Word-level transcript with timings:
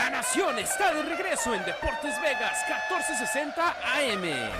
La 0.00 0.08
Nación 0.08 0.58
está 0.58 0.94
de 0.94 1.02
regreso 1.02 1.54
en 1.54 1.62
Deportes 1.62 2.18
Vegas 2.22 2.64
1460 2.66 3.76
AM. 3.98 4.50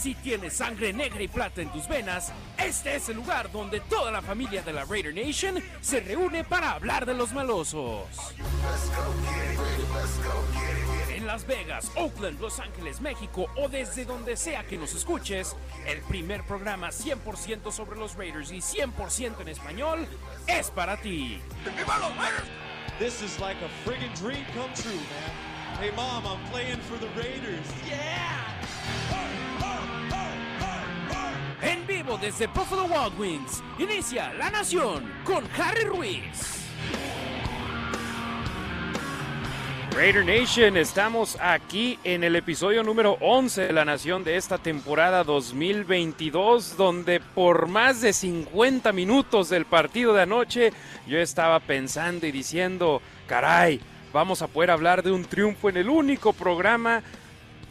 Si 0.00 0.14
tienes 0.14 0.54
sangre 0.54 0.94
negra 0.94 1.22
y 1.22 1.28
plata 1.28 1.60
en 1.60 1.68
tus 1.68 1.86
venas, 1.86 2.32
este 2.66 2.96
es 2.96 3.08
el 3.10 3.16
lugar 3.16 3.52
donde 3.52 3.80
toda 3.80 4.10
la 4.10 4.22
familia 4.22 4.62
de 4.62 4.72
la 4.72 4.84
Raider 4.84 5.14
Nation 5.14 5.62
se 5.80 6.00
reúne 6.00 6.44
para 6.44 6.72
hablar 6.72 7.04
de 7.04 7.12
los 7.12 7.32
malosos. 7.32 8.08
En 11.14 11.26
Las 11.26 11.46
Vegas, 11.46 11.90
Oakland, 11.96 12.40
Los 12.40 12.60
Ángeles, 12.60 13.00
México 13.00 13.46
o 13.56 13.68
desde 13.68 14.04
donde 14.04 14.36
sea 14.36 14.64
que 14.64 14.78
nos 14.78 14.94
escuches, 14.94 15.54
el 15.86 16.00
primer 16.02 16.42
programa 16.44 16.88
100% 16.88 17.70
sobre 17.70 17.98
los 17.98 18.14
Raiders 18.14 18.50
y 18.50 18.58
100% 18.58 19.40
en 19.40 19.48
español 19.48 20.06
es 20.46 20.70
para 20.70 20.96
ti. 20.96 21.40
This 22.98 23.22
is 23.22 23.38
like 23.40 23.58
a 23.60 23.68
friggin' 23.84 24.14
dream 24.14 24.44
come 24.54 24.72
true, 24.74 24.92
man. 24.92 25.54
Hey, 25.80 25.90
mom, 25.96 26.24
I'm 26.24 26.38
playing 26.52 26.78
for 26.82 26.96
the 26.96 27.08
Raiders. 27.20 27.66
Yeah! 27.88 28.33
Vivo 32.14 32.18
desde 32.20 32.46
Buffalo 32.48 32.84
Wild 32.84 33.18
Wings, 33.18 33.62
inicia 33.78 34.32
La 34.34 34.50
Nación 34.50 35.04
con 35.24 35.44
Harry 35.58 35.84
Ruiz. 35.84 36.60
Raider 39.92 40.24
Nation, 40.24 40.76
estamos 40.76 41.38
aquí 41.40 41.98
en 42.02 42.24
el 42.24 42.34
episodio 42.34 42.82
número 42.82 43.16
11 43.20 43.68
de 43.68 43.72
La 43.72 43.84
Nación 43.84 44.24
de 44.24 44.36
esta 44.36 44.58
temporada 44.58 45.22
2022, 45.22 46.76
donde 46.76 47.20
por 47.20 47.68
más 47.68 48.00
de 48.00 48.12
50 48.12 48.92
minutos 48.92 49.48
del 49.50 49.66
partido 49.66 50.12
de 50.12 50.22
anoche 50.22 50.72
yo 51.06 51.18
estaba 51.18 51.60
pensando 51.60 52.26
y 52.26 52.32
diciendo, 52.32 53.00
caray, 53.28 53.80
vamos 54.12 54.42
a 54.42 54.48
poder 54.48 54.72
hablar 54.72 55.04
de 55.04 55.12
un 55.12 55.24
triunfo 55.24 55.68
en 55.68 55.76
el 55.76 55.88
único 55.88 56.32
programa 56.32 57.02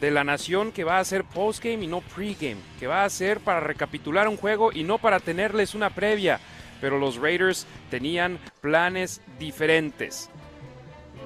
de 0.04 0.10
la 0.10 0.22
nación 0.22 0.70
que 0.70 0.84
va 0.84 0.98
a 0.98 1.04
ser 1.04 1.24
postgame 1.24 1.84
y 1.84 1.86
no 1.86 2.02
pregame, 2.02 2.60
que 2.78 2.86
va 2.86 3.04
a 3.04 3.10
ser 3.10 3.40
para 3.40 3.60
recapitular 3.60 4.28
un 4.28 4.36
juego 4.36 4.70
y 4.70 4.82
no 4.82 4.98
para 4.98 5.18
tenerles 5.18 5.74
una 5.74 5.88
previa. 5.88 6.40
Pero 6.78 6.98
los 6.98 7.16
Raiders 7.16 7.66
tenían 7.90 8.38
planes 8.60 9.22
diferentes. 9.38 10.28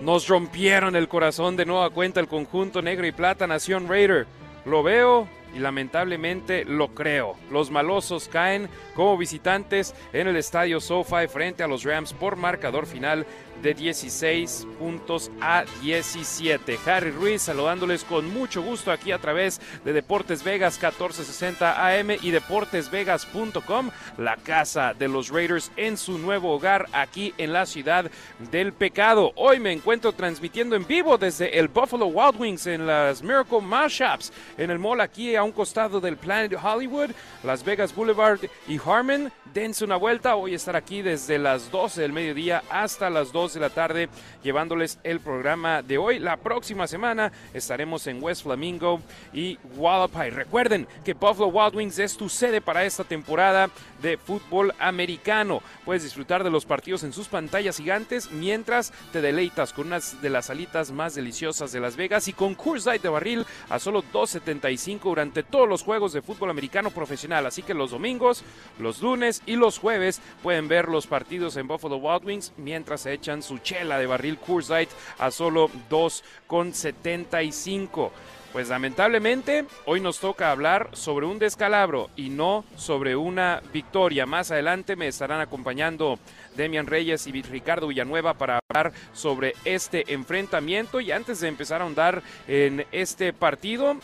Nos 0.01 0.29
rompieron 0.29 0.95
el 0.95 1.09
corazón 1.09 1.57
de 1.57 1.67
nueva 1.67 1.91
cuenta 1.91 2.21
el 2.21 2.29
conjunto 2.29 2.81
negro 2.81 3.05
y 3.05 3.11
plata 3.11 3.49
Nación 3.49 3.89
Raider. 3.89 4.29
Lo 4.65 4.85
veo 4.85 5.27
y 5.57 5.59
lamentablemente 5.59 6.65
lo 6.65 6.95
creo. 6.95 7.35
Los 7.51 7.73
malosos 7.73 8.29
caen 8.29 8.69
como 8.95 9.19
visitantes 9.19 9.93
en 10.13 10.29
el 10.29 10.37
estadio 10.37 10.81
SoFi 10.81 11.27
frente 11.27 11.65
a 11.65 11.69
los 11.69 11.83
Rams 11.83 12.13
por 12.13 12.37
marcador 12.37 12.87
final 12.87 13.27
de 13.63 13.75
16 13.75 14.67
puntos 14.79 15.31
a 15.41 15.65
17. 15.83 16.79
Harry 16.87 17.11
Ruiz 17.11 17.43
saludándoles 17.43 18.05
con 18.05 18.33
mucho 18.33 18.63
gusto 18.63 18.93
aquí 18.93 19.13
a 19.13 19.19
través 19.19 19.61
de 19.85 19.93
Deportes 19.93 20.43
Vegas 20.45 20.75
1460 20.75 21.87
AM 21.87 22.11
y 22.23 22.31
deportesvegas.com, 22.31 23.91
la 24.17 24.37
casa 24.37 24.95
de 24.95 25.09
los 25.09 25.31
Raiders 25.31 25.71
en 25.77 25.97
su 25.97 26.19
nuevo 26.19 26.53
hogar 26.53 26.87
aquí 26.93 27.35
en 27.39 27.53
la 27.53 27.67
ciudad 27.67 28.11
del 28.51 28.73
pecado. 28.73 29.33
Hoy 29.37 29.59
me 29.61 29.73
encuentro 29.73 30.13
transmitiendo 30.13 30.77
en 30.77 30.87
vivo 30.87 31.19
desde 31.19 31.59
el 31.59 31.69
Buffalo 31.69 32.07
Wild 32.07 32.41
Wings 32.41 32.67
en 32.67 32.87
las 32.87 33.23
Miracle 33.23 33.61
Mashups 33.61 34.33
en 34.57 34.71
el 34.71 34.79
mall 34.79 35.01
aquí 35.01 35.35
a 35.37 35.43
un 35.43 35.53
costado 35.53 36.01
del 36.01 36.17
Planet 36.17 36.57
Hollywood, 36.63 37.11
Las 37.43 37.65
Vegas 37.65 37.95
Boulevard 37.95 38.41
y 38.67 38.79
Harmon. 38.79 39.33
Dense 39.55 39.85
una 39.85 39.97
vuelta, 39.97 40.35
voy 40.35 40.53
a 40.53 40.57
estar 40.57 40.77
aquí 40.77 41.01
desde 41.01 41.39
las 41.39 41.71
12 41.71 42.03
del 42.03 42.13
mediodía 42.13 42.63
hasta 42.71 43.09
las 43.09 43.33
2 43.33 43.48
de 43.55 43.61
la 43.61 43.71
tarde 43.71 44.09
llevándoles 44.43 44.99
el 45.05 45.21
programa 45.21 45.83
de 45.83 45.99
hoy. 45.99 46.19
La 46.19 46.37
próxima 46.37 46.87
semana 46.87 47.33
estaremos 47.55 48.07
en 48.07 48.23
West 48.23 48.43
Flamingo 48.43 49.01
y 49.33 49.59
Wallapai. 49.77 50.31
Recuerden 50.31 50.87
que 51.05 51.15
Buffalo 51.15 51.49
Wild 51.49 51.77
Wings 51.77 51.99
es 51.99 52.17
tu 52.17 52.29
sede 52.29 52.61
para 52.61 52.85
esta 52.85 53.05
temporada 53.05 53.71
de 54.03 54.17
fútbol 54.17 54.75
americano. 54.79 55.63
Puedes 55.85 56.03
disfrutar 56.03 56.45
de 56.45 56.51
los 56.51 56.65
partidos 56.65 57.03
en 57.05 57.13
sus 57.13 57.29
pantallas 57.29 57.77
gigantes 57.77 58.31
mientras 58.31 58.93
te 59.13 59.21
deleitas 59.21 59.73
con 59.73 59.89
unas 59.89 60.21
de 60.21 60.31
las 60.31 60.47
salitas 60.47 60.91
más 60.91 61.15
deliciosas 61.15 61.73
de 61.73 61.81
Las 61.81 61.97
Vegas 61.97 62.29
y 62.29 62.33
con 62.33 62.55
Coors 62.55 62.87
Light 62.87 63.03
de 63.03 63.09
barril 63.09 63.47
a 63.69 63.79
solo 63.79 64.03
2.75 64.13 65.01
durante 65.01 65.43
todos 65.43 65.69
los 65.69 65.83
juegos 65.83 66.13
de 66.13 66.23
fútbol 66.23 66.51
americano 66.51 66.91
profesional. 66.91 67.47
Así 67.47 67.63
que 67.63 67.75
los 67.75 67.91
domingos, 67.91 68.45
los 68.79 69.03
lunes 69.03 69.43
y 69.47 69.57
los 69.57 69.79
jueves 69.79 70.21
pueden 70.43 70.69
ver 70.69 70.89
los 70.89 71.07
partidos 71.07 71.57
en 71.57 71.69
Buffalo 71.69 71.97
Wild 71.97 72.25
Wings 72.25 72.53
mientras 72.57 73.03
se 73.03 73.13
echan 73.13 73.38
su 73.43 73.59
chela 73.59 73.99
de 73.99 74.07
barril 74.07 74.39
Coors 74.39 74.69
Light 74.69 74.91
a 75.19 75.31
solo 75.31 75.71
2,75. 75.91 78.11
Pues 78.53 78.71
lamentablemente 78.71 79.67
hoy 79.85 80.01
nos 80.01 80.21
toca 80.21 80.51
hablar 80.51 80.89
sobre 80.95 81.27
un 81.27 81.39
descalabro 81.39 82.09
y 82.17 82.31
no 82.31 82.65
sobre 82.77 83.15
una 83.15 83.63
victoria. 83.73 84.25
Más 84.25 84.51
adelante 84.51 84.97
me 84.97 85.07
estarán 85.07 85.41
acompañando 85.41 86.19
Demian 86.57 86.87
Reyes 86.87 87.27
y 87.27 87.43
Ricardo 87.43 87.89
Villanueva 87.89 88.35
para 88.35 88.61
hablar 88.71 88.95
sobre 89.13 89.55
este 89.65 90.15
enfrentamiento. 90.15 91.01
Y 91.01 91.13
antes 91.13 91.41
de 91.41 91.49
empezar 91.49 91.83
a 91.83 91.85
ahondar 91.85 92.23
en 92.47 92.87
este 92.91 93.35
partido, 93.35 93.97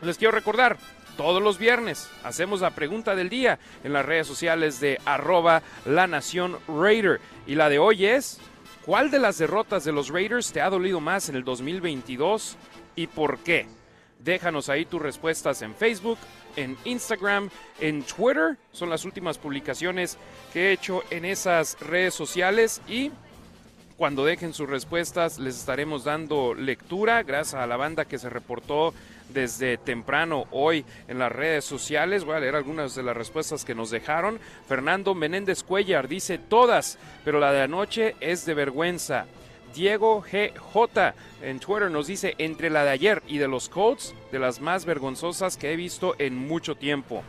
les 0.00 0.16
quiero 0.16 0.32
recordar, 0.32 0.78
todos 1.16 1.42
los 1.42 1.58
viernes 1.58 2.10
hacemos 2.24 2.60
la 2.60 2.70
pregunta 2.70 3.14
del 3.14 3.28
día 3.28 3.58
en 3.84 3.92
las 3.92 4.04
redes 4.04 4.26
sociales 4.26 4.80
de 4.80 5.00
arroba 5.04 5.62
la 5.84 6.06
nación 6.06 6.58
Raider. 6.66 7.20
Y 7.46 7.54
la 7.54 7.68
de 7.68 7.78
hoy 7.78 8.06
es, 8.06 8.38
¿cuál 8.86 9.10
de 9.10 9.18
las 9.18 9.36
derrotas 9.36 9.84
de 9.84 9.92
los 9.92 10.08
Raiders 10.08 10.52
te 10.52 10.62
ha 10.62 10.70
dolido 10.70 11.00
más 11.00 11.28
en 11.28 11.36
el 11.36 11.44
2022 11.44 12.56
y 12.94 13.08
por 13.08 13.38
qué? 13.40 13.66
Déjanos 14.20 14.68
ahí 14.68 14.86
tus 14.86 15.02
respuestas 15.02 15.60
en 15.60 15.74
Facebook, 15.74 16.18
en 16.56 16.76
Instagram, 16.84 17.50
en 17.80 18.02
Twitter. 18.02 18.56
Son 18.72 18.88
las 18.88 19.04
últimas 19.04 19.36
publicaciones 19.36 20.16
que 20.52 20.68
he 20.68 20.72
hecho 20.72 21.02
en 21.10 21.24
esas 21.24 21.78
redes 21.80 22.14
sociales 22.14 22.80
y 22.88 23.10
cuando 23.96 24.24
dejen 24.24 24.54
sus 24.54 24.68
respuestas 24.68 25.38
les 25.38 25.58
estaremos 25.58 26.04
dando 26.04 26.54
lectura 26.54 27.22
gracias 27.22 27.60
a 27.60 27.66
la 27.66 27.76
banda 27.76 28.04
que 28.04 28.18
se 28.18 28.30
reportó 28.30 28.94
desde 29.28 29.76
temprano 29.78 30.44
hoy 30.50 30.84
en 31.08 31.18
las 31.18 31.32
redes 31.32 31.64
sociales. 31.64 32.24
Voy 32.24 32.36
a 32.36 32.40
leer 32.40 32.56
algunas 32.56 32.94
de 32.94 33.02
las 33.02 33.16
respuestas 33.16 33.64
que 33.64 33.74
nos 33.74 33.90
dejaron. 33.90 34.38
Fernando 34.68 35.14
Menéndez 35.14 35.62
Cuellar 35.62 36.08
dice 36.08 36.38
todas, 36.38 36.98
pero 37.24 37.40
la 37.40 37.52
de 37.52 37.62
anoche 37.62 38.16
es 38.20 38.46
de 38.46 38.54
vergüenza. 38.54 39.26
Diego 39.74 40.22
GJ 40.22 41.14
en 41.42 41.60
Twitter 41.60 41.90
nos 41.90 42.06
dice 42.06 42.34
entre 42.38 42.70
la 42.70 42.84
de 42.84 42.90
ayer 42.90 43.22
y 43.26 43.38
de 43.38 43.48
los 43.48 43.68
Colts, 43.68 44.14
de 44.32 44.38
las 44.38 44.60
más 44.60 44.86
vergonzosas 44.86 45.56
que 45.56 45.72
he 45.72 45.76
visto 45.76 46.14
en 46.18 46.36
mucho 46.36 46.76
tiempo. 46.76 47.22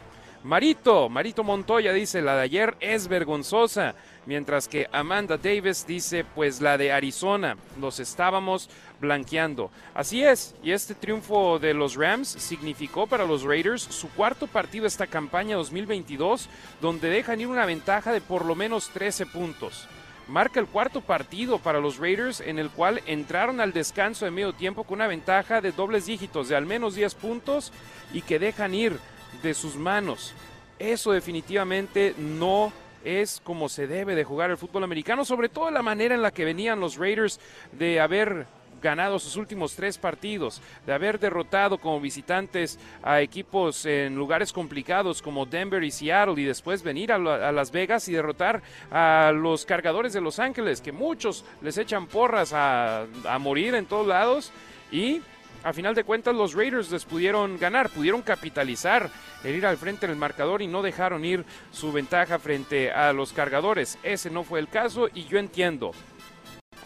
Marito, 0.43 1.09
Marito 1.09 1.43
Montoya 1.43 1.91
dice 1.91 2.21
la 2.21 2.35
de 2.37 2.43
ayer 2.43 2.77
es 2.79 3.09
vergonzosa, 3.09 3.95
mientras 4.25 4.69
que 4.69 4.87
Amanda 4.93 5.37
Davis 5.37 5.85
dice 5.85 6.23
pues 6.23 6.61
la 6.61 6.77
de 6.77 6.93
Arizona, 6.93 7.57
los 7.81 7.99
estábamos 7.99 8.69
blanqueando. 8.99 9.71
Así 9.93 10.23
es, 10.23 10.55
y 10.63 10.71
este 10.71 10.95
triunfo 10.95 11.59
de 11.59 11.73
los 11.73 11.95
Rams 11.95 12.27
significó 12.27 13.07
para 13.07 13.25
los 13.25 13.43
Raiders 13.43 13.81
su 13.81 14.09
cuarto 14.09 14.47
partido 14.47 14.85
esta 14.85 15.07
campaña 15.07 15.55
2022, 15.55 16.49
donde 16.81 17.09
dejan 17.09 17.41
ir 17.41 17.47
una 17.47 17.65
ventaja 17.65 18.11
de 18.11 18.21
por 18.21 18.45
lo 18.45 18.55
menos 18.55 18.89
13 18.89 19.25
puntos 19.27 19.87
marca 20.27 20.59
el 20.59 20.67
cuarto 20.67 21.01
partido 21.01 21.57
para 21.57 21.79
los 21.79 21.97
Raiders 21.97 22.41
en 22.41 22.59
el 22.59 22.69
cual 22.69 23.01
entraron 23.05 23.61
al 23.61 23.73
descanso 23.73 24.25
de 24.25 24.31
medio 24.31 24.53
tiempo 24.53 24.83
con 24.83 24.95
una 24.95 25.07
ventaja 25.07 25.61
de 25.61 25.71
dobles 25.71 26.05
dígitos 26.05 26.49
de 26.49 26.55
al 26.55 26.65
menos 26.65 26.95
10 26.95 27.15
puntos 27.15 27.71
y 28.13 28.21
que 28.21 28.39
dejan 28.39 28.73
ir 28.73 28.99
de 29.41 29.53
sus 29.53 29.75
manos. 29.75 30.33
Eso 30.79 31.11
definitivamente 31.11 32.13
no 32.17 32.71
es 33.03 33.41
como 33.43 33.69
se 33.69 33.87
debe 33.87 34.15
de 34.15 34.23
jugar 34.23 34.51
el 34.51 34.57
fútbol 34.57 34.83
americano, 34.83 35.23
sobre 35.23 35.49
todo 35.49 35.71
la 35.71 35.81
manera 35.81 36.13
en 36.13 36.21
la 36.21 36.31
que 36.31 36.45
venían 36.45 36.79
los 36.79 36.97
Raiders 36.97 37.39
de 37.71 37.99
haber 37.99 38.47
ganado 38.87 39.19
sus 39.19 39.35
últimos 39.35 39.75
tres 39.75 39.97
partidos, 39.97 40.61
de 40.85 40.93
haber 40.93 41.19
derrotado 41.19 41.77
como 41.77 41.99
visitantes 41.99 42.79
a 43.03 43.19
equipos 43.19 43.85
en 43.85 44.15
lugares 44.15 44.53
complicados 44.53 45.21
como 45.21 45.45
Denver 45.45 45.83
y 45.83 45.91
Seattle 45.91 46.41
y 46.41 46.45
después 46.45 46.83
venir 46.83 47.11
a, 47.11 47.17
Las 47.17 47.71
Vegas 47.71 48.07
y 48.07 48.13
derrotar 48.13 48.61
a 48.89 49.33
los 49.35 49.65
cargadores 49.65 50.13
de 50.13 50.21
Los 50.21 50.39
Ángeles, 50.39 50.79
que 50.79 50.93
muchos 50.93 51.43
les 51.61 51.77
echan 51.77 52.07
porras 52.07 52.53
a, 52.53 53.07
a 53.27 53.39
morir 53.39 53.75
en 53.75 53.87
todos 53.87 54.07
lados 54.07 54.53
y 54.89 55.21
a 55.65 55.73
final 55.73 55.93
de 55.93 56.05
cuentas 56.05 56.33
los 56.33 56.53
Raiders 56.53 56.89
les 56.89 57.03
pudieron 57.03 57.57
ganar, 57.57 57.89
pudieron 57.89 58.21
capitalizar 58.21 59.09
el 59.43 59.53
ir 59.53 59.65
al 59.65 59.75
frente 59.75 60.07
del 60.07 60.15
marcador 60.15 60.61
y 60.61 60.67
no 60.67 60.81
dejaron 60.81 61.25
ir 61.25 61.43
su 61.71 61.91
ventaja 61.91 62.39
frente 62.39 62.89
a 62.89 63.11
los 63.11 63.33
cargadores. 63.33 63.97
Ese 64.01 64.29
no 64.29 64.45
fue 64.45 64.61
el 64.61 64.69
caso 64.69 65.09
y 65.13 65.25
yo 65.25 65.39
entiendo, 65.39 65.91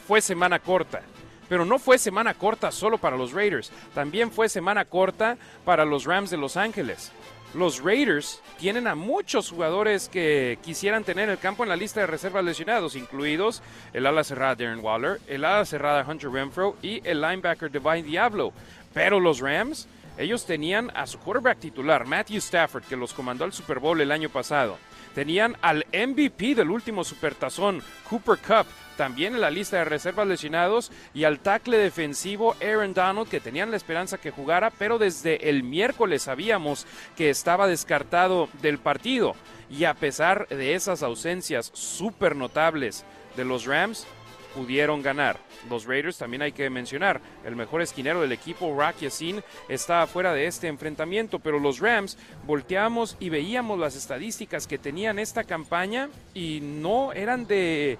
fue 0.08 0.20
semana 0.20 0.58
corta 0.58 1.04
pero 1.52 1.66
no 1.66 1.80
fue 1.80 1.98
semana 1.98 2.34
corta 2.34 2.72
solo 2.72 2.98
para 2.98 3.18
los 3.18 3.34
Raiders, 3.34 3.74
también 3.94 4.32
fue 4.32 4.48
semana 4.48 4.86
corta 4.86 5.38
para 5.66 5.84
los 5.84 6.06
Rams 6.06 6.30
de 6.30 6.38
Los 6.38 6.56
Ángeles. 6.56 7.12
los 7.54 7.84
Raiders 7.84 8.42
tienen 8.58 8.88
a 8.88 8.96
muchos 8.96 9.50
jugadores 9.50 10.08
que 10.08 10.60
quisieran 10.64 11.04
tener 11.04 11.28
el 11.28 11.40
campo 11.40 11.64
en 11.64 11.70
la 11.70 11.76
lista 11.76 12.00
de 12.00 12.08
reservas 12.08 12.46
lesionados, 12.46 12.96
incluidos 12.96 13.62
el 13.92 14.06
ala 14.06 14.24
cerrada 14.24 14.56
Darren 14.56 14.80
Waller, 14.80 15.20
el 15.28 15.44
ala 15.44 15.66
cerrada 15.66 16.06
Hunter 16.08 16.32
Renfro 16.32 16.78
y 16.82 17.06
el 17.06 17.20
linebacker 17.20 17.70
Divine 17.70 18.04
Diablo. 18.04 18.54
Pero 18.94 19.20
los 19.20 19.42
Rams, 19.42 19.90
ellos 20.18 20.46
tenían 20.46 20.90
a 20.96 21.06
su 21.06 21.20
quarterback 21.20 21.60
titular, 21.60 22.06
Matthew 22.06 22.38
Stafford, 22.38 22.86
que 22.86 22.96
los 22.96 23.14
comandó 23.14 23.44
al 23.44 23.52
Super 23.52 23.80
Bowl 23.80 24.00
el 24.00 24.14
año 24.14 24.30
pasado. 24.30 24.78
Tenían 25.16 25.58
al 25.62 25.86
MVP 25.92 26.56
del 26.56 26.72
último 26.72 27.04
Supertazón, 27.04 27.82
Cooper 28.10 28.38
Cup, 28.38 28.66
también 28.96 29.36
en 29.36 29.42
la 29.42 29.50
lista 29.50 29.78
de 29.78 29.86
reservas 29.86 30.28
lesionados, 30.28 30.92
y 31.14 31.24
al 31.24 31.40
tackle 31.40 31.78
defensivo 31.78 32.56
Aaron 32.62 32.94
Donald, 32.94 33.28
que 33.28 33.40
tenían 33.40 33.72
la 33.72 33.78
esperanza 33.78 34.20
que 34.20 34.32
jugara, 34.32 34.70
pero 34.70 34.98
desde 35.00 35.50
el 35.50 35.64
miércoles 35.64 36.24
sabíamos 36.24 36.86
que 37.18 37.30
estaba 37.30 37.68
descartado 37.68 38.48
del 38.62 38.78
partido. 38.78 39.36
Y 39.70 39.86
a 39.86 39.94
pesar 39.94 40.48
de 40.50 40.76
esas 40.76 41.04
ausencias 41.04 41.72
súper 41.74 42.36
notables 42.36 43.06
de 43.36 43.46
los 43.46 43.66
Rams, 43.66 44.06
pudieron 44.54 45.02
ganar. 45.02 45.38
Los 45.70 45.86
Raiders 45.86 46.18
también 46.18 46.42
hay 46.42 46.52
que 46.52 46.70
mencionar, 46.70 47.22
el 47.46 47.56
mejor 47.56 47.82
esquinero 47.82 48.22
del 48.22 48.32
equipo, 48.32 48.76
Rock 48.78 49.02
Yassin, 49.02 49.44
está 49.70 50.06
fuera 50.08 50.34
de 50.34 50.48
este 50.48 50.68
enfrentamiento, 50.68 51.40
pero 51.40 51.60
los 51.60 51.80
Rams 51.80 52.18
volteamos 52.46 53.18
y 53.20 53.30
veíamos 53.30 53.80
las 53.80 53.96
estadísticas 53.96 54.68
que 54.68 54.78
tenían 54.78 55.20
esta 55.20 55.44
campaña 55.44 56.10
y 56.34 56.60
no 56.62 57.14
eran 57.14 57.48
de 57.48 57.98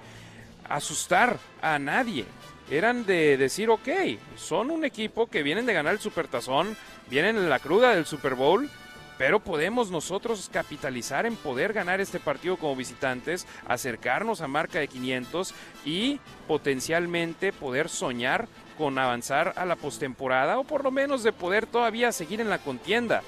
asustar 0.68 1.38
a 1.60 1.78
nadie. 1.78 2.24
Eran 2.70 3.04
de 3.04 3.36
decir, 3.36 3.68
ok, 3.68 3.88
son 4.36 4.70
un 4.70 4.84
equipo 4.84 5.26
que 5.26 5.42
vienen 5.42 5.66
de 5.66 5.74
ganar 5.74 5.92
el 5.92 6.00
Supertazón, 6.00 6.76
vienen 7.10 7.36
en 7.36 7.50
la 7.50 7.58
cruda 7.58 7.94
del 7.94 8.06
Super 8.06 8.34
Bowl, 8.34 8.70
pero 9.18 9.40
podemos 9.40 9.90
nosotros 9.90 10.48
capitalizar 10.52 11.26
en 11.26 11.36
poder 11.36 11.72
ganar 11.72 12.00
este 12.00 12.18
partido 12.20 12.56
como 12.56 12.76
visitantes, 12.76 13.46
acercarnos 13.66 14.40
a 14.40 14.48
marca 14.48 14.78
de 14.78 14.88
500 14.88 15.54
y 15.84 16.20
potencialmente 16.48 17.52
poder 17.52 17.88
soñar 17.88 18.48
con 18.78 18.98
avanzar 18.98 19.52
a 19.56 19.64
la 19.66 19.76
postemporada 19.76 20.58
o 20.58 20.64
por 20.64 20.82
lo 20.82 20.90
menos 20.90 21.22
de 21.22 21.32
poder 21.32 21.66
todavía 21.66 22.12
seguir 22.12 22.40
en 22.40 22.50
la 22.50 22.58
contienda. 22.58 23.22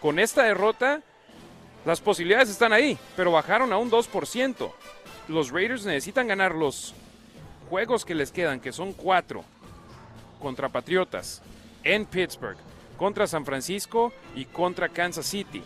Con 0.00 0.18
esta 0.18 0.42
derrota, 0.42 1.02
las 1.84 2.00
posibilidades 2.00 2.50
están 2.50 2.72
ahí, 2.72 2.98
pero 3.14 3.32
bajaron 3.32 3.72
a 3.72 3.78
un 3.78 3.90
2%. 3.90 4.72
Los 5.28 5.50
Raiders 5.50 5.84
necesitan 5.84 6.28
ganar 6.28 6.54
los 6.54 6.94
juegos 7.68 8.04
que 8.04 8.14
les 8.14 8.32
quedan, 8.32 8.60
que 8.60 8.72
son 8.72 8.92
cuatro, 8.92 9.44
contra 10.40 10.68
Patriotas, 10.68 11.42
en 11.82 12.04
Pittsburgh, 12.04 12.58
contra 12.96 13.26
San 13.26 13.44
Francisco 13.44 14.12
y 14.34 14.44
contra 14.46 14.88
Kansas 14.88 15.26
City. 15.26 15.62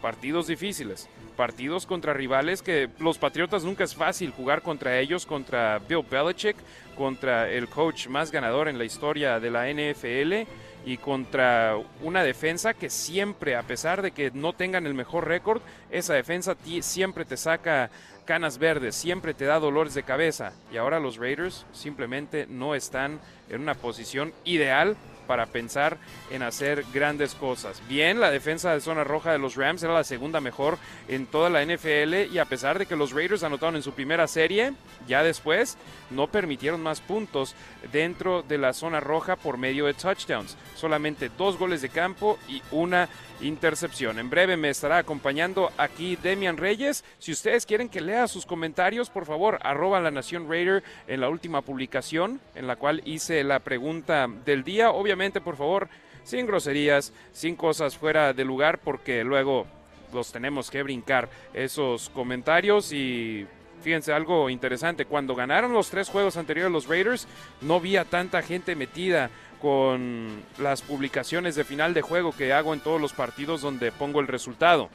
Partidos 0.00 0.46
difíciles, 0.46 1.08
partidos 1.36 1.86
contra 1.86 2.12
rivales 2.12 2.62
que 2.62 2.90
los 2.98 3.18
Patriotas 3.18 3.64
nunca 3.64 3.84
es 3.84 3.94
fácil 3.94 4.30
jugar 4.32 4.62
contra 4.62 4.98
ellos, 4.98 5.26
contra 5.26 5.78
Bill 5.78 6.04
Belichick, 6.08 6.56
contra 6.96 7.50
el 7.50 7.68
coach 7.68 8.08
más 8.08 8.30
ganador 8.30 8.68
en 8.68 8.78
la 8.78 8.84
historia 8.84 9.40
de 9.40 9.50
la 9.50 9.68
NFL 9.68 10.48
y 10.86 10.98
contra 10.98 11.76
una 12.02 12.22
defensa 12.22 12.74
que 12.74 12.90
siempre, 12.90 13.56
a 13.56 13.62
pesar 13.62 14.02
de 14.02 14.10
que 14.10 14.30
no 14.32 14.52
tengan 14.52 14.86
el 14.86 14.94
mejor 14.94 15.26
récord, 15.26 15.62
esa 15.90 16.14
defensa 16.14 16.56
siempre 16.80 17.24
te 17.24 17.36
saca 17.36 17.90
canas 18.24 18.58
verdes, 18.58 18.94
siempre 18.94 19.34
te 19.34 19.44
da 19.44 19.58
dolores 19.58 19.94
de 19.94 20.02
cabeza. 20.02 20.52
Y 20.72 20.76
ahora 20.76 21.00
los 21.00 21.16
Raiders 21.16 21.66
simplemente 21.72 22.46
no 22.48 22.74
están 22.74 23.20
en 23.48 23.60
una 23.60 23.74
posición 23.74 24.32
ideal 24.44 24.96
para 25.26 25.46
pensar 25.46 25.98
en 26.30 26.42
hacer 26.42 26.84
grandes 26.92 27.34
cosas. 27.34 27.82
Bien, 27.88 28.20
la 28.20 28.30
defensa 28.30 28.72
de 28.72 28.80
zona 28.80 29.04
roja 29.04 29.32
de 29.32 29.38
los 29.38 29.56
Rams 29.56 29.82
era 29.82 29.94
la 29.94 30.04
segunda 30.04 30.40
mejor 30.40 30.78
en 31.08 31.26
toda 31.26 31.50
la 31.50 31.64
NFL 31.64 32.32
y 32.32 32.38
a 32.38 32.44
pesar 32.44 32.78
de 32.78 32.86
que 32.86 32.96
los 32.96 33.12
Raiders 33.12 33.42
anotaron 33.42 33.76
en 33.76 33.82
su 33.82 33.92
primera 33.92 34.26
serie, 34.26 34.74
ya 35.06 35.22
después 35.22 35.76
no 36.10 36.28
permitieron 36.28 36.82
más 36.82 37.00
puntos 37.00 37.54
dentro 37.92 38.42
de 38.42 38.58
la 38.58 38.72
zona 38.72 39.00
roja 39.00 39.36
por 39.36 39.58
medio 39.58 39.86
de 39.86 39.94
touchdowns. 39.94 40.56
Solamente 40.74 41.30
dos 41.36 41.58
goles 41.58 41.82
de 41.82 41.88
campo 41.88 42.38
y 42.48 42.62
una 42.70 43.08
intercepción. 43.40 44.18
En 44.18 44.30
breve 44.30 44.56
me 44.56 44.70
estará 44.70 44.98
acompañando 44.98 45.70
aquí 45.76 46.16
Demian 46.16 46.56
Reyes. 46.56 47.04
Si 47.18 47.32
ustedes 47.32 47.66
quieren 47.66 47.88
que 47.88 48.00
lea 48.00 48.28
sus 48.28 48.46
comentarios, 48.46 49.10
por 49.10 49.26
favor, 49.26 49.58
arroba 49.62 50.00
la 50.00 50.10
Nación 50.10 50.48
Raider 50.48 50.82
en 51.06 51.20
la 51.20 51.28
última 51.28 51.62
publicación 51.62 52.40
en 52.54 52.66
la 52.66 52.76
cual 52.76 53.02
hice 53.04 53.42
la 53.44 53.60
pregunta 53.60 54.28
del 54.44 54.64
día. 54.64 54.90
Obviamente, 54.90 55.13
por 55.40 55.56
favor, 55.56 55.88
sin 56.22 56.46
groserías, 56.46 57.12
sin 57.32 57.56
cosas 57.56 57.96
fuera 57.96 58.32
de 58.32 58.44
lugar, 58.44 58.78
porque 58.78 59.24
luego 59.24 59.66
los 60.12 60.32
tenemos 60.32 60.70
que 60.70 60.82
brincar 60.82 61.28
esos 61.52 62.08
comentarios 62.10 62.92
y 62.92 63.46
fíjense 63.82 64.12
algo 64.12 64.48
interesante, 64.48 65.04
cuando 65.04 65.34
ganaron 65.34 65.72
los 65.72 65.90
tres 65.90 66.08
juegos 66.08 66.36
anteriores 66.36 66.72
los 66.72 66.88
Raiders, 66.88 67.28
no 67.60 67.80
vi 67.80 67.96
a 67.96 68.04
tanta 68.04 68.40
gente 68.42 68.74
metida 68.74 69.30
con 69.60 70.42
las 70.58 70.82
publicaciones 70.82 71.54
de 71.54 71.64
final 71.64 71.94
de 71.94 72.02
juego 72.02 72.32
que 72.32 72.52
hago 72.52 72.74
en 72.74 72.80
todos 72.80 73.00
los 73.00 73.12
partidos 73.12 73.60
donde 73.60 73.92
pongo 73.92 74.20
el 74.20 74.26
resultado. 74.26 74.88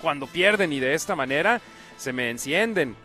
Cuando 0.00 0.26
pierden 0.26 0.72
y 0.72 0.80
de 0.80 0.94
esta 0.94 1.14
manera, 1.14 1.60
se 1.96 2.12
me 2.12 2.30
encienden. 2.30 2.96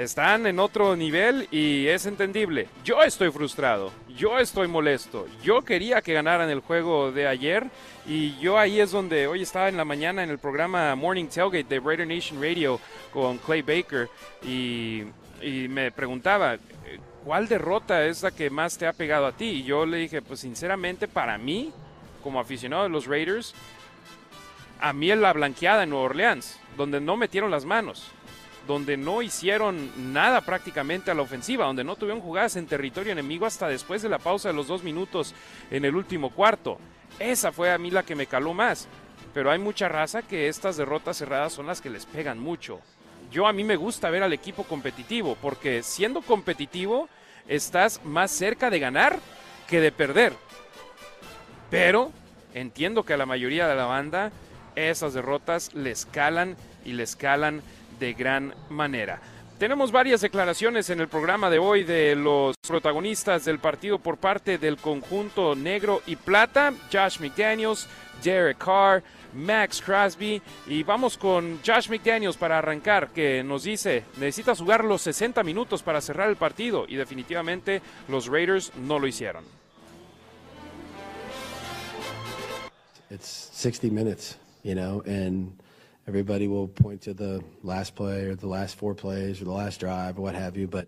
Están 0.00 0.46
en 0.46 0.58
otro 0.58 0.96
nivel 0.96 1.46
y 1.50 1.86
es 1.86 2.06
entendible. 2.06 2.68
Yo 2.82 3.02
estoy 3.02 3.30
frustrado, 3.30 3.92
yo 4.16 4.38
estoy 4.38 4.66
molesto. 4.66 5.26
Yo 5.42 5.60
quería 5.60 6.00
que 6.00 6.14
ganaran 6.14 6.48
el 6.48 6.60
juego 6.60 7.12
de 7.12 7.26
ayer 7.26 7.66
y 8.06 8.34
yo 8.38 8.56
ahí 8.56 8.80
es 8.80 8.92
donde 8.92 9.26
hoy 9.26 9.42
estaba 9.42 9.68
en 9.68 9.76
la 9.76 9.84
mañana 9.84 10.24
en 10.24 10.30
el 10.30 10.38
programa 10.38 10.94
Morning 10.94 11.26
Tailgate 11.26 11.64
de 11.64 11.80
Raider 11.80 12.08
Nation 12.08 12.40
Radio 12.40 12.80
con 13.12 13.36
Clay 13.36 13.60
Baker 13.60 14.08
y, 14.42 15.04
me 15.68 15.92
preguntaba, 15.92 16.56
¿cuál 17.22 17.46
derrota 17.46 18.06
es 18.06 18.22
la 18.22 18.30
que 18.30 18.48
más 18.48 18.78
te 18.78 18.86
ha 18.86 18.94
pegado 18.94 19.26
a 19.26 19.32
ti? 19.32 19.50
Y 19.50 19.64
yo 19.64 19.84
le 19.84 19.98
dije, 19.98 20.22
pues 20.22 20.40
sinceramente 20.40 21.08
para 21.08 21.36
mí, 21.36 21.74
como 22.22 22.40
aficionado 22.40 22.84
de 22.84 22.88
los 22.88 23.04
Raiders, 23.04 23.54
a 24.80 24.94
mí 24.94 25.10
es 25.10 25.18
la 25.18 25.34
blanqueada 25.34 25.82
en 25.82 25.90
Nueva 25.90 26.06
Orleans, 26.06 26.58
donde 26.78 27.02
no 27.02 27.18
metieron 27.18 27.50
las 27.50 27.66
manos, 27.66 28.10
donde 28.66 28.96
no 28.96 29.22
hicieron 29.22 30.12
nada 30.12 30.40
prácticamente 30.42 31.10
a 31.10 31.14
la 31.14 31.22
ofensiva, 31.22 31.66
donde 31.66 31.84
no 31.84 31.96
tuvieron 31.96 32.20
jugadas 32.20 32.56
en 32.56 32.66
territorio 32.66 33.12
enemigo 33.12 33.46
hasta 33.46 33.68
después 33.68 34.02
de 34.02 34.08
la 34.08 34.18
pausa 34.18 34.48
de 34.48 34.54
los 34.54 34.68
dos 34.68 34.82
minutos 34.82 35.34
en 35.70 35.84
el 35.84 35.96
último 35.96 36.30
cuarto. 36.30 36.78
Esa 37.18 37.52
fue 37.52 37.72
a 37.72 37.78
mí 37.78 37.90
la 37.90 38.02
que 38.02 38.14
me 38.14 38.26
caló 38.26 38.54
más. 38.54 38.88
Pero 39.34 39.50
hay 39.50 39.58
mucha 39.58 39.88
raza 39.88 40.22
que 40.22 40.48
estas 40.48 40.76
derrotas 40.76 41.16
cerradas 41.16 41.52
son 41.52 41.66
las 41.66 41.80
que 41.80 41.90
les 41.90 42.04
pegan 42.06 42.40
mucho 42.40 42.80
yo 43.30 43.46
a 43.46 43.52
mí 43.52 43.64
me 43.64 43.76
gusta 43.76 44.10
ver 44.10 44.22
al 44.22 44.32
equipo 44.32 44.64
competitivo, 44.64 45.36
porque 45.40 45.82
siendo 45.82 46.20
competitivo 46.20 47.08
estás 47.48 48.04
más 48.04 48.30
cerca 48.30 48.70
de 48.70 48.80
ganar 48.80 49.18
que 49.68 49.80
de 49.80 49.92
perder. 49.92 50.32
Pero 51.70 52.10
entiendo 52.54 53.04
que 53.04 53.14
a 53.14 53.16
la 53.16 53.26
mayoría 53.26 53.68
de 53.68 53.76
la 53.76 53.84
banda 53.84 54.32
esas 54.74 55.14
derrotas 55.14 55.74
les 55.74 56.06
calan 56.06 56.56
y 56.84 56.92
les 56.92 57.14
calan 57.16 57.62
de 58.00 58.14
gran 58.14 58.54
manera. 58.70 59.20
Tenemos 59.58 59.92
varias 59.92 60.22
declaraciones 60.22 60.88
en 60.88 61.00
el 61.00 61.08
programa 61.08 61.50
de 61.50 61.58
hoy 61.58 61.84
de 61.84 62.16
los 62.16 62.56
protagonistas 62.66 63.44
del 63.44 63.58
partido 63.58 63.98
por 63.98 64.16
parte 64.16 64.56
del 64.56 64.78
conjunto 64.78 65.54
negro 65.54 66.00
y 66.06 66.16
plata, 66.16 66.72
Josh 66.90 67.20
McDaniels, 67.20 67.86
Derek 68.24 68.56
Carr, 68.56 69.02
Max 69.34 69.82
Crosby. 69.82 70.40
Y 70.66 70.82
vamos 70.82 71.18
con 71.18 71.60
Josh 71.64 71.90
McDaniels 71.90 72.38
para 72.38 72.56
arrancar, 72.56 73.10
que 73.10 73.44
nos 73.44 73.64
dice, 73.64 74.04
necesitas 74.16 74.58
jugar 74.58 74.82
los 74.82 75.02
60 75.02 75.42
minutos 75.42 75.82
para 75.82 76.00
cerrar 76.00 76.30
el 76.30 76.36
partido. 76.36 76.86
Y 76.88 76.96
definitivamente 76.96 77.82
los 78.08 78.28
Raiders 78.28 78.72
no 78.76 78.98
lo 78.98 79.06
hicieron. 79.06 79.44
It's 83.10 83.50
60 83.52 83.88
minutes, 83.90 84.38
you 84.62 84.74
know, 84.74 85.02
and 85.04 85.59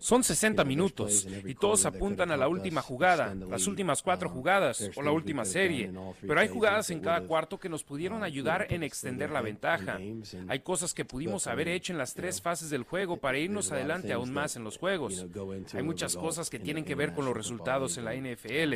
Son 0.01 0.23
60 0.23 0.63
minutos 0.63 1.27
y 1.45 1.55
todos 1.55 1.85
apuntan 1.85 2.31
a 2.31 2.37
la 2.37 2.47
última 2.47 2.81
jugada, 2.81 3.33
las 3.33 3.67
últimas 3.67 4.01
cuatro 4.01 4.29
um, 4.29 4.35
jugadas 4.35 4.89
o 4.95 5.01
la 5.01 5.11
última 5.11 5.45
serie, 5.45 5.91
pero 6.21 6.39
hay 6.39 6.47
jugadas 6.47 6.89
en 6.89 6.99
cada 6.99 7.21
cuarto 7.21 7.59
que 7.59 7.69
nos 7.69 7.83
pudieron 7.83 8.19
um, 8.19 8.23
ayudar 8.23 8.67
en 8.69 8.83
extender 8.83 9.29
la 9.29 9.41
ventaja. 9.41 9.99
Hay 10.47 10.59
cosas 10.59 10.93
que 10.93 11.05
pudimos 11.05 11.47
haber 11.47 11.67
um, 11.67 11.73
hecho 11.73 11.93
en 11.93 11.99
las 11.99 12.13
tres 12.13 12.41
fases 12.41 12.69
del 12.69 12.83
juego 12.83 13.17
para 13.17 13.37
irnos 13.37 13.71
adelante 13.71 14.13
aún 14.13 14.33
más 14.33 14.55
en 14.55 14.63
los 14.63 14.77
juegos. 14.77 15.25
Hay 15.73 15.83
muchas 15.83 16.15
cosas 16.15 16.49
que 16.49 16.59
tienen 16.59 16.83
que 16.83 16.95
ver 16.95 17.13
con 17.13 17.25
los 17.25 17.35
resultados 17.35 17.97
en 17.97 18.05
la 18.05 18.15
NFL. 18.15 18.75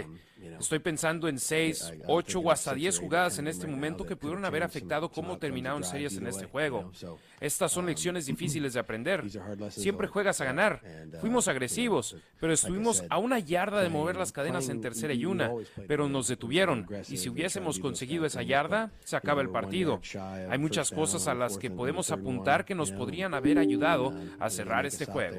Estoy 0.60 0.80
pensando 0.80 1.28
en 1.28 1.40
6, 1.40 1.94
8 2.08 2.40
o 2.40 2.52
hasta 2.52 2.74
10 2.74 3.00
jugadas 3.00 3.40
en 3.40 3.48
este 3.48 3.68
momento 3.68 4.06
que 4.06 4.16
pudieron 4.16 4.46
haber 4.46 4.64
afectado 4.64 5.10
cómo 5.10 5.38
terminaron 5.38 5.84
series 5.84 6.18
en 6.18 6.27
en 6.28 6.36
este 6.36 6.46
juego. 6.46 6.92
Estas 7.40 7.72
son 7.72 7.86
um, 7.86 7.90
lecciones 7.90 8.26
difíciles 8.28 8.74
de 8.74 8.80
aprender. 8.80 9.24
Siempre 9.70 10.08
juegas 10.08 10.42
a 10.42 10.46
ganar. 10.46 10.82
Uh, 10.84 11.18
Fuimos 11.20 11.48
agresivos, 11.48 12.16
pero 12.40 12.54
estuvimos 12.54 13.04
a 13.10 13.18
una 13.18 13.40
yarda 13.40 13.82
de 13.82 13.90
mover 13.90 14.16
las 14.16 14.32
cadenas 14.32 14.70
en 14.70 14.82
tercera 14.82 15.14
y 15.14 15.26
una, 15.26 15.52
pero 15.88 16.08
nos 16.10 16.28
detuvieron. 16.28 16.88
Y 17.10 17.18
si 17.18 17.30
hubiésemos 17.30 17.80
conseguido 17.80 18.26
esa 18.26 18.44
yarda, 18.44 18.92
se 19.04 19.16
acaba 19.16 19.42
el 19.42 19.50
partido. 19.50 20.02
Hay 20.50 20.58
muchas 20.58 20.92
cosas 20.92 21.28
a 21.28 21.34
las 21.34 21.58
que 21.58 21.70
podemos 21.70 22.12
apuntar 22.12 22.66
que 22.66 22.76
nos 22.76 22.92
podrían 22.92 23.34
haber 23.34 23.60
ayudado 23.60 24.14
a 24.40 24.50
cerrar 24.50 24.86
este 24.86 25.06
juego. 25.06 25.38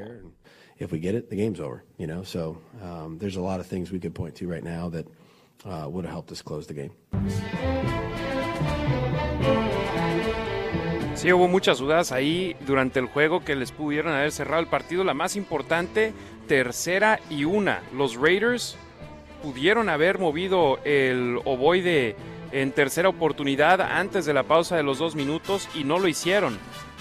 if 0.78 0.92
we 0.92 0.98
get 0.98 1.14
it, 1.14 1.28
the 1.28 1.36
game's 1.36 1.60
over. 1.60 1.84
You 1.96 2.06
know, 2.06 2.22
so 2.22 2.58
um, 2.82 3.18
there's 3.18 3.36
a 3.36 3.40
lot 3.40 3.60
of 3.60 3.66
things 3.66 3.90
we 3.90 3.98
could 3.98 4.14
point 4.14 4.36
to 4.36 4.48
right 4.48 4.62
now 4.62 4.88
that 4.90 5.06
uh, 5.64 5.88
would 5.88 6.04
have 6.04 6.12
helped 6.12 6.32
us 6.32 6.42
close 6.42 6.66
the 6.66 6.74
game. 6.74 8.07
Sí, 11.18 11.32
hubo 11.32 11.48
muchas 11.48 11.78
dudas 11.78 12.12
ahí 12.12 12.54
durante 12.64 13.00
el 13.00 13.06
juego 13.06 13.44
que 13.44 13.56
les 13.56 13.72
pudieron 13.72 14.14
haber 14.14 14.30
cerrado 14.30 14.62
el 14.62 14.68
partido. 14.68 15.02
La 15.02 15.14
más 15.14 15.34
importante, 15.34 16.12
tercera 16.46 17.18
y 17.28 17.42
una. 17.42 17.82
Los 17.92 18.14
Raiders 18.14 18.76
pudieron 19.42 19.88
haber 19.88 20.20
movido 20.20 20.78
el 20.84 21.40
ovoide 21.44 22.14
en 22.52 22.70
tercera 22.70 23.08
oportunidad 23.08 23.80
antes 23.80 24.26
de 24.26 24.32
la 24.32 24.44
pausa 24.44 24.76
de 24.76 24.84
los 24.84 25.00
dos 25.00 25.16
minutos 25.16 25.68
y 25.74 25.82
no 25.82 25.98
lo 25.98 26.06
hicieron 26.06 26.56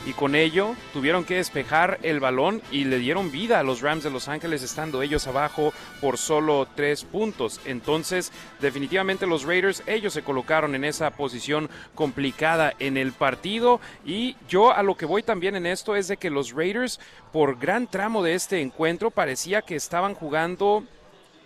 y 0.05 0.13
con 0.13 0.35
ello 0.35 0.75
tuvieron 0.93 1.25
que 1.25 1.35
despejar 1.35 1.99
el 2.03 2.19
balón 2.19 2.61
y 2.71 2.85
le 2.85 2.99
dieron 2.99 3.31
vida 3.31 3.59
a 3.59 3.63
los 3.63 3.81
Rams 3.81 4.03
de 4.03 4.09
Los 4.09 4.27
Ángeles 4.27 4.63
estando 4.63 5.01
ellos 5.01 5.27
abajo 5.27 5.73
por 5.99 6.17
solo 6.17 6.67
tres 6.75 7.03
puntos. 7.03 7.59
Entonces 7.65 8.31
definitivamente 8.61 9.27
los 9.27 9.43
Raiders 9.43 9.83
ellos 9.85 10.13
se 10.13 10.23
colocaron 10.23 10.75
en 10.75 10.85
esa 10.85 11.11
posición 11.11 11.69
complicada 11.95 12.73
en 12.79 12.97
el 12.97 13.11
partido 13.11 13.81
y 14.05 14.35
yo 14.47 14.71
a 14.71 14.83
lo 14.83 14.95
que 14.95 15.05
voy 15.05 15.23
también 15.23 15.55
en 15.55 15.65
esto 15.65 15.95
es 15.95 16.07
de 16.07 16.17
que 16.17 16.29
los 16.29 16.53
Raiders 16.53 16.99
por 17.33 17.59
gran 17.59 17.87
tramo 17.87 18.23
de 18.23 18.35
este 18.35 18.61
encuentro 18.61 19.11
parecía 19.11 19.61
que 19.61 19.75
estaban 19.75 20.13
jugando 20.13 20.83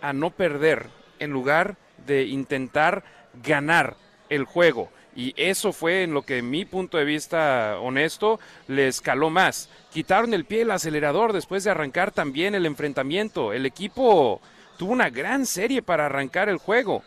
a 0.00 0.12
no 0.12 0.30
perder 0.30 0.88
en 1.18 1.30
lugar 1.30 1.76
de 2.06 2.24
intentar 2.24 3.04
ganar 3.42 3.96
el 4.28 4.44
juego. 4.44 4.90
Y 5.14 5.34
eso 5.36 5.72
fue 5.72 6.04
en 6.04 6.14
lo 6.14 6.22
que, 6.22 6.38
en 6.38 6.50
mi 6.50 6.64
punto 6.64 6.96
de 6.96 7.04
vista 7.04 7.78
honesto, 7.80 8.40
le 8.68 8.88
escaló 8.88 9.30
más. 9.30 9.68
Quitaron 9.92 10.32
el 10.32 10.44
pie 10.44 10.62
el 10.62 10.70
acelerador 10.70 11.32
después 11.32 11.64
de 11.64 11.70
arrancar 11.70 12.12
también 12.12 12.54
el 12.54 12.64
enfrentamiento. 12.64 13.52
El 13.52 13.66
equipo 13.66 14.40
tuvo 14.78 14.92
una 14.92 15.10
gran 15.10 15.44
serie 15.44 15.82
para 15.82 16.06
arrancar 16.06 16.48
el 16.48 16.56
juego. 16.56 17.02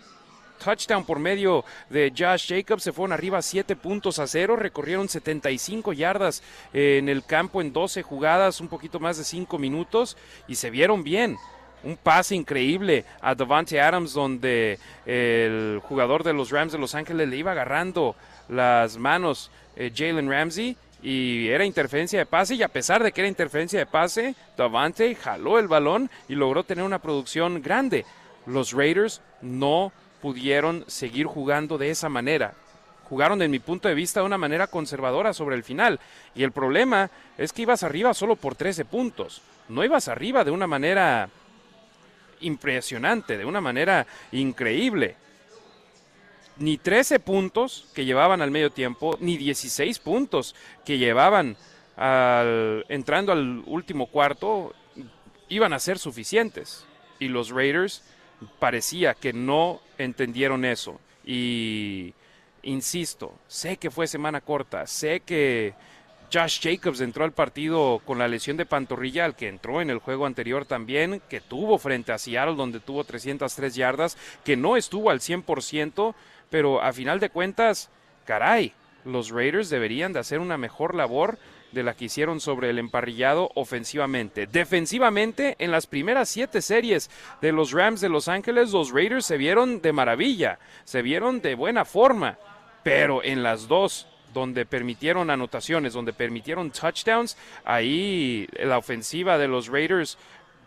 Touchdown 0.63 1.05
por 1.05 1.19
medio 1.19 1.65
de 1.89 2.13
Josh 2.15 2.47
Jacobs, 2.47 2.83
se 2.83 2.93
fueron 2.93 3.11
arriba 3.11 3.41
7 3.41 3.75
puntos 3.75 4.19
a 4.19 4.27
0, 4.27 4.55
recorrieron 4.55 5.09
75 5.09 5.91
yardas 5.93 6.43
en 6.73 7.09
el 7.09 7.25
campo 7.25 7.61
en 7.61 7.73
12 7.73 8.03
jugadas, 8.03 8.61
un 8.61 8.69
poquito 8.69 8.99
más 8.99 9.17
de 9.17 9.23
5 9.23 9.57
minutos 9.57 10.15
y 10.47 10.55
se 10.55 10.69
vieron 10.69 11.03
bien 11.03 11.37
un 11.85 11.97
pase 11.97 12.35
increíble 12.35 13.05
a 13.21 13.35
Devante 13.35 13.79
Adams 13.79 14.13
donde 14.13 14.79
el 15.05 15.79
jugador 15.83 16.23
de 16.23 16.33
los 16.33 16.49
Rams 16.49 16.73
de 16.73 16.79
Los 16.79 16.95
Ángeles 16.95 17.29
le 17.29 17.37
iba 17.37 17.51
agarrando 17.51 18.15
las 18.49 18.97
manos 18.97 19.51
eh, 19.75 19.91
Jalen 19.95 20.29
Ramsey 20.29 20.75
y 21.03 21.47
era 21.49 21.63
interferencia 21.63 22.19
de 22.19 22.25
pase 22.25 22.55
y 22.55 22.63
a 22.63 22.67
pesar 22.67 23.03
de 23.03 23.11
que 23.11 23.21
era 23.21 23.27
interferencia 23.27 23.77
de 23.77 23.85
pase, 23.85 24.35
Davante 24.57 25.13
jaló 25.15 25.59
el 25.59 25.67
balón 25.67 26.09
y 26.27 26.33
logró 26.33 26.63
tener 26.63 26.83
una 26.83 26.99
producción 26.99 27.61
grande. 27.61 28.05
Los 28.47 28.71
Raiders 28.71 29.21
no 29.41 29.91
pudieron 30.21 30.83
seguir 30.87 31.27
jugando 31.27 31.77
de 31.77 31.91
esa 31.91 32.09
manera. 32.09 32.53
Jugaron, 33.07 33.39
en 33.43 33.51
mi 33.51 33.59
punto 33.59 33.87
de 33.87 33.93
vista, 33.93 34.21
de 34.21 34.25
una 34.25 34.39
manera 34.39 34.65
conservadora 34.65 35.33
sobre 35.33 35.55
el 35.55 35.63
final. 35.63 35.99
Y 36.33 36.41
el 36.41 36.51
problema 36.51 37.11
es 37.37 37.53
que 37.53 37.61
ibas 37.61 37.83
arriba 37.83 38.15
solo 38.15 38.35
por 38.35 38.55
13 38.55 38.85
puntos. 38.85 39.43
No 39.69 39.83
ibas 39.83 40.07
arriba 40.07 40.43
de 40.43 40.49
una 40.49 40.65
manera 40.65 41.29
impresionante, 42.41 43.37
de 43.37 43.45
una 43.45 43.61
manera 43.61 44.05
increíble. 44.31 45.15
Ni 46.57 46.77
13 46.77 47.19
puntos 47.19 47.89
que 47.93 48.05
llevaban 48.05 48.41
al 48.41 48.51
medio 48.51 48.71
tiempo, 48.71 49.17
ni 49.19 49.37
16 49.37 49.99
puntos 49.99 50.55
que 50.85 50.97
llevaban 50.97 51.57
al, 51.97 52.85
entrando 52.89 53.31
al 53.31 53.63
último 53.65 54.07
cuarto, 54.07 54.73
iban 55.49 55.73
a 55.73 55.79
ser 55.79 55.99
suficientes. 55.99 56.85
Y 57.19 57.27
los 57.27 57.49
Raiders 57.49 58.03
parecía 58.59 59.13
que 59.13 59.33
no 59.33 59.81
entendieron 59.97 60.65
eso. 60.65 60.99
Y 61.25 62.13
insisto, 62.63 63.33
sé 63.47 63.77
que 63.77 63.91
fue 63.91 64.07
semana 64.07 64.41
corta, 64.41 64.87
sé 64.87 65.21
que 65.21 65.73
Josh 66.31 66.59
Jacobs 66.61 67.01
entró 67.01 67.23
al 67.23 67.31
partido 67.31 68.01
con 68.05 68.17
la 68.17 68.27
lesión 68.27 68.57
de 68.57 68.65
pantorrilla, 68.65 69.25
al 69.25 69.35
que 69.35 69.47
entró 69.47 69.81
en 69.81 69.89
el 69.89 69.99
juego 69.99 70.25
anterior 70.25 70.65
también, 70.65 71.21
que 71.29 71.41
tuvo 71.41 71.77
frente 71.77 72.11
a 72.11 72.17
Seattle, 72.17 72.55
donde 72.55 72.79
tuvo 72.79 73.03
303 73.03 73.75
yardas, 73.75 74.17
que 74.43 74.57
no 74.57 74.77
estuvo 74.77 75.09
al 75.09 75.19
100%, 75.19 76.15
pero 76.49 76.81
a 76.81 76.93
final 76.93 77.19
de 77.19 77.29
cuentas, 77.29 77.89
caray, 78.25 78.73
los 79.05 79.29
Raiders 79.29 79.69
deberían 79.69 80.13
de 80.13 80.19
hacer 80.19 80.39
una 80.39 80.57
mejor 80.57 80.95
labor 80.95 81.37
de 81.71 81.83
la 81.83 81.93
que 81.93 82.05
hicieron 82.05 82.39
sobre 82.39 82.69
el 82.69 82.79
emparrillado 82.79 83.51
ofensivamente. 83.55 84.47
Defensivamente, 84.47 85.55
en 85.59 85.71
las 85.71 85.87
primeras 85.87 86.29
siete 86.29 86.61
series 86.61 87.11
de 87.41 87.51
los 87.51 87.71
Rams 87.71 88.01
de 88.01 88.09
Los 88.09 88.27
Ángeles, 88.27 88.71
los 88.71 88.91
Raiders 88.91 89.25
se 89.25 89.37
vieron 89.37 89.81
de 89.81 89.91
maravilla, 89.91 90.57
se 90.85 91.01
vieron 91.01 91.41
de 91.41 91.55
buena 91.55 91.85
forma, 91.85 92.39
pero 92.83 93.23
en 93.23 93.43
las 93.43 93.67
dos 93.67 94.07
donde 94.35 94.65
permitieron 94.65 95.29
anotaciones, 95.29 95.93
donde 95.93 96.11
permitieron 96.11 96.69
touchdowns, 96.69 97.37
ahí 97.63 98.47
la 98.59 98.77
ofensiva 98.77 99.37
de 99.37 99.47
los 99.47 99.69
Raiders 99.69 100.17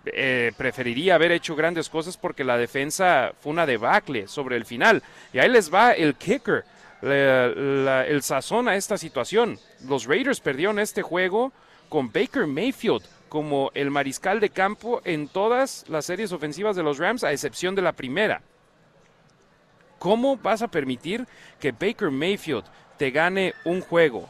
eh, 0.07 0.53
preferiría 0.57 1.17
haber 1.17 1.33
hecho 1.33 1.55
grandes 1.55 1.91
cosas 1.91 2.17
porque 2.17 2.45
la 2.45 2.57
defensa 2.57 3.33
fue 3.39 3.53
una 3.53 3.67
debacle 3.67 4.27
sobre 4.27 4.57
el 4.57 4.65
final. 4.65 5.03
Y 5.35 5.39
ahí 5.39 5.51
les 5.51 5.73
va 5.73 5.93
el 5.93 6.15
kicker, 6.15 6.65
el 7.03 8.21
sazón 8.23 8.69
a 8.69 8.77
esta 8.77 8.97
situación. 8.97 9.59
Los 9.87 10.07
Raiders 10.07 10.41
perdieron 10.41 10.79
este 10.79 11.03
juego 11.03 11.53
con 11.91 12.11
Baker 12.11 12.47
Mayfield 12.47 13.03
como 13.29 13.71
el 13.75 13.91
mariscal 13.91 14.41
de 14.41 14.49
campo 14.49 15.03
en 15.05 15.29
todas 15.29 15.85
las 15.89 16.07
series 16.07 16.33
ofensivas 16.33 16.75
de 16.75 16.83
los 16.83 16.97
Rams, 16.97 17.23
a 17.23 17.33
excepción 17.33 17.75
de 17.75 17.83
la 17.83 17.93
primera. 17.93 18.41
¿Cómo 19.99 20.39
vas 20.39 20.63
a 20.63 20.69
permitir 20.69 21.27
que 21.61 21.73
Baker 21.73 22.11
Mayfield 22.11 22.65
te 22.99 23.11
gane 23.11 23.55
un 23.65 23.81
juego. 23.81 24.29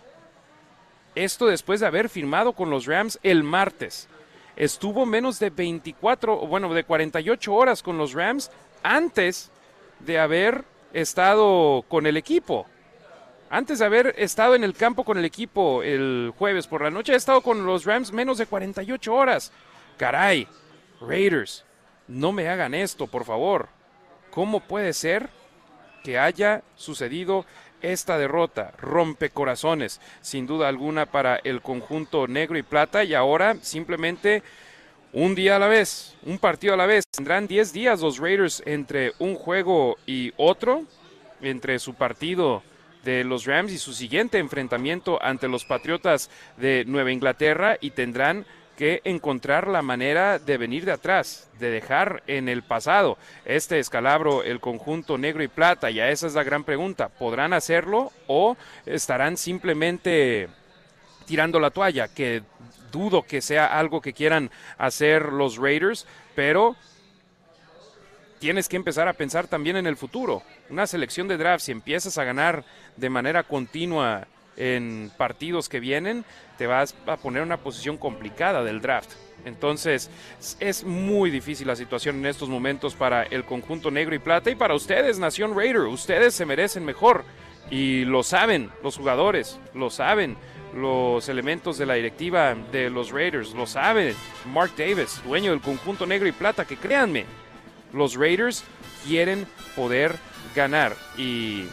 Esto 1.14 1.46
después 1.46 1.80
de 1.80 1.86
haber 1.86 2.08
firmado 2.08 2.52
con 2.52 2.70
los 2.70 2.86
Rams 2.86 3.18
el 3.22 3.42
martes. 3.42 4.08
Estuvo 4.56 5.06
menos 5.06 5.38
de 5.38 5.50
24, 5.50 6.46
bueno, 6.46 6.72
de 6.72 6.84
48 6.84 7.54
horas 7.54 7.82
con 7.82 7.98
los 7.98 8.12
Rams 8.12 8.50
antes 8.82 9.50
de 10.00 10.18
haber 10.18 10.64
estado 10.92 11.84
con 11.88 12.06
el 12.06 12.16
equipo. 12.16 12.66
Antes 13.50 13.78
de 13.78 13.86
haber 13.86 14.14
estado 14.18 14.54
en 14.54 14.62
el 14.62 14.74
campo 14.74 15.04
con 15.04 15.16
el 15.16 15.24
equipo 15.24 15.82
el 15.82 16.32
jueves 16.36 16.66
por 16.66 16.82
la 16.82 16.90
noche, 16.90 17.14
ha 17.14 17.16
estado 17.16 17.40
con 17.40 17.64
los 17.64 17.84
Rams 17.84 18.12
menos 18.12 18.38
de 18.38 18.46
48 18.46 19.14
horas. 19.14 19.52
Caray, 19.96 20.46
Raiders, 21.00 21.64
no 22.06 22.32
me 22.32 22.48
hagan 22.48 22.74
esto, 22.74 23.06
por 23.06 23.24
favor. 23.24 23.68
¿Cómo 24.30 24.60
puede 24.60 24.92
ser 24.92 25.30
que 26.04 26.18
haya 26.18 26.62
sucedido 26.76 27.44
esta 27.82 28.18
derrota 28.18 28.72
rompe 28.78 29.30
corazones, 29.30 30.00
sin 30.20 30.46
duda 30.46 30.68
alguna, 30.68 31.06
para 31.06 31.36
el 31.36 31.62
conjunto 31.62 32.26
negro 32.26 32.58
y 32.58 32.62
plata. 32.62 33.04
Y 33.04 33.14
ahora 33.14 33.56
simplemente 33.62 34.42
un 35.12 35.34
día 35.34 35.56
a 35.56 35.58
la 35.58 35.68
vez, 35.68 36.16
un 36.24 36.38
partido 36.38 36.74
a 36.74 36.76
la 36.76 36.86
vez. 36.86 37.04
Tendrán 37.10 37.46
10 37.46 37.72
días 37.72 38.00
los 38.00 38.18
Raiders 38.18 38.62
entre 38.66 39.12
un 39.18 39.34
juego 39.34 39.96
y 40.06 40.32
otro, 40.36 40.84
entre 41.40 41.78
su 41.78 41.94
partido 41.94 42.62
de 43.04 43.24
los 43.24 43.46
Rams 43.46 43.72
y 43.72 43.78
su 43.78 43.92
siguiente 43.94 44.38
enfrentamiento 44.38 45.22
ante 45.22 45.48
los 45.48 45.64
Patriotas 45.64 46.30
de 46.56 46.84
Nueva 46.84 47.12
Inglaterra 47.12 47.78
y 47.80 47.90
tendrán 47.90 48.44
que 48.78 49.00
encontrar 49.02 49.66
la 49.66 49.82
manera 49.82 50.38
de 50.38 50.56
venir 50.56 50.84
de 50.84 50.92
atrás, 50.92 51.50
de 51.58 51.68
dejar 51.68 52.22
en 52.28 52.48
el 52.48 52.62
pasado 52.62 53.18
este 53.44 53.80
escalabro 53.80 54.44
el 54.44 54.60
conjunto 54.60 55.18
negro 55.18 55.42
y 55.42 55.48
plata. 55.48 55.90
Y 55.90 55.98
a 55.98 56.10
esa 56.10 56.28
es 56.28 56.34
la 56.34 56.44
gran 56.44 56.62
pregunta. 56.62 57.08
¿Podrán 57.08 57.52
hacerlo 57.52 58.12
o 58.28 58.56
estarán 58.86 59.36
simplemente 59.36 60.48
tirando 61.26 61.58
la 61.58 61.72
toalla? 61.72 62.06
Que 62.06 62.44
dudo 62.92 63.24
que 63.24 63.40
sea 63.40 63.66
algo 63.66 64.00
que 64.00 64.12
quieran 64.12 64.48
hacer 64.78 65.32
los 65.32 65.56
Raiders, 65.56 66.06
pero 66.36 66.76
tienes 68.38 68.68
que 68.68 68.76
empezar 68.76 69.08
a 69.08 69.14
pensar 69.14 69.48
también 69.48 69.76
en 69.76 69.88
el 69.88 69.96
futuro. 69.96 70.44
Una 70.70 70.86
selección 70.86 71.26
de 71.26 71.36
draft, 71.36 71.64
si 71.64 71.72
empiezas 71.72 72.16
a 72.16 72.22
ganar 72.22 72.64
de 72.96 73.10
manera 73.10 73.42
continua 73.42 74.28
en 74.58 75.10
partidos 75.16 75.68
que 75.68 75.80
vienen, 75.80 76.24
te 76.58 76.66
vas 76.66 76.94
a 77.06 77.16
poner 77.16 77.42
en 77.42 77.48
una 77.48 77.58
posición 77.58 77.96
complicada 77.96 78.62
del 78.64 78.80
draft. 78.80 79.12
Entonces 79.44 80.10
es 80.58 80.84
muy 80.84 81.30
difícil 81.30 81.68
la 81.68 81.76
situación 81.76 82.16
en 82.16 82.26
estos 82.26 82.48
momentos 82.48 82.94
para 82.94 83.22
el 83.22 83.44
conjunto 83.44 83.90
negro 83.90 84.14
y 84.14 84.18
plata 84.18 84.50
y 84.50 84.56
para 84.56 84.74
ustedes, 84.74 85.18
Nación 85.18 85.56
Raider. 85.56 85.82
Ustedes 85.82 86.34
se 86.34 86.44
merecen 86.44 86.84
mejor. 86.84 87.24
Y 87.70 88.04
lo 88.06 88.22
saben 88.22 88.70
los 88.82 88.96
jugadores, 88.96 89.60
lo 89.74 89.90
saben 89.90 90.36
los 90.74 91.28
elementos 91.28 91.76
de 91.76 91.86
la 91.86 91.94
directiva 91.94 92.54
de 92.54 92.88
los 92.88 93.10
Raiders, 93.10 93.52
lo 93.52 93.66
saben 93.66 94.14
Mark 94.46 94.72
Davis, 94.76 95.20
dueño 95.24 95.50
del 95.50 95.60
conjunto 95.60 96.06
negro 96.06 96.28
y 96.28 96.32
plata, 96.32 96.64
que 96.64 96.76
créanme, 96.76 97.26
los 97.92 98.14
Raiders 98.14 98.64
quieren 99.06 99.46
poder 99.76 100.16
ganar. 100.54 100.94
Y 101.18 101.66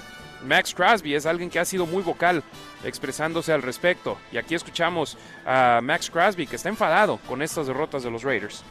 Max 0.46 0.74
Crosby 0.74 1.15
es 1.15 1.25
alguien 1.25 1.50
que 1.50 1.60
ha 1.60 1.65
sido 1.65 1.86
muy 1.86 2.04
vocal 2.04 2.44
expresándose 2.84 3.53
al 3.53 3.62
respecto. 3.62 4.17
Y 4.32 4.38
aquí 4.38 4.55
escuchamos 4.55 5.17
a 5.46 5.79
Max 5.82 6.10
Crosby 6.10 6.48
que 6.48 6.55
está 6.55 6.70
enfadado 6.70 7.20
con 7.27 7.41
estas 7.41 7.67
derrotas 7.67 8.03
de 8.03 8.12
los 8.12 8.24
Raiders. 8.24 8.63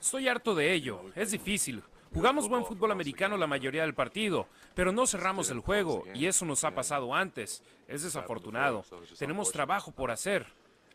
Estoy 0.00 0.28
harto 0.28 0.54
de 0.54 0.72
ello. 0.72 1.02
Es 1.14 1.30
difícil. 1.30 1.82
Jugamos 2.14 2.48
buen 2.48 2.64
fútbol 2.64 2.90
americano 2.90 3.36
la 3.36 3.46
mayoría 3.46 3.82
del 3.82 3.94
partido, 3.94 4.48
pero 4.74 4.92
no 4.92 5.06
cerramos 5.06 5.50
el 5.50 5.60
juego 5.60 6.04
y 6.14 6.26
eso 6.26 6.44
nos 6.44 6.64
ha 6.64 6.74
pasado 6.74 7.14
antes. 7.14 7.62
Es 7.86 8.02
desafortunado. 8.02 8.84
Tenemos 9.18 9.52
trabajo 9.52 9.92
por 9.92 10.10
hacer. 10.10 10.46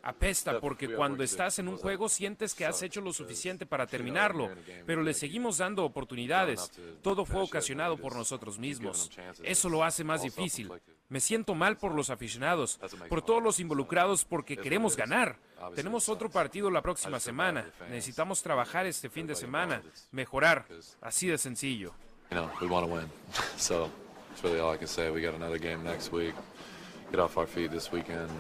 Apesta 0.04 0.60
porque 0.60 0.94
cuando 0.94 1.24
estás 1.24 1.60
en 1.60 1.70
un 1.70 1.78
juego 1.78 2.10
sientes 2.10 2.54
que 2.54 2.66
has 2.66 2.82
hecho 2.84 3.00
lo 3.00 3.14
suficiente 3.14 3.66
para 3.66 3.88
terminarlo, 3.88 4.50
pero 4.86 5.02
le 5.02 5.14
seguimos 5.14 5.58
dando 5.60 5.86
oportunidades. 5.86 6.72
Todo 7.02 7.24
fue 7.24 7.42
ocasionado 7.42 7.98
por 7.98 8.14
nosotros 8.14 8.60
mismos. 8.60 9.10
Eso 9.44 9.70
lo 9.70 9.84
hace 9.84 10.04
más 10.04 10.22
difícil. 10.22 10.70
Me 11.08 11.22
siento 11.22 11.56
mal 11.56 11.78
por 11.78 11.94
los 11.94 12.10
aficionados, 12.10 12.80
por 13.08 13.22
todos 13.22 13.42
los 13.42 13.62
involucrados 13.62 14.26
porque 14.26 14.58
queremos 14.58 14.98
ganar. 14.98 15.38
Tenemos 15.74 16.10
otro 16.10 16.30
partido 16.30 16.70
la 16.70 16.82
próxima 16.82 17.20
semana. 17.22 17.72
Necesitamos 17.90 18.44
trabajar 18.44 18.86
este 18.86 19.10
fin 19.10 19.26
de 19.26 19.36
semana, 19.36 19.82
mejorar, 20.12 20.66
así 21.02 21.28
de 21.28 21.38
sencillo. 21.38 21.94
Get 27.14 27.20
off 27.20 27.38
our 27.38 27.46
feet 27.46 27.70
this 27.70 27.92
weekend 27.92 28.32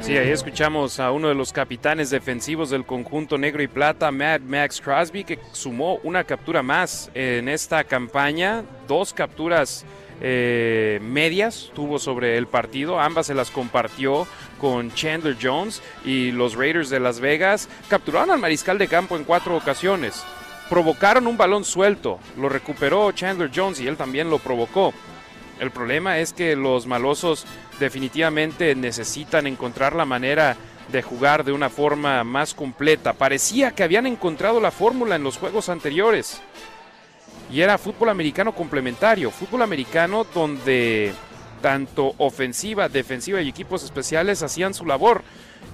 Sí, 0.00 0.16
ahí 0.16 0.30
escuchamos 0.30 1.00
a 1.00 1.10
uno 1.10 1.28
de 1.28 1.34
los 1.34 1.52
capitanes 1.52 2.10
defensivos 2.10 2.70
del 2.70 2.86
conjunto 2.86 3.38
negro 3.38 3.60
y 3.60 3.66
plata, 3.66 4.12
Mad 4.12 4.40
Max 4.42 4.80
Crosby, 4.80 5.24
que 5.24 5.40
sumó 5.50 5.96
una 6.04 6.22
captura 6.22 6.62
más 6.62 7.10
en 7.12 7.48
esta 7.48 7.82
campaña, 7.82 8.62
dos 8.86 9.12
capturas 9.12 9.84
eh, 10.20 11.00
medias 11.02 11.70
tuvo 11.74 11.98
sobre 11.98 12.38
el 12.38 12.46
partido, 12.46 13.00
ambas 13.00 13.26
se 13.26 13.34
las 13.34 13.50
compartió 13.50 14.28
con 14.60 14.92
Chandler 14.92 15.36
Jones 15.42 15.82
y 16.04 16.30
los 16.30 16.54
Raiders 16.54 16.88
de 16.88 17.00
Las 17.00 17.18
Vegas. 17.18 17.68
Capturaron 17.88 18.30
al 18.30 18.38
mariscal 18.38 18.78
de 18.78 18.88
campo 18.88 19.16
en 19.16 19.24
cuatro 19.24 19.56
ocasiones 19.56 20.24
provocaron 20.68 21.26
un 21.26 21.36
balón 21.36 21.64
suelto, 21.64 22.18
lo 22.36 22.48
recuperó 22.48 23.12
Chandler 23.12 23.50
Jones 23.54 23.80
y 23.80 23.86
él 23.86 23.96
también 23.96 24.30
lo 24.30 24.38
provocó. 24.38 24.92
El 25.60 25.70
problema 25.70 26.18
es 26.18 26.32
que 26.32 26.54
los 26.54 26.86
malosos 26.86 27.46
definitivamente 27.80 28.74
necesitan 28.74 29.46
encontrar 29.46 29.94
la 29.94 30.04
manera 30.04 30.56
de 30.92 31.02
jugar 31.02 31.44
de 31.44 31.52
una 31.52 31.70
forma 31.70 32.22
más 32.24 32.54
completa. 32.54 33.14
Parecía 33.14 33.72
que 33.72 33.82
habían 33.82 34.06
encontrado 34.06 34.60
la 34.60 34.70
fórmula 34.70 35.16
en 35.16 35.24
los 35.24 35.38
juegos 35.38 35.68
anteriores. 35.68 36.40
Y 37.50 37.60
era 37.60 37.78
fútbol 37.78 38.08
americano 38.08 38.52
complementario, 38.54 39.30
fútbol 39.30 39.62
americano 39.62 40.26
donde 40.34 41.12
tanto 41.62 42.14
ofensiva, 42.18 42.88
defensiva 42.88 43.40
y 43.40 43.48
equipos 43.48 43.82
especiales 43.82 44.42
hacían 44.42 44.74
su 44.74 44.84
labor. 44.84 45.22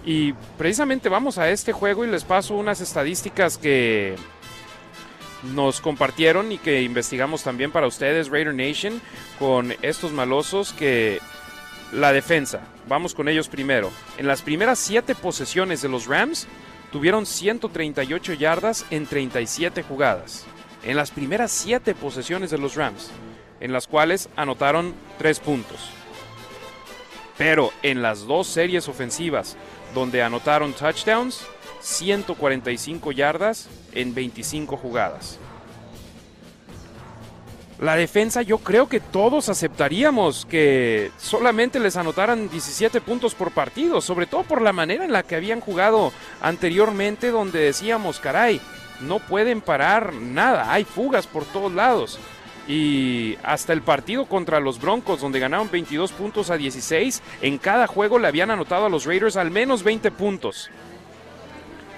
Y 0.04 0.32
precisamente 0.58 1.08
vamos 1.08 1.38
a 1.38 1.50
este 1.50 1.72
juego 1.72 2.04
y 2.04 2.10
les 2.10 2.24
paso 2.24 2.54
unas 2.54 2.80
estadísticas 2.80 3.58
que 3.58 4.16
nos 5.42 5.80
compartieron 5.80 6.52
y 6.52 6.58
que 6.58 6.82
investigamos 6.82 7.42
también 7.42 7.70
para 7.70 7.86
ustedes, 7.86 8.28
Raider 8.28 8.54
Nation, 8.54 9.00
con 9.38 9.74
estos 9.82 10.12
malosos 10.12 10.72
que 10.72 11.20
la 11.92 12.12
defensa, 12.12 12.60
vamos 12.88 13.14
con 13.14 13.28
ellos 13.28 13.48
primero. 13.48 13.90
En 14.18 14.26
las 14.26 14.42
primeras 14.42 14.78
siete 14.78 15.14
posesiones 15.14 15.82
de 15.82 15.88
los 15.88 16.06
Rams, 16.06 16.46
tuvieron 16.90 17.26
138 17.26 18.34
yardas 18.34 18.86
en 18.90 19.06
37 19.06 19.82
jugadas. 19.82 20.44
En 20.84 20.96
las 20.96 21.10
primeras 21.10 21.50
siete 21.52 21.94
posesiones 21.94 22.50
de 22.50 22.58
los 22.58 22.74
Rams, 22.74 23.10
en 23.60 23.72
las 23.72 23.86
cuales 23.86 24.28
anotaron 24.36 24.94
3 25.18 25.40
puntos. 25.40 25.90
Pero 27.38 27.72
en 27.82 28.02
las 28.02 28.26
dos 28.26 28.46
series 28.46 28.88
ofensivas 28.88 29.56
donde 29.94 30.22
anotaron 30.22 30.72
touchdowns, 30.72 31.46
145 31.82 33.12
yardas 33.12 33.68
en 33.92 34.14
25 34.14 34.76
jugadas. 34.76 35.38
La 37.82 37.96
defensa 37.96 38.42
yo 38.42 38.58
creo 38.58 38.88
que 38.88 39.00
todos 39.00 39.48
aceptaríamos 39.48 40.46
que 40.46 41.10
solamente 41.18 41.80
les 41.80 41.96
anotaran 41.96 42.48
17 42.48 43.00
puntos 43.00 43.34
por 43.34 43.50
partido, 43.50 44.00
sobre 44.00 44.26
todo 44.26 44.44
por 44.44 44.62
la 44.62 44.72
manera 44.72 45.04
en 45.04 45.10
la 45.10 45.24
que 45.24 45.34
habían 45.34 45.60
jugado 45.60 46.12
anteriormente 46.40 47.32
donde 47.32 47.58
decíamos, 47.58 48.20
caray, 48.20 48.60
no 49.00 49.18
pueden 49.18 49.60
parar 49.60 50.14
nada, 50.14 50.72
hay 50.72 50.84
fugas 50.84 51.26
por 51.26 51.44
todos 51.44 51.72
lados. 51.72 52.20
Y 52.68 53.36
hasta 53.42 53.72
el 53.72 53.82
partido 53.82 54.26
contra 54.26 54.60
los 54.60 54.80
Broncos, 54.80 55.20
donde 55.20 55.40
ganaron 55.40 55.68
22 55.68 56.12
puntos 56.12 56.50
a 56.50 56.56
16, 56.56 57.20
en 57.40 57.58
cada 57.58 57.88
juego 57.88 58.20
le 58.20 58.28
habían 58.28 58.52
anotado 58.52 58.86
a 58.86 58.90
los 58.90 59.06
Raiders 59.06 59.36
al 59.36 59.50
menos 59.50 59.82
20 59.82 60.12
puntos. 60.12 60.70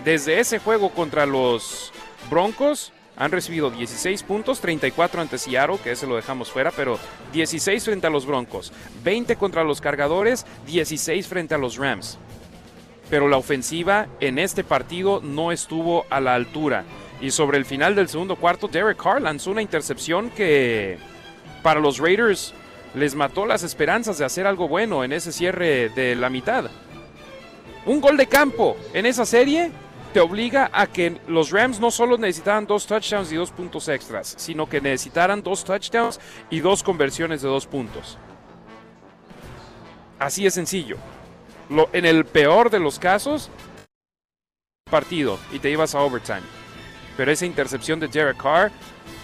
Desde 0.04 0.38
ese 0.38 0.58
juego 0.58 0.90
contra 0.90 1.24
los 1.24 1.90
Broncos 2.28 2.92
han 3.16 3.30
recibido 3.30 3.70
16 3.70 4.22
puntos, 4.24 4.60
34 4.60 5.22
ante 5.22 5.38
Seattle, 5.38 5.78
que 5.82 5.92
ese 5.92 6.06
lo 6.06 6.16
dejamos 6.16 6.50
fuera, 6.50 6.70
pero 6.72 6.98
16 7.32 7.82
frente 7.82 8.06
a 8.06 8.10
los 8.10 8.26
Broncos, 8.26 8.70
20 9.02 9.36
contra 9.36 9.64
los 9.64 9.80
Cargadores, 9.80 10.44
16 10.66 11.26
frente 11.26 11.54
a 11.54 11.58
los 11.58 11.78
Rams. 11.78 12.18
Pero 13.08 13.28
la 13.28 13.38
ofensiva 13.38 14.06
en 14.20 14.38
este 14.38 14.62
partido 14.62 15.20
no 15.22 15.52
estuvo 15.52 16.04
a 16.10 16.20
la 16.20 16.34
altura. 16.34 16.84
Y 17.22 17.30
sobre 17.30 17.56
el 17.56 17.64
final 17.64 17.94
del 17.94 18.08
segundo 18.08 18.36
cuarto, 18.36 18.68
Derek 18.68 19.02
Carr 19.02 19.22
lanzó 19.22 19.52
una 19.52 19.62
intercepción 19.62 20.28
que 20.28 20.98
para 21.62 21.80
los 21.80 21.98
Raiders 21.98 22.52
les 22.94 23.14
mató 23.14 23.46
las 23.46 23.62
esperanzas 23.62 24.18
de 24.18 24.26
hacer 24.26 24.46
algo 24.46 24.68
bueno 24.68 25.02
en 25.02 25.12
ese 25.12 25.32
cierre 25.32 25.88
de 25.88 26.14
la 26.14 26.28
mitad. 26.28 26.70
Un 27.86 28.00
gol 28.00 28.16
de 28.18 28.26
campo 28.26 28.76
en 28.92 29.06
esa 29.06 29.24
serie 29.24 29.70
te 30.14 30.20
obliga 30.20 30.70
a 30.72 30.86
que 30.86 31.20
los 31.26 31.50
Rams 31.50 31.80
no 31.80 31.90
solo 31.90 32.16
necesitaran 32.16 32.68
dos 32.68 32.86
touchdowns 32.86 33.32
y 33.32 33.34
dos 33.34 33.50
puntos 33.50 33.88
extras, 33.88 34.34
sino 34.38 34.68
que 34.68 34.80
necesitaran 34.80 35.42
dos 35.42 35.64
touchdowns 35.64 36.20
y 36.50 36.60
dos 36.60 36.84
conversiones 36.84 37.42
de 37.42 37.48
dos 37.48 37.66
puntos. 37.66 38.16
Así 40.20 40.44
de 40.44 40.52
sencillo. 40.52 40.98
Lo, 41.68 41.88
en 41.92 42.04
el 42.06 42.24
peor 42.26 42.70
de 42.70 42.78
los 42.78 43.00
casos, 43.00 43.50
partido 44.88 45.36
y 45.52 45.58
te 45.58 45.70
ibas 45.70 45.96
a 45.96 46.00
overtime. 46.02 46.42
Pero 47.16 47.32
esa 47.32 47.46
intercepción 47.46 47.98
de 47.98 48.06
Derek 48.06 48.36
Carr 48.36 48.70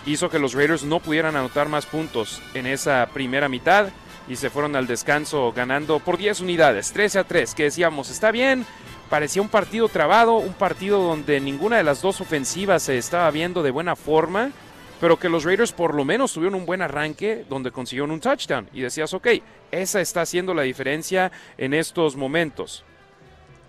hizo 0.07 0.29
que 0.29 0.40
los 0.40 0.55
Raiders 0.55 0.83
no 0.83 0.98
pudieran 0.98 1.37
anotar 1.37 1.68
más 1.68 1.87
puntos 1.87 2.42
en 2.53 2.66
esa 2.66 3.09
primera 3.14 3.48
mitad 3.48 3.90
y 4.26 4.35
se 4.35 4.50
fueron 4.50 4.74
al 4.74 4.88
descanso 4.88 5.53
ganando 5.53 6.00
por 6.00 6.18
10 6.18 6.40
unidades, 6.40 6.92
13 6.92 7.20
a 7.20 7.24
3, 7.24 7.55
que 7.55 7.62
decíamos, 7.64 8.11
está 8.11 8.33
bien, 8.33 8.66
parecía 9.11 9.42
un 9.42 9.49
partido 9.49 9.88
trabado, 9.88 10.37
un 10.37 10.55
partido 10.55 11.03
donde 11.03 11.40
ninguna 11.40 11.77
de 11.77 11.83
las 11.83 12.01
dos 12.01 12.20
ofensivas 12.20 12.85
se 12.85 12.96
estaba 12.96 13.31
viendo 13.33 13.62
de 13.62 13.73
buena 13.73 13.96
forma, 13.96 14.53
pero 15.01 15.18
que 15.18 15.29
los 15.29 15.44
Raiders 15.44 15.73
por 15.73 15.94
lo 15.94 16.05
menos 16.05 16.33
tuvieron 16.33 16.55
un 16.55 16.64
buen 16.64 16.81
arranque 16.81 17.44
donde 17.49 17.73
consiguieron 17.73 18.12
un 18.12 18.20
touchdown. 18.20 18.68
Y 18.73 18.81
decías, 18.81 19.12
ok, 19.12 19.29
esa 19.73 20.01
está 20.01 20.23
haciendo 20.23 20.55
la 20.55 20.62
diferencia 20.62 21.33
en 21.59 21.75
estos 21.75 22.16
momentos. 22.16 22.85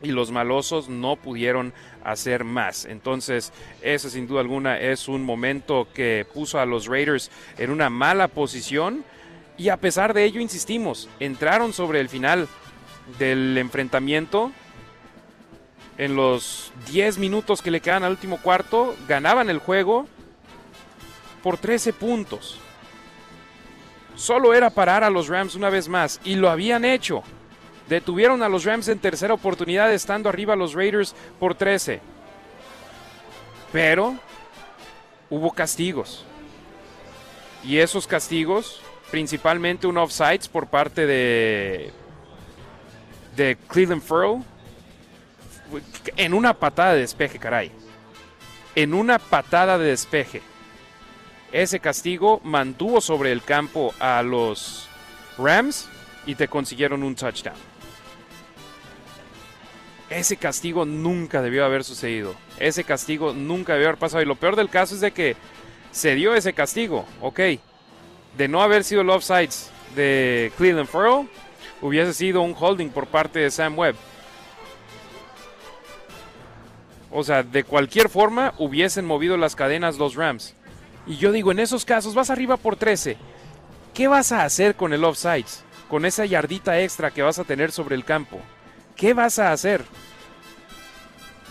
Y 0.03 0.11
los 0.11 0.29
malosos 0.31 0.89
no 0.89 1.15
pudieron 1.15 1.73
hacer 2.03 2.43
más. 2.43 2.85
Entonces, 2.85 3.51
ese 3.81 4.09
sin 4.09 4.27
duda 4.27 4.41
alguna 4.41 4.79
es 4.79 5.07
un 5.07 5.23
momento 5.23 5.87
que 5.93 6.25
puso 6.33 6.59
a 6.59 6.65
los 6.65 6.85
Raiders 6.87 7.31
en 7.57 7.71
una 7.71 7.89
mala 7.89 8.27
posición. 8.27 9.03
Y 9.57 9.69
a 9.69 9.77
pesar 9.77 10.13
de 10.13 10.23
ello, 10.23 10.39
insistimos, 10.39 11.09
entraron 11.19 11.73
sobre 11.73 11.99
el 11.99 12.09
final 12.09 12.47
del 13.17 13.57
enfrentamiento 13.57 14.51
en 16.01 16.15
los 16.15 16.71
10 16.87 17.19
minutos 17.19 17.61
que 17.61 17.69
le 17.69 17.79
quedan 17.79 18.03
al 18.03 18.13
último 18.13 18.41
cuarto, 18.41 18.95
ganaban 19.07 19.51
el 19.51 19.59
juego 19.59 20.07
por 21.43 21.59
13 21.59 21.93
puntos. 21.93 22.57
Solo 24.15 24.55
era 24.55 24.71
parar 24.71 25.03
a 25.03 25.11
los 25.11 25.27
Rams 25.27 25.53
una 25.53 25.69
vez 25.69 25.87
más 25.87 26.19
y 26.23 26.33
lo 26.33 26.49
habían 26.49 26.85
hecho. 26.85 27.21
Detuvieron 27.87 28.41
a 28.41 28.49
los 28.49 28.65
Rams 28.65 28.87
en 28.87 28.97
tercera 28.97 29.35
oportunidad 29.35 29.93
estando 29.93 30.27
arriba 30.27 30.55
los 30.55 30.73
Raiders 30.73 31.13
por 31.39 31.53
13. 31.53 32.01
Pero 33.71 34.15
hubo 35.29 35.51
castigos. 35.51 36.25
Y 37.63 37.77
esos 37.77 38.07
castigos, 38.07 38.81
principalmente 39.11 39.85
un 39.85 39.99
offsides 39.99 40.47
por 40.47 40.65
parte 40.65 41.05
de, 41.05 41.93
de 43.35 43.55
Cleveland 43.67 44.01
Furrow, 44.01 44.43
en 46.17 46.33
una 46.33 46.53
patada 46.53 46.93
de 46.93 47.01
despeje, 47.01 47.39
caray. 47.39 47.71
En 48.75 48.93
una 48.93 49.19
patada 49.19 49.77
de 49.77 49.87
despeje. 49.87 50.41
Ese 51.51 51.79
castigo 51.79 52.39
mantuvo 52.43 53.01
sobre 53.01 53.31
el 53.31 53.43
campo 53.43 53.93
a 53.99 54.21
los 54.23 54.87
Rams 55.37 55.89
y 56.25 56.35
te 56.35 56.47
consiguieron 56.47 57.03
un 57.03 57.15
touchdown. 57.15 57.57
Ese 60.09 60.37
castigo 60.37 60.85
nunca 60.85 61.41
debió 61.41 61.65
haber 61.65 61.83
sucedido. 61.83 62.35
Ese 62.59 62.83
castigo 62.83 63.33
nunca 63.33 63.73
debió 63.73 63.87
haber 63.87 63.99
pasado. 63.99 64.21
Y 64.21 64.25
lo 64.25 64.35
peor 64.35 64.55
del 64.55 64.69
caso 64.69 64.95
es 64.95 65.01
de 65.01 65.11
que 65.11 65.35
se 65.91 66.15
dio 66.15 66.35
ese 66.35 66.53
castigo, 66.53 67.05
ok. 67.21 67.39
De 68.37 68.47
no 68.47 68.61
haber 68.61 68.83
sido 68.83 69.01
el 69.01 69.09
offsides 69.09 69.71
de 69.95 70.51
Cleveland 70.57 70.87
Furrow, 70.87 71.27
hubiese 71.81 72.13
sido 72.13 72.41
un 72.41 72.55
holding 72.57 72.89
por 72.89 73.07
parte 73.07 73.39
de 73.39 73.51
Sam 73.51 73.77
Webb. 73.77 73.95
O 77.11 77.23
sea, 77.23 77.43
de 77.43 77.63
cualquier 77.63 78.09
forma 78.09 78.53
hubiesen 78.57 79.05
movido 79.05 79.35
las 79.35 79.55
cadenas 79.55 79.97
los 79.97 80.15
Rams. 80.15 80.55
Y 81.05 81.17
yo 81.17 81.31
digo, 81.31 81.51
en 81.51 81.59
esos 81.59 81.83
casos 81.83 82.13
vas 82.13 82.29
arriba 82.29 82.57
por 82.57 82.77
13. 82.77 83.17
¿Qué 83.93 84.07
vas 84.07 84.31
a 84.31 84.43
hacer 84.43 84.75
con 84.75 84.93
el 84.93 85.03
offsides? 85.03 85.63
Con 85.89 86.05
esa 86.05 86.25
yardita 86.25 86.79
extra 86.79 87.11
que 87.11 87.21
vas 87.21 87.37
a 87.37 87.43
tener 87.43 87.71
sobre 87.71 87.95
el 87.95 88.05
campo. 88.05 88.39
¿Qué 88.95 89.13
vas 89.13 89.39
a 89.39 89.51
hacer? 89.51 89.83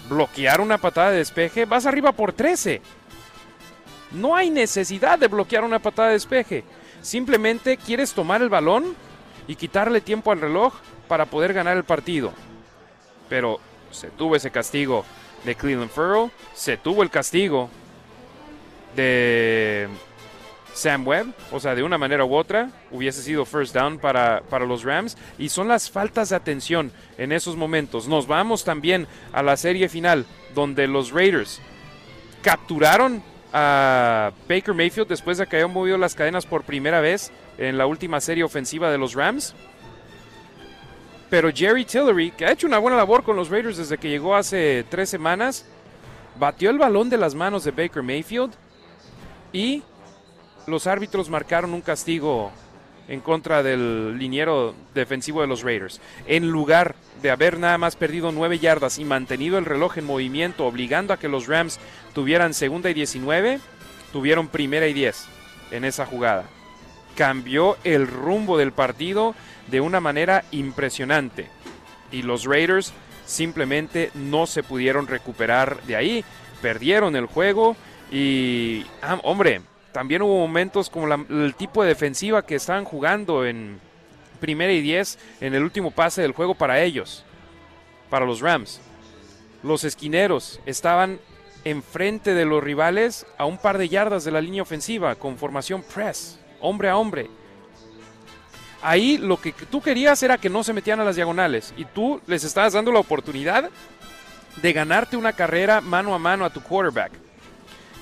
¿Bloquear 0.08 0.60
una 0.62 0.78
patada 0.78 1.10
de 1.10 1.18
despeje? 1.18 1.66
Vas 1.66 1.84
arriba 1.84 2.12
por 2.12 2.32
13. 2.32 2.80
No 4.12 4.34
hay 4.34 4.50
necesidad 4.50 5.18
de 5.18 5.28
bloquear 5.28 5.62
una 5.62 5.78
patada 5.78 6.08
de 6.08 6.14
despeje. 6.14 6.64
Simplemente 7.02 7.76
quieres 7.76 8.14
tomar 8.14 8.40
el 8.40 8.48
balón 8.48 8.94
y 9.46 9.56
quitarle 9.56 10.00
tiempo 10.00 10.32
al 10.32 10.40
reloj 10.40 10.74
para 11.06 11.26
poder 11.26 11.52
ganar 11.52 11.76
el 11.76 11.84
partido. 11.84 12.32
Pero 13.28 13.60
se 13.90 14.08
tuvo 14.08 14.36
ese 14.36 14.50
castigo 14.50 15.04
de 15.44 15.55
Cleveland 15.55 15.90
Furrow, 15.90 16.31
se 16.55 16.76
tuvo 16.76 17.03
el 17.03 17.11
castigo 17.11 17.70
de 18.96 19.88
Sam 20.74 21.07
Webb, 21.07 21.35
o 21.53 21.61
sea, 21.61 21.74
de 21.74 21.83
una 21.83 21.98
manera 21.98 22.24
u 22.24 22.35
otra, 22.35 22.70
hubiese 22.90 23.22
sido 23.22 23.44
first 23.44 23.74
down 23.74 23.98
para, 23.98 24.42
para, 24.48 24.64
los 24.64 24.85
Rams. 24.85 25.16
Y 25.38 25.48
son 25.48 25.68
las 25.68 25.90
faltas 25.90 26.31
de 26.31 26.37
atención 26.37 26.92
en 27.18 27.33
esos 27.33 27.57
momentos. 27.57 28.09
Nos 28.09 28.26
vamos 28.26 28.64
también 28.64 29.07
a 29.33 29.42
la 29.42 29.57
serie 29.57 29.88
final, 29.88 30.26
donde 30.55 30.87
los 30.87 31.12
Raiders 31.12 31.61
capturaron 32.42 33.22
a 33.53 34.33
Baker 34.48 34.74
Mayfield 34.74 35.09
después 35.09 35.38
de 35.38 35.46
que 35.46 35.57
hayan 35.57 35.72
movido 35.72 35.98
las 35.98 36.14
cadenas 36.14 36.46
por 36.46 36.62
primera 36.62 37.00
vez 37.00 37.33
en 37.59 37.79
la 37.79 37.87
última 37.87 38.20
serie 38.20 38.44
ofensiva 38.44 38.90
de 38.90 38.98
los 38.98 39.14
Rams. 39.14 39.55
Pero 41.30 41.50
Jerry 41.54 41.84
Tillery, 41.84 42.32
que 42.32 42.44
ha 42.44 42.52
hecho 42.52 42.66
una 42.66 42.78
buena 42.78 42.96
labor 42.96 43.22
con 43.22 43.36
los 43.36 43.48
Raiders 43.48 43.76
desde 43.76 43.98
que 43.98 44.10
llegó 44.10 44.34
hace 44.34 44.84
tres 44.90 45.08
semanas, 45.08 45.64
batió 46.38 46.70
el 46.70 46.78
balón 46.78 47.08
de 47.08 47.18
las 47.18 47.36
manos 47.36 47.62
de 47.62 47.70
Baker 47.70 48.02
Mayfield 48.02 48.52
y 49.52 49.84
los 50.66 50.88
árbitros 50.88 51.30
marcaron 51.30 51.72
un 51.72 51.80
castigo 51.80 52.50
en 53.08 53.20
contra 53.20 53.62
del 53.62 54.18
liniero 54.18 54.74
defensivo 54.94 55.40
de 55.40 55.46
los 55.46 55.62
Raiders. 55.62 56.00
En 56.26 56.50
lugar 56.50 56.94
de 57.22 57.30
haber 57.30 57.58
nada 57.58 57.78
más 57.78 57.96
perdido 57.96 58.32
nueve 58.32 58.58
yardas 58.58 58.98
y 58.98 59.04
mantenido 59.04 59.58
el 59.58 59.64
reloj 59.64 59.98
en 59.98 60.06
movimiento, 60.06 60.66
obligando 60.66 61.12
a 61.12 61.16
que 61.18 61.28
los 61.28 61.46
Rams 61.46 61.78
tuvieran 62.14 62.54
segunda 62.54 62.90
y 62.90 62.94
19, 62.94 63.60
tuvieron 64.12 64.48
primera 64.48 64.86
y 64.86 64.92
10 64.92 65.26
en 65.72 65.84
esa 65.84 66.06
jugada. 66.06 66.44
Cambió 67.16 67.76
el 67.82 68.06
rumbo 68.06 68.56
del 68.56 68.72
partido 68.72 69.34
de 69.70 69.80
una 69.80 70.00
manera 70.00 70.44
impresionante. 70.50 71.48
Y 72.11 72.22
los 72.22 72.44
Raiders 72.44 72.92
simplemente 73.26 74.11
no 74.14 74.46
se 74.46 74.62
pudieron 74.62 75.06
recuperar 75.06 75.83
de 75.83 75.96
ahí. 75.96 76.24
Perdieron 76.61 77.16
el 77.16 77.26
juego 77.26 77.76
y, 78.11 78.85
ah, 79.02 79.18
hombre, 79.22 79.62
también 79.92 80.22
hubo 80.22 80.38
momentos 80.38 80.90
como 80.90 81.12
el 81.12 81.54
tipo 81.54 81.83
de 81.83 81.88
defensiva 81.88 82.44
que 82.44 82.56
estaban 82.56 82.85
jugando 82.85 83.46
en 83.46 83.80
primera 84.40 84.72
y 84.72 84.80
10 84.80 85.18
en 85.40 85.54
el 85.54 85.62
último 85.62 85.90
pase 85.90 86.22
del 86.22 86.33
juego 86.33 86.54
para 86.54 86.80
ellos, 86.83 87.24
para 88.09 88.26
los 88.26 88.40
Rams. 88.40 88.80
Los 89.62 89.85
esquineros 89.85 90.61
estaban 90.66 91.20
enfrente 91.64 92.35
de 92.35 92.46
los 92.46 92.62
rivales 92.62 93.26
a 93.37 93.44
un 93.44 93.59
par 93.59 93.78
de 93.78 93.88
yardas 93.88 94.24
de 94.24 94.30
la 94.30 94.40
línea 94.40 94.62
ofensiva 94.62 95.14
con 95.16 95.37
formación 95.37 95.83
press, 95.83 96.38
hombre 96.61 96.88
a 96.88 96.96
hombre. 96.96 97.28
Ahí 98.82 99.18
lo 99.18 99.38
que 99.40 99.52
tú 99.52 99.82
querías 99.82 100.22
era 100.22 100.38
que 100.38 100.48
no 100.48 100.64
se 100.64 100.72
metían 100.72 101.00
a 101.00 101.04
las 101.04 101.16
diagonales 101.16 101.74
y 101.76 101.84
tú 101.84 102.20
les 102.26 102.44
estabas 102.44 102.72
dando 102.72 102.92
la 102.92 103.00
oportunidad 103.00 103.70
de 104.56 104.72
ganarte 104.72 105.16
una 105.16 105.32
carrera 105.32 105.80
mano 105.80 106.14
a 106.14 106.18
mano 106.18 106.44
a 106.44 106.50
tu 106.50 106.62
quarterback. 106.62 107.12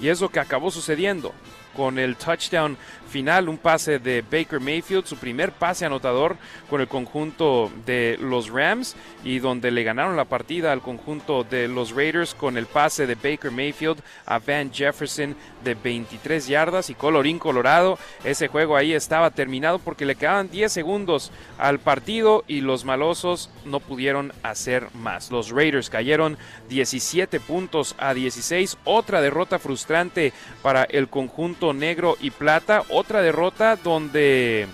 Y 0.01 0.09
es 0.09 0.21
lo 0.21 0.29
que 0.29 0.41
acabó 0.41 0.71
sucediendo 0.71 1.35
con 1.77 1.99
el 1.99 2.17
touchdown 2.17 2.77
final, 3.09 3.49
un 3.49 3.59
pase 3.59 3.99
de 3.99 4.23
Baker 4.23 4.61
Mayfield, 4.61 5.07
su 5.07 5.17
primer 5.17 5.53
pase 5.53 5.85
anotador 5.85 6.37
con 6.69 6.81
el 6.81 6.89
conjunto 6.89 7.71
de 7.87 8.19
los 8.21 8.51
Rams 8.51 8.97
y 9.25 9.39
donde 9.39 9.71
le 9.71 9.83
ganaron 9.83 10.17
la 10.17 10.25
partida 10.25 10.73
al 10.73 10.81
conjunto 10.81 11.45
de 11.45 11.69
los 11.69 11.93
Raiders 11.93 12.35
con 12.35 12.57
el 12.57 12.67
pase 12.67 13.07
de 13.07 13.15
Baker 13.15 13.51
Mayfield 13.51 14.01
a 14.27 14.39
Van 14.39 14.73
Jefferson 14.73 15.35
de 15.65 15.75
23 15.75 16.47
yardas 16.47 16.91
y 16.91 16.95
colorín 16.95 17.39
colorado. 17.39 17.99
Ese 18.25 18.49
juego 18.49 18.77
ahí 18.77 18.93
estaba 18.93 19.31
terminado 19.31 19.79
porque 19.79 20.07
le 20.07 20.15
quedaban 20.15 20.51
10 20.51 20.73
segundos 20.73 21.33
al 21.59 21.79
partido 21.79 22.45
y 22.47 22.61
los 22.61 22.85
malosos 22.85 23.51
no 23.65 23.81
pudieron 23.81 24.33
hacer 24.43 24.89
más. 24.95 25.31
Los 25.31 25.51
Raiders 25.51 25.91
cayeron 25.91 26.39
17 26.69 27.41
puntos 27.41 27.95
a 27.99 28.15
16, 28.15 28.79
otra 28.85 29.21
derrota 29.21 29.59
frustrante 29.59 30.33
para 30.63 30.85
el 30.85 31.09
conjunto 31.09 31.73
negro 31.73 32.17
y 32.21 32.31
plata 32.31 32.85
otra 32.99 33.23
derrota 33.23 33.77
donde 33.77 34.67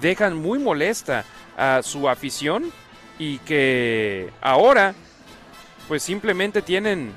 dejan 0.00 0.36
muy 0.36 0.58
molesta 0.58 1.24
a 1.56 1.82
su 1.82 2.08
afición 2.08 2.72
y 3.18 3.38
que 3.38 4.30
ahora 4.40 4.94
pues 5.88 6.02
simplemente 6.02 6.62
tienen 6.62 7.12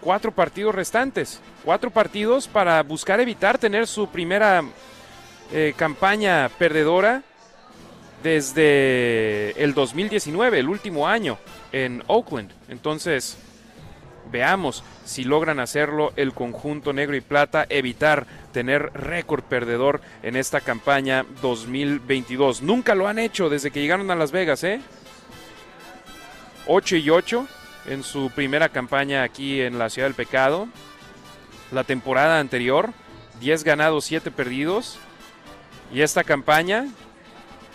cuatro 0.00 0.32
partidos 0.32 0.74
restantes, 0.74 1.40
cuatro 1.64 1.90
partidos 1.90 2.48
para 2.48 2.82
buscar 2.82 3.20
evitar 3.20 3.58
tener 3.58 3.86
su 3.86 4.08
primera 4.08 4.62
eh, 5.52 5.74
campaña 5.76 6.50
perdedora 6.58 7.22
desde 8.22 9.62
el 9.62 9.74
2019, 9.74 10.58
el 10.58 10.68
último 10.68 11.06
año 11.06 11.38
en 11.72 12.02
Oakland. 12.06 12.50
Entonces, 12.68 13.36
veamos 14.34 14.82
si 15.04 15.22
logran 15.22 15.60
hacerlo 15.60 16.12
el 16.16 16.32
conjunto 16.34 16.92
negro 16.92 17.14
y 17.14 17.20
plata, 17.20 17.66
evitar 17.68 18.26
tener 18.52 18.90
récord 18.92 19.44
perdedor 19.44 20.00
en 20.24 20.34
esta 20.34 20.60
campaña 20.60 21.24
2022. 21.40 22.60
Nunca 22.60 22.96
lo 22.96 23.06
han 23.06 23.20
hecho 23.20 23.48
desde 23.48 23.70
que 23.70 23.80
llegaron 23.80 24.10
a 24.10 24.16
Las 24.16 24.32
Vegas, 24.32 24.64
¿eh? 24.64 24.80
8 26.66 26.96
y 26.96 27.10
8 27.10 27.46
en 27.86 28.02
su 28.02 28.28
primera 28.34 28.70
campaña 28.70 29.22
aquí 29.22 29.60
en 29.60 29.78
la 29.78 29.88
Ciudad 29.88 30.08
del 30.08 30.16
Pecado. 30.16 30.66
La 31.70 31.84
temporada 31.84 32.40
anterior, 32.40 32.90
10 33.38 33.62
ganados, 33.62 34.04
7 34.06 34.32
perdidos. 34.32 34.98
Y 35.92 36.00
esta 36.00 36.24
campaña 36.24 36.88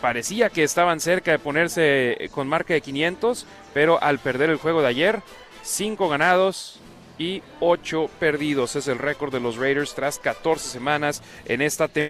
parecía 0.02 0.50
que 0.50 0.63
estaban 0.63 1.00
cerca 1.00 1.32
de 1.32 1.39
ponerse 1.39 2.30
con 2.32 2.50
marca 2.50 2.74
de 2.74 2.82
500, 2.82 3.45
pero 3.74 4.04
al 4.04 4.19
perder 4.19 4.50
el 4.50 4.58
juego 4.58 4.82
de 4.82 4.88
ayer, 4.88 5.22
5 5.69 6.10
ganados, 6.10 6.79
y 7.19 7.43
8 7.60 8.10
perdidos. 8.19 8.75
Es 8.75 8.88
el 8.88 8.97
récord 8.97 9.32
de 9.32 9.41
los 9.41 9.58
Raiders 9.58 9.93
tras 9.93 10.17
14 10.17 10.67
semanas 10.67 11.21
en 11.45 11.62
esta 11.62 11.88
temporada. 11.88 12.10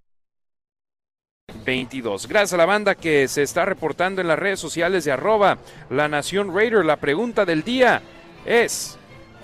22. 1.65 2.27
Gracias 2.27 2.53
a 2.53 2.57
la 2.57 2.65
banda 2.65 2.95
que 2.95 3.27
se 3.27 3.41
está 3.41 3.65
reportando 3.65 4.21
en 4.21 4.27
las 4.27 4.39
redes 4.39 4.59
sociales 4.59 5.03
de 5.03 5.11
arroba 5.11 5.57
la 5.89 6.07
Nación 6.07 6.55
Raider. 6.55 6.85
La 6.85 6.97
pregunta 6.97 7.43
del 7.43 7.63
día 7.63 8.03
es, 8.45 8.97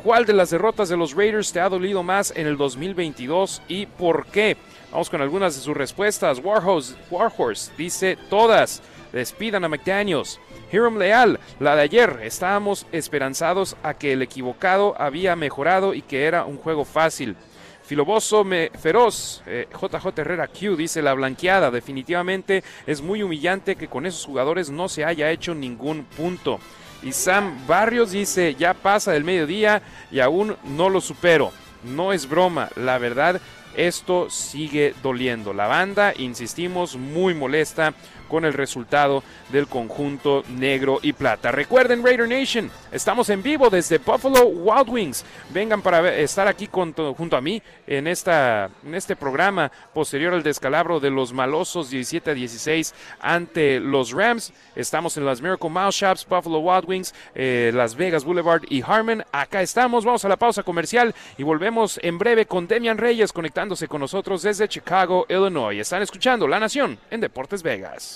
¿cuál 0.04 0.25
de 0.25 0.34
las 0.34 0.51
derrotas 0.51 0.88
de 0.88 0.97
los 0.97 1.13
Raiders 1.13 1.51
te 1.51 1.60
ha 1.60 1.67
dolido 1.67 2.04
más 2.04 2.32
en 2.36 2.45
el 2.45 2.58
2022 2.58 3.63
y 3.67 3.88
por 3.88 4.28
qué? 4.28 4.56
Vamos 4.91 5.10
con 5.10 5.21
algunas 5.21 5.56
de 5.56 5.62
sus 5.62 5.75
respuestas. 5.75 6.39
Warhorse, 6.39 6.95
Warhorse 7.10 7.71
dice 7.75 8.17
todas. 8.30 8.84
Despidan 9.12 9.63
a 9.63 9.69
McDaniels. 9.69 10.39
Hiram 10.71 10.97
Leal, 10.97 11.39
la 11.60 11.75
de 11.75 11.84
ayer, 11.84 12.19
estábamos 12.23 12.86
esperanzados 12.91 13.75
a 13.84 13.93
que 13.93 14.13
el 14.13 14.21
equivocado 14.21 14.95
había 14.99 15.36
mejorado 15.36 15.93
y 15.93 16.01
que 16.01 16.25
era 16.25 16.45
un 16.45 16.58
juego 16.58 16.86
fácil. 16.86 17.36
Filoboso 17.84 18.43
me, 18.43 18.71
feroz, 18.80 19.43
JJ 19.45 20.08
eh, 20.08 20.13
Herrera 20.17 20.47
Q 20.47 20.75
dice 20.75 21.04
la 21.04 21.13
blanqueada, 21.13 21.69
definitivamente 21.69 22.63
es 22.88 23.01
muy 23.01 23.21
humillante 23.21 23.75
que 23.75 23.88
con 23.88 24.08
esos 24.08 24.25
jugadores 24.25 24.71
no 24.71 24.89
se 24.89 25.06
haya 25.06 25.30
hecho 25.30 25.54
ningún 25.54 26.06
punto. 26.06 26.60
Y 27.04 27.12
Sam 27.12 27.67
Barrios 27.67 28.12
dice, 28.12 28.56
ya 28.56 28.73
pasa 28.73 29.12
del 29.12 29.23
mediodía 29.23 29.84
y 30.10 30.19
aún 30.19 30.58
no 30.63 30.89
lo 30.89 30.99
supero. 30.99 31.51
No 31.84 32.12
es 32.12 32.28
broma, 32.28 32.69
la 32.75 32.97
verdad, 32.97 33.39
esto 33.75 34.32
sigue 34.32 34.95
doliendo. 35.04 35.54
La 35.54 35.67
banda, 35.67 36.13
insistimos, 36.17 36.95
muy 36.95 37.36
molesta 37.36 37.93
con 38.25 38.45
el 38.45 38.53
resultado 38.53 39.23
del 39.51 39.67
conjunto 39.67 40.43
negro 40.49 40.99
y 41.01 41.13
plata. 41.13 41.51
Recuerden 41.51 42.03
Raider 42.03 42.27
Nation, 42.27 42.69
estamos 42.91 43.29
en 43.29 43.43
vivo 43.43 43.69
desde 43.69 43.97
Buffalo 43.97 44.45
Wild 44.45 44.89
Wings. 44.89 45.25
Vengan 45.51 45.81
para 45.81 46.15
estar 46.15 46.47
aquí 46.47 46.69
junto 46.71 47.38
a 47.38 47.41
mí 47.41 47.61
en, 47.88 48.07
esta, 48.07 48.69
en 48.85 48.95
este 48.95 49.15
programa 49.15 49.71
posterior 49.93 50.33
al 50.33 50.43
descalabro 50.43 50.99
de 50.99 51.09
los 51.09 51.33
malosos 51.33 51.89
17 51.89 52.31
a 52.31 52.33
16 52.33 52.93
ante 53.19 53.79
los 53.79 54.11
Rams. 54.11 54.53
Estamos 54.75 55.17
en 55.17 55.25
las 55.25 55.41
Miracle 55.41 55.69
Mouse 55.69 55.95
Shops, 55.95 56.25
Buffalo 56.27 56.59
Wild 56.59 56.85
Wings, 56.88 57.13
eh, 57.33 57.71
Las 57.73 57.95
Vegas 57.95 58.23
Boulevard 58.23 58.63
y 58.69 58.81
Harmon. 58.81 59.23
Acá 59.31 59.61
estamos, 59.61 60.05
vamos 60.05 60.25
a 60.25 60.29
la 60.29 60.38
pausa 60.38 60.63
comercial 60.63 61.13
y 61.38 61.43
volvemos 61.43 61.99
en 62.01 62.17
breve 62.17 62.45
con 62.45 62.67
Demian 62.67 62.97
Reyes 62.97 63.31
conectándose 63.31 63.88
con 63.88 64.01
nosotros 64.01 64.41
desde 64.41 64.67
Chicago, 64.67 65.25
Illinois. 65.29 65.79
Están 65.79 66.01
escuchando 66.01 66.47
La 66.47 66.59
Nación 66.59 66.97
en 67.09 67.21
Deportes 67.21 67.63
Vegas. 67.63 68.14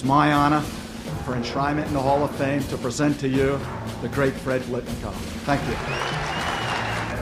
It's 0.00 0.08
my 0.08 0.32
honor 0.32 0.62
for 1.26 1.34
enshrinement 1.34 1.86
in 1.88 1.92
the 1.92 2.00
Hall 2.00 2.24
of 2.24 2.34
Fame 2.36 2.62
to 2.72 2.78
present 2.78 3.20
to 3.20 3.28
you 3.28 3.60
the 4.00 4.08
great 4.08 4.32
Fred 4.32 4.62
Blitnikoff. 4.62 5.12
Thank 5.44 5.60
you. 5.68 5.74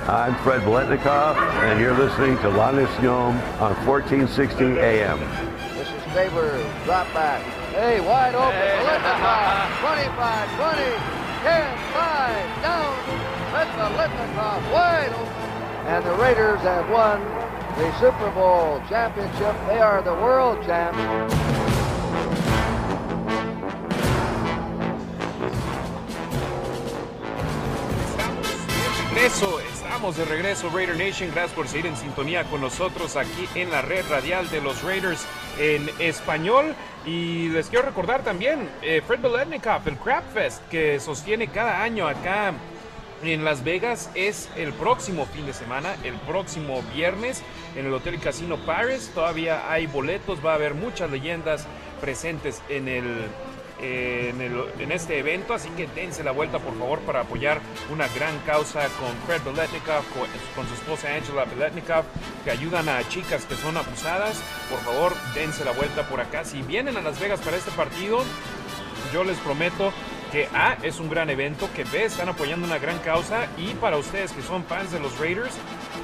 I'm 0.06 0.36
Fred 0.44 0.62
Blitnikoff, 0.62 1.36
and 1.64 1.80
you're 1.80 1.98
listening 1.98 2.38
to 2.38 2.48
La 2.50 2.70
Nación 2.70 3.34
on 3.60 3.74
1460 3.84 4.78
AM. 4.78 5.18
This 5.74 5.88
is 5.88 6.02
Faber, 6.14 6.54
drop 6.84 7.12
back. 7.12 7.42
Hey, 7.74 8.00
wide 8.00 8.36
open, 8.36 8.54
hey. 8.54 8.78
25, 9.82 10.46
20, 10.54 10.82
10, 11.42 11.78
5, 11.98 12.62
down. 12.62 12.94
Let 13.58 13.66
the 13.74 13.88
Litnikoff 13.98 14.62
wide 14.72 15.10
open. 15.18 15.86
And 15.90 16.06
the 16.06 16.14
Raiders 16.22 16.60
have 16.60 16.88
won 16.90 17.18
the 17.74 17.90
Super 17.98 18.30
Bowl 18.30 18.80
championship. 18.88 19.56
They 19.66 19.80
are 19.80 20.00
the 20.00 20.14
world 20.14 20.64
champs. 20.64 21.34
Estamos 29.98 30.16
de 30.16 30.24
regreso 30.24 30.70
Raider 30.70 30.96
Nation, 30.96 31.30
gracias 31.32 31.52
por 31.52 31.68
seguir 31.68 31.86
en 31.86 31.96
sintonía 31.96 32.44
con 32.44 32.60
nosotros 32.60 33.16
aquí 33.16 33.48
en 33.54 33.70
la 33.70 33.82
red 33.82 34.04
radial 34.08 34.48
de 34.48 34.60
los 34.60 34.82
Raiders 34.82 35.26
en 35.58 35.90
español. 35.98 36.74
Y 37.04 37.48
les 37.48 37.68
quiero 37.68 37.84
recordar 37.84 38.22
también 38.22 38.68
eh, 38.80 39.02
Fred 39.06 39.20
Beletnikoff, 39.20 39.86
el 39.86 39.96
Crab 39.96 40.24
Fest 40.32 40.62
que 40.68 40.98
sostiene 40.98 41.48
cada 41.48 41.82
año 41.82 42.06
acá 42.06 42.54
en 43.22 43.44
Las 43.44 43.64
Vegas 43.64 44.10
es 44.14 44.48
el 44.56 44.72
próximo 44.72 45.26
fin 45.26 45.46
de 45.46 45.52
semana, 45.52 45.96
el 46.04 46.14
próximo 46.14 46.82
viernes 46.94 47.42
en 47.76 47.86
el 47.86 47.92
Hotel 47.92 48.20
Casino 48.20 48.56
Paris. 48.58 49.10
Todavía 49.14 49.70
hay 49.70 49.86
boletos, 49.86 50.44
va 50.44 50.52
a 50.52 50.54
haber 50.54 50.74
muchas 50.74 51.10
leyendas 51.10 51.66
presentes 52.00 52.62
en 52.68 52.88
el 52.88 53.28
en, 53.80 54.92
este 54.92 55.18
evento, 55.18 55.54
así 55.54 55.68
que 55.70 55.86
dense 55.86 56.24
la 56.24 56.32
vuelta 56.32 56.58
por 56.58 56.76
favor 56.76 56.98
para 57.00 57.20
apoyar 57.20 57.60
una 57.92 58.08
gran 58.08 58.36
causa 58.40 58.80
con 58.98 59.14
Fred 59.26 59.42
Beletnikov, 59.44 60.02
con, 60.54 60.66
su 60.66 60.74
esposa 60.74 61.14
Angela 61.14 61.44
Beletnikov, 61.44 62.04
que 62.44 62.50
ayudan 62.50 62.88
a 62.88 63.06
chicas 63.08 63.44
que 63.44 63.54
son 63.54 63.76
abusadas. 63.76 64.42
Por 64.68 64.80
favor, 64.80 65.12
dense 65.34 65.64
la 65.64 65.72
vuelta 65.72 66.08
por 66.08 66.20
acá. 66.20 66.44
Si 66.44 66.62
vienen 66.62 66.96
a 66.96 67.02
Las 67.02 67.20
Vegas 67.20 67.40
para 67.40 67.56
este 67.56 67.70
partido, 67.72 68.24
yo 69.12 69.24
les 69.24 69.38
prometo 69.38 69.92
que 70.30 70.48
A 70.54 70.76
es 70.82 71.00
un 71.00 71.08
gran 71.08 71.30
evento, 71.30 71.68
que 71.74 71.84
B 71.84 72.04
están 72.04 72.28
apoyando 72.28 72.66
una 72.66 72.78
gran 72.78 72.98
causa 72.98 73.46
y 73.56 73.74
para 73.74 73.96
ustedes 73.96 74.32
que 74.32 74.42
son 74.42 74.64
fans 74.64 74.92
de 74.92 75.00
los 75.00 75.18
Raiders, 75.18 75.54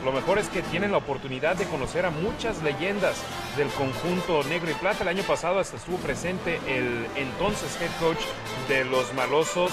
lo 0.04 0.12
mejor 0.12 0.38
es 0.38 0.48
que 0.48 0.62
tienen 0.62 0.92
la 0.92 0.98
oportunidad 0.98 1.56
de 1.56 1.66
conocer 1.66 2.06
a 2.06 2.10
muchas 2.10 2.62
leyendas 2.62 3.22
del 3.56 3.68
conjunto 3.68 4.42
negro 4.44 4.70
y 4.70 4.74
plata. 4.74 5.02
El 5.02 5.08
año 5.08 5.22
pasado 5.24 5.58
hasta 5.58 5.76
estuvo 5.76 5.96
presente 5.98 6.60
el 6.66 7.06
entonces 7.16 7.78
head 7.80 7.90
coach 8.00 8.20
de 8.68 8.84
los 8.84 9.12
malosos, 9.14 9.72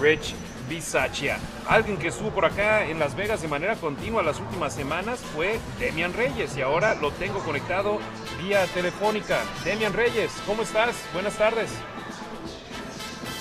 Rich 0.00 0.34
Bisaccia. 0.68 1.38
Alguien 1.66 1.96
que 1.96 2.08
estuvo 2.08 2.30
por 2.30 2.44
acá 2.44 2.84
en 2.86 2.98
Las 2.98 3.14
Vegas 3.14 3.42
de 3.42 3.48
manera 3.48 3.76
continua 3.76 4.22
las 4.22 4.38
últimas 4.38 4.74
semanas 4.74 5.20
fue 5.34 5.58
Demian 5.78 6.12
Reyes 6.12 6.56
y 6.56 6.62
ahora 6.62 6.94
lo 6.94 7.10
tengo 7.12 7.38
conectado 7.40 7.98
vía 8.42 8.64
telefónica. 8.66 9.38
Demian 9.64 9.92
Reyes, 9.92 10.32
¿cómo 10.46 10.62
estás? 10.62 10.94
Buenas 11.14 11.36
tardes. 11.36 11.70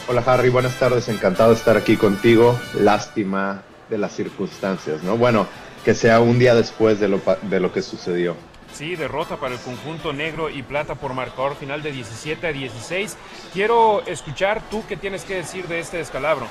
Hola 0.10 0.24
Harry, 0.26 0.48
buenas 0.48 0.80
tardes, 0.80 1.10
encantado 1.10 1.50
de 1.50 1.58
estar 1.58 1.76
aquí 1.76 1.98
contigo. 1.98 2.58
Lástima 2.76 3.64
de 3.90 3.98
las 3.98 4.14
circunstancias, 4.14 5.04
¿no? 5.04 5.18
Bueno, 5.18 5.48
que 5.84 5.94
sea 5.94 6.22
un 6.22 6.40
día 6.40 6.56
después 6.56 7.02
de 7.02 7.10
lo, 7.10 7.22
de 7.42 7.60
lo 7.60 7.74
que 7.74 7.82
sucedió. 7.82 8.38
Sí, 8.74 8.96
derrota 8.96 9.36
para 9.36 9.56
el 9.56 9.60
conjunto 9.60 10.14
negro 10.14 10.50
y 10.50 10.64
plata 10.64 10.96
por 10.96 11.14
marcador 11.14 11.58
final 11.58 11.84
de 11.84 11.92
17 11.92 12.48
a 12.48 12.54
16. 12.54 13.18
Quiero 13.52 14.02
escuchar 14.06 14.62
tú 14.70 14.82
qué 14.88 14.96
tienes 14.96 15.26
que 15.26 15.36
decir 15.36 15.68
de 15.68 15.80
este 15.80 15.98
descalabro. 15.98 16.48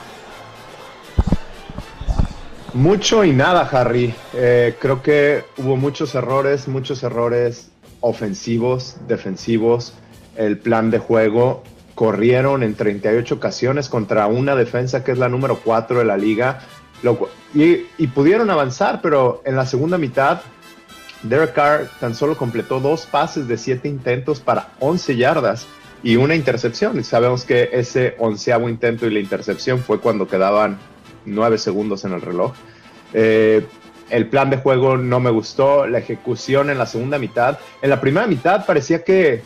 Mucho 2.75 3.25
y 3.25 3.33
nada, 3.33 3.67
Harry. 3.73 4.15
Eh, 4.35 4.77
creo 4.79 5.03
que 5.03 5.45
hubo 5.57 5.79
muchos 5.79 6.15
errores, 6.15 6.69
muchos 6.69 7.03
errores 7.03 7.71
ofensivos, 8.01 8.97
defensivos, 9.09 9.95
el 10.37 10.59
plan 10.59 10.91
de 10.91 10.99
juego 10.99 11.63
corrieron 11.97 12.63
en 12.63 12.75
38 12.75 13.35
ocasiones 13.35 13.89
contra 13.89 14.27
una 14.27 14.55
defensa 14.55 15.03
que 15.03 15.13
es 15.13 15.19
la 15.19 15.31
número 15.31 15.61
4 15.65 15.99
de 15.99 16.05
la 16.05 16.17
liga. 16.17 16.61
y, 17.55 18.07
pudieron 18.09 18.51
avanzar, 18.51 19.01
pero 19.01 19.43
en 19.45 19.57
la 19.57 19.65
segunda 19.65 19.99
mitad, 19.99 20.43
Derek 21.23 21.55
Carr 21.55 21.89
tan 21.99 22.15
solo 22.15 22.37
completó 22.37 22.81
dos 22.81 23.07
pases 23.07 23.49
de 23.49 23.57
siete 23.57 23.89
intentos 23.89 24.41
para 24.41 24.69
11 24.79 25.17
yardas 25.17 25.67
y 26.03 26.17
una 26.17 26.35
intercepción. 26.35 27.01
Y 27.01 27.03
sabemos 27.03 27.45
que 27.45 27.71
ese 27.73 28.15
onceavo 28.19 28.69
intento 28.69 29.07
y 29.07 29.11
la 29.11 29.21
intercepción 29.21 29.79
fue 29.79 29.99
cuando 29.99 30.29
quedaban 30.29 30.79
nueve 31.25 31.57
segundos 31.57 32.05
en 32.05 32.13
el 32.13 32.21
reloj. 32.21 32.53
Eh, 33.15 33.67
el 34.11 34.29
plan 34.29 34.51
de 34.51 34.59
juego 34.59 34.99
no 34.99 35.19
me 35.19 35.31
gustó, 35.31 35.87
la 35.87 35.99
ejecución 35.99 36.69
en 36.69 36.77
la 36.77 36.85
segunda 36.85 37.19
mitad. 37.19 37.59
En 37.81 37.89
la 37.89 38.03
primera 38.03 38.27
mitad 38.27 38.67
parecía 38.67 39.03
que 39.03 39.43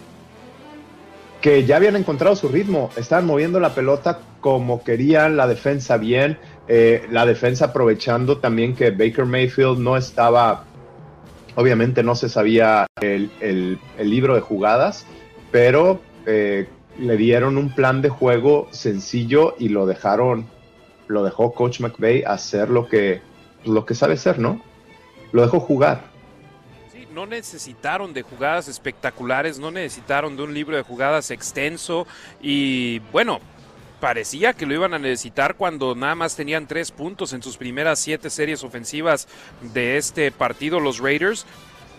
que 1.41 1.65
ya 1.65 1.77
habían 1.77 1.97
encontrado 1.97 2.37
su 2.37 2.49
ritmo, 2.49 2.91
estaban 2.97 3.27
moviendo 3.27 3.61
la 3.61 3.75
pelota 3.75 4.21
como 4.41 4.85
querían, 4.85 5.37
la 5.37 5.47
defensa 5.47 5.97
bien, 5.97 6.39
eh, 6.69 7.07
la 7.11 7.25
defensa 7.25 7.67
aprovechando 7.67 8.39
también 8.39 8.75
que 8.75 8.91
Baker 8.91 9.25
Mayfield 9.25 9.79
no 9.79 9.97
estaba, 9.97 10.65
obviamente 11.57 12.03
no 12.03 12.15
se 12.15 12.29
sabía 12.29 12.87
el, 13.01 13.79
libro 13.99 14.35
de 14.35 14.41
jugadas, 14.41 15.07
pero 15.51 16.01
eh, 16.27 16.69
le 16.99 17.17
dieron 17.17 17.57
un 17.57 17.75
plan 17.75 18.03
de 18.03 18.11
juego 18.11 18.69
sencillo 18.71 19.55
y 19.59 19.71
lo 19.71 19.87
dejaron, 19.87 20.47
lo 21.09 21.25
dejó 21.25 21.55
Coach 21.55 21.81
McVay 21.81 22.23
hacer 22.23 22.69
lo 22.69 22.89
que, 22.89 23.23
lo 23.65 23.87
que 23.87 23.95
sabe 23.95 24.15
hacer, 24.15 24.39
¿no? 24.39 24.63
Lo 25.33 25.43
dejó 25.43 25.61
jugar 25.61 26.10
no 27.13 27.27
necesitaron 27.27 28.13
de 28.13 28.23
jugadas 28.23 28.69
espectaculares, 28.69 29.59
no 29.59 29.71
necesitaron 29.71 30.37
de 30.37 30.43
un 30.43 30.55
libro 30.55 30.77
de 30.77 30.83
jugadas 30.83 31.31
extenso 31.31 32.07
y 32.41 33.01
bueno, 33.13 33.41
parecía 34.01 34.55
que 34.55 34.67
lo 34.67 34.75
iban 34.75 34.95
a 34.95 34.99
necesitar 34.99 35.57
cuando 35.57 35.95
nada 35.95 36.15
más 36.15 36.35
tenían 36.35 36.67
tres 36.67 36.91
puntos 36.91 37.33
en 37.33 37.43
sus 37.43 37.57
primeras 37.57 37.99
siete 37.99 38.31
series 38.31 38.65
ofensivas 38.65 39.29
de 39.75 39.97
este 39.97 40.33
partido 40.33 40.81
los 40.81 40.99
Raiders. 40.99 41.47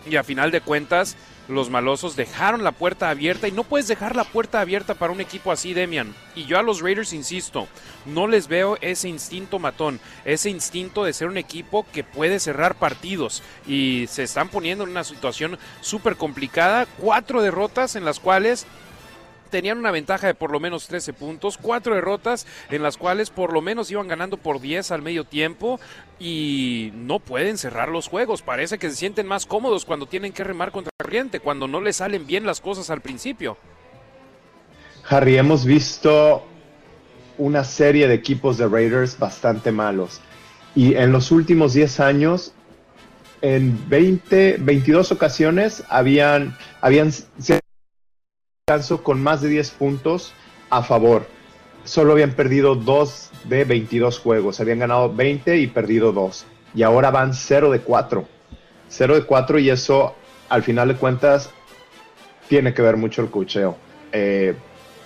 Y 0.04 0.16
a 0.16 0.24
final 0.24 0.50
de 0.50 0.60
cuentas 0.60 1.16
los 1.48 1.70
malosos 1.70 2.16
dejaron 2.16 2.64
la 2.64 2.72
puerta 2.72 3.10
abierta 3.10 3.48
y 3.48 3.52
no 3.52 3.64
puedes 3.64 3.88
dejar 3.88 4.16
la 4.16 4.24
puerta 4.24 4.60
abierta 4.60 4.94
para 4.94 5.12
un 5.12 5.20
equipo 5.20 5.50
así, 5.52 5.74
Demian. 5.74 6.14
Y 6.34 6.44
yo 6.46 6.58
a 6.58 6.62
los 6.62 6.80
Raiders 6.80 7.12
insisto, 7.12 7.68
no 8.06 8.26
les 8.26 8.48
veo 8.48 8.78
ese 8.80 9.08
instinto 9.08 9.58
matón, 9.58 10.00
ese 10.24 10.50
instinto 10.50 11.04
de 11.04 11.12
ser 11.12 11.28
un 11.28 11.36
equipo 11.36 11.86
que 11.92 12.04
puede 12.04 12.38
cerrar 12.38 12.76
partidos 12.76 13.42
y 13.66 14.06
se 14.08 14.22
están 14.22 14.48
poniendo 14.48 14.84
en 14.84 14.90
una 14.90 15.04
situación 15.04 15.58
súper 15.80 16.16
complicada, 16.16 16.86
cuatro 16.98 17.42
derrotas 17.42 17.96
en 17.96 18.04
las 18.04 18.20
cuales 18.20 18.66
tenían 19.52 19.78
una 19.78 19.92
ventaja 19.92 20.26
de 20.26 20.34
por 20.34 20.50
lo 20.50 20.58
menos 20.58 20.88
13 20.88 21.12
puntos, 21.12 21.58
cuatro 21.58 21.94
derrotas 21.94 22.46
en 22.70 22.82
las 22.82 22.96
cuales 22.96 23.30
por 23.30 23.52
lo 23.52 23.60
menos 23.60 23.90
iban 23.90 24.08
ganando 24.08 24.38
por 24.38 24.60
10 24.60 24.90
al 24.90 25.02
medio 25.02 25.24
tiempo 25.24 25.78
y 26.18 26.90
no 26.94 27.20
pueden 27.20 27.58
cerrar 27.58 27.90
los 27.90 28.08
juegos. 28.08 28.42
Parece 28.42 28.78
que 28.78 28.90
se 28.90 28.96
sienten 28.96 29.26
más 29.28 29.46
cómodos 29.46 29.84
cuando 29.84 30.06
tienen 30.06 30.32
que 30.32 30.42
remar 30.42 30.72
contra 30.72 30.90
corriente, 30.98 31.38
cuando 31.38 31.68
no 31.68 31.80
les 31.80 31.96
salen 31.96 32.26
bien 32.26 32.46
las 32.46 32.60
cosas 32.60 32.90
al 32.90 33.02
principio. 33.02 33.58
Harry, 35.08 35.36
hemos 35.36 35.66
visto 35.66 36.44
una 37.36 37.62
serie 37.62 38.08
de 38.08 38.14
equipos 38.14 38.56
de 38.56 38.66
Raiders 38.66 39.18
bastante 39.18 39.70
malos. 39.70 40.20
Y 40.74 40.94
en 40.94 41.12
los 41.12 41.30
últimos 41.30 41.74
10 41.74 42.00
años, 42.00 42.54
en 43.42 43.78
20, 43.90 44.56
22 44.60 45.12
ocasiones, 45.12 45.84
habían, 45.90 46.56
habían 46.80 47.12
con 49.02 49.20
más 49.20 49.42
de 49.42 49.48
10 49.48 49.72
puntos 49.72 50.32
a 50.70 50.84
favor. 50.84 51.26
Solo 51.82 52.12
habían 52.12 52.30
perdido 52.30 52.76
2 52.76 53.30
de 53.48 53.64
22 53.64 54.20
juegos. 54.20 54.60
Habían 54.60 54.78
ganado 54.78 55.12
20 55.12 55.58
y 55.58 55.66
perdido 55.66 56.12
2. 56.12 56.46
Y 56.76 56.84
ahora 56.84 57.10
van 57.10 57.34
0 57.34 57.72
de 57.72 57.80
4. 57.80 58.24
0 58.88 59.14
de 59.16 59.22
4 59.24 59.58
y 59.58 59.68
eso, 59.68 60.14
al 60.48 60.62
final 60.62 60.86
de 60.86 60.94
cuentas, 60.94 61.50
tiene 62.48 62.72
que 62.72 62.82
ver 62.82 62.96
mucho 62.96 63.22
el 63.22 63.30
cocheo. 63.30 63.76
Eh, 64.12 64.54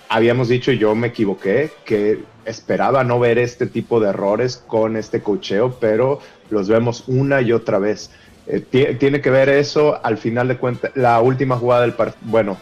habíamos 0.07 0.49
dicho, 0.49 0.71
yo 0.71 0.93
me 0.93 1.07
equivoqué, 1.07 1.71
que 1.83 2.19
esperaba 2.45 3.03
no 3.03 3.19
ver 3.19 3.39
este 3.39 3.65
tipo 3.65 3.99
de 3.99 4.09
errores 4.09 4.63
con 4.67 4.95
este 4.95 5.23
cocheo, 5.23 5.79
pero 5.79 6.19
los 6.51 6.69
vemos 6.69 7.05
una 7.07 7.41
y 7.41 7.53
otra 7.53 7.79
vez. 7.79 8.11
Eh, 8.45 8.59
tiene 8.99 9.19
que 9.19 9.31
ver 9.31 9.49
eso, 9.49 9.99
al 10.03 10.19
final 10.19 10.47
de 10.47 10.57
cuentas, 10.57 10.91
la 10.93 11.19
última 11.21 11.57
jugada 11.57 11.81
del 11.81 11.93
partido, 11.93 12.21
bueno, 12.29 12.57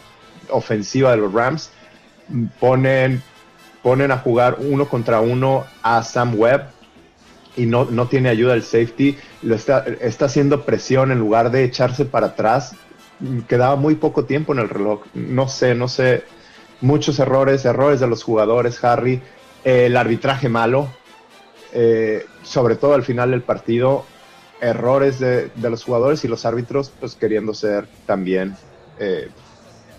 ofensiva 0.49 1.11
de 1.11 1.17
los 1.17 1.33
Rams, 1.33 1.71
ponen, 2.59 3.21
ponen 3.83 4.11
a 4.11 4.17
jugar 4.17 4.57
uno 4.59 4.87
contra 4.87 5.21
uno 5.21 5.65
a 5.83 6.03
Sam 6.03 6.37
Webb 6.37 6.69
y 7.55 7.65
no, 7.65 7.85
no 7.85 8.07
tiene 8.07 8.29
ayuda 8.29 8.53
el 8.53 8.63
safety, 8.63 9.17
lo 9.41 9.55
está, 9.55 9.85
está 10.01 10.25
haciendo 10.25 10.65
presión 10.65 11.11
en 11.11 11.19
lugar 11.19 11.51
de 11.51 11.63
echarse 11.63 12.05
para 12.05 12.27
atrás. 12.27 12.75
Quedaba 13.47 13.77
muy 13.77 13.95
poco 13.95 14.25
tiempo 14.25 14.53
en 14.53 14.59
el 14.59 14.69
reloj. 14.69 15.03
No 15.13 15.47
sé, 15.47 15.73
no 15.73 15.87
sé. 15.87 16.23
Muchos 16.81 17.19
errores, 17.19 17.63
errores 17.63 18.01
de 18.01 18.07
los 18.07 18.23
jugadores, 18.23 18.83
Harry 18.83 19.21
el 19.65 19.97
arbitraje 19.97 20.47
malo, 20.47 20.87
eh, 21.73 22.25
sobre 22.43 22.75
todo 22.75 22.93
al 22.93 23.03
final 23.03 23.31
del 23.31 23.41
partido, 23.41 24.05
errores 24.61 25.19
de, 25.19 25.49
los 25.59 25.83
jugadores 25.83 26.23
y 26.23 26.27
los 26.27 26.45
árbitros 26.45 26.93
pues 26.99 27.15
queriendo 27.15 27.53
ser 27.53 27.87
también, 28.05 28.55
eh, 28.99 29.27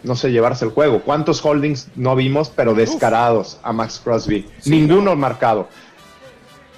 no 0.03 0.17
sé, 0.17 0.31
llevarse 0.31 0.65
el 0.65 0.71
juego. 0.71 1.03
¿Cuántos 1.03 1.45
holdings 1.45 1.89
no 1.97 2.17
vimos, 2.17 2.51
pero 2.55 2.75
descarados 2.75 3.59
a 3.63 3.73
Max 3.73 4.01
Crosby? 4.03 4.47
Ninguno 4.65 5.17
marcado. 5.17 5.69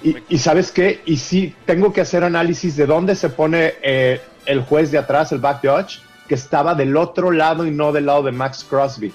Y, 0.01 0.37
sabes 0.37 0.71
qué, 0.71 1.01
y 1.05 1.17
sí, 1.17 1.53
tengo 1.65 1.91
que 1.91 1.99
hacer 1.99 2.23
análisis 2.23 2.77
de 2.77 2.85
dónde 2.85 3.15
se 3.15 3.29
pone 3.29 3.73
eh, 3.81 4.21
el 4.45 4.61
juez 4.61 4.91
de 4.91 4.97
atrás, 4.97 5.33
el 5.33 5.39
back 5.39 5.59
judge, 5.61 5.99
que 6.29 6.35
estaba 6.35 6.73
del 6.73 6.95
otro 6.95 7.31
lado 7.31 7.65
y 7.65 7.71
no 7.71 7.91
del 7.91 8.05
lado 8.05 8.23
de 8.23 8.31
Max 8.31 8.65
Crosby. 8.67 9.11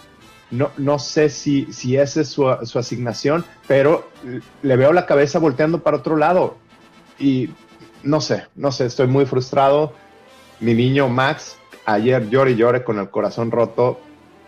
No, 0.51 0.71
no 0.77 0.99
sé 0.99 1.31
si, 1.31 1.73
si 1.73 1.97
esa 1.97 2.21
es 2.21 2.29
su, 2.29 2.49
asignación, 2.49 3.47
pero 3.67 4.11
le 4.63 4.77
veo 4.77 4.93
la 4.93 5.07
cabeza 5.07 5.39
volteando 5.39 5.83
para 5.83 5.97
otro 5.97 6.17
lado. 6.17 6.59
Y 7.19 7.49
no 8.03 8.21
sé, 8.21 8.45
no 8.55 8.71
sé, 8.71 8.85
estoy 8.85 9.07
muy 9.07 9.25
frustrado. 9.25 9.95
Mi 10.61 10.75
niño 10.75 11.09
Max, 11.09 11.57
ayer 11.87 12.29
lloré 12.29 12.53
y 12.53 12.57
lloré 12.57 12.85
con 12.85 12.99
el 12.99 13.11
corazón 13.11 13.51
roto. 13.51 14.01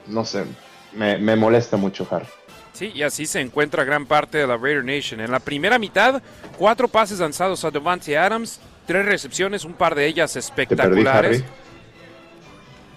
No 0.06 0.24
sé, 0.24 0.44
me, 0.92 1.36
molesta 1.36 1.76
mucho, 1.76 2.06
Harry. 2.10 2.26
Sí, 2.72 2.92
y 2.94 3.02
así 3.02 3.26
se 3.26 3.40
encuentra 3.40 3.84
gran 3.84 4.06
parte 4.06 4.38
de 4.38 4.46
la 4.46 4.56
Raider 4.56 4.84
Nation. 4.84 5.20
En 5.20 5.30
la 5.30 5.40
primera 5.40 5.78
mitad, 5.78 6.22
cuatro 6.58 6.88
pases 6.88 7.18
lanzados 7.18 7.64
a 7.64 7.70
Devante 7.70 8.16
Adams, 8.16 8.60
tres 8.86 9.06
recepciones, 9.06 9.64
un 9.64 9.72
par 9.72 9.94
de 9.94 10.06
ellas 10.06 10.36
espectaculares. 10.36 11.42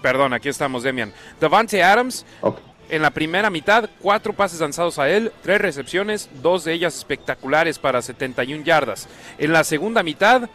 Perdón, 0.02 0.32
aquí 0.32 0.48
estamos, 0.48 0.82
Demian. 0.82 1.12
Devante 1.40 1.82
Adams, 1.82 2.24
en 2.90 3.02
la 3.02 3.10
primera 3.10 3.50
mitad, 3.50 3.88
cuatro 4.00 4.32
pases 4.32 4.60
lanzados 4.60 4.98
a 4.98 5.08
él, 5.08 5.32
tres 5.42 5.60
recepciones, 5.60 6.28
dos 6.42 6.64
de 6.64 6.72
ellas 6.72 6.96
espectaculares 6.96 7.78
para 7.78 8.02
71 8.02 8.64
yardas. 8.64 9.08
En 9.38 9.52
la 9.52 9.64
segunda 9.64 10.02
mitad, 10.02 10.48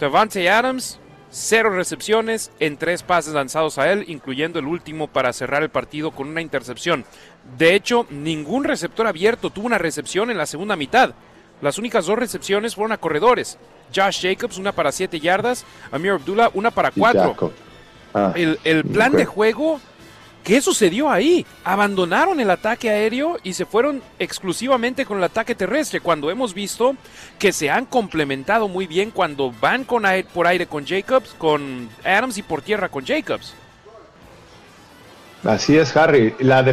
Devante 0.00 0.48
Adams, 0.48 0.98
cero 1.30 1.70
recepciones 1.70 2.50
en 2.60 2.76
tres 2.76 3.02
pases 3.02 3.34
lanzados 3.34 3.78
a 3.78 3.92
él, 3.92 4.04
incluyendo 4.08 4.58
el 4.58 4.66
último 4.66 5.08
para 5.08 5.32
cerrar 5.32 5.62
el 5.62 5.70
partido 5.70 6.10
con 6.10 6.28
una 6.28 6.40
intercepción. 6.40 7.04
De 7.56 7.74
hecho, 7.74 8.06
ningún 8.10 8.64
receptor 8.64 9.06
abierto 9.06 9.50
tuvo 9.50 9.66
una 9.66 9.78
recepción 9.78 10.30
en 10.30 10.38
la 10.38 10.46
segunda 10.46 10.76
mitad. 10.76 11.14
Las 11.60 11.78
únicas 11.78 12.06
dos 12.06 12.18
recepciones 12.18 12.74
fueron 12.74 12.92
a 12.92 12.98
corredores. 12.98 13.58
Josh 13.94 14.22
Jacobs, 14.22 14.58
una 14.58 14.72
para 14.72 14.92
siete 14.92 15.18
yardas. 15.18 15.64
Amir 15.90 16.12
Abdullah, 16.12 16.50
una 16.54 16.70
para 16.70 16.90
cuatro. 16.90 17.52
Ah, 18.14 18.32
el, 18.34 18.84
plan 18.84 19.12
de 19.12 19.24
juego 19.24 19.80
¿Qué 20.44 20.60
sucedió 20.62 21.10
ahí? 21.10 21.44
Abandonaron 21.62 22.40
el 22.40 22.50
ataque 22.50 22.88
aéreo 22.88 23.38
y 23.42 23.52
se 23.52 23.66
fueron 23.66 24.02
exclusivamente 24.18 25.04
con 25.04 25.18
el 25.18 25.24
ataque 25.24 25.54
terrestre, 25.54 26.00
cuando 26.00 26.30
hemos 26.30 26.54
visto 26.54 26.96
que 27.38 27.52
se 27.52 27.70
han 27.70 27.84
complementado 27.84 28.66
muy 28.66 28.86
bien 28.86 29.10
cuando 29.10 29.52
van 29.60 29.84
con 29.84 30.04
por 30.32 30.46
aire 30.46 30.66
con 30.66 30.86
Jacobs, 30.86 31.34
con 31.36 31.88
Adams 32.04 32.38
y 32.38 32.42
por 32.42 32.62
tierra 32.62 32.88
con 32.88 33.04
Jacobs. 33.04 33.54
Así 35.44 35.76
es, 35.76 35.96
Harry. 35.96 36.34
La 36.38 36.64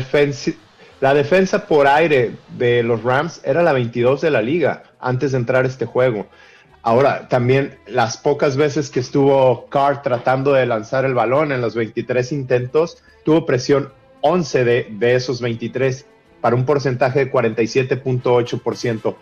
la 1.01 1.13
defensa 1.13 1.67
por 1.67 1.87
aire 1.87 2.31
de 2.57 2.81
los 2.81 3.03
Rams 3.03 3.41
era 3.43 3.61
la 3.61 3.73
22 3.73 4.21
de 4.21 4.31
la 4.31 4.41
liga 4.41 4.83
antes 4.99 5.33
de 5.33 5.37
entrar 5.37 5.65
a 5.65 5.67
este 5.67 5.85
juego. 5.85 6.27
Ahora, 6.85 7.27
también 7.29 7.79
las 7.87 8.15
pocas 8.15 8.57
veces 8.57 8.91
que 8.91 8.99
estuvo 8.99 9.65
Carr 9.69 10.03
tratando 10.03 10.53
de 10.53 10.67
lanzar 10.67 11.03
el 11.03 11.15
balón 11.15 11.51
en 11.51 11.59
los 11.59 11.73
23 11.73 12.31
intentos, 12.31 13.01
tuvo 13.23 13.43
presión 13.43 13.91
11 14.21 14.63
de, 14.63 15.15
esos 15.15 15.41
23 15.41 16.05
para 16.41 16.55
un 16.55 16.63
porcentaje 16.63 17.25
de 17.25 17.31
47.8%. 17.31 19.15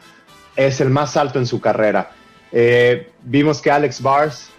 Es 0.57 0.81
el 0.81 0.89
más 0.89 1.15
alto 1.15 1.39
en 1.39 1.47
su 1.47 1.61
carrera. 1.61 2.11
Eh, 2.51 3.13
vimos 3.21 3.61
que 3.61 3.71
Alex 3.71 4.01
Bars 4.01 4.49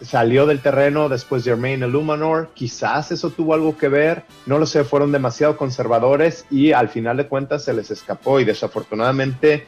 salió 0.00 0.46
del 0.46 0.60
terreno 0.60 1.08
después 1.08 1.44
de 1.44 1.52
Jermaine 1.52 1.86
Illuminor. 1.86 2.50
Quizás 2.54 3.12
eso 3.12 3.30
tuvo 3.30 3.54
algo 3.54 3.78
que 3.78 3.86
ver. 3.86 4.24
No 4.46 4.58
lo 4.58 4.66
sé, 4.66 4.82
fueron 4.82 5.12
demasiado 5.12 5.56
conservadores 5.56 6.44
y 6.50 6.72
al 6.72 6.88
final 6.88 7.18
de 7.18 7.28
cuentas 7.28 7.62
se 7.62 7.72
les 7.72 7.92
escapó 7.92 8.40
y 8.40 8.44
desafortunadamente 8.44 9.64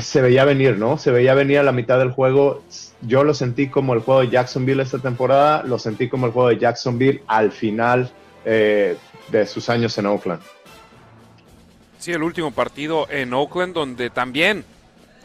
se 0.00 0.20
veía 0.20 0.44
venir, 0.44 0.78
¿no? 0.78 0.98
Se 0.98 1.10
veía 1.10 1.34
venir 1.34 1.58
a 1.58 1.62
la 1.62 1.72
mitad 1.72 1.98
del 1.98 2.10
juego. 2.10 2.62
Yo 3.02 3.24
lo 3.24 3.34
sentí 3.34 3.68
como 3.68 3.94
el 3.94 4.00
juego 4.00 4.20
de 4.20 4.28
Jacksonville 4.28 4.82
esta 4.82 4.98
temporada, 4.98 5.62
lo 5.62 5.78
sentí 5.78 6.08
como 6.08 6.26
el 6.26 6.32
juego 6.32 6.48
de 6.48 6.58
Jacksonville 6.58 7.22
al 7.26 7.50
final 7.50 8.10
eh, 8.44 8.96
de 9.28 9.46
sus 9.46 9.68
años 9.68 9.96
en 9.98 10.06
Oakland. 10.06 10.42
Sí, 11.98 12.12
el 12.12 12.22
último 12.22 12.50
partido 12.50 13.06
en 13.10 13.32
Oakland 13.34 13.74
donde 13.74 14.10
también 14.10 14.64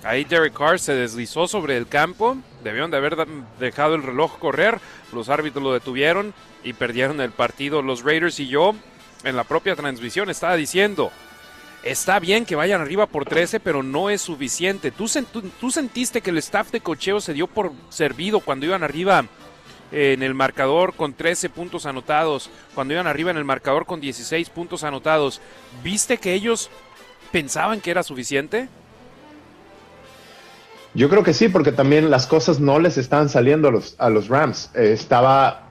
ahí 0.03 0.25
Derek 0.25 0.53
Carr 0.53 0.79
se 0.79 0.93
deslizó 0.93 1.47
sobre 1.47 1.77
el 1.77 1.87
campo, 1.87 2.37
debieron 2.63 2.91
de 2.91 2.97
haber 2.97 3.15
dejado 3.59 3.95
el 3.95 4.03
reloj 4.03 4.37
correr, 4.39 4.79
los 5.13 5.29
árbitros 5.29 5.63
lo 5.63 5.73
detuvieron 5.73 6.33
y 6.63 6.73
perdieron 6.73 7.21
el 7.21 7.31
partido. 7.31 7.81
Los 7.81 8.03
Raiders 8.03 8.39
y 8.39 8.47
yo 8.47 8.75
en 9.23 9.35
la 9.35 9.43
propia 9.43 9.75
transmisión 9.75 10.29
estaba 10.29 10.55
diciendo, 10.55 11.11
Está 11.85 12.19
bien 12.19 12.45
que 12.45 12.55
vayan 12.55 12.81
arriba 12.81 13.05
por 13.05 13.25
13, 13.25 13.59
pero 13.59 13.83
no 13.83 14.09
es 14.09 14.19
suficiente. 14.19 14.89
¿Tú, 14.89 15.07
sentiste 15.07 16.19
que 16.19 16.31
el 16.31 16.39
staff 16.39 16.71
de 16.71 16.81
cocheo 16.81 17.21
se 17.21 17.33
dio 17.33 17.45
por 17.45 17.73
servido 17.89 18.39
cuando 18.39 18.65
iban 18.65 18.83
arriba 18.83 19.25
en 19.91 20.23
el 20.23 20.33
marcador 20.33 20.95
con 20.95 21.13
13 21.13 21.47
puntos 21.49 21.85
anotados, 21.85 22.49
cuando 22.73 22.95
iban 22.95 23.05
arriba 23.05 23.29
en 23.29 23.37
el 23.37 23.45
marcador 23.45 23.85
con 23.85 24.01
16 24.01 24.49
puntos 24.49 24.83
anotados? 24.83 25.41
¿Viste 25.83 26.17
que 26.17 26.33
ellos 26.33 26.71
pensaban 27.31 27.79
que 27.81 27.91
era 27.91 28.01
suficiente? 28.01 28.67
Yo 30.95 31.07
creo 31.07 31.21
que 31.21 31.33
sí, 31.35 31.49
porque 31.49 31.71
también 31.71 32.09
las 32.09 32.25
cosas 32.25 32.59
no 32.59 32.79
les 32.79 32.97
estaban 32.97 33.29
saliendo 33.29 33.67
a 33.67 33.71
los, 33.71 33.93
a 33.99 34.09
los 34.09 34.27
Rams. 34.27 34.71
Eh, 34.73 34.91
estaba 34.91 35.64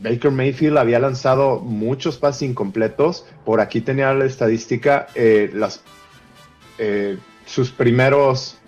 Baker 0.00 0.30
Mayfield 0.30 0.78
había 0.78 0.98
lanzado 0.98 1.60
muchos 1.60 2.16
pases 2.16 2.48
incompletos. 2.48 3.26
Por 3.44 3.60
aquí 3.60 3.80
tenía 3.80 4.12
la 4.14 4.24
estadística. 4.24 5.06
Eh, 5.14 5.50
las, 5.52 5.82
eh, 6.78 7.18
sus 7.44 7.70
primeros, 7.70 8.58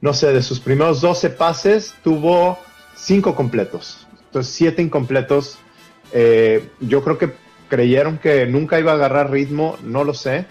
no 0.00 0.14
sé, 0.14 0.32
de 0.32 0.42
sus 0.42 0.58
primeros 0.58 1.00
12 1.02 1.30
pases 1.30 1.94
tuvo 2.02 2.58
5 2.96 3.34
completos. 3.34 4.06
Entonces, 4.26 4.52
7 4.54 4.80
incompletos. 4.80 5.58
Eh, 6.12 6.66
yo 6.80 7.04
creo 7.04 7.18
que 7.18 7.32
creyeron 7.68 8.18
que 8.18 8.46
nunca 8.46 8.80
iba 8.80 8.92
a 8.92 8.94
agarrar 8.94 9.30
ritmo, 9.30 9.76
no 9.84 10.02
lo 10.02 10.14
sé. 10.14 10.46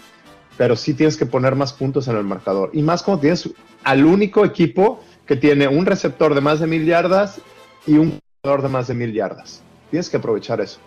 Pero 0.56 0.76
sí 0.76 0.94
tienes 0.94 1.16
que 1.16 1.26
poner 1.26 1.56
más 1.56 1.72
puntos 1.72 2.06
en 2.06 2.16
el 2.16 2.24
marcador. 2.24 2.70
Y 2.72 2.82
más 2.82 3.02
como 3.02 3.18
tienes 3.18 3.50
al 3.82 4.04
único 4.04 4.44
equipo 4.44 5.02
que 5.26 5.34
tiene 5.34 5.66
un 5.66 5.86
receptor 5.86 6.34
de 6.34 6.40
más 6.40 6.60
de 6.60 6.66
mil 6.66 6.84
yardas 6.84 7.40
y 7.86 7.94
un 7.94 8.20
jugador 8.42 8.62
de 8.62 8.68
más 8.68 8.86
de 8.86 8.94
mil 8.94 9.12
yardas. 9.12 9.62
Tienes 9.90 10.08
que 10.08 10.16
aprovechar 10.16 10.60
eso. 10.60 10.78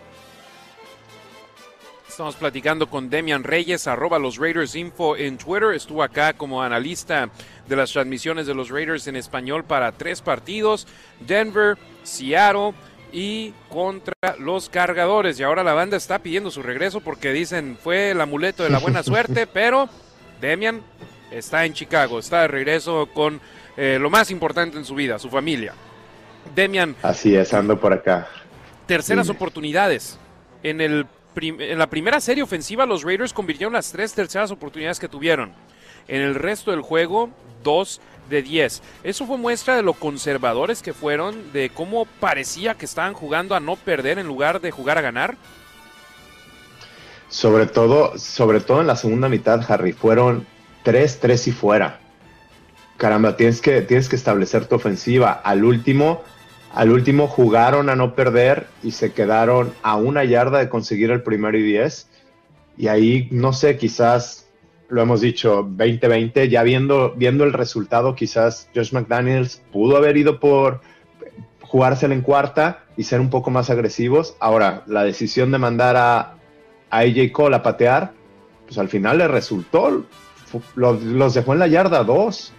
Estamos 2.08 2.36
platicando 2.36 2.88
con 2.88 3.10
Demian 3.10 3.42
Reyes, 3.42 3.88
arroba 3.88 4.20
los 4.20 4.36
Raiders 4.36 4.76
Info 4.76 5.16
en 5.16 5.36
Twitter. 5.36 5.74
Estuvo 5.74 6.00
acá 6.00 6.32
como 6.32 6.62
analista 6.62 7.28
de 7.66 7.74
las 7.74 7.90
transmisiones 7.90 8.46
de 8.46 8.54
los 8.54 8.70
Raiders 8.70 9.08
en 9.08 9.16
español 9.16 9.64
para 9.64 9.90
tres 9.90 10.22
partidos: 10.22 10.86
Denver, 11.26 11.76
Seattle 12.04 12.72
y 13.12 13.52
contra 13.68 14.14
los 14.38 14.68
cargadores. 14.68 15.40
Y 15.40 15.42
ahora 15.42 15.64
la 15.64 15.72
banda 15.72 15.96
está 15.96 16.20
pidiendo 16.20 16.52
su 16.52 16.62
regreso 16.62 17.00
porque 17.00 17.32
dicen 17.32 17.76
fue 17.82 18.12
el 18.12 18.20
amuleto 18.20 18.62
de 18.62 18.70
la 18.70 18.78
buena 18.78 19.02
suerte, 19.02 19.48
pero 19.48 19.88
Demian 20.40 20.82
está 21.32 21.64
en 21.64 21.72
Chicago, 21.72 22.20
está 22.20 22.42
de 22.42 22.48
regreso 22.48 23.08
con 23.12 23.40
eh, 23.76 23.98
lo 24.00 24.08
más 24.08 24.30
importante 24.30 24.78
en 24.78 24.84
su 24.84 24.94
vida, 24.94 25.18
su 25.18 25.30
familia. 25.30 25.74
Demian. 26.54 26.94
Así 27.02 27.34
es, 27.34 27.52
ando 27.52 27.80
por 27.80 27.92
acá 27.92 28.28
terceras 28.86 29.28
oportunidades. 29.28 30.18
En, 30.62 30.80
el 30.80 31.06
en 31.36 31.78
la 31.78 31.88
primera 31.88 32.20
serie 32.20 32.42
ofensiva, 32.42 32.86
los 32.86 33.02
Raiders 33.02 33.32
convirtieron 33.32 33.72
las 33.72 33.92
tres 33.92 34.12
terceras 34.14 34.50
oportunidades 34.50 34.98
que 34.98 35.08
tuvieron. 35.08 35.52
En 36.06 36.20
el 36.20 36.34
resto 36.34 36.70
del 36.70 36.82
juego, 36.82 37.30
dos 37.62 38.00
de 38.28 38.42
diez. 38.42 38.82
Eso 39.02 39.26
fue 39.26 39.36
muestra 39.36 39.76
de 39.76 39.82
lo 39.82 39.94
conservadores 39.94 40.82
que 40.82 40.92
fueron, 40.92 41.52
de 41.52 41.70
cómo 41.70 42.06
parecía 42.20 42.74
que 42.74 42.84
estaban 42.84 43.14
jugando 43.14 43.54
a 43.54 43.60
no 43.60 43.76
perder 43.76 44.18
en 44.18 44.26
lugar 44.26 44.60
de 44.60 44.70
jugar 44.70 44.98
a 44.98 45.02
ganar. 45.02 45.36
Sobre 47.28 47.66
todo, 47.66 48.16
sobre 48.16 48.60
todo 48.60 48.80
en 48.80 48.86
la 48.86 48.96
segunda 48.96 49.28
mitad, 49.28 49.60
Harry, 49.68 49.92
fueron 49.92 50.46
tres, 50.82 51.18
tres 51.20 51.48
y 51.48 51.52
fuera. 51.52 52.00
Caramba, 52.96 53.36
tienes 53.36 53.60
que, 53.60 53.80
tienes 53.82 54.08
que 54.08 54.16
establecer 54.16 54.66
tu 54.66 54.76
ofensiva. 54.76 55.32
Al 55.32 55.64
último, 55.64 56.22
al 56.74 56.90
último 56.90 57.28
jugaron 57.28 57.88
a 57.88 57.94
no 57.94 58.14
perder 58.14 58.66
y 58.82 58.90
se 58.90 59.12
quedaron 59.12 59.72
a 59.82 59.96
una 59.96 60.24
yarda 60.24 60.58
de 60.58 60.68
conseguir 60.68 61.12
el 61.12 61.22
primero 61.22 61.56
y 61.56 61.62
diez. 61.62 62.08
Y 62.76 62.88
ahí, 62.88 63.28
no 63.30 63.52
sé, 63.52 63.76
quizás 63.76 64.48
lo 64.88 65.00
hemos 65.00 65.20
dicho, 65.20 65.62
2020, 65.70 66.48
ya 66.48 66.64
viendo, 66.64 67.14
viendo 67.16 67.44
el 67.44 67.52
resultado, 67.52 68.16
quizás 68.16 68.68
Josh 68.74 68.92
McDaniels 68.92 69.62
pudo 69.72 69.96
haber 69.96 70.16
ido 70.16 70.40
por 70.40 70.80
jugársela 71.62 72.12
en 72.12 72.22
cuarta 72.22 72.84
y 72.96 73.04
ser 73.04 73.20
un 73.20 73.30
poco 73.30 73.50
más 73.50 73.70
agresivos. 73.70 74.36
Ahora, 74.40 74.82
la 74.86 75.04
decisión 75.04 75.52
de 75.52 75.58
mandar 75.58 75.96
a, 75.96 76.18
a 76.90 76.98
AJ 76.98 77.30
Cole 77.32 77.54
a 77.54 77.62
patear, 77.62 78.12
pues 78.66 78.78
al 78.78 78.88
final 78.88 79.18
le 79.18 79.28
resultó. 79.28 80.04
Los 80.74 81.34
dejó 81.34 81.52
en 81.52 81.58
la 81.60 81.68
yarda 81.68 82.02
dos, 82.02 82.52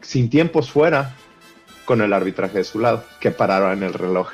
sin 0.00 0.30
tiempos 0.30 0.70
fuera 0.70 1.14
con 1.90 2.02
el 2.02 2.12
arbitraje 2.12 2.58
de 2.58 2.62
su 2.62 2.78
lado, 2.78 3.02
que 3.18 3.32
pararon 3.32 3.72
en 3.72 3.82
el 3.82 3.94
reloj. 3.94 4.30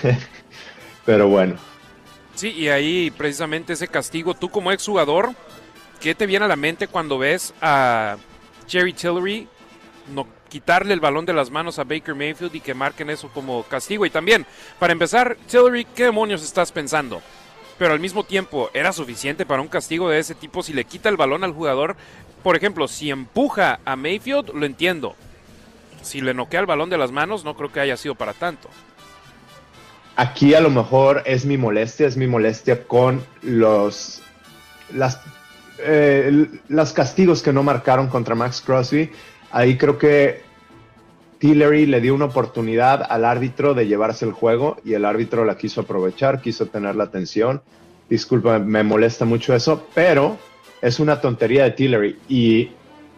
Pero 1.04 1.26
bueno. 1.26 1.56
Sí, 2.36 2.52
y 2.52 2.68
ahí 2.68 3.10
precisamente 3.10 3.72
ese 3.72 3.88
castigo, 3.88 4.34
tú 4.34 4.48
como 4.48 4.70
exjugador, 4.70 5.30
¿qué 5.98 6.14
te 6.14 6.26
viene 6.26 6.44
a 6.44 6.48
la 6.48 6.54
mente 6.54 6.86
cuando 6.86 7.18
ves 7.18 7.52
a 7.60 8.16
Jerry 8.68 8.92
Tillery 8.92 9.48
no 10.14 10.24
quitarle 10.48 10.94
el 10.94 11.00
balón 11.00 11.26
de 11.26 11.32
las 11.32 11.50
manos 11.50 11.80
a 11.80 11.84
Baker 11.84 12.14
Mayfield 12.14 12.54
y 12.54 12.60
que 12.60 12.74
marquen 12.74 13.10
eso 13.10 13.28
como 13.34 13.64
castigo? 13.64 14.06
Y 14.06 14.10
también, 14.10 14.46
para 14.78 14.92
empezar, 14.92 15.36
Tillery, 15.48 15.86
¿qué 15.86 16.04
demonios 16.04 16.44
estás 16.44 16.70
pensando? 16.70 17.20
Pero 17.76 17.92
al 17.92 17.98
mismo 17.98 18.22
tiempo, 18.22 18.70
¿era 18.72 18.92
suficiente 18.92 19.44
para 19.44 19.62
un 19.62 19.68
castigo 19.68 20.08
de 20.08 20.20
ese 20.20 20.36
tipo 20.36 20.62
si 20.62 20.72
le 20.72 20.84
quita 20.84 21.08
el 21.08 21.16
balón 21.16 21.42
al 21.42 21.54
jugador? 21.54 21.96
Por 22.44 22.54
ejemplo, 22.54 22.86
si 22.86 23.10
empuja 23.10 23.80
a 23.84 23.96
Mayfield, 23.96 24.54
lo 24.54 24.64
entiendo 24.64 25.16
si 26.02 26.20
le 26.20 26.34
noquea 26.34 26.60
el 26.60 26.66
balón 26.66 26.90
de 26.90 26.98
las 26.98 27.12
manos, 27.12 27.44
no 27.44 27.54
creo 27.54 27.72
que 27.72 27.80
haya 27.80 27.96
sido 27.96 28.14
para 28.14 28.32
tanto. 28.32 28.68
Aquí 30.16 30.54
a 30.54 30.60
lo 30.60 30.70
mejor 30.70 31.22
es 31.24 31.44
mi 31.44 31.56
molestia, 31.56 32.06
es 32.06 32.16
mi 32.16 32.26
molestia 32.26 32.84
con 32.84 33.24
los 33.42 34.22
las, 34.94 35.20
eh, 35.78 36.46
castigos 36.94 37.42
que 37.42 37.52
no 37.52 37.62
marcaron 37.62 38.08
contra 38.08 38.34
Max 38.34 38.60
Crosby. 38.60 39.10
Ahí 39.50 39.76
creo 39.78 39.98
que 39.98 40.42
Tillery 41.38 41.86
le 41.86 42.00
dio 42.00 42.14
una 42.14 42.26
oportunidad 42.26 43.06
al 43.08 43.24
árbitro 43.24 43.72
de 43.72 43.86
llevarse 43.86 44.26
el 44.26 44.32
juego 44.32 44.76
y 44.84 44.94
el 44.94 45.04
árbitro 45.04 45.44
la 45.44 45.56
quiso 45.56 45.82
aprovechar, 45.82 46.40
quiso 46.40 46.66
tener 46.66 46.96
la 46.96 47.04
atención. 47.04 47.62
Disculpa, 48.08 48.58
me 48.58 48.82
molesta 48.82 49.24
mucho 49.24 49.54
eso, 49.54 49.86
pero 49.94 50.36
es 50.82 51.00
una 51.00 51.20
tontería 51.20 51.64
de 51.64 51.70
Tillery 51.70 52.18
y, 52.28 52.70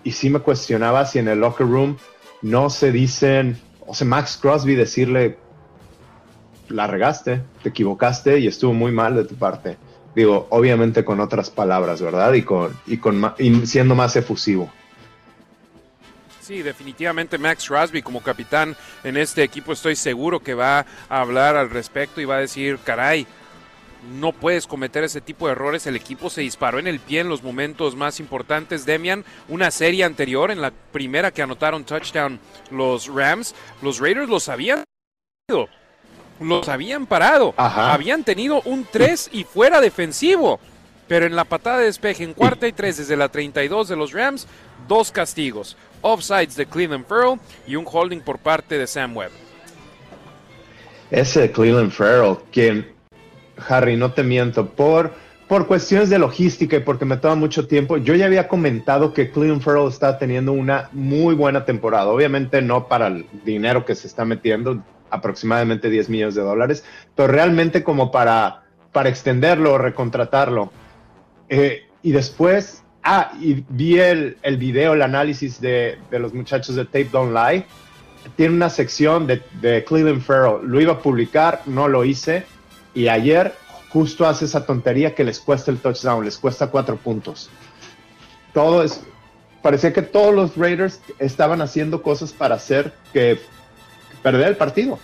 y 0.05 0.13
sí 0.13 0.31
me 0.31 0.41
cuestionaba 0.41 1.05
si 1.07 1.19
en 1.19 1.29
el 1.29 1.41
locker 1.41 1.67
room 1.67 1.97
no 2.43 2.71
se 2.71 2.93
dicen, 2.93 3.59
o 3.87 3.95
sea, 3.95 4.07
Max 4.07 4.39
Crosby 4.41 4.75
decirle, 4.75 5.39
la 6.69 6.87
regaste, 6.87 7.43
te 7.63 7.69
equivocaste 7.69 8.39
y 8.39 8.47
estuvo 8.47 8.73
muy 8.73 8.93
mal 8.93 9.15
de 9.15 9.25
tu 9.25 9.37
parte. 9.37 9.77
Digo, 10.15 10.47
obviamente 10.51 11.05
con 11.05 11.21
otras 11.21 11.51
palabras, 11.51 12.03
¿verdad? 12.03 12.33
Y, 12.35 12.43
con, 12.43 12.77
y, 12.87 12.99
con, 12.99 13.35
siendo 13.65 13.95
más 13.95 14.15
efusivo. 14.17 14.71
Sí, 16.41 16.61
definitivamente 16.63 17.39
Max 17.39 17.69
Crosby 17.69 18.03
como 18.03 18.21
capitán 18.21 18.77
en 19.05 19.17
este 19.17 19.45
equipo 19.45 19.73
estoy 19.73 19.95
seguro 19.95 20.41
que 20.41 20.55
va 20.55 20.85
a 21.09 21.21
hablar 21.21 21.57
al 21.57 21.71
respecto 21.71 22.21
y 22.21 22.25
va 22.25 22.37
a 22.37 22.41
decir, 22.41 22.79
caray, 22.85 23.27
no 24.11 24.33
puedes 24.33 24.67
cometer 24.67 25.05
ese 25.05 25.21
tipo 25.21 25.47
de 25.47 25.53
errores. 25.53 25.87
El 25.87 25.97
equipo 25.97 26.31
se 26.31 26.41
disparó 26.41 26.79
en 26.79 26.87
el 26.87 27.01
pie 27.01 27.21
en 27.21 27.29
los 27.29 27.43
momentos 27.43 27.95
más 27.97 28.21
importantes. 28.21 28.85
Demian, 28.85 29.25
una 29.49 29.71
serie 29.71 30.05
anterior, 30.05 30.51
en 30.51 30.61
la 30.61 30.71
primera 30.71 31.31
que 31.31 31.43
anotaron 31.43 31.85
touchdown 31.85 32.41
los 32.71 33.07
Rams, 33.07 33.55
los 33.81 34.01
Raiders 34.01 34.29
los 34.29 34.49
habían 34.49 34.85
los 36.41 36.69
habían 36.69 37.07
parado. 37.07 37.55
Habían 37.57 38.25
tenido 38.25 38.63
un 38.63 38.87
3 38.91 39.31
y 39.33 39.45
fuera 39.45 39.81
defensivo. 39.81 40.59
Pero 41.09 41.27
en 41.27 41.37
la 41.37 41.45
patada 41.45 41.79
de 41.79 41.87
despeje 41.87 42.25
en 42.25 42.33
cuarta 42.33 42.67
y 42.67 42.73
tres 42.73 42.97
desde 42.97 43.17
la 43.17 43.29
32 43.29 43.89
de 43.89 43.97
los 43.97 44.13
Rams, 44.13 44.47
dos 44.89 45.13
castigos. 45.13 45.77
Offsides 46.01 46.57
de 46.57 46.65
Cleveland 46.65 47.07
Farrell 47.07 47.39
y 47.67 47.77
un 47.77 47.87
holding 47.91 48.21
por 48.21 48.39
parte 48.39 48.79
de 48.79 48.87
Sam 48.87 49.17
Webb. 49.17 49.31
Ese 51.11 51.53
Cleveland 51.53 51.93
Farrell, 51.93 52.39
quien 52.51 52.92
Harry, 53.69 53.97
no 53.97 54.13
te 54.13 54.23
miento, 54.23 54.67
por, 54.67 55.13
por 55.49 55.67
cuestiones 55.67 56.09
de 56.11 56.19
logística 56.19 56.77
y 56.77 56.81
porque 56.81 57.05
me 57.05 57.17
toma 57.17 57.35
mucho 57.35 57.67
tiempo, 57.67 57.97
yo 57.99 58.15
ya 58.15 58.27
había 58.27 58.49
comentado 58.49 59.13
que 59.13 59.31
Cleveland 59.31 59.63
Farrell 59.63 59.89
está 59.89 60.19
teniendo 60.19 60.53
una 60.53 60.89
muy 60.93 61.35
buena 61.35 61.65
temporada. 61.65 62.07
Obviamente 62.07 62.63
no 62.63 62.89
para 62.89 63.09
el 63.09 63.27
dinero 63.45 63.85
que 63.85 63.95
se 63.95 64.07
está 64.07 64.25
metiendo, 64.25 64.83
aproximadamente 65.11 65.91
10 65.91 66.09
millones 66.09 66.35
de 66.35 66.41
dólares, 66.41 66.85
pero 67.15 67.29
realmente 67.29 67.85
como 67.85 68.11
para, 68.11 68.63
para 68.93 69.11
extenderlo 69.11 69.75
o 69.75 69.79
recontratarlo. 69.79 70.73
Eh, 71.51 71.83
y 72.03 72.13
después, 72.13 72.83
ah, 73.03 73.33
y 73.39 73.63
vi 73.69 73.99
el, 73.99 74.39
el 74.43 74.57
video, 74.57 74.95
el 74.95 75.03
análisis 75.03 75.61
de, 75.61 75.99
de, 76.11 76.19
los 76.19 76.33
muchachos 76.33 76.77
de 76.77 76.87
Tape 76.87 77.11
Don't 77.13 77.35
Lie. 77.35 77.67
Tiene 78.37 78.55
una 78.55 78.71
sección 78.71 79.27
de, 79.27 79.43
de 79.61 79.85
Cleveland 79.85 80.23
Farrell. 80.23 80.67
Lo 80.67 80.81
iba 80.81 80.95
a 80.95 80.99
publicar, 80.99 81.61
no 81.67 81.89
lo 81.89 82.05
hice 82.05 82.47
y 82.95 83.09
ayer 83.09 83.55
justo 83.91 84.27
hace 84.27 84.47
esa 84.47 84.65
tontería 84.65 85.15
que 85.15 85.25
les 85.25 85.39
cuesta 85.39 85.71
el 85.71 85.79
touchdown, 85.79 86.25
les 86.25 86.39
cuesta 86.39 86.69
cuatro 86.69 86.97
puntos. 86.97 87.51
Todo 88.55 88.83
es, 88.83 89.03
parecía 89.61 89.93
que 89.93 90.03
todos 90.03 90.35
los 90.35 90.57
Raiders 90.57 91.01
estaban 91.19 91.61
haciendo 91.61 92.03
cosas 92.03 92.33
para 92.33 92.55
hacer 92.55 92.93
que 93.13 93.41
perder 94.23 94.49
el 94.49 94.57
partido. 94.57 94.99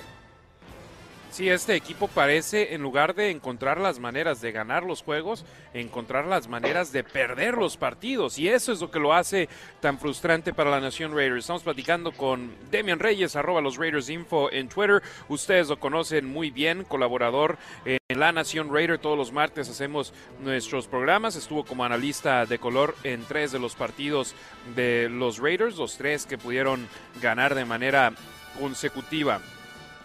Sí, 1.38 1.48
este 1.48 1.76
equipo 1.76 2.08
parece, 2.08 2.74
en 2.74 2.82
lugar 2.82 3.14
de 3.14 3.30
encontrar 3.30 3.78
las 3.78 4.00
maneras 4.00 4.40
de 4.40 4.50
ganar 4.50 4.82
los 4.82 5.04
juegos, 5.04 5.44
encontrar 5.72 6.26
las 6.26 6.48
maneras 6.48 6.90
de 6.90 7.04
perder 7.04 7.54
los 7.56 7.76
partidos. 7.76 8.40
Y 8.40 8.48
eso 8.48 8.72
es 8.72 8.80
lo 8.80 8.90
que 8.90 8.98
lo 8.98 9.14
hace 9.14 9.48
tan 9.78 10.00
frustrante 10.00 10.52
para 10.52 10.68
la 10.68 10.80
Nación 10.80 11.14
Raiders. 11.14 11.44
Estamos 11.44 11.62
platicando 11.62 12.10
con 12.10 12.56
Demian 12.72 12.98
Reyes, 12.98 13.36
arroba 13.36 13.60
los 13.60 13.76
Raiders 13.76 14.10
Info 14.10 14.50
en 14.50 14.68
Twitter. 14.68 15.00
Ustedes 15.28 15.68
lo 15.68 15.78
conocen 15.78 16.26
muy 16.26 16.50
bien, 16.50 16.82
colaborador 16.82 17.56
en 17.84 18.18
La 18.18 18.32
Nación 18.32 18.74
Raider. 18.74 18.98
Todos 18.98 19.16
los 19.16 19.30
martes 19.30 19.68
hacemos 19.68 20.12
nuestros 20.40 20.88
programas. 20.88 21.36
Estuvo 21.36 21.64
como 21.64 21.84
analista 21.84 22.46
de 22.46 22.58
color 22.58 22.96
en 23.04 23.22
tres 23.22 23.52
de 23.52 23.60
los 23.60 23.76
partidos 23.76 24.34
de 24.74 25.08
los 25.08 25.38
Raiders, 25.38 25.76
los 25.76 25.98
tres 25.98 26.26
que 26.26 26.36
pudieron 26.36 26.88
ganar 27.22 27.54
de 27.54 27.64
manera 27.64 28.12
consecutiva. 28.58 29.40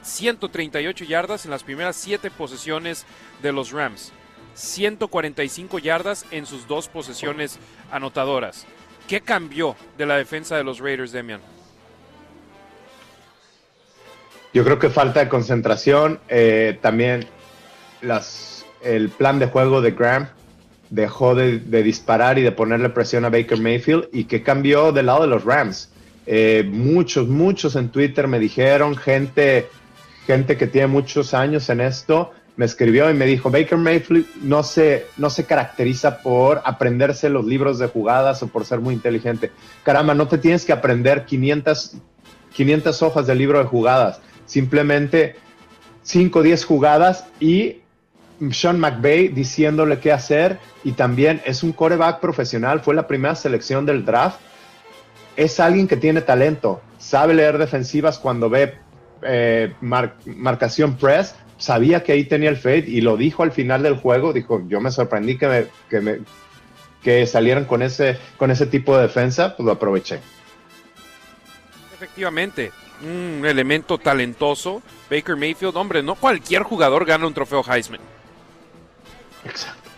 138 0.04 1.06
yardas 1.06 1.46
en 1.46 1.52
las 1.52 1.64
primeras 1.64 1.96
7 1.96 2.30
posesiones 2.32 3.06
de 3.42 3.52
los 3.52 3.72
Rams. 3.72 4.12
145 4.56 5.80
yardas 5.80 6.26
en 6.32 6.46
sus 6.46 6.68
dos 6.68 6.88
posesiones 6.88 7.60
anotadoras. 7.92 8.66
¿Qué 9.08 9.22
cambió 9.22 9.76
de 9.98 10.06
la 10.06 10.18
defensa 10.18 10.56
de 10.56 10.64
los 10.64 10.80
Raiders, 10.80 11.12
Demian? 11.12 11.42
Yo 14.54 14.64
creo 14.64 14.78
que 14.78 14.90
falta 14.90 15.22
de 15.22 15.30
concentración. 15.30 16.20
Eh, 16.30 16.78
también 16.82 17.26
las, 18.02 18.66
el 18.84 19.10
plan 19.10 19.40
de 19.40 19.48
juego 19.48 19.82
de 19.82 19.92
Graham 19.92 20.30
dejó 20.90 21.34
de, 21.34 21.60
disparar 21.82 22.38
y 22.38 22.44
de 22.44 22.52
ponerle 22.52 22.90
presión 22.90 23.26
a 23.26 23.30
Baker 23.30 23.60
Mayfield. 23.60 24.10
¿Y 24.14 24.26
qué 24.26 24.44
cambió 24.44 24.92
del 24.92 25.08
lado 25.08 25.22
de 25.22 25.28
los 25.28 25.44
Rams? 25.44 25.92
Eh, 26.28 26.64
muchos, 26.72 27.28
muchos 27.28 27.76
en 27.76 27.90
Twitter 27.90 28.28
me 28.28 28.38
dijeron, 28.38 28.96
gente 28.96 29.68
gente 30.26 30.58
que 30.58 30.68
tiene 30.68 30.88
muchos 30.88 31.34
años 31.34 31.70
en 31.70 31.82
esto 31.82 32.32
me 32.56 32.66
escribió 32.66 33.10
y 33.10 33.14
me 33.14 33.26
dijo, 33.26 33.50
Baker 33.50 33.78
Mayfield 33.78 34.28
no 34.42 34.64
se, 34.64 35.08
no 35.18 35.30
se 35.30 35.46
caracteriza 35.46 36.20
por 36.20 36.62
aprenderse 36.66 37.30
los 37.30 37.46
libros 37.46 37.80
de 37.80 37.88
jugadas 37.88 38.44
o 38.44 38.48
por 38.48 38.66
ser 38.66 38.80
muy 38.80 38.94
inteligente. 38.94 39.52
Caramba, 39.84 40.14
no 40.14 40.28
te 40.28 40.38
tienes 40.38 40.66
que 40.66 40.72
aprender 40.72 41.26
500, 41.26 41.98
500 42.54 43.02
hojas 43.02 43.28
del 43.28 43.40
libro 43.40 43.58
de 43.58 43.66
jugadas, 43.66 44.22
simplemente 44.46 45.36
5 46.04 46.40
o 46.40 46.44
10 46.44 46.66
jugadas 46.66 47.26
y 47.40 47.78
Sean 48.52 48.80
McVay 48.80 49.30
diciéndole 49.30 50.00
qué 50.00 50.12
hacer 50.12 50.60
y 50.84 50.92
también 50.92 51.42
es 51.46 51.64
un 51.64 51.72
coreback 51.72 52.20
profesional, 52.20 52.82
fue 52.82 52.94
la 52.94 53.08
primera 53.08 53.36
selección 53.36 53.86
del 53.86 54.06
draft. 54.06 54.40
Es 55.36 55.60
alguien 55.60 55.88
que 55.88 55.98
tiene 55.98 56.22
talento, 56.22 56.82
sabe 57.00 57.34
leer 57.34 57.58
defensivas 57.58 58.20
cuando 58.20 58.50
ve 58.52 58.83
eh, 59.26 59.74
marcación 59.82 60.98
press, 60.98 61.36
sabía 61.58 62.04
que 62.04 62.12
ahí 62.12 62.26
tenía 62.26 62.50
el 62.50 62.58
fade 62.58 62.86
y 62.88 63.02
lo 63.02 63.18
dijo 63.18 63.44
al 63.44 63.52
final 63.52 63.84
del 63.84 63.96
juego, 63.96 64.34
dijo, 64.34 64.64
yo 64.68 64.82
me 64.82 64.92
sorprendí 64.92 65.38
que, 65.38 65.48
me, 65.48 65.66
que, 65.90 66.02
me, 66.02 66.20
que 67.02 67.26
salieran 67.26 67.66
con 67.66 67.82
ese, 67.82 68.18
con 68.38 68.52
ese 68.52 68.66
tipo 68.66 68.96
de 68.96 69.04
defensa, 69.04 69.56
pues 69.56 69.66
lo 69.66 69.72
aproveché. 69.72 70.20
Efectivamente, 71.94 72.72
un 73.02 73.46
elemento 73.46 73.98
talentoso, 73.98 74.82
Baker 75.10 75.36
Mayfield, 75.36 75.76
hombre, 75.78 76.04
no 76.04 76.16
cualquier 76.16 76.64
jugador 76.64 77.06
gana 77.06 77.28
un 77.28 77.34
trofeo 77.34 77.64
Heisman. 77.68 78.02
Exacto. 79.46 79.90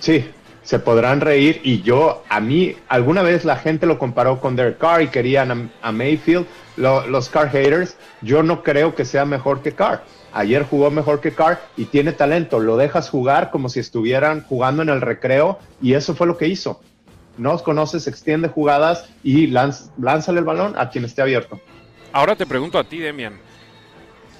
Sí, 0.00 0.30
se 0.62 0.78
podrán 0.78 1.20
reír 1.20 1.60
y 1.62 1.82
yo, 1.82 2.24
a 2.28 2.40
mí, 2.40 2.76
alguna 2.88 3.22
vez 3.22 3.44
la 3.44 3.56
gente 3.56 3.86
lo 3.86 3.98
comparó 3.98 4.40
con 4.40 4.56
Derek 4.56 4.78
Carr 4.78 5.02
y 5.02 5.08
querían 5.08 5.70
a, 5.80 5.92
Mayfield, 5.92 6.46
los 6.76 7.28
Carr 7.28 7.50
haters, 7.50 7.96
yo 8.22 8.42
no 8.42 8.62
creo 8.62 8.94
que 8.94 9.04
sea 9.04 9.24
mejor 9.24 9.62
que 9.62 9.72
Carr. 9.72 10.04
Ayer 10.32 10.64
jugó 10.64 10.90
mejor 10.90 11.20
que 11.20 11.32
Carr 11.32 11.60
y 11.76 11.86
tiene 11.86 12.12
talento, 12.12 12.60
lo 12.60 12.76
dejas 12.76 13.08
jugar 13.08 13.50
como 13.50 13.68
si 13.68 13.80
estuvieran 13.80 14.44
jugando 14.44 14.82
en 14.82 14.90
el 14.90 15.00
recreo 15.00 15.58
y 15.80 15.94
eso 15.94 16.14
fue 16.14 16.26
lo 16.26 16.36
que 16.36 16.48
hizo. 16.48 16.80
No 17.38 17.56
conoces, 17.58 18.06
extiende 18.06 18.48
jugadas 18.48 19.08
y 19.22 19.46
lanz, 19.46 19.90
lánzale 19.98 20.40
el 20.40 20.44
balón 20.44 20.74
a 20.78 20.90
quien 20.90 21.04
esté 21.04 21.22
abierto. 21.22 21.60
Ahora 22.12 22.36
te 22.36 22.46
pregunto 22.46 22.78
a 22.78 22.84
ti, 22.84 22.98
Demian. 22.98 23.38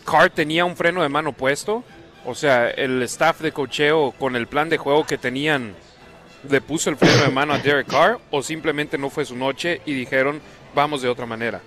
¿Carr 0.05 0.31
tenía 0.31 0.65
un 0.65 0.77
freno 0.77 1.03
de 1.03 1.09
mano 1.09 1.33
puesto? 1.33 1.83
O 2.25 2.35
sea, 2.35 2.69
el 2.71 3.03
staff 3.03 3.41
de 3.41 3.53
cocheo 3.53 4.13
con 4.13 4.37
el 4.37 4.47
plan 4.47 4.69
de 4.69 4.79
juego 4.79 5.05
que 5.05 5.19
tenían 5.19 5.75
le 6.49 6.61
puso 6.61 6.91
el 6.91 6.97
freno 6.97 7.23
de 7.23 7.31
mano 7.31 7.55
a 7.55 7.59
Derek 7.59 7.89
Carr 7.89 8.19
o 8.31 8.43
simplemente 8.43 8.99
no 8.99 9.11
fue 9.11 9.25
su 9.25 9.37
noche 9.37 9.81
y 9.85 9.95
dijeron 9.95 10.41
vamos 10.75 11.03
de 11.03 11.09
otra 11.09 11.27
manera. 11.27 11.61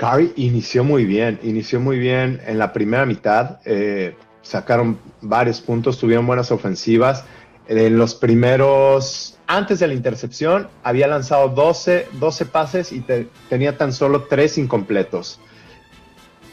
Carr 0.00 0.32
inició 0.36 0.82
muy 0.82 1.04
bien, 1.04 1.38
inició 1.42 1.78
muy 1.78 1.98
bien 1.98 2.40
en 2.46 2.58
la 2.58 2.72
primera 2.72 3.04
mitad, 3.04 3.58
eh, 3.66 4.16
sacaron 4.40 4.98
varios 5.20 5.60
puntos, 5.60 5.98
tuvieron 5.98 6.26
buenas 6.26 6.50
ofensivas. 6.50 7.24
En 7.68 7.98
los 7.98 8.14
primeros, 8.14 9.38
antes 9.46 9.78
de 9.78 9.88
la 9.88 9.92
intercepción, 9.92 10.68
había 10.82 11.06
lanzado 11.06 11.50
12, 11.50 12.06
12 12.14 12.46
pases 12.46 12.92
y 12.92 13.04
tenía 13.50 13.76
tan 13.76 13.92
solo 13.92 14.22
3 14.22 14.56
incompletos. 14.56 15.38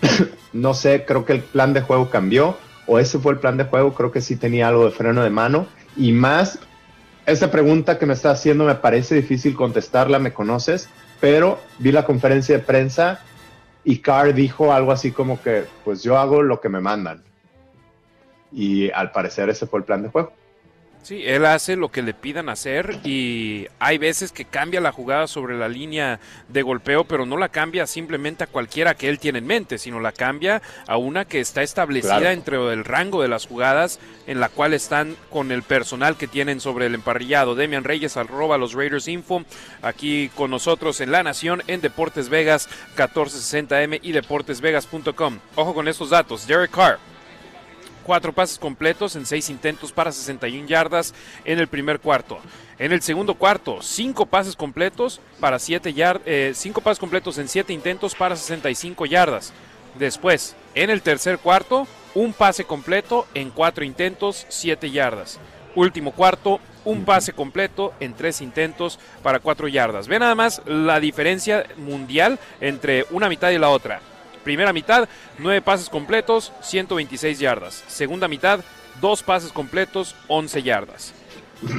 no 0.52 0.74
sé, 0.74 1.06
creo 1.08 1.24
que 1.24 1.32
el 1.32 1.40
plan 1.40 1.72
de 1.74 1.80
juego 1.80 2.10
cambió, 2.10 2.58
o 2.86 3.00
ese 3.00 3.18
fue 3.18 3.32
el 3.32 3.40
plan 3.40 3.56
de 3.56 3.64
juego, 3.64 3.94
creo 3.94 4.12
que 4.12 4.20
sí 4.20 4.36
tenía 4.36 4.68
algo 4.68 4.84
de 4.84 4.92
freno 4.92 5.24
de 5.24 5.30
mano, 5.30 5.68
y 5.96 6.12
más, 6.12 6.60
esa 7.26 7.50
pregunta 7.50 7.98
que 7.98 8.08
me 8.08 8.14
está 8.14 8.32
haciendo 8.32 8.66
me 8.66 8.76
parece 8.76 9.16
difícil 9.16 9.56
contestarla, 9.56 10.20
me 10.20 10.34
conoces, 10.34 10.90
pero 11.22 11.62
vi 11.80 11.94
la 11.94 12.04
conferencia 12.04 12.58
de 12.58 12.64
prensa 12.64 13.22
y 13.88 14.00
Carr 14.00 14.34
dijo 14.34 14.74
algo 14.74 14.92
así 14.92 15.14
como 15.14 15.42
que, 15.42 15.64
pues 15.86 16.04
yo 16.04 16.18
hago 16.18 16.42
lo 16.44 16.60
que 16.60 16.68
me 16.68 16.82
mandan. 16.82 17.24
Y 18.52 18.92
al 18.92 19.12
parecer 19.12 19.48
ese 19.50 19.66
fue 19.66 19.80
el 19.80 19.86
plan 19.86 20.04
de 20.04 20.10
juego. 20.10 20.34
Sí, 21.08 21.24
él 21.26 21.46
hace 21.46 21.78
lo 21.78 21.88
que 21.90 22.02
le 22.02 22.14
pidan 22.14 22.50
hacer 22.50 23.00
y 23.06 23.66
hay 23.80 23.98
veces 23.98 24.34
que 24.34 24.44
cambia 24.44 24.82
la 24.82 24.92
jugada 24.92 25.28
sobre 25.28 25.58
la 25.58 25.70
línea 25.70 26.20
de 26.50 26.62
golpeo, 26.64 27.06
pero 27.06 27.26
no 27.26 27.38
la 27.38 27.48
cambia 27.48 27.88
simplemente 27.88 28.44
a 28.44 28.48
cualquiera 28.48 28.94
que 28.94 29.08
él 29.08 29.18
tiene 29.18 29.40
en 29.40 29.48
mente, 29.48 29.78
sino 29.78 30.02
la 30.02 30.12
cambia 30.12 30.62
a 30.86 30.98
una 30.98 31.24
que 31.24 31.40
está 31.40 31.64
establecida 31.64 32.34
entre 32.34 32.58
el 32.74 32.84
rango 32.84 33.22
de 33.22 33.30
las 33.30 33.48
jugadas 33.48 34.02
en 34.28 34.42
la 34.42 34.50
cual 34.50 34.74
están 34.74 35.16
con 35.30 35.54
el 35.54 35.64
personal 35.64 36.18
que 36.18 36.28
tienen 36.28 36.60
sobre 36.60 36.88
el 36.88 36.96
emparrillado. 36.96 37.56
Demian 37.56 37.86
Reyes, 37.86 38.18
arroba 38.18 38.58
los 38.58 38.74
Raiders 38.74 39.08
Info, 39.08 39.46
aquí 39.82 40.28
con 40.36 40.52
nosotros 40.52 41.00
en 41.00 41.14
La 41.14 41.24
Nación, 41.24 41.64
en 41.68 41.80
Deportes 41.80 42.28
Vegas, 42.28 42.68
1460M 42.98 44.02
y 44.04 44.12
deportesvegas.com. 44.12 45.40
Ojo 45.56 45.74
con 45.74 45.88
estos 45.88 46.10
datos. 46.10 46.46
Derek 46.48 46.72
Carr 46.72 47.00
cuatro 48.08 48.32
pases 48.32 48.58
completos 48.58 49.18
en 49.18 49.26
seis 49.26 49.50
intentos 49.50 49.92
para 49.92 50.14
61 50.14 50.66
yardas 50.66 51.14
en 51.44 51.60
el 51.60 51.68
primer 51.68 52.00
cuarto. 52.00 52.40
En 52.80 52.94
el 52.94 53.02
segundo 53.02 53.36
cuarto, 53.36 53.82
cinco 53.82 54.26
pases 54.26 54.56
completos 54.56 55.20
para 55.42 55.60
siete 55.60 55.94
yardas, 55.94 56.24
eh, 56.26 56.54
cinco 56.56 56.80
pases 56.80 57.00
completos 57.00 57.38
en 57.38 57.50
siete 57.50 57.74
intentos 57.74 58.16
para 58.16 58.38
65 58.38 59.06
yardas. 59.06 59.52
Después, 60.00 60.56
en 60.74 60.90
el 60.90 61.02
tercer 61.02 61.38
cuarto, 61.38 61.86
un 62.16 62.32
pase 62.32 62.64
completo 62.64 63.28
en 63.34 63.50
cuatro 63.50 63.84
intentos, 63.84 64.46
siete 64.48 64.90
yardas. 64.90 65.38
Último 65.76 66.14
cuarto, 66.14 66.62
un 66.86 67.04
pase 67.04 67.34
completo 67.34 67.94
en 68.00 68.14
tres 68.14 68.40
intentos 68.40 69.00
para 69.22 69.42
cuatro 69.42 69.68
yardas. 69.68 70.08
Ve 70.08 70.18
nada 70.18 70.34
más 70.34 70.62
la 70.66 71.02
diferencia 71.02 71.66
mundial 71.76 72.40
entre 72.62 73.06
una 73.12 73.28
mitad 73.28 73.50
y 73.50 73.58
la 73.58 73.70
otra. 73.70 74.00
Primera 74.48 74.72
mitad, 74.72 75.10
nueve 75.40 75.62
pases 75.62 75.90
completos, 75.90 76.54
126 76.62 77.38
yardas. 77.38 77.84
Segunda 77.90 78.30
mitad, 78.30 78.62
dos 79.02 79.22
pases 79.22 79.52
completos, 79.52 80.16
11 80.30 80.64
yardas. 80.64 81.14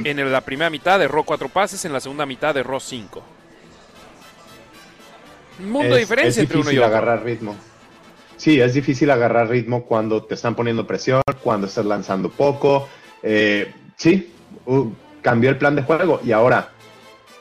En 0.03 0.31
la 0.31 0.41
primera 0.41 0.69
mitad 0.69 1.01
erró 1.01 1.23
cuatro 1.23 1.49
pases, 1.49 1.83
en 1.85 1.93
la 1.93 1.99
segunda 1.99 2.27
mitad 2.27 2.55
erró 2.55 2.79
cinco. 2.79 3.23
Un 5.57 5.71
mundo 5.71 5.95
de 5.95 6.01
diferencia 6.01 6.43
entre 6.43 6.59
uno 6.59 6.71
y 6.71 6.77
otro. 6.77 6.85
agarrar 6.85 7.23
ritmo. 7.23 7.55
Sí, 8.37 8.61
es 8.61 8.75
difícil 8.75 9.09
agarrar 9.09 9.49
ritmo 9.49 9.85
cuando 9.85 10.23
te 10.23 10.35
están 10.35 10.53
poniendo 10.53 10.85
presión, 10.85 11.23
cuando 11.41 11.65
estás 11.65 11.85
lanzando 11.85 12.29
poco. 12.29 12.87
Eh, 13.23 13.73
sí, 13.95 14.31
cambió 15.23 15.49
el 15.49 15.57
plan 15.57 15.75
de 15.75 15.81
juego 15.81 16.21
y 16.23 16.33
ahora 16.33 16.69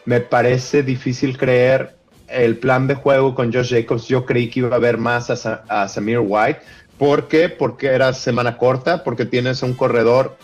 me 0.07 0.21
parece 0.21 0.83
difícil 0.83 1.37
creer 1.37 1.98
el 2.29 2.59
plan 2.59 2.87
de 2.87 2.95
juego 2.95 3.35
con 3.35 3.53
Josh 3.53 3.71
Jacobs, 3.71 4.07
yo 4.07 4.25
creí 4.25 4.49
que 4.49 4.61
iba 4.61 4.71
a 4.71 4.77
haber 4.77 4.99
más 4.99 5.31
a, 5.31 5.89
Samir 5.89 6.21
White. 6.21 6.61
¿Por 6.99 7.29
qué? 7.29 7.49
Porque 7.49 7.89
era 7.89 8.13
semana 8.13 8.57
corta, 8.57 9.05
porque 9.05 9.25
tienes 9.25 9.63
un 9.63 9.75
corredor 9.75 10.37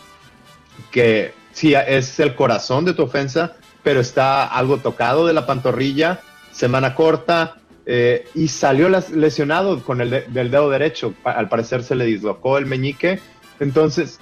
que 0.91 1.33
sí 1.53 1.75
es 1.75 2.19
el 2.21 2.35
corazón 2.35 2.85
de 2.85 2.95
tu 2.95 3.03
ofensa, 3.03 3.57
pero 3.83 4.01
está 4.01 4.47
algo 4.47 4.79
tocado 4.79 5.27
de 5.27 5.33
la 5.33 5.47
pantorrilla, 5.47 6.21
semana 6.53 6.95
corta, 6.95 7.57
eh, 7.87 8.27
y 8.35 8.49
salió 8.49 8.89
lesionado 8.89 9.83
con 9.83 10.01
el 10.01 10.11
del 10.11 10.51
dedo 10.51 10.71
derecho. 10.71 11.15
Al 11.25 11.49
parecer 11.49 11.83
se 11.83 11.95
le 11.95 12.07
dislocó 12.07 12.57
el 12.57 12.67
meñique. 12.67 13.21
Entonces, 13.61 14.19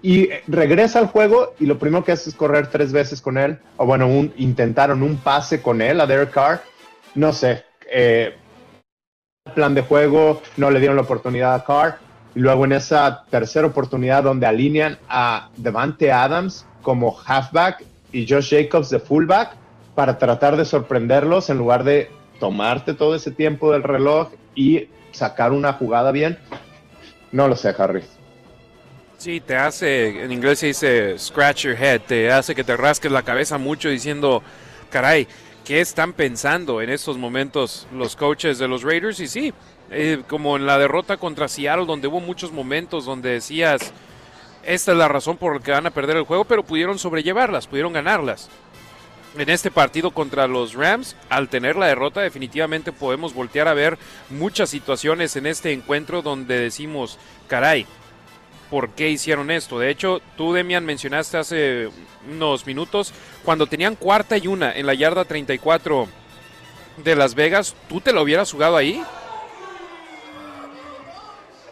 y 0.00 0.28
regresa 0.46 0.98
al 0.98 1.06
juego 1.06 1.54
y 1.58 1.66
lo 1.66 1.78
primero 1.78 2.04
que 2.04 2.12
hace 2.12 2.28
es 2.28 2.36
correr 2.36 2.68
tres 2.68 2.92
veces 2.92 3.20
con 3.20 3.38
él. 3.38 3.58
O 3.78 3.86
bueno, 3.86 4.06
un, 4.06 4.32
intentaron 4.36 5.02
un 5.02 5.16
pase 5.16 5.60
con 5.62 5.80
él 5.80 6.00
a 6.00 6.06
Derek 6.06 6.30
Carr 6.30 6.62
no 7.14 7.32
sé, 7.32 7.64
eh, 7.90 8.34
plan 9.54 9.74
de 9.74 9.82
juego, 9.82 10.42
no 10.56 10.70
le 10.70 10.80
dieron 10.80 10.96
la 10.96 11.02
oportunidad 11.02 11.54
a 11.54 11.64
Carr. 11.64 11.98
Y 12.34 12.40
luego 12.40 12.64
en 12.64 12.72
esa 12.72 13.24
tercera 13.30 13.66
oportunidad 13.66 14.24
donde 14.24 14.46
alinean 14.46 14.98
a 15.08 15.50
Devante 15.56 16.10
Adams 16.10 16.66
como 16.82 17.16
halfback 17.24 17.84
y 18.12 18.26
Josh 18.28 18.50
Jacobs 18.50 18.90
de 18.90 18.98
fullback 18.98 19.56
para 19.94 20.18
tratar 20.18 20.56
de 20.56 20.64
sorprenderlos 20.64 21.50
en 21.50 21.58
lugar 21.58 21.84
de 21.84 22.10
tomarte 22.40 22.94
todo 22.94 23.14
ese 23.14 23.30
tiempo 23.30 23.70
del 23.70 23.84
reloj 23.84 24.30
y 24.54 24.88
sacar 25.12 25.52
una 25.52 25.74
jugada 25.74 26.10
bien. 26.10 26.38
No 27.30 27.46
lo 27.46 27.56
sé, 27.56 27.74
Harry. 27.78 28.02
Sí, 29.18 29.40
te 29.40 29.56
hace, 29.56 30.24
en 30.24 30.32
inglés 30.32 30.58
se 30.58 30.66
dice 30.66 31.18
scratch 31.18 31.64
your 31.64 31.76
head, 31.80 32.00
te 32.02 32.30
hace 32.30 32.54
que 32.54 32.64
te 32.64 32.76
rasques 32.76 33.10
la 33.10 33.22
cabeza 33.22 33.58
mucho 33.58 33.88
diciendo, 33.88 34.42
caray, 34.90 35.26
qué 35.64 35.80
están 35.80 36.12
pensando 36.12 36.82
en 36.82 36.90
estos 36.90 37.16
momentos 37.16 37.86
los 37.92 38.16
coaches 38.16 38.58
de 38.58 38.68
los 38.68 38.82
Raiders. 38.82 39.20
Y 39.20 39.28
sí, 39.28 39.52
eh, 39.90 40.22
como 40.28 40.56
en 40.56 40.66
la 40.66 40.78
derrota 40.78 41.16
contra 41.16 41.48
Seattle, 41.48 41.86
donde 41.86 42.08
hubo 42.08 42.20
muchos 42.20 42.52
momentos 42.52 43.04
donde 43.04 43.30
decías, 43.30 43.92
esta 44.62 44.92
es 44.92 44.98
la 44.98 45.08
razón 45.08 45.36
por 45.36 45.56
la 45.56 45.62
que 45.62 45.72
van 45.72 45.86
a 45.86 45.90
perder 45.90 46.18
el 46.18 46.24
juego, 46.24 46.44
pero 46.44 46.64
pudieron 46.64 46.98
sobrellevarlas, 46.98 47.66
pudieron 47.66 47.92
ganarlas. 47.92 48.48
En 49.36 49.50
este 49.50 49.70
partido 49.70 50.12
contra 50.12 50.46
los 50.46 50.74
Rams, 50.74 51.16
al 51.28 51.48
tener 51.48 51.74
la 51.74 51.86
derrota, 51.86 52.20
definitivamente 52.20 52.92
podemos 52.92 53.34
voltear 53.34 53.66
a 53.66 53.74
ver 53.74 53.98
muchas 54.30 54.70
situaciones 54.70 55.34
en 55.34 55.46
este 55.46 55.72
encuentro 55.72 56.22
donde 56.22 56.60
decimos, 56.60 57.18
caray, 57.48 57.84
por 58.70 58.90
qué 58.90 59.10
hicieron 59.10 59.50
esto. 59.50 59.78
De 59.78 59.90
hecho, 59.90 60.20
tú, 60.36 60.52
Demian, 60.52 60.84
mencionaste 60.84 61.36
hace 61.36 61.88
unos 62.30 62.66
minutos, 62.66 63.12
cuando 63.44 63.66
tenían 63.66 63.96
cuarta 63.96 64.36
y 64.36 64.46
una 64.46 64.72
en 64.72 64.86
la 64.86 64.94
yarda 64.94 65.24
34 65.24 66.08
de 66.98 67.16
Las 67.16 67.34
Vegas, 67.34 67.74
¿tú 67.88 68.00
te 68.00 68.12
lo 68.12 68.22
hubieras 68.22 68.50
jugado 68.50 68.76
ahí? 68.76 69.02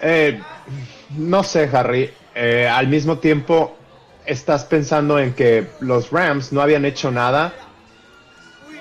Eh, 0.00 0.40
no 1.16 1.42
sé, 1.42 1.70
Harry. 1.72 2.10
Eh, 2.34 2.68
al 2.68 2.88
mismo 2.88 3.18
tiempo, 3.18 3.76
estás 4.26 4.64
pensando 4.64 5.18
en 5.18 5.32
que 5.34 5.68
los 5.80 6.10
Rams 6.10 6.52
no 6.52 6.60
habían 6.60 6.84
hecho 6.84 7.10
nada. 7.10 7.52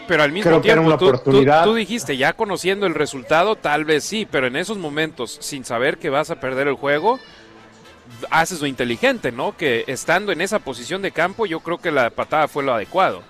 Pero 0.07 0.23
al 0.23 0.31
mismo 0.31 0.59
tiempo, 0.59 0.97
tú, 1.23 1.75
dijiste, 1.75 2.17
ya 2.17 2.33
conociendo 2.33 2.85
el 2.85 2.95
resultado, 2.95 3.55
tal 3.55 3.85
vez 3.85 4.03
sí, 4.03 4.27
pero 4.29 4.47
en 4.47 4.55
esos 4.57 4.77
momentos, 4.77 5.37
sin 5.39 5.63
saber 5.63 5.99
que 5.99 6.09
vas 6.09 6.31
a 6.31 6.39
perder 6.39 6.67
el 6.67 6.73
juego, 6.73 7.19
haces 8.29 8.61
lo 8.61 8.67
inteligente, 8.67 9.31
¿no? 9.31 9.55
Que 9.55 9.83
estando 9.87 10.31
en 10.31 10.41
esa 10.41 10.59
posición 10.59 11.01
de 11.01 11.11
campo, 11.11 11.45
yo 11.45 11.59
creo 11.61 11.79
que 11.79 11.91
la 11.91 12.09
patada 12.09 12.47
fue 12.47 12.63
lo 12.63 12.73
adecuado. 12.73 13.23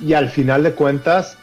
Y 0.00 0.14
al 0.14 0.30
final 0.30 0.62
de 0.62 0.72
cuentas, 0.72 1.38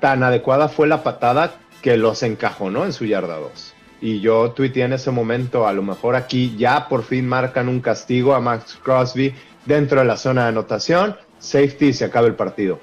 tan 0.00 0.22
adecuada 0.22 0.68
fue 0.68 0.86
la 0.86 1.02
patada 1.02 1.54
que 1.80 1.96
los 1.96 2.22
encajonó 2.22 2.84
en 2.84 2.92
su 2.92 3.04
yarda 3.04 3.36
2. 3.36 3.74
Y 4.00 4.20
yo 4.20 4.50
tuiteé 4.50 4.84
en 4.84 4.94
ese 4.94 5.10
momento, 5.10 5.66
a 5.66 5.72
lo 5.72 5.82
mejor 5.82 6.16
aquí 6.16 6.56
ya 6.56 6.88
por 6.88 7.04
fin 7.04 7.26
marcan 7.28 7.68
un 7.68 7.80
castigo 7.80 8.34
a 8.34 8.40
Max 8.40 8.78
Crosby 8.82 9.34
dentro 9.64 10.00
de 10.00 10.06
la 10.06 10.16
zona 10.16 10.42
de 10.42 10.48
anotación, 10.48 11.16
safety 11.38 11.86
y 11.86 11.92
se 11.92 12.04
acaba 12.04 12.26
el 12.26 12.34
partido. 12.34 12.80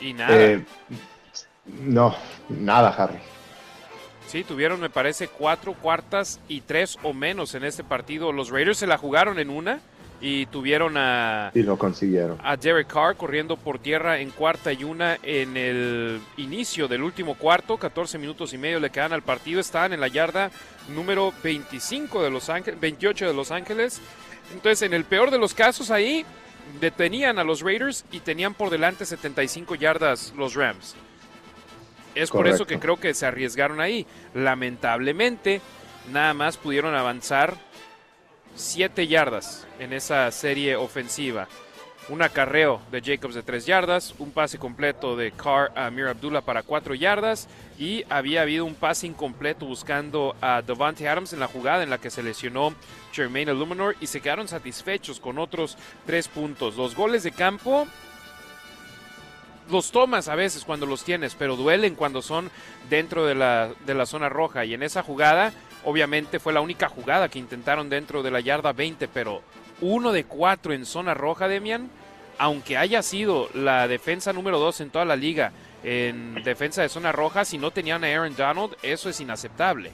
Y 0.00 0.12
nada. 0.12 0.36
Eh, 0.36 0.64
no, 1.84 2.14
nada, 2.48 2.90
Harry. 2.90 3.18
Sí, 4.34 4.42
tuvieron, 4.42 4.80
me 4.80 4.90
parece, 4.90 5.28
cuatro 5.28 5.74
cuartas 5.74 6.40
y 6.48 6.62
tres 6.62 6.98
o 7.04 7.12
menos 7.12 7.54
en 7.54 7.62
este 7.62 7.84
partido. 7.84 8.32
Los 8.32 8.50
Raiders 8.50 8.78
se 8.78 8.88
la 8.88 8.98
jugaron 8.98 9.38
en 9.38 9.48
una 9.48 9.78
y 10.20 10.46
tuvieron 10.46 10.96
a... 10.96 11.52
Y 11.54 11.62
lo 11.62 11.78
consiguieron. 11.78 12.36
A 12.42 12.56
Derek 12.56 12.88
Carr 12.88 13.14
corriendo 13.14 13.56
por 13.56 13.78
tierra 13.78 14.18
en 14.18 14.30
cuarta 14.30 14.72
y 14.72 14.82
una 14.82 15.18
en 15.22 15.56
el 15.56 16.20
inicio 16.36 16.88
del 16.88 17.04
último 17.04 17.36
cuarto, 17.36 17.76
14 17.76 18.18
minutos 18.18 18.52
y 18.52 18.58
medio 18.58 18.80
le 18.80 18.90
quedan 18.90 19.12
al 19.12 19.22
partido, 19.22 19.60
estaban 19.60 19.92
en 19.92 20.00
la 20.00 20.08
yarda 20.08 20.50
número 20.88 21.32
25 21.44 22.20
de 22.20 22.30
Los 22.30 22.48
Ángeles, 22.48 22.80
28 22.80 23.28
de 23.28 23.34
Los 23.34 23.52
Ángeles. 23.52 24.00
Entonces, 24.52 24.82
en 24.82 24.94
el 24.94 25.04
peor 25.04 25.30
de 25.30 25.38
los 25.38 25.54
casos 25.54 25.92
ahí, 25.92 26.26
detenían 26.80 27.38
a 27.38 27.44
los 27.44 27.60
Raiders 27.60 28.04
y 28.10 28.18
tenían 28.18 28.54
por 28.54 28.70
delante 28.70 29.06
75 29.06 29.76
yardas 29.76 30.34
los 30.36 30.56
Rams. 30.56 30.96
Es 32.14 32.30
por 32.30 32.46
eso 32.46 32.66
que 32.66 32.78
creo 32.78 32.96
que 32.96 33.14
se 33.14 33.26
arriesgaron 33.26 33.80
ahí. 33.80 34.06
Lamentablemente, 34.34 35.60
nada 36.12 36.34
más 36.34 36.56
pudieron 36.56 36.94
avanzar 36.94 37.54
7 38.54 39.06
yardas 39.06 39.66
en 39.78 39.92
esa 39.92 40.30
serie 40.30 40.76
ofensiva. 40.76 41.48
Un 42.10 42.20
acarreo 42.20 42.82
de 42.92 43.00
Jacobs 43.00 43.34
de 43.34 43.42
3 43.42 43.64
yardas, 43.64 44.14
un 44.18 44.30
pase 44.30 44.58
completo 44.58 45.16
de 45.16 45.32
Carr 45.32 45.72
a 45.74 45.90
Mir 45.90 46.08
Abdullah 46.08 46.42
para 46.42 46.62
4 46.62 46.94
yardas 46.94 47.48
y 47.78 48.04
había 48.10 48.42
habido 48.42 48.66
un 48.66 48.74
pase 48.74 49.06
incompleto 49.06 49.64
buscando 49.64 50.36
a 50.42 50.60
Devante 50.60 51.08
Adams 51.08 51.32
en 51.32 51.40
la 51.40 51.48
jugada 51.48 51.82
en 51.82 51.88
la 51.88 51.96
que 51.96 52.10
se 52.10 52.22
lesionó 52.22 52.74
Jermaine 53.12 53.52
Illuminor 53.52 53.96
y 54.02 54.06
se 54.06 54.20
quedaron 54.20 54.48
satisfechos 54.48 55.18
con 55.18 55.38
otros 55.38 55.78
3 56.04 56.28
puntos. 56.28 56.76
Los 56.76 56.94
goles 56.94 57.22
de 57.22 57.32
campo 57.32 57.86
los 59.70 59.90
tomas 59.90 60.28
a 60.28 60.34
veces 60.34 60.64
cuando 60.64 60.86
los 60.86 61.04
tienes, 61.04 61.34
pero 61.34 61.56
duelen 61.56 61.94
cuando 61.94 62.22
son 62.22 62.50
dentro 62.90 63.26
de 63.26 63.34
la, 63.34 63.70
de 63.86 63.94
la 63.94 64.06
zona 64.06 64.28
roja 64.28 64.64
y 64.64 64.74
en 64.74 64.82
esa 64.82 65.02
jugada 65.02 65.52
Obviamente 65.84 66.40
fue 66.40 66.52
la 66.52 66.62
única 66.62 66.88
jugada 66.88 67.28
que 67.28 67.38
intentaron 67.38 67.90
dentro 67.90 68.22
de 68.22 68.30
la 68.30 68.40
yarda 68.40 68.72
20, 68.72 69.06
pero 69.08 69.42
uno 69.80 70.12
de 70.12 70.24
cuatro 70.24 70.72
en 70.72 70.86
zona 70.86 71.12
roja, 71.12 71.46
Demian, 71.46 71.90
aunque 72.38 72.78
haya 72.78 73.02
sido 73.02 73.48
la 73.52 73.86
defensa 73.86 74.32
número 74.32 74.58
dos 74.58 74.80
en 74.80 74.90
toda 74.90 75.04
la 75.04 75.16
liga 75.16 75.52
en 75.82 76.42
defensa 76.42 76.80
de 76.80 76.88
zona 76.88 77.12
roja, 77.12 77.44
si 77.44 77.58
no 77.58 77.70
tenían 77.70 78.02
a 78.02 78.06
Aaron 78.06 78.34
Donald, 78.34 78.74
eso 78.82 79.10
es 79.10 79.20
inaceptable. 79.20 79.90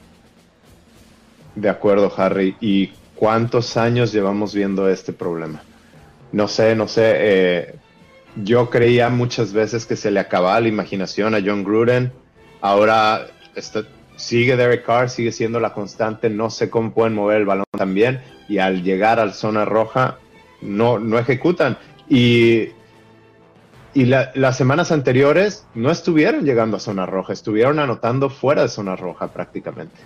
De 1.57 1.69
acuerdo, 1.69 2.13
Harry. 2.17 2.57
¿Y 2.61 2.93
cuántos 3.17 3.77
años 3.77 4.13
llevamos 4.13 4.55
viendo 4.55 4.89
este 4.89 5.13
problema? 5.13 5.61
No 6.31 6.47
sé, 6.47 6.77
no 6.77 6.87
sé. 6.87 7.13
Eh, 7.17 7.75
yo 8.37 8.71
creía 8.71 9.09
muchas 9.09 9.53
veces 9.53 9.87
que 9.87 9.97
se 9.97 10.11
le 10.11 10.21
acababa 10.21 10.61
la 10.61 10.69
imaginación 10.69 11.35
a 11.35 11.41
John 11.45 11.65
Gruden. 11.65 12.13
Ahora 12.61 13.27
sigue 14.17 14.57
Derek 14.57 14.85
Carr, 14.85 15.11
sigue 15.11 15.33
siendo 15.33 15.61
la 15.61 15.73
constante, 15.73 16.31
no 16.31 16.51
sé 16.51 16.71
cómo 16.71 16.93
pueden 16.93 17.15
mover 17.15 17.39
el 17.39 17.47
balón 17.47 17.65
también 17.77 18.21
y 18.49 18.59
al 18.59 18.83
llegar 18.83 19.19
a 19.19 19.27
la 19.27 19.33
zona 19.33 19.65
roja 19.65 20.19
no, 20.61 20.99
no 20.99 21.19
ejecutan. 21.19 21.79
Y, 22.09 22.69
y 23.95 24.05
las 24.05 24.57
semanas 24.57 24.93
anteriores 24.93 25.67
no 25.75 25.91
estuvieron 25.91 26.45
llegando 26.45 26.77
a 26.77 26.81
zona 26.81 27.07
roja, 27.07 27.33
estuvieron 27.33 27.79
anotando 27.79 28.31
fuera 28.31 28.63
de 28.63 28.69
zona 28.69 28.97
roja 28.97 29.29
prácticamente. 29.29 29.97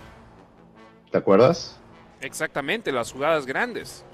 ¿Te 1.10 1.18
acuerdas? 1.18 1.78
Exactamente, 2.20 2.90
las 2.92 3.12
jugadas 3.12 3.46
grandes. 3.46 4.04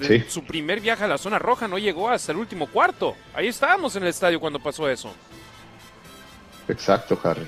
Sí. 0.00 0.24
Su 0.28 0.44
primer 0.44 0.80
viaje 0.80 1.04
a 1.04 1.08
la 1.08 1.18
zona 1.18 1.38
roja 1.38 1.68
no 1.68 1.78
llegó 1.78 2.08
hasta 2.08 2.32
el 2.32 2.38
último 2.38 2.66
cuarto. 2.66 3.14
Ahí 3.34 3.48
estábamos 3.48 3.94
en 3.96 4.02
el 4.04 4.08
estadio 4.10 4.40
cuando 4.40 4.60
pasó 4.60 4.88
eso. 4.88 5.12
Exacto, 6.68 7.18
Harry. 7.22 7.46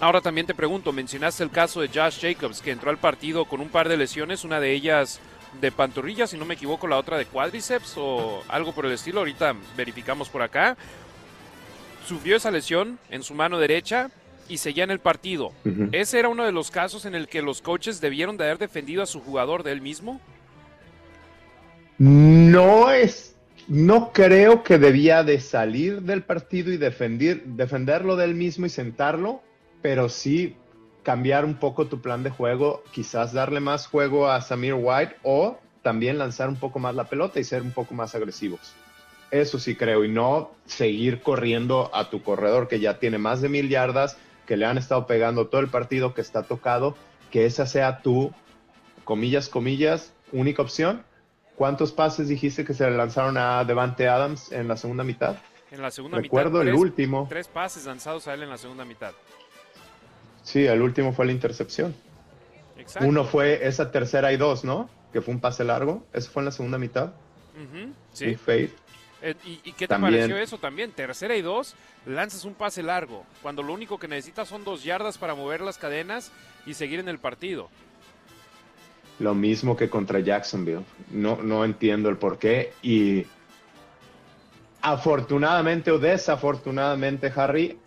Ahora 0.00 0.20
también 0.20 0.46
te 0.46 0.54
pregunto, 0.54 0.92
mencionaste 0.92 1.44
el 1.44 1.50
caso 1.50 1.80
de 1.80 1.88
Josh 1.88 2.20
Jacobs, 2.20 2.60
que 2.60 2.72
entró 2.72 2.90
al 2.90 2.98
partido 2.98 3.44
con 3.44 3.60
un 3.60 3.68
par 3.68 3.88
de 3.88 3.96
lesiones, 3.96 4.44
una 4.44 4.60
de 4.60 4.72
ellas 4.72 5.20
de 5.60 5.70
pantorrilla, 5.70 6.26
si 6.26 6.36
no 6.36 6.44
me 6.44 6.54
equivoco, 6.54 6.86
la 6.86 6.98
otra 6.98 7.16
de 7.16 7.26
cuádriceps 7.26 7.94
o 7.96 8.42
algo 8.48 8.72
por 8.72 8.86
el 8.86 8.92
estilo. 8.92 9.20
Ahorita 9.20 9.54
verificamos 9.76 10.28
por 10.28 10.42
acá. 10.42 10.76
Sufrió 12.06 12.36
esa 12.36 12.50
lesión 12.50 12.98
en 13.08 13.22
su 13.22 13.34
mano 13.34 13.58
derecha 13.58 14.10
y 14.48 14.58
seguía 14.58 14.84
en 14.84 14.90
el 14.90 14.98
partido. 14.98 15.52
¿Ese 15.92 16.18
era 16.18 16.28
uno 16.28 16.44
de 16.44 16.52
los 16.52 16.70
casos 16.70 17.06
en 17.06 17.14
el 17.14 17.28
que 17.28 17.40
los 17.40 17.62
coaches 17.62 18.00
debieron 18.00 18.36
de 18.36 18.44
haber 18.44 18.58
defendido 18.58 19.02
a 19.02 19.06
su 19.06 19.20
jugador 19.20 19.62
de 19.62 19.72
él 19.72 19.80
mismo? 19.80 20.20
No 21.98 22.90
es, 22.90 23.36
no 23.68 24.12
creo 24.12 24.62
que 24.62 24.78
debía 24.78 25.22
de 25.22 25.40
salir 25.40 26.02
del 26.02 26.22
partido 26.22 26.72
y 26.72 26.76
defender, 26.76 27.44
defenderlo 27.44 28.16
de 28.16 28.24
él 28.24 28.34
mismo 28.34 28.66
y 28.66 28.70
sentarlo 28.70 29.42
pero 29.84 30.08
sí 30.08 30.56
cambiar 31.02 31.44
un 31.44 31.56
poco 31.56 31.88
tu 31.88 32.00
plan 32.00 32.22
de 32.22 32.30
juego, 32.30 32.82
quizás 32.90 33.34
darle 33.34 33.60
más 33.60 33.86
juego 33.86 34.30
a 34.30 34.40
Samir 34.40 34.72
White 34.72 35.16
o 35.22 35.58
también 35.82 36.16
lanzar 36.16 36.48
un 36.48 36.56
poco 36.56 36.78
más 36.78 36.94
la 36.94 37.04
pelota 37.04 37.38
y 37.38 37.44
ser 37.44 37.60
un 37.60 37.70
poco 37.70 37.92
más 37.92 38.14
agresivos. 38.14 38.72
Eso 39.30 39.58
sí 39.58 39.76
creo, 39.76 40.02
y 40.02 40.08
no 40.08 40.52
seguir 40.64 41.20
corriendo 41.20 41.90
a 41.94 42.08
tu 42.08 42.22
corredor 42.22 42.66
que 42.66 42.80
ya 42.80 42.98
tiene 42.98 43.18
más 43.18 43.42
de 43.42 43.50
mil 43.50 43.68
yardas, 43.68 44.16
que 44.46 44.56
le 44.56 44.64
han 44.64 44.78
estado 44.78 45.06
pegando 45.06 45.48
todo 45.48 45.60
el 45.60 45.68
partido, 45.68 46.14
que 46.14 46.22
está 46.22 46.44
tocado, 46.44 46.96
que 47.30 47.44
esa 47.44 47.66
sea 47.66 48.00
tu, 48.00 48.32
comillas, 49.04 49.50
comillas, 49.50 50.14
única 50.32 50.62
opción. 50.62 51.04
¿Cuántos 51.56 51.92
pases 51.92 52.28
dijiste 52.28 52.64
que 52.64 52.74
se 52.74 52.88
le 52.88 52.96
lanzaron 52.96 53.36
a 53.36 53.64
Devante 53.64 54.08
Adams 54.08 54.50
en 54.50 54.66
la 54.66 54.76
segunda 54.76 55.04
mitad? 55.04 55.36
En 55.70 55.82
la 55.82 55.90
segunda 55.90 56.18
Recuerdo 56.18 56.58
mitad. 56.60 56.68
el 56.68 56.74
último. 56.74 57.26
Tres 57.28 57.48
pases 57.48 57.84
lanzados 57.84 58.26
a 58.28 58.34
él 58.34 58.42
en 58.42 58.50
la 58.50 58.58
segunda 58.58 58.84
mitad. 58.84 59.12
Sí, 60.42 60.66
el 60.66 60.82
último 60.82 61.12
fue 61.12 61.26
la 61.26 61.32
intercepción. 61.32 61.94
Exacto. 62.76 63.08
Uno 63.08 63.24
fue 63.24 63.66
esa 63.66 63.90
tercera 63.90 64.32
y 64.32 64.36
dos, 64.36 64.64
¿no? 64.64 64.90
Que 65.12 65.20
fue 65.20 65.32
un 65.32 65.40
pase 65.40 65.64
largo. 65.64 66.04
Eso 66.12 66.30
fue 66.30 66.42
en 66.42 66.46
la 66.46 66.50
segunda 66.50 66.78
mitad. 66.78 67.12
Sí. 68.12 68.34
Faith. 68.34 68.72
Eh, 69.22 69.34
¿Y, 69.44 69.72
qué 69.72 69.88
te 69.88 69.98
pareció 69.98 70.36
eso 70.36 70.58
también? 70.58 70.92
Tercera 70.92 71.34
y 71.34 71.40
dos, 71.40 71.74
lanzas 72.04 72.44
un 72.44 72.52
pase 72.52 72.82
largo, 72.82 73.24
cuando 73.40 73.62
lo 73.62 73.72
único 73.72 73.98
que 73.98 74.06
necesitas 74.06 74.48
son 74.48 74.64
dos 74.64 74.84
yardas 74.84 75.16
para 75.16 75.34
mover 75.34 75.62
las 75.62 75.78
cadenas 75.78 76.30
y 76.66 76.74
seguir 76.74 77.00
en 77.00 77.08
el 77.08 77.18
partido. 77.18 77.70
Lo 79.18 79.34
mismo 79.34 79.76
que 79.76 79.88
contra 79.88 80.20
Jacksonville. 80.20 80.84
No, 81.10 81.36
no 81.42 81.64
entiendo 81.64 82.08
el 82.08 82.16
por 82.16 82.38
qué. 82.38 82.72
Y 82.82 83.26
afortunadamente 84.80 85.90
o 85.90 85.98
desafortunadamente, 85.98 87.32
Harry, 87.34 87.78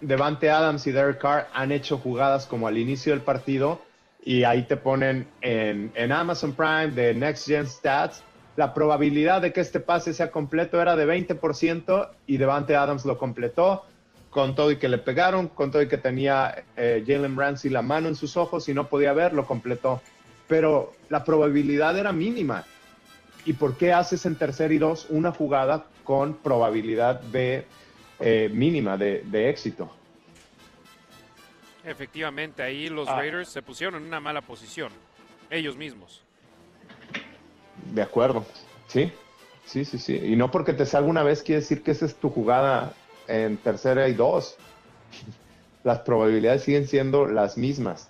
Devante 0.00 0.48
Adams 0.48 0.86
y 0.86 0.92
Derek 0.92 1.18
Carr 1.18 1.48
han 1.52 1.72
hecho 1.72 1.98
jugadas 1.98 2.46
como 2.46 2.66
al 2.66 2.78
inicio 2.78 3.12
del 3.12 3.20
partido 3.20 3.80
y 4.24 4.44
ahí 4.44 4.62
te 4.62 4.76
ponen 4.76 5.26
en, 5.40 6.12
Amazon 6.12 6.52
Prime 6.52 6.88
de 6.88 7.14
Next 7.14 7.46
Gen 7.46 7.66
Stats 7.66 8.22
la 8.56 8.74
probabilidad 8.74 9.42
de 9.42 9.52
que 9.52 9.60
este 9.60 9.80
pase 9.80 10.12
sea 10.12 10.30
completo 10.30 10.80
era 10.80 10.96
de 10.96 11.06
20% 11.06 12.08
y 12.26 12.36
Devante 12.36 12.76
Adams 12.76 13.04
lo 13.04 13.16
completó 13.16 13.84
con 14.30 14.54
todo 14.54 14.70
y 14.70 14.76
que 14.76 14.88
le 14.88 14.98
pegaron, 14.98 15.48
con 15.48 15.70
todo 15.70 15.82
y 15.82 15.88
que 15.88 15.98
tenía 15.98 16.64
eh, 16.76 17.02
Jalen 17.06 17.36
Ramsey 17.36 17.70
la 17.70 17.82
mano 17.82 18.08
en 18.08 18.14
sus 18.14 18.36
ojos 18.36 18.68
y 18.68 18.74
no 18.74 18.88
podía 18.88 19.12
ver, 19.12 19.32
lo 19.32 19.46
completó. 19.46 20.00
Pero 20.50 20.92
la 21.08 21.24
probabilidad 21.24 21.98
era 21.98 22.12
mínima. 22.12 22.66
¿Y 23.46 23.54
por 23.54 23.78
qué 23.78 23.94
haces 23.94 24.26
en 24.26 24.36
tercer 24.36 24.70
y 24.70 24.76
dos 24.76 25.06
una 25.08 25.32
jugada 25.32 25.86
con 26.04 26.34
probabilidad 26.34 27.20
de 27.20 27.64
eh, 28.18 28.50
mínima 28.52 28.98
de, 28.98 29.48
éxito. 29.48 29.90
Efectivamente, 31.84 32.62
ahí 32.62 32.88
los 32.88 33.08
ah. 33.08 33.16
Raiders 33.16 33.48
se 33.48 33.62
pusieron 33.62 34.02
en 34.02 34.08
una 34.08 34.20
mala 34.20 34.42
posición, 34.42 34.92
ellos 35.48 35.76
mismos. 35.76 36.22
De 37.94 38.02
acuerdo, 38.02 38.44
sí, 38.88 39.10
sí, 39.64 39.86
sí, 39.86 39.98
sí. 39.98 40.16
Y 40.16 40.36
no 40.36 40.50
porque 40.50 40.74
te 40.74 40.84
salga 40.84 41.08
una 41.08 41.22
vez 41.22 41.42
quiere 41.42 41.62
decir 41.62 41.82
que 41.82 41.92
esa 41.92 42.04
es 42.04 42.14
tu 42.14 42.28
jugada 42.28 42.92
en 43.26 43.56
tercera 43.56 44.06
y 44.08 44.12
dos. 44.12 44.56
Las 45.82 46.00
probabilidades 46.00 46.64
siguen 46.64 46.86
siendo 46.86 47.24
las 47.24 47.56
mismas. 47.56 48.09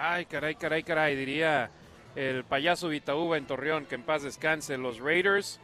Ay, 0.00 0.26
caray, 0.26 0.54
caray, 0.54 0.84
caray, 0.84 1.16
diría 1.16 1.72
el 2.14 2.44
payaso 2.44 2.88
Vitaúba 2.88 3.36
en 3.36 3.48
Torreón, 3.48 3.84
que 3.84 3.96
en 3.96 4.04
paz 4.04 4.22
descanse. 4.22 4.78
Los 4.78 5.00
Raiders 5.00 5.58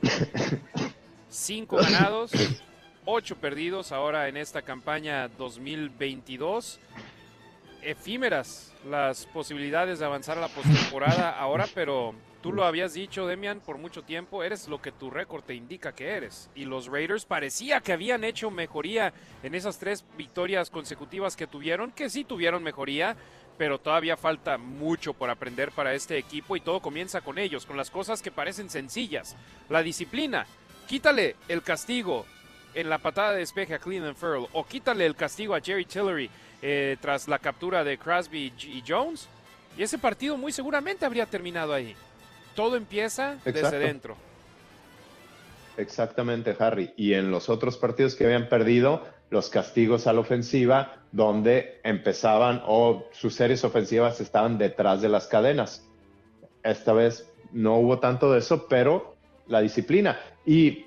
Cinco 1.28 1.76
ganados, 1.76 2.32
ocho 3.04 3.36
perdidos 3.36 3.92
ahora 3.92 4.26
en 4.26 4.36
esta 4.36 4.62
campaña 4.62 5.28
2022. 5.28 6.80
Efímeras 7.80 8.72
las 8.90 9.26
posibilidades 9.26 10.00
de 10.00 10.06
avanzar 10.06 10.38
a 10.38 10.40
la 10.40 10.48
postemporada 10.48 11.38
ahora, 11.38 11.66
pero 11.72 12.14
tú 12.42 12.52
lo 12.52 12.64
habías 12.64 12.94
dicho, 12.94 13.26
Demian, 13.26 13.60
por 13.60 13.78
mucho 13.78 14.02
tiempo, 14.02 14.42
eres 14.42 14.68
lo 14.68 14.82
que 14.82 14.90
tu 14.90 15.10
récord 15.10 15.44
te 15.44 15.54
indica 15.54 15.94
que 15.94 16.10
eres. 16.10 16.50
Y 16.54 16.64
los 16.64 16.88
Raiders 16.88 17.24
parecía 17.24 17.80
que 17.80 17.92
habían 17.92 18.24
hecho 18.24 18.50
mejoría 18.50 19.12
en 19.42 19.54
esas 19.54 19.78
tres 19.78 20.04
victorias 20.16 20.70
consecutivas 20.70 21.36
que 21.36 21.46
tuvieron, 21.46 21.92
que 21.92 22.10
sí 22.10 22.24
tuvieron 22.24 22.62
mejoría, 22.62 23.16
pero 23.56 23.78
todavía 23.78 24.16
falta 24.16 24.58
mucho 24.58 25.14
por 25.14 25.30
aprender 25.30 25.70
para 25.70 25.94
este 25.94 26.18
equipo 26.18 26.56
y 26.56 26.60
todo 26.60 26.80
comienza 26.80 27.20
con 27.20 27.38
ellos, 27.38 27.66
con 27.66 27.76
las 27.76 27.90
cosas 27.90 28.22
que 28.22 28.30
parecen 28.30 28.70
sencillas. 28.70 29.36
La 29.68 29.82
disciplina, 29.82 30.46
quítale 30.86 31.36
el 31.48 31.62
castigo 31.62 32.26
en 32.74 32.90
la 32.90 32.98
patada 32.98 33.32
de 33.32 33.38
despeje 33.38 33.74
a 33.74 33.78
Cleveland 33.78 34.16
Furl 34.16 34.48
o 34.52 34.64
quítale 34.66 35.06
el 35.06 35.14
castigo 35.14 35.54
a 35.54 35.60
Jerry 35.60 35.84
Tillery 35.84 36.30
eh, 36.62 36.96
tras 37.00 37.28
la 37.28 37.38
captura 37.38 37.84
de 37.84 37.98
Crosby 37.98 38.52
y 38.58 38.82
Jones 38.86 39.28
Y 39.76 39.82
ese 39.82 39.98
partido 39.98 40.36
muy 40.36 40.50
seguramente 40.50 41.04
habría 41.04 41.26
terminado 41.26 41.72
ahí. 41.72 41.94
Todo 42.54 42.76
empieza 42.76 43.36
desde 43.44 43.78
dentro. 43.78 44.16
Exactamente, 45.76 46.56
Harry. 46.58 46.92
Y 46.96 47.14
en 47.14 47.30
los 47.30 47.48
otros 47.48 47.76
partidos 47.76 48.14
que 48.14 48.24
habían 48.24 48.48
perdido, 48.48 49.02
los 49.30 49.48
castigos 49.48 50.06
a 50.06 50.12
la 50.12 50.20
ofensiva, 50.20 51.02
donde 51.10 51.80
empezaban 51.82 52.62
o 52.66 53.08
sus 53.12 53.34
series 53.34 53.64
ofensivas 53.64 54.20
estaban 54.20 54.58
detrás 54.58 55.02
de 55.02 55.08
las 55.08 55.26
cadenas. 55.26 55.84
Esta 56.62 56.92
vez 56.92 57.28
no 57.52 57.76
hubo 57.78 57.98
tanto 57.98 58.32
de 58.32 58.38
eso, 58.38 58.66
pero 58.68 59.16
la 59.48 59.60
disciplina. 59.60 60.18
Y 60.46 60.86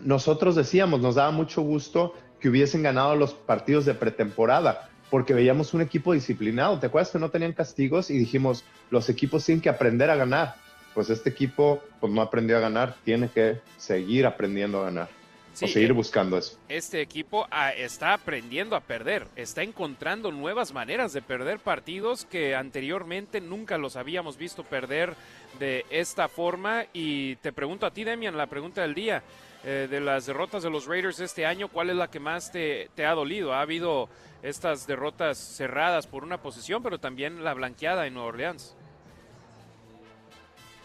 nosotros 0.00 0.56
decíamos, 0.56 1.00
nos 1.00 1.14
daba 1.14 1.30
mucho 1.30 1.62
gusto 1.62 2.14
que 2.40 2.48
hubiesen 2.48 2.82
ganado 2.82 3.16
los 3.16 3.34
partidos 3.34 3.84
de 3.84 3.94
pretemporada, 3.94 4.90
porque 5.10 5.32
veíamos 5.32 5.74
un 5.74 5.80
equipo 5.80 6.12
disciplinado. 6.12 6.78
¿Te 6.78 6.86
acuerdas 6.86 7.12
que 7.12 7.18
no 7.18 7.30
tenían 7.30 7.52
castigos? 7.52 8.10
Y 8.10 8.18
dijimos, 8.18 8.64
los 8.90 9.08
equipos 9.08 9.44
tienen 9.44 9.62
que 9.62 9.68
aprender 9.68 10.10
a 10.10 10.16
ganar 10.16 10.56
pues 10.94 11.10
este 11.10 11.30
equipo 11.30 11.82
pues, 12.00 12.12
no 12.12 12.22
aprendió 12.22 12.56
a 12.56 12.60
ganar, 12.60 12.96
tiene 13.04 13.28
que 13.28 13.60
seguir 13.76 14.26
aprendiendo 14.26 14.80
a 14.80 14.84
ganar. 14.84 15.08
o 15.54 15.66
seguir 15.66 15.90
eh, 15.90 15.92
buscando 15.92 16.38
eso. 16.38 16.58
Este 16.68 17.00
equipo 17.00 17.46
ah, 17.50 17.72
está 17.72 18.14
aprendiendo 18.14 18.76
a 18.76 18.80
perder, 18.80 19.26
está 19.36 19.62
encontrando 19.62 20.30
nuevas 20.30 20.72
maneras 20.72 21.12
de 21.12 21.22
perder 21.22 21.58
partidos 21.58 22.24
que 22.24 22.54
anteriormente 22.54 23.40
nunca 23.40 23.78
los 23.78 23.96
habíamos 23.96 24.36
visto 24.36 24.64
perder 24.64 25.14
de 25.58 25.84
esta 25.90 26.28
forma. 26.28 26.84
Y 26.92 27.36
te 27.36 27.52
pregunto 27.52 27.86
a 27.86 27.92
ti, 27.92 28.04
Demian, 28.04 28.36
la 28.36 28.46
pregunta 28.46 28.82
del 28.82 28.94
día. 28.94 29.22
Eh, 29.64 29.86
de 29.88 30.00
las 30.00 30.26
derrotas 30.26 30.64
de 30.64 30.70
los 30.70 30.86
Raiders 30.86 31.20
este 31.20 31.46
año, 31.46 31.68
¿cuál 31.68 31.88
es 31.90 31.94
la 31.94 32.10
que 32.10 32.18
más 32.18 32.50
te, 32.50 32.90
te 32.96 33.06
ha 33.06 33.14
dolido? 33.14 33.54
Ha 33.54 33.60
habido 33.60 34.08
estas 34.42 34.88
derrotas 34.88 35.38
cerradas 35.38 36.08
por 36.08 36.24
una 36.24 36.42
posición, 36.42 36.82
pero 36.82 36.98
también 36.98 37.44
la 37.44 37.54
blanqueada 37.54 38.08
en 38.08 38.14
Nueva 38.14 38.30
Orleans 38.30 38.74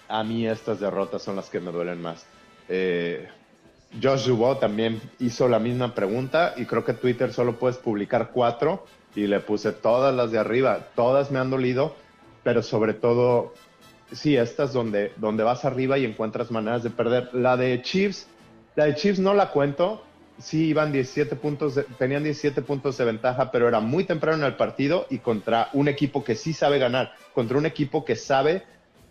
a 0.07 0.23
mí 0.23 0.47
estas 0.47 0.79
derrotas 0.79 1.21
son 1.21 1.35
las 1.35 1.49
que 1.49 1.59
me 1.59 1.71
duelen 1.71 2.01
más. 2.01 2.25
Eh, 2.69 3.27
Josh 4.01 4.27
Dubois 4.27 4.59
también 4.59 5.01
hizo 5.19 5.47
la 5.47 5.59
misma 5.59 5.95
pregunta 5.95 6.53
y 6.57 6.65
creo 6.65 6.83
que 6.83 6.93
Twitter 6.93 7.33
solo 7.33 7.57
puedes 7.57 7.77
publicar 7.77 8.31
cuatro 8.33 8.85
y 9.15 9.27
le 9.27 9.39
puse 9.39 9.71
todas 9.71 10.13
las 10.13 10.31
de 10.31 10.39
arriba, 10.39 10.89
todas 10.95 11.31
me 11.31 11.39
han 11.39 11.49
dolido, 11.49 11.95
pero 12.43 12.61
sobre 12.61 12.93
todo, 12.93 13.53
sí, 14.11 14.35
estas 14.35 14.73
donde, 14.73 15.13
donde 15.17 15.43
vas 15.43 15.65
arriba 15.65 15.97
y 15.97 16.05
encuentras 16.05 16.51
maneras 16.51 16.83
de 16.83 16.89
perder. 16.89 17.29
La 17.33 17.57
de 17.57 17.81
Chiefs, 17.81 18.27
la 18.75 18.85
de 18.85 18.95
Chiefs 18.95 19.19
no 19.19 19.33
la 19.33 19.49
cuento, 19.49 20.03
sí 20.37 20.67
iban 20.67 20.91
17 20.91 21.35
puntos, 21.37 21.79
tenían 21.97 22.23
17 22.23 22.61
puntos 22.61 22.97
de 22.97 23.05
ventaja, 23.05 23.51
pero 23.51 23.67
era 23.67 23.79
muy 23.79 24.03
temprano 24.03 24.37
en 24.37 24.51
el 24.51 24.55
partido 24.55 25.07
y 25.09 25.19
contra 25.19 25.69
un 25.73 25.87
equipo 25.87 26.23
que 26.23 26.35
sí 26.35 26.53
sabe 26.53 26.77
ganar, 26.77 27.13
contra 27.33 27.57
un 27.57 27.65
equipo 27.65 28.05
que 28.05 28.15
sabe 28.15 28.63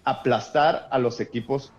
aplastar 0.06 0.88
a 0.90 0.98
los 0.98 1.20
equipos 1.20 1.72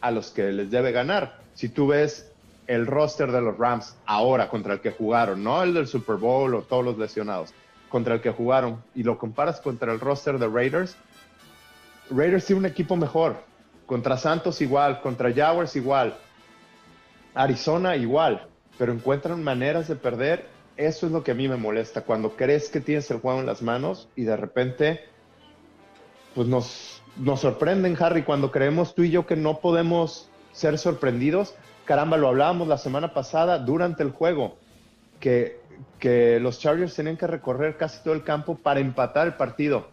a 0.00 0.12
los 0.12 0.30
que 0.30 0.52
les 0.52 0.70
debe 0.70 0.92
ganar. 0.92 1.40
Si 1.54 1.68
tú 1.68 1.88
ves 1.88 2.30
el 2.66 2.86
roster 2.86 3.32
de 3.32 3.40
los 3.40 3.58
Rams 3.58 3.96
ahora 4.06 4.48
contra 4.48 4.74
el 4.74 4.80
que 4.80 4.92
jugaron, 4.92 5.42
no 5.42 5.62
el 5.62 5.74
del 5.74 5.88
Super 5.88 6.16
Bowl 6.16 6.54
o 6.54 6.62
todos 6.62 6.84
los 6.84 6.98
lesionados, 6.98 7.52
contra 7.88 8.14
el 8.14 8.20
que 8.20 8.30
jugaron 8.30 8.82
y 8.94 9.02
lo 9.02 9.18
comparas 9.18 9.60
contra 9.60 9.92
el 9.92 9.98
roster 9.98 10.38
de 10.38 10.46
Raiders, 10.46 10.94
Raiders 12.10 12.44
tiene 12.44 12.60
un 12.60 12.66
equipo 12.66 12.96
mejor. 12.96 13.36
Contra 13.86 14.16
Santos 14.16 14.60
igual, 14.60 15.00
contra 15.00 15.32
Jaguars 15.32 15.74
igual, 15.74 16.16
Arizona 17.34 17.96
igual, 17.96 18.46
pero 18.78 18.92
encuentran 18.92 19.42
maneras 19.42 19.88
de 19.88 19.96
perder. 19.96 20.46
Eso 20.76 21.06
es 21.06 21.12
lo 21.12 21.24
que 21.24 21.32
a 21.32 21.34
mí 21.34 21.48
me 21.48 21.56
molesta, 21.56 22.02
cuando 22.02 22.36
crees 22.36 22.68
que 22.68 22.80
tienes 22.80 23.10
el 23.10 23.18
juego 23.18 23.40
en 23.40 23.46
las 23.46 23.62
manos 23.62 24.08
y 24.14 24.22
de 24.22 24.36
repente, 24.36 25.00
pues 26.34 26.46
nos, 26.46 26.99
nos 27.16 27.40
sorprenden, 27.40 27.96
Harry, 28.00 28.22
cuando 28.22 28.50
creemos 28.50 28.94
tú 28.94 29.02
y 29.02 29.10
yo 29.10 29.26
que 29.26 29.36
no 29.36 29.60
podemos 29.60 30.30
ser 30.52 30.78
sorprendidos. 30.78 31.54
Caramba, 31.84 32.16
lo 32.16 32.28
hablábamos 32.28 32.68
la 32.68 32.78
semana 32.78 33.12
pasada 33.12 33.58
durante 33.58 34.02
el 34.02 34.10
juego, 34.10 34.56
que, 35.18 35.60
que 35.98 36.38
los 36.40 36.60
Chargers 36.60 36.94
tenían 36.94 37.16
que 37.16 37.26
recorrer 37.26 37.76
casi 37.76 38.02
todo 38.02 38.14
el 38.14 38.22
campo 38.22 38.56
para 38.56 38.80
empatar 38.80 39.26
el 39.26 39.34
partido. 39.34 39.88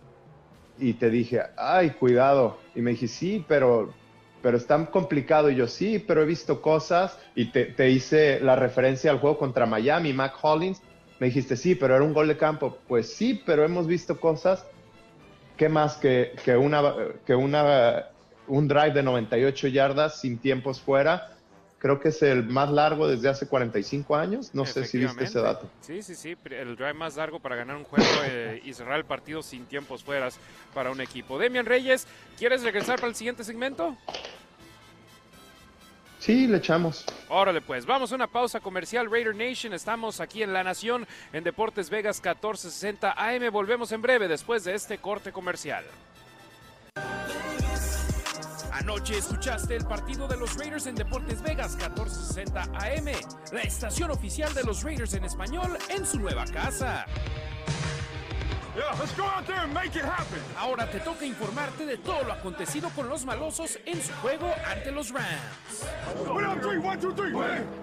Y 0.78 0.94
te 0.94 1.10
dije, 1.10 1.42
ay, 1.58 1.92
cuidado. 1.92 2.58
Y 2.76 2.82
me 2.82 2.92
dije, 2.92 3.08
sí, 3.08 3.44
pero, 3.48 3.94
pero 4.44 4.58
es 4.58 4.68
tan 4.68 4.86
complicado. 4.86 5.50
Y 5.50 5.56
yo, 5.56 5.68
sí, 5.68 5.98
pero 5.98 6.22
he 6.22 6.26
visto 6.26 6.62
cosas. 6.62 7.18
Y 7.34 7.46
te, 7.52 7.66
te 7.66 7.90
hice 7.90 8.40
la 8.40 8.56
referencia 8.56 9.10
al 9.10 9.20
juego 9.20 9.40
contra 9.40 9.66
Miami, 9.66 10.14
Mac 10.14 10.36
Hollins. 10.42 10.82
Me 11.20 11.28
dijiste, 11.28 11.56
sí, 11.58 11.74
pero 11.74 11.96
era 11.96 12.04
un 12.04 12.14
gol 12.14 12.28
de 12.28 12.38
campo. 12.38 12.78
Pues 12.88 13.12
sí, 13.12 13.42
pero 13.44 13.66
hemos 13.66 13.88
visto 13.88 14.20
cosas 14.20 14.68
¿qué 15.58 15.68
más 15.68 15.98
que, 15.98 16.34
que, 16.46 16.56
una, 16.56 16.94
que 17.26 17.36
una, 17.36 18.06
un 18.48 18.68
drive 18.68 18.92
de 18.92 19.04
98 19.04 19.68
yardas 19.68 20.22
sin 20.22 20.38
tiempos 20.38 20.80
fuera? 20.80 21.34
Creo 21.80 22.00
que 22.00 22.10
es 22.10 22.24
el 22.24 22.44
más 22.44 22.72
largo 22.72 23.08
desde 23.08 23.30
hace 23.30 23.48
45 23.48 24.16
años. 24.16 24.50
No 24.54 24.66
sé 24.66 24.86
si 24.86 24.98
viste 24.98 25.26
ese 25.26 25.40
dato. 25.40 25.70
Sí, 25.82 26.02
sí, 26.02 26.16
sí. 26.16 26.36
El 26.50 26.76
drive 26.76 26.94
más 26.94 27.18
largo 27.18 27.40
para 27.40 27.56
ganar 27.56 27.76
un 27.76 27.84
juego 27.84 28.06
eh, 28.26 28.62
y 28.64 28.74
cerrar 28.74 28.98
el 28.98 29.06
partido 29.06 29.44
sin 29.44 29.66
tiempos 29.66 30.04
fuera 30.04 30.30
para 30.74 30.90
un 30.90 31.02
equipo. 31.02 31.38
Demian 31.38 31.66
Reyes, 31.66 32.08
¿quieres 32.38 32.64
regresar 32.64 32.96
para 32.96 33.10
el 33.10 33.16
siguiente 33.16 33.44
segmento? 33.44 33.96
Sí, 36.20 36.48
le 36.48 36.58
echamos. 36.58 37.06
Órale, 37.30 37.62
pues 37.62 37.86
vamos 37.86 38.12
a 38.12 38.16
una 38.16 38.28
pausa 38.28 38.60
comercial. 38.60 39.10
Raider 39.10 39.36
Nation, 39.36 39.74
estamos 39.74 40.20
aquí 40.20 40.44
en 40.44 40.54
La 40.54 40.64
Nación, 40.64 41.08
en 41.32 41.44
Deportes 41.44 41.90
Vegas 41.90 42.18
1460 42.18 43.14
AM. 43.18 43.52
Volvemos 43.52 43.92
en 43.92 44.02
breve 44.02 44.28
después 44.28 44.64
de 44.64 44.76
este 44.76 44.98
corte 44.98 45.32
comercial. 45.32 45.86
Anoche 48.72 49.18
escuchaste 49.18 49.76
el 49.76 49.86
partido 49.86 50.28
de 50.28 50.38
los 50.38 50.56
Raiders 50.56 50.86
en 50.86 50.96
Deportes 50.96 51.42
Vegas 51.42 51.76
1460 51.76 52.62
AM, 52.62 53.08
la 53.52 53.62
estación 53.62 54.12
oficial 54.12 54.54
de 54.54 54.64
los 54.64 54.84
Raiders 54.84 55.14
en 55.14 55.26
español 55.26 55.78
en 55.90 56.06
su 56.06 56.20
nueva 56.20 56.46
casa. 56.46 57.06
Ahora 60.58 60.90
te 60.90 61.00
toca 61.00 61.26
informarte 61.26 61.86
de 61.86 61.98
todo 61.98 62.24
lo 62.24 62.34
acontecido 62.34 62.90
con 62.92 63.10
los 63.10 63.26
malosos 63.26 63.80
en 63.86 64.02
su 64.02 64.14
juego 64.22 64.54
ante 64.68 64.92
los 64.92 65.12
Rams. 65.12 65.86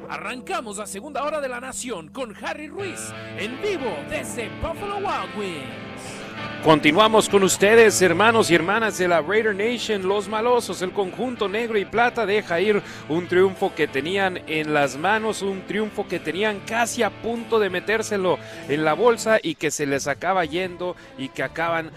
Arrancamos 0.08 0.78
la 0.78 0.86
segunda 0.86 1.24
hora 1.24 1.40
de 1.40 1.48
la 1.48 1.60
nación 1.60 2.08
con 2.08 2.34
Harry 2.44 2.68
Ruiz 2.68 3.12
en 3.38 3.60
vivo 3.60 3.96
desde 4.08 4.48
Buffalo 4.60 4.98
Wild 4.98 5.36
Wings. 5.36 6.23
Continuamos 6.64 7.28
con 7.28 7.42
ustedes, 7.42 8.00
hermanos 8.00 8.50
y 8.50 8.54
hermanas 8.54 8.96
de 8.96 9.06
la 9.06 9.20
Raider 9.20 9.54
Nation, 9.54 10.08
los 10.08 10.30
malosos, 10.30 10.80
el 10.80 10.92
conjunto 10.92 11.46
negro 11.46 11.76
y 11.76 11.84
plata 11.84 12.24
deja 12.24 12.58
ir 12.58 12.80
un 13.10 13.28
triunfo 13.28 13.74
que 13.74 13.86
tenían 13.86 14.40
en 14.46 14.72
las 14.72 14.96
manos, 14.96 15.42
un 15.42 15.60
triunfo 15.66 16.08
que 16.08 16.18
tenían 16.18 16.60
casi 16.60 17.02
a 17.02 17.10
punto 17.10 17.58
de 17.58 17.68
metérselo 17.68 18.38
en 18.66 18.82
la 18.82 18.94
bolsa 18.94 19.40
y 19.42 19.56
que 19.56 19.70
se 19.70 19.84
les 19.84 20.06
acaba 20.06 20.46
yendo 20.46 20.96
y 21.18 21.28
que 21.28 21.42
acaban 21.42 21.90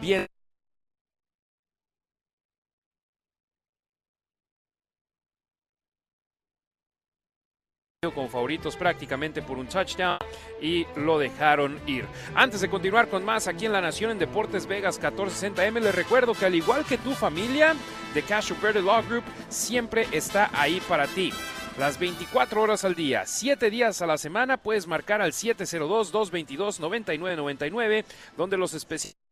bien 0.00 0.28
con 8.10 8.28
favoritos 8.28 8.74
prácticamente 8.74 9.42
por 9.42 9.58
un 9.58 9.68
touchdown 9.68 10.18
y 10.60 10.84
lo 10.96 11.20
dejaron 11.20 11.78
ir. 11.86 12.04
Antes 12.34 12.60
de 12.60 12.68
continuar 12.68 13.08
con 13.08 13.24
más 13.24 13.46
aquí 13.46 13.66
en 13.66 13.72
La 13.72 13.80
Nación 13.80 14.10
en 14.10 14.18
Deportes 14.18 14.66
Vegas 14.66 15.00
1460M, 15.00 15.78
les 15.78 15.94
recuerdo 15.94 16.34
que 16.34 16.46
al 16.46 16.56
igual 16.56 16.84
que 16.84 16.98
tu 16.98 17.12
familia, 17.12 17.76
de 18.12 18.22
Cash 18.22 18.54
Verde 18.60 18.82
Law 18.82 19.04
Group 19.08 19.22
siempre 19.48 20.08
está 20.10 20.50
ahí 20.52 20.82
para 20.88 21.06
ti. 21.06 21.32
Las 21.78 21.96
24 22.00 22.60
horas 22.60 22.84
al 22.84 22.96
día, 22.96 23.24
7 23.24 23.70
días 23.70 24.02
a 24.02 24.08
la 24.08 24.18
semana, 24.18 24.56
puedes 24.56 24.88
marcar 24.88 25.22
al 25.22 25.30
702-222-9999, 25.30 28.04
donde 28.36 28.56
los 28.56 28.74
especialistas 28.74 29.22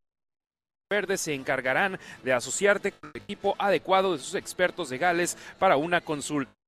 verdes 0.88 1.22
se 1.22 1.34
encargarán 1.34 1.98
de 2.22 2.32
asociarte 2.32 2.92
con 2.92 3.10
el 3.12 3.20
equipo 3.20 3.56
adecuado 3.58 4.12
de 4.12 4.20
sus 4.20 4.36
expertos 4.36 4.90
legales 4.90 5.36
para 5.58 5.76
una 5.76 6.00
consulta. 6.00 6.59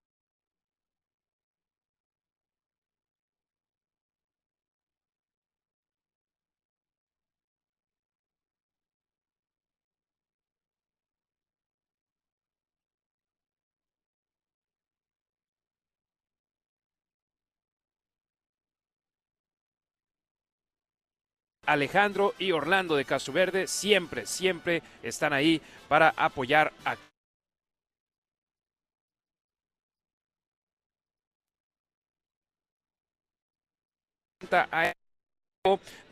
Alejandro 21.67 22.35
y 22.39 22.51
Orlando 22.51 22.97
de 22.97 23.05
Castro 23.05 23.33
Verde 23.33 23.67
siempre, 23.69 24.27
siempre 24.27 24.83
están 25.03 25.33
ahí 25.33 25.61
para 25.89 26.13
apoyar 26.17 26.73
a 26.85 26.97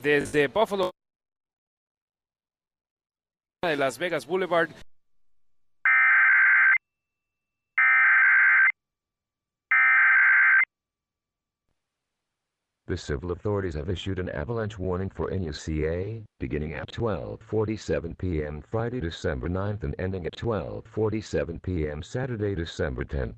desde 0.01 0.47
Buffalo 0.47 0.91
de 3.63 3.77
Las 3.77 3.99
Vegas 3.99 4.25
Boulevard. 4.25 4.71
The 12.91 12.97
civil 12.97 13.31
authorities 13.31 13.75
have 13.75 13.89
issued 13.89 14.19
an 14.19 14.29
avalanche 14.31 14.77
warning 14.77 15.11
for 15.11 15.31
NUCA, 15.31 16.25
beginning 16.41 16.75
at 16.75 16.91
12:47 16.91 18.19
p.m. 18.19 18.61
Friday, 18.69 18.99
December 18.99 19.49
9th 19.49 19.85
and 19.85 19.95
ending 20.01 20.27
at 20.27 20.33
12:47 20.37 21.63
p.m. 21.63 22.03
Saturday, 22.03 22.57
December 22.57 23.05
10th. 23.05 23.37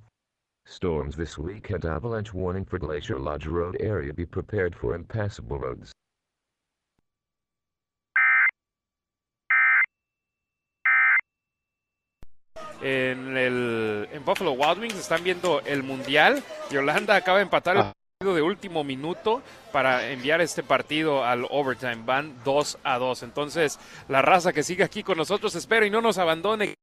Storms 0.65 1.17
this 1.17 1.37
week 1.37 1.69
weekend 1.69 1.85
avalanche 1.85 2.33
warning 2.33 2.65
for 2.65 2.79
Glacier 2.79 3.19
Lodge 3.19 3.47
Road 3.47 3.77
area 3.79 4.15
be 4.15 4.25
prepared 4.25 4.75
for 4.75 4.95
impassable 4.95 5.59
roads. 5.59 5.93
En, 12.81 13.37
el, 13.37 14.09
en 14.15 14.25
Buffalo 14.25 14.53
Wild 14.53 14.79
Wings 14.79 14.95
están 14.95 15.23
viendo 15.23 15.61
el 15.67 15.83
Mundial. 15.83 16.43
Yolanda 16.71 17.17
acaba 17.17 17.37
de 17.37 17.43
empatar 17.43 17.77
el 17.77 17.83
ah. 17.83 17.85
partido 17.85 18.02
de 18.23 18.43
último 18.43 18.85
minuto 18.85 19.43
para 19.73 20.11
enviar 20.11 20.41
este 20.41 20.63
partido 20.63 21.25
al 21.25 21.47
overtime. 21.51 22.03
Van 22.05 22.35
2 22.45 22.79
a 22.85 22.99
2. 22.99 23.23
Entonces, 23.25 23.79
la 24.09 24.23
raza 24.23 24.53
que 24.53 24.63
sigue 24.63 24.85
aquí 24.85 25.03
con 25.03 25.19
nosotros, 25.19 25.55
espero 25.55 25.85
y 25.85 25.91
no 25.91 26.01
nos 26.01 26.19
abandone. 26.19 26.75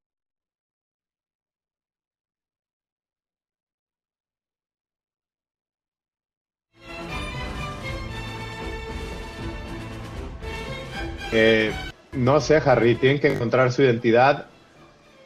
Eh, 11.32 11.72
no 12.14 12.42
sé, 12.42 12.58
Harry, 12.58 12.96
tienen 12.96 13.20
que 13.20 13.32
encontrar 13.32 13.72
su 13.72 13.84
identidad. 13.84 14.48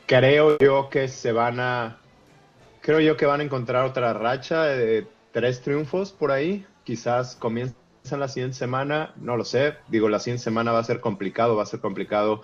Creo 0.05 0.57
yo 0.57 0.89
que 0.89 1.07
se 1.07 1.31
van 1.31 1.59
a. 1.59 1.97
Creo 2.81 2.99
yo 2.99 3.15
que 3.15 3.25
van 3.25 3.39
a 3.39 3.43
encontrar 3.43 3.85
otra 3.85 4.13
racha 4.13 4.63
de 4.63 5.07
tres 5.33 5.61
triunfos 5.61 6.13
por 6.13 6.31
ahí. 6.31 6.65
Quizás 6.85 7.35
comiencen 7.35 7.75
la 8.11 8.29
siguiente 8.29 8.55
semana. 8.55 9.13
No 9.17 9.35
lo 9.35 9.43
sé. 9.43 9.73
Digo, 9.89 10.07
la 10.07 10.19
siguiente 10.19 10.43
semana 10.43 10.71
va 10.71 10.79
a 10.79 10.83
ser 10.85 11.01
complicado. 11.01 11.57
Va 11.57 11.63
a 11.63 11.65
ser 11.65 11.81
complicado. 11.81 12.43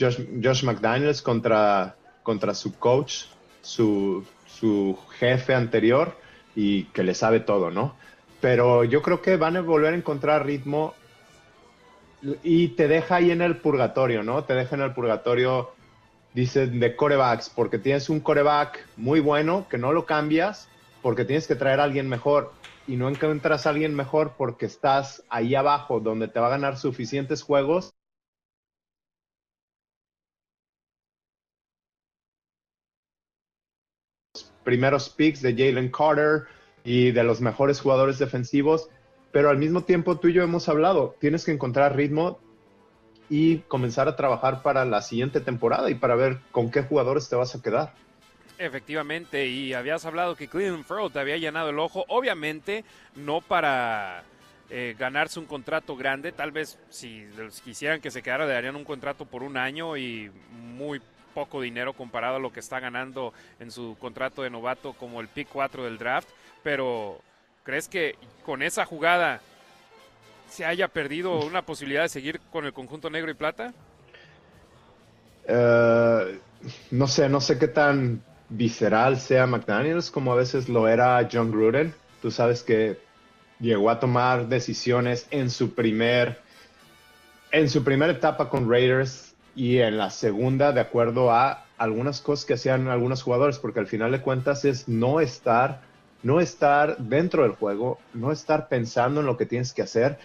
Josh, 0.00 0.64
McDaniels 0.64 1.22
contra, 1.22 1.94
contra 2.24 2.54
su 2.54 2.74
coach, 2.78 3.26
su, 3.60 4.24
su 4.46 4.98
jefe 5.18 5.54
anterior 5.54 6.16
y 6.56 6.84
que 6.84 7.02
le 7.02 7.14
sabe 7.14 7.40
todo, 7.40 7.70
¿no? 7.70 7.94
Pero 8.40 8.84
yo 8.84 9.02
creo 9.02 9.20
que 9.20 9.36
van 9.36 9.58
a 9.58 9.60
volver 9.60 9.92
a 9.92 9.96
encontrar 9.96 10.46
ritmo 10.46 10.94
y 12.42 12.68
te 12.68 12.88
deja 12.88 13.16
ahí 13.16 13.30
en 13.30 13.42
el 13.42 13.58
purgatorio, 13.58 14.22
¿no? 14.22 14.44
Te 14.44 14.54
deja 14.54 14.74
en 14.76 14.82
el 14.82 14.94
purgatorio, 14.94 15.72
dicen, 16.32 16.80
de 16.80 16.96
corebacks, 16.96 17.50
porque 17.50 17.78
tienes 17.78 18.08
un 18.08 18.20
coreback 18.20 18.86
muy 18.96 19.20
bueno 19.20 19.66
que 19.68 19.76
no 19.76 19.92
lo 19.92 20.06
cambias, 20.06 20.69
porque 21.02 21.24
tienes 21.24 21.46
que 21.46 21.54
traer 21.54 21.80
a 21.80 21.84
alguien 21.84 22.08
mejor 22.08 22.52
y 22.86 22.96
no 22.96 23.08
encuentras 23.08 23.66
a 23.66 23.70
alguien 23.70 23.94
mejor 23.94 24.34
porque 24.36 24.66
estás 24.66 25.24
ahí 25.28 25.54
abajo 25.54 26.00
donde 26.00 26.28
te 26.28 26.40
va 26.40 26.48
a 26.48 26.50
ganar 26.50 26.76
suficientes 26.76 27.42
juegos. 27.42 27.90
Primeros 34.64 35.08
picks 35.10 35.42
de 35.42 35.52
Jalen 35.52 35.90
Carter 35.90 36.44
y 36.84 37.10
de 37.12 37.24
los 37.24 37.40
mejores 37.40 37.80
jugadores 37.80 38.18
defensivos 38.18 38.88
pero 39.32 39.50
al 39.50 39.58
mismo 39.58 39.82
tiempo 39.82 40.18
tú 40.18 40.28
y 40.28 40.32
yo 40.32 40.42
hemos 40.42 40.68
hablado, 40.68 41.14
tienes 41.20 41.44
que 41.44 41.52
encontrar 41.52 41.96
ritmo 41.96 42.38
y 43.28 43.58
comenzar 43.58 44.08
a 44.08 44.16
trabajar 44.16 44.62
para 44.62 44.84
la 44.84 45.02
siguiente 45.02 45.40
temporada 45.40 45.88
y 45.88 45.94
para 45.94 46.16
ver 46.16 46.40
con 46.50 46.70
qué 46.70 46.82
jugadores 46.82 47.28
te 47.28 47.36
vas 47.36 47.54
a 47.54 47.62
quedar. 47.62 47.94
Efectivamente, 48.60 49.46
y 49.46 49.72
habías 49.72 50.04
hablado 50.04 50.36
que 50.36 50.48
Cleveland 50.48 50.84
Farrell 50.84 51.10
te 51.10 51.18
había 51.18 51.38
llenado 51.38 51.70
el 51.70 51.78
ojo, 51.78 52.04
obviamente 52.08 52.84
no 53.16 53.40
para 53.40 54.22
eh, 54.68 54.94
ganarse 54.98 55.40
un 55.40 55.46
contrato 55.46 55.96
grande, 55.96 56.30
tal 56.30 56.52
vez 56.52 56.78
si 56.90 57.26
quisieran 57.64 58.00
que 58.00 58.10
se 58.10 58.22
quedara 58.22 58.46
le 58.46 58.52
darían 58.52 58.76
un 58.76 58.84
contrato 58.84 59.24
por 59.24 59.42
un 59.42 59.56
año 59.56 59.96
y 59.96 60.30
muy 60.50 61.00
poco 61.34 61.62
dinero 61.62 61.94
comparado 61.94 62.36
a 62.36 62.40
lo 62.40 62.52
que 62.52 62.60
está 62.60 62.80
ganando 62.80 63.32
en 63.60 63.70
su 63.70 63.96
contrato 63.98 64.42
de 64.42 64.50
novato 64.50 64.92
como 64.92 65.20
el 65.20 65.28
pick 65.28 65.48
4 65.48 65.84
del 65.84 65.96
draft, 65.96 66.28
pero 66.62 67.22
¿Crees 67.64 67.88
que 67.88 68.16
con 68.44 68.62
esa 68.62 68.84
jugada 68.86 69.40
se 70.48 70.64
haya 70.64 70.88
perdido 70.88 71.38
una 71.40 71.62
posibilidad 71.62 72.02
de 72.02 72.08
seguir 72.08 72.40
con 72.50 72.64
el 72.64 72.72
conjunto 72.72 73.10
negro 73.10 73.30
y 73.30 73.34
plata? 73.34 73.72
Eh, 75.46 76.40
no 76.90 77.06
sé, 77.06 77.28
no 77.28 77.40
sé 77.40 77.58
qué 77.58 77.68
tan 77.68 78.22
visceral 78.50 79.18
sea 79.18 79.46
McDaniels 79.46 80.10
como 80.10 80.32
a 80.32 80.36
veces 80.36 80.68
lo 80.68 80.88
era 80.88 81.26
John 81.30 81.50
Gruden. 81.50 81.94
Tú 82.20 82.30
sabes 82.30 82.62
que 82.62 82.98
llegó 83.58 83.90
a 83.90 84.00
tomar 84.00 84.48
decisiones 84.48 85.26
en 85.30 85.50
su 85.50 85.74
primer 85.74 86.40
en 87.52 87.68
su 87.68 87.82
primera 87.82 88.12
etapa 88.12 88.48
con 88.48 88.70
Raiders 88.70 89.34
y 89.56 89.78
en 89.78 89.98
la 89.98 90.10
segunda 90.10 90.72
de 90.72 90.80
acuerdo 90.80 91.32
a 91.32 91.64
algunas 91.78 92.20
cosas 92.20 92.44
que 92.44 92.54
hacían 92.54 92.88
algunos 92.88 93.22
jugadores, 93.22 93.58
porque 93.58 93.80
al 93.80 93.86
final 93.86 94.12
de 94.12 94.20
cuentas 94.20 94.64
es 94.64 94.86
no 94.86 95.20
estar 95.20 95.80
no 96.22 96.40
estar 96.40 96.98
dentro 96.98 97.44
del 97.44 97.52
juego, 97.52 97.98
no 98.12 98.30
estar 98.32 98.68
pensando 98.68 99.20
en 99.20 99.26
lo 99.26 99.36
que 99.36 99.46
tienes 99.46 99.72
que 99.72 99.82
hacer. 99.82 100.18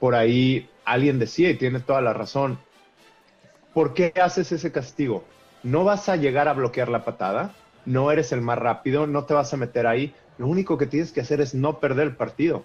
Por 0.00 0.14
ahí 0.14 0.70
alguien 0.84 1.18
decía, 1.18 1.50
y 1.50 1.56
tiene 1.56 1.80
toda 1.80 2.00
la 2.00 2.12
razón, 2.12 2.58
¿por 3.72 3.94
qué 3.94 4.12
haces 4.22 4.52
ese 4.52 4.72
castigo? 4.72 5.24
No 5.62 5.84
vas 5.84 6.08
a 6.08 6.16
llegar 6.16 6.48
a 6.48 6.52
bloquear 6.52 6.88
la 6.88 7.04
patada, 7.04 7.54
no 7.86 8.10
eres 8.10 8.32
el 8.32 8.40
más 8.40 8.58
rápido, 8.58 9.06
no 9.06 9.24
te 9.24 9.34
vas 9.34 9.52
a 9.52 9.56
meter 9.56 9.86
ahí. 9.86 10.14
Lo 10.38 10.46
único 10.46 10.78
que 10.78 10.86
tienes 10.86 11.12
que 11.12 11.20
hacer 11.20 11.40
es 11.40 11.54
no 11.54 11.80
perder 11.80 12.08
el 12.08 12.16
partido. 12.16 12.64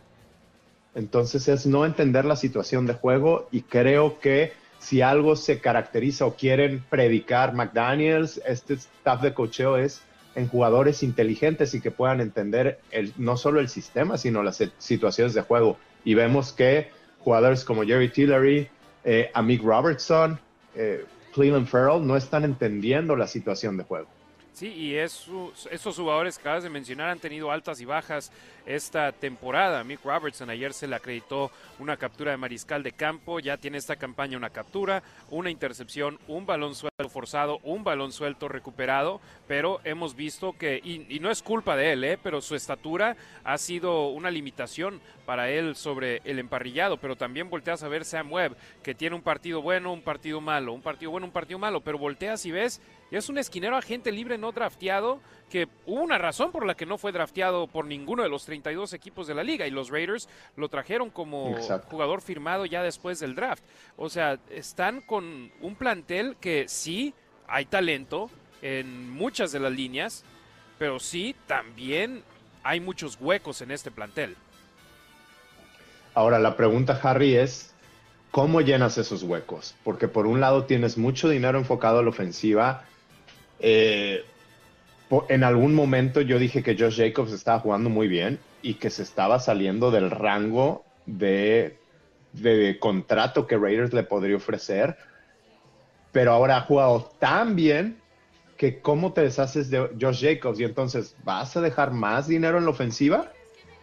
Entonces 0.95 1.47
es 1.47 1.65
no 1.65 1.85
entender 1.85 2.25
la 2.25 2.35
situación 2.35 2.85
de 2.85 2.93
juego 2.93 3.47
y 3.51 3.61
creo 3.61 4.19
que 4.19 4.53
si 4.79 5.01
algo 5.01 5.35
se 5.35 5.59
caracteriza 5.59 6.25
o 6.25 6.35
quieren 6.35 6.83
predicar 6.89 7.53
McDaniels, 7.53 8.41
este 8.45 8.75
staff 8.75 9.21
de 9.21 9.33
cocheo 9.33 9.77
es 9.77 10.01
en 10.35 10.47
jugadores 10.47 11.03
inteligentes 11.03 11.73
y 11.73 11.81
que 11.81 11.91
puedan 11.91 12.21
entender 12.21 12.79
no 13.17 13.35
solo 13.35 13.59
el 13.59 13.67
sistema, 13.67 14.17
sino 14.17 14.41
las 14.41 14.63
situaciones 14.77 15.33
de 15.33 15.41
juego. 15.41 15.77
Y 16.05 16.13
vemos 16.13 16.53
que 16.53 16.89
jugadores 17.19 17.65
como 17.65 17.83
Jerry 17.83 18.09
Tillery, 18.09 18.69
eh, 19.03 19.29
Amik 19.33 19.61
Robertson, 19.61 20.39
eh, 20.75 21.05
Cleveland 21.33 21.67
Farrell 21.67 22.05
no 22.05 22.15
están 22.15 22.45
entendiendo 22.45 23.15
la 23.15 23.27
situación 23.27 23.77
de 23.77 23.83
juego. 23.83 24.07
Sí, 24.59 24.73
y 24.73 24.95
esos 24.97 25.95
jugadores 25.95 26.35
que 26.35 26.41
acabas 26.41 26.63
de 26.63 26.69
mencionar 26.69 27.07
han 27.07 27.19
tenido 27.19 27.49
altas 27.49 27.79
y 27.79 27.85
bajas 27.85 28.29
esta 28.65 29.13
temporada. 29.13 29.85
Mick 29.85 30.03
Robertson 30.03 30.49
ayer 30.49 30.73
se 30.73 30.85
le 30.85 30.97
acreditó 30.97 31.49
una 31.79 31.95
captura 31.95 32.31
de 32.31 32.37
mariscal 32.37 32.83
de 32.83 32.91
campo, 32.91 33.39
ya 33.39 33.55
tiene 33.55 33.77
esta 33.77 33.95
campaña 33.95 34.35
una 34.35 34.49
captura, 34.49 35.01
una 35.29 35.49
intercepción, 35.49 36.19
un 36.27 36.45
balón 36.45 36.75
suelto 36.75 37.07
forzado, 37.07 37.59
un 37.63 37.85
balón 37.85 38.11
suelto 38.11 38.49
recuperado, 38.49 39.21
pero 39.47 39.79
hemos 39.85 40.13
visto 40.13 40.51
que, 40.51 40.81
y, 40.83 41.19
no 41.21 41.31
es 41.31 41.41
culpa 41.41 41.77
de 41.77 41.93
él, 41.93 42.03
¿eh? 42.03 42.19
pero 42.21 42.41
su 42.41 42.53
estatura 42.55 43.15
ha 43.45 43.57
sido 43.57 44.09
una 44.09 44.29
limitación 44.29 44.99
para 45.25 45.49
él 45.49 45.77
sobre 45.77 46.21
el 46.25 46.37
emparrillado, 46.37 46.97
pero 46.97 47.15
también 47.15 47.49
volteas 47.49 47.81
a 47.83 47.87
ver 47.87 48.03
Sam 48.03 48.31
Webb, 48.31 48.57
que 48.83 48.93
tiene 48.93 49.15
un 49.15 49.21
partido 49.21 49.61
bueno, 49.61 49.93
un 49.93 50.01
partido 50.01 50.41
malo, 50.41 50.73
un 50.73 50.81
partido 50.81 51.11
bueno, 51.11 51.27
un 51.27 51.33
partido 51.33 51.59
malo, 51.59 51.79
pero 51.79 51.97
volteas 51.97 52.45
y 52.45 52.51
ves 52.51 52.81
y 52.98 52.98
es 53.17 53.29
un 53.29 53.37
esquinero 53.37 53.75
agente 53.75 54.11
libre 54.11 54.37
no 54.37 54.51
drafteado 54.51 55.19
que 55.49 55.67
hubo 55.85 56.01
una 56.01 56.17
razón 56.17 56.51
por 56.51 56.65
la 56.65 56.75
que 56.75 56.85
no 56.85 56.97
fue 56.97 57.11
drafteado 57.11 57.67
por 57.67 57.85
ninguno 57.85 58.23
de 58.23 58.29
los 58.29 58.45
32 58.45 58.93
equipos 58.93 59.25
de 59.27 59.33
la 59.33 59.43
liga 59.43 59.65
y 59.65 59.71
los 59.71 59.89
Raiders 59.89 60.29
lo 60.55 60.69
trajeron 60.69 61.09
como 61.09 61.55
jugador 61.89 62.21
firmado 62.21 62.65
ya 62.65 62.83
después 62.83 63.19
del 63.19 63.35
draft. 63.35 63.63
O 63.97 64.09
sea, 64.09 64.37
están 64.51 65.01
con 65.01 65.51
un 65.61 65.75
plantel 65.75 66.35
que 66.39 66.67
sí 66.67 67.13
hay 67.47 67.65
talento 67.65 68.29
en 68.61 69.09
muchas 69.09 69.51
de 69.51 69.59
las 69.59 69.71
líneas, 69.71 70.23
pero 70.77 70.99
sí 70.99 71.35
también 71.47 72.23
hay 72.63 72.79
muchos 72.79 73.17
huecos 73.19 73.61
en 73.61 73.71
este 73.71 73.89
plantel. 73.89 74.35
Ahora 76.13 76.37
la 76.37 76.55
pregunta, 76.55 76.99
Harry, 77.01 77.35
es 77.35 77.73
¿cómo 78.31 78.61
llenas 78.61 78.97
esos 78.97 79.23
huecos? 79.23 79.75
Porque 79.83 80.07
por 80.07 80.27
un 80.27 80.39
lado 80.39 80.65
tienes 80.65 80.97
mucho 80.97 81.29
dinero 81.29 81.57
enfocado 81.57 81.99
a 81.99 82.03
la 82.03 82.09
ofensiva, 82.09 82.83
eh, 83.59 84.23
en 85.29 85.43
algún 85.43 85.73
momento 85.73 86.21
yo 86.21 86.39
dije 86.39 86.63
que 86.63 86.77
Josh 86.77 86.97
Jacobs 86.97 87.31
estaba 87.31 87.59
jugando 87.59 87.89
muy 87.89 88.07
bien 88.07 88.39
y 88.61 88.75
que 88.75 88.89
se 88.89 89.03
estaba 89.03 89.39
saliendo 89.39 89.91
del 89.91 90.11
rango 90.11 90.83
de, 91.05 91.77
contrato 92.79 93.47
que 93.47 93.57
Raiders 93.57 93.93
le 93.93 94.03
podría 94.03 94.37
ofrecer. 94.37 94.97
Pero 96.11 96.31
ahora 96.31 96.57
ha 96.57 96.61
jugado 96.61 97.11
tan 97.19 97.55
bien 97.55 97.97
que 98.57 98.81
cómo 98.81 99.13
te 99.13 99.21
deshaces 99.21 99.69
de 99.69 99.89
Josh 99.99 100.21
Jacobs 100.21 100.59
y 100.59 100.63
entonces 100.63 101.15
vas 101.23 101.55
a 101.55 101.61
dejar 101.61 101.91
más 101.91 102.27
dinero 102.27 102.57
en 102.57 102.65
la 102.65 102.71
ofensiva, 102.71 103.31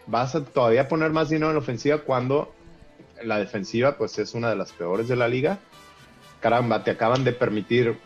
vas 0.06 0.34
a 0.34 0.44
todavía 0.44 0.88
poner 0.88 1.10
más 1.10 1.30
dinero 1.30 1.48
en 1.48 1.54
la 1.54 1.60
ofensiva 1.60 1.98
cuando 1.98 2.52
la 3.22 3.38
defensiva 3.38 3.96
pues 3.96 4.18
es 4.18 4.34
una 4.34 4.50
de 4.50 4.56
las 4.56 4.72
peores 4.72 5.08
de 5.08 5.16
la 5.16 5.28
liga 5.28 5.58
caramba, 6.40 6.84
te 6.84 6.92
acaban 6.92 7.24
de 7.24 7.32
permitir 7.32 7.98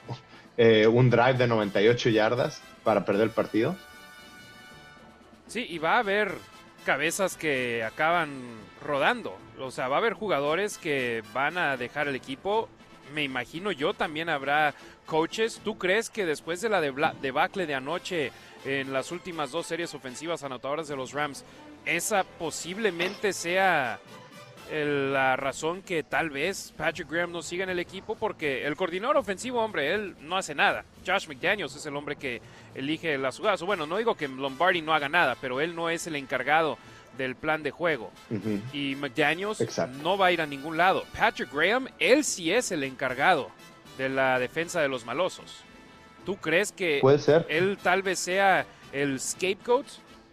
eh, 0.63 0.87
un 0.87 1.09
drive 1.09 1.39
de 1.39 1.47
98 1.47 2.11
yardas 2.11 2.61
para 2.85 3.07
perder 3.07 3.23
el 3.23 3.31
partido. 3.31 3.77
Sí, 5.47 5.65
y 5.67 5.79
va 5.79 5.95
a 5.95 6.01
haber 6.01 6.35
cabezas 6.85 7.39
que 7.39 7.83
acaban 7.83 8.29
rodando. 8.85 9.39
O 9.59 9.71
sea, 9.71 9.89
va 9.89 9.97
a 9.97 10.01
haber 10.01 10.13
jugadores 10.13 10.77
que 10.77 11.23
van 11.33 11.57
a 11.57 11.79
dejar 11.79 12.09
el 12.09 12.15
equipo. 12.15 12.69
Me 13.15 13.23
imagino 13.23 13.73
yo 13.73 13.95
también 13.95 14.29
habrá 14.29 14.75
coaches. 15.07 15.63
¿Tú 15.65 15.79
crees 15.79 16.11
que 16.11 16.27
después 16.27 16.61
de 16.61 16.69
la 16.69 16.83
debacle 16.83 17.65
de 17.65 17.75
anoche 17.75 18.31
en 18.67 18.93
las 18.93 19.13
últimas 19.13 19.53
dos 19.53 19.67
series 19.67 19.95
ofensivas 19.95 20.45
anotadoras 20.45 20.89
de 20.89 20.97
los 20.97 21.13
Rams, 21.15 21.43
esa 21.87 22.23
posiblemente 22.39 23.33
sea 23.33 23.99
la 24.71 25.37
razón 25.37 25.83
que 25.83 26.03
tal 26.03 26.31
vez 26.31 26.73
Patrick 26.77 27.11
Graham 27.11 27.33
no 27.33 27.43
siga 27.43 27.65
en 27.65 27.71
el 27.71 27.79
equipo 27.79 28.15
porque 28.15 28.67
el 28.67 28.77
coordinador 28.77 29.17
ofensivo, 29.17 29.61
hombre, 29.61 29.93
él 29.95 30.15
no 30.21 30.37
hace 30.37 30.55
nada. 30.55 30.85
Josh 31.07 31.27
McDaniels 31.27 31.75
es 31.75 31.85
el 31.87 31.97
hombre 31.97 32.17
que 32.17 32.41
elige 32.75 33.19
las 33.19 33.37
jugadas. 33.37 33.63
Bueno, 33.63 33.87
no 33.87 33.97
digo 33.97 34.15
que 34.15 34.29
Lombardi 34.29 34.81
no 34.83 34.95
haga 34.95 35.09
nada, 35.09 35.37
pero 35.41 35.61
él 35.61 35.75
no 35.75 35.91
es 35.91 36.07
el 36.07 36.17
encargado 36.17 36.79
del 37.19 37.35
plan 37.35 37.63
de 37.63 37.71
juego. 37.71 38.11
Y 38.73 38.95
McDaniels 38.97 39.65
no 40.03 40.17
va 40.17 40.27
a 40.27 40.33
ir 40.33 40.41
a 40.41 40.47
ningún 40.47 40.77
lado. 40.77 41.05
Patrick 41.19 41.53
Graham, 41.53 41.89
él 41.99 42.25
sí 42.25 42.53
es 42.53 42.71
el 42.71 42.85
encargado 42.85 43.51
de 43.99 44.09
la 44.09 44.39
defensa 44.39 44.81
de 44.81 44.89
los 44.89 45.05
malosos. 45.05 45.65
¿Tú 46.25 46.37
crees 46.37 46.71
que 46.73 47.01
él 47.49 47.79
tal 47.83 48.03
vez 48.03 48.19
sea 48.19 48.67
el 48.93 49.21
scapegoat? 49.21 49.87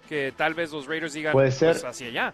Que 0.08 0.34
tal 0.36 0.54
vez 0.54 0.72
los 0.72 0.86
Raiders 0.86 1.14
digan 1.14 1.34
Puede 1.34 1.52
ser. 1.52 1.72
Pues, 1.74 1.84
hacia 1.84 2.08
allá. 2.08 2.34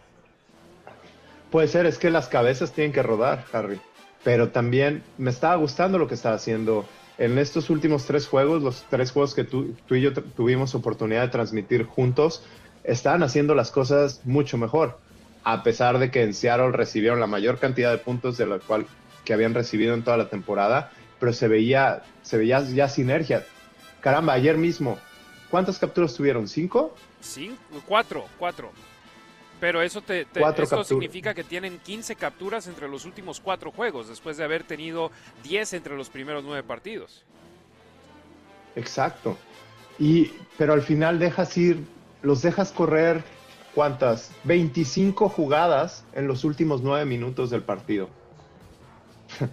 Puede 1.54 1.68
ser, 1.68 1.86
es 1.86 2.00
que 2.00 2.10
las 2.10 2.30
cabezas 2.30 2.72
tienen 2.72 2.92
que 2.92 3.04
rodar, 3.04 3.46
Harry. 3.54 3.80
Pero 4.24 4.50
también 4.50 5.04
me 5.20 5.30
estaba 5.30 5.56
gustando 5.56 6.00
lo 6.00 6.08
que 6.08 6.16
estaba 6.16 6.34
haciendo 6.34 6.84
en 7.20 7.38
estos 7.38 7.70
últimos 7.70 8.06
tres 8.06 8.28
juegos, 8.28 8.64
los 8.64 8.84
tres 8.90 9.12
juegos 9.12 9.36
que 9.36 9.44
tú, 9.44 9.76
y 9.88 10.02
yo 10.02 10.14
tuvimos 10.14 10.74
oportunidad 10.74 11.22
de 11.22 11.28
transmitir 11.28 11.86
juntos, 11.86 12.44
estaban 12.84 13.22
haciendo 13.22 13.54
las 13.54 13.70
cosas 13.70 14.22
mucho 14.24 14.58
mejor. 14.58 14.98
A 15.44 15.62
pesar 15.62 16.00
de 16.00 16.10
que 16.10 16.24
en 16.24 16.34
Seattle 16.34 16.72
recibieron 16.72 17.20
la 17.20 17.28
mayor 17.28 17.60
cantidad 17.60 17.92
de 17.92 18.00
puntos 18.00 18.36
de 18.36 18.48
la 18.48 18.58
cual 18.58 18.88
que 19.24 19.36
habían 19.36 19.54
recibido 19.54 19.94
en 19.94 20.04
toda 20.04 20.18
la 20.18 20.30
temporada, 20.30 20.90
pero 21.20 21.34
se 21.34 21.48
veía, 21.48 22.02
se 22.24 22.40
veía 22.40 22.62
ya 22.62 22.90
sinergia. 22.90 23.46
Caramba, 24.02 24.34
ayer 24.34 24.58
mismo, 24.58 24.98
¿cuántas 25.52 25.78
capturas 25.78 26.16
tuvieron? 26.16 26.48
¿Cinco? 26.48 26.96
Cinco, 27.22 27.84
cuatro, 27.86 28.26
cuatro. 28.40 28.72
Pero 29.64 29.82
eso, 29.82 30.02
te, 30.02 30.28
significa 30.84 31.34
que 31.34 31.46
tienen 31.46 31.80
15 31.80 32.18
capturas 32.18 32.68
entre 32.68 32.90
los 32.90 33.06
últimos 33.06 33.40
cuatro 33.40 33.72
juegos, 33.72 34.10
después 34.10 34.36
de 34.36 34.44
haber 34.44 34.66
tenido 34.66 35.10
10 35.42 35.72
entre 35.72 35.96
los 35.96 36.10
primeros 36.10 36.44
nueve 36.44 36.64
partidos. 36.64 37.24
Exacto. 38.76 39.38
Y, 39.98 40.34
pero 40.58 40.74
al 40.74 40.82
final 40.82 41.18
dejas 41.18 41.56
ir, 41.56 41.82
los 42.24 42.42
dejas 42.42 42.74
correr, 42.74 43.24
¿cuántas? 43.74 44.32
25 44.44 45.30
jugadas 45.30 46.04
en 46.12 46.28
los 46.28 46.44
últimos 46.44 46.82
nueve 46.82 47.06
minutos 47.06 47.50
del 47.50 47.64
partido. 47.64 48.10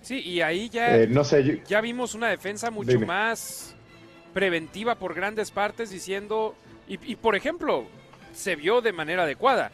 Sí, 0.00 0.20
y 0.20 0.42
ahí 0.42 0.68
ya, 0.68 0.98
eh, 0.98 1.06
no 1.06 1.24
sé, 1.24 1.62
ya 1.66 1.80
vimos 1.80 2.14
una 2.14 2.28
defensa 2.28 2.70
mucho 2.70 3.00
más 3.00 3.74
preventiva 4.34 4.96
por 4.96 5.14
grandes 5.14 5.50
partes, 5.50 5.88
diciendo, 5.88 6.54
y 6.86 7.16
por 7.16 7.34
ejemplo, 7.34 7.86
se 8.34 8.56
vio 8.56 8.80
de 8.80 8.92
manera 8.92 9.22
adecuada. 9.22 9.70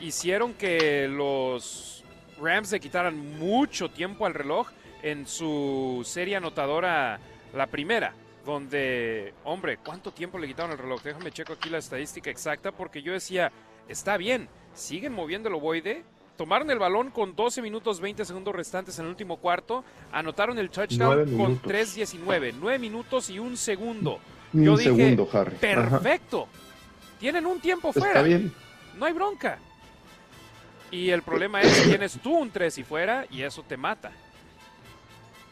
Hicieron 0.00 0.54
que 0.54 1.08
los 1.08 2.04
Rams 2.40 2.72
le 2.72 2.80
quitaran 2.80 3.38
mucho 3.38 3.90
tiempo 3.90 4.26
al 4.26 4.34
reloj 4.34 4.68
en 5.02 5.26
su 5.26 6.02
serie 6.04 6.36
anotadora, 6.36 7.18
la 7.54 7.66
primera, 7.66 8.14
donde, 8.44 9.34
hombre, 9.44 9.78
¿cuánto 9.78 10.12
tiempo 10.12 10.38
le 10.38 10.46
quitaron 10.46 10.72
el 10.72 10.78
reloj? 10.78 11.02
Déjame 11.02 11.30
checo 11.30 11.52
aquí 11.52 11.68
la 11.68 11.78
estadística 11.78 12.30
exacta 12.30 12.72
porque 12.72 13.02
yo 13.02 13.12
decía, 13.12 13.52
está 13.88 14.16
bien, 14.16 14.48
siguen 14.74 15.12
moviendo 15.12 15.48
el 15.48 15.54
ovoide, 15.54 16.04
tomaron 16.36 16.70
el 16.70 16.78
balón 16.78 17.10
con 17.10 17.36
12 17.36 17.62
minutos 17.62 18.00
20 18.00 18.24
segundos 18.24 18.54
restantes 18.54 18.98
en 18.98 19.04
el 19.04 19.10
último 19.10 19.36
cuarto, 19.36 19.84
anotaron 20.10 20.58
el 20.58 20.70
touchdown 20.70 21.36
con 21.36 21.60
3.19, 21.62 22.54
9 22.58 22.78
minutos 22.78 23.30
y 23.30 23.38
un 23.38 23.56
segundo. 23.56 24.18
Yo 24.52 24.72
un 24.72 24.78
dije, 24.78 24.90
segundo, 24.96 25.28
Harry. 25.32 25.56
perfecto. 25.56 26.48
Tienen 27.24 27.46
un 27.46 27.58
tiempo 27.58 27.90
fuera. 27.90 28.08
Está 28.08 28.22
bien. 28.22 28.52
No 28.98 29.06
hay 29.06 29.14
bronca. 29.14 29.58
Y 30.90 31.08
el 31.08 31.22
problema 31.22 31.62
es 31.62 31.80
que 31.80 31.88
tienes 31.88 32.18
tú 32.22 32.36
un 32.36 32.50
3 32.50 32.76
y 32.76 32.82
fuera 32.84 33.24
y 33.30 33.40
eso 33.40 33.64
te 33.66 33.78
mata. 33.78 34.12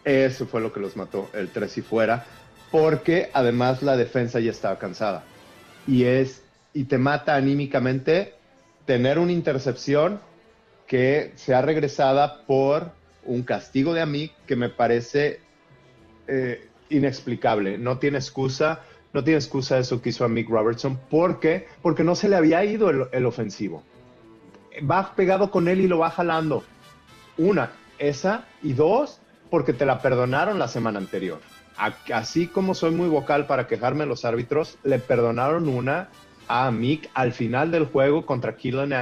Eso 0.04 0.46
fue 0.46 0.60
lo 0.60 0.70
que 0.70 0.80
los 0.80 0.98
mató, 0.98 1.30
el 1.32 1.48
3 1.48 1.78
y 1.78 1.80
fuera, 1.80 2.26
porque 2.70 3.30
además 3.32 3.82
la 3.82 3.96
defensa 3.96 4.38
ya 4.38 4.50
estaba 4.50 4.78
cansada. 4.78 5.24
Y 5.86 6.04
es 6.04 6.42
y 6.74 6.84
te 6.84 6.98
mata 6.98 7.36
anímicamente 7.36 8.34
tener 8.84 9.18
una 9.18 9.32
intercepción 9.32 10.20
que 10.86 11.32
sea 11.36 11.62
regresada 11.62 12.42
por 12.44 12.92
un 13.24 13.44
castigo 13.44 13.94
de 13.94 14.02
Amic 14.02 14.34
que 14.44 14.56
me 14.56 14.68
parece 14.68 15.40
eh, 16.26 16.68
inexplicable. 16.90 17.78
No 17.78 17.96
tiene 17.96 18.18
excusa 18.18 18.82
no 19.12 19.22
tiene 19.22 19.38
excusa 19.38 19.78
eso 19.78 20.00
que 20.00 20.08
hizo 20.10 20.24
a 20.24 20.28
Mick 20.28 20.48
Robertson. 20.48 20.98
¿Por 21.10 21.38
qué? 21.38 21.68
Porque 21.82 22.04
no 22.04 22.14
se 22.14 22.28
le 22.28 22.36
había 22.36 22.64
ido 22.64 22.90
el, 22.90 23.26
ofensivo. 23.26 23.82
Va 24.90 25.14
pegado 25.14 25.50
con 25.50 25.68
él 25.68 25.80
y 25.80 25.88
lo 25.88 25.98
va 25.98 26.10
jalando. 26.10 26.64
Una, 27.36 27.72
esa. 27.98 28.46
Y 28.62 28.72
dos, 28.72 29.20
porque 29.50 29.72
te 29.72 29.84
la 29.84 30.00
perdonaron 30.00 30.58
la 30.58 30.68
semana 30.68 30.98
anterior. 30.98 31.40
Así 32.12 32.46
como 32.46 32.74
soy 32.74 32.92
muy 32.92 33.08
vocal 33.08 33.46
para 33.46 33.66
quejarme 33.66 34.00
de 34.00 34.06
los 34.06 34.24
árbitros, 34.24 34.78
le 34.82 34.98
perdonaron 34.98 35.68
una 35.68 36.08
a 36.48 36.70
Mick 36.70 37.08
al 37.14 37.32
final 37.32 37.70
del 37.70 37.86
juego 37.86 38.26
contra 38.26 38.56
Keenan 38.56 38.92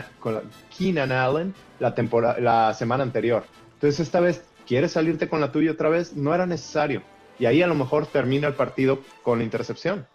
Allen 1.13 1.55
la, 1.79 1.95
la 2.39 2.75
semana 2.75 3.03
anterior. 3.03 3.45
Entonces 3.75 4.01
esta 4.01 4.21
vez, 4.21 4.45
¿quieres 4.67 4.93
salirte 4.93 5.29
con 5.29 5.41
la 5.41 5.53
tuya 5.53 5.73
otra 5.73 5.89
vez? 5.89 6.17
No 6.17 6.35
era 6.35 6.47
necesario 6.47 7.03
y 7.41 7.47
ahí 7.47 7.63
a 7.63 7.67
lo 7.67 7.75
mejor 7.75 8.07
termina 8.07 8.47
el 8.47 8.55
partido 8.55 9.01
con 9.23 9.39
la 9.39 9.45
intercepción. 9.45 10.07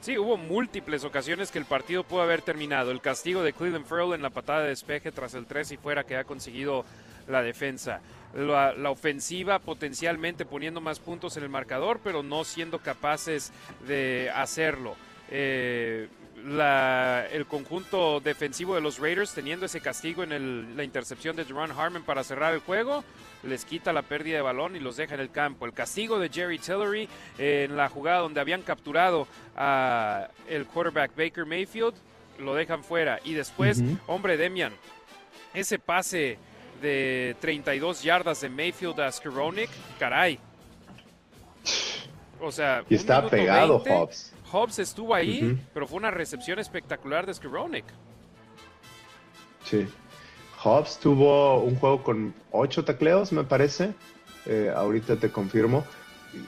Sí, 0.00 0.16
hubo 0.16 0.38
múltiples 0.38 1.04
ocasiones 1.04 1.50
que 1.50 1.58
el 1.58 1.66
partido 1.66 2.04
pudo 2.04 2.22
haber 2.22 2.40
terminado. 2.40 2.90
El 2.90 3.02
castigo 3.02 3.42
de 3.42 3.52
Cleveland 3.52 3.84
Farrell 3.84 4.14
en 4.14 4.22
la 4.22 4.30
patada 4.30 4.62
de 4.62 4.68
despeje 4.68 5.12
tras 5.12 5.34
el 5.34 5.44
3 5.44 5.72
y 5.72 5.76
fuera 5.76 6.04
que 6.04 6.16
ha 6.16 6.24
conseguido 6.24 6.86
la 7.28 7.42
defensa. 7.42 8.00
La, 8.34 8.72
ofensiva 8.88 9.58
potencialmente 9.58 10.46
poniendo 10.46 10.80
más 10.80 11.00
puntos 11.00 11.36
en 11.36 11.42
el 11.42 11.50
marcador, 11.50 12.00
pero 12.02 12.22
no 12.22 12.44
siendo 12.44 12.78
capaces 12.78 13.52
de 13.86 14.30
hacerlo. 14.34 14.94
Eh, 15.28 16.08
el 17.32 17.46
conjunto 17.46 18.20
defensivo 18.20 18.74
de 18.74 18.80
los 18.80 18.98
Raiders 18.98 19.34
teniendo 19.34 19.66
ese 19.66 19.80
castigo 19.80 20.22
en 20.22 20.76
la 20.76 20.84
intercepción 20.84 21.36
de 21.36 21.44
Jerron 21.44 21.72
Harmon 21.72 22.04
para 22.04 22.24
cerrar 22.24 22.54
el 22.54 22.60
juego, 22.60 23.04
les 23.42 23.64
quita 23.64 23.92
la 23.92 24.02
pérdida 24.02 24.36
de 24.36 24.42
balón 24.42 24.76
y 24.76 24.80
los 24.80 24.96
deja 24.96 25.14
en 25.14 25.20
el 25.20 25.30
campo. 25.30 25.66
El 25.66 25.72
castigo 25.72 26.18
de 26.18 26.28
Jerry 26.28 26.58
Tillery 26.58 27.08
en 27.38 27.76
la 27.76 27.88
jugada 27.88 28.18
donde 28.20 28.40
habían 28.40 28.62
capturado 28.62 29.26
a 29.56 30.28
el 30.48 30.66
quarterback 30.66 31.16
Baker 31.16 31.46
Mayfield, 31.46 31.94
lo 32.38 32.54
dejan 32.54 32.82
fuera. 32.84 33.20
Y 33.24 33.34
después, 33.34 33.82
hombre, 34.06 34.36
Demian, 34.36 34.72
ese 35.54 35.78
pase 35.78 36.38
de 36.80 37.36
32 37.40 38.02
yardas 38.02 38.40
de 38.40 38.48
Mayfield 38.48 39.00
a 39.00 39.12
Skowronek, 39.12 39.70
caray. 39.98 40.38
O 42.40 42.50
sea, 42.50 42.82
y 42.88 42.94
está 42.94 43.28
pegado 43.28 43.78
Hobbs. 43.78 44.32
Hobbs 44.50 44.78
estuvo 44.78 45.14
ahí, 45.14 45.58
pero 45.74 45.86
fue 45.86 45.98
una 45.98 46.10
recepción 46.10 46.58
espectacular 46.58 47.26
de 47.26 47.34
Skowronek. 47.34 47.84
Sí. 49.64 49.86
Hobbs 50.62 50.98
tuvo 50.98 51.60
un 51.60 51.76
juego 51.76 52.02
con 52.02 52.34
ocho 52.50 52.84
tacleos, 52.84 53.32
me 53.32 53.44
parece. 53.44 53.94
Eh, 54.46 54.72
ahorita 54.74 55.16
te 55.16 55.30
confirmo. 55.30 55.84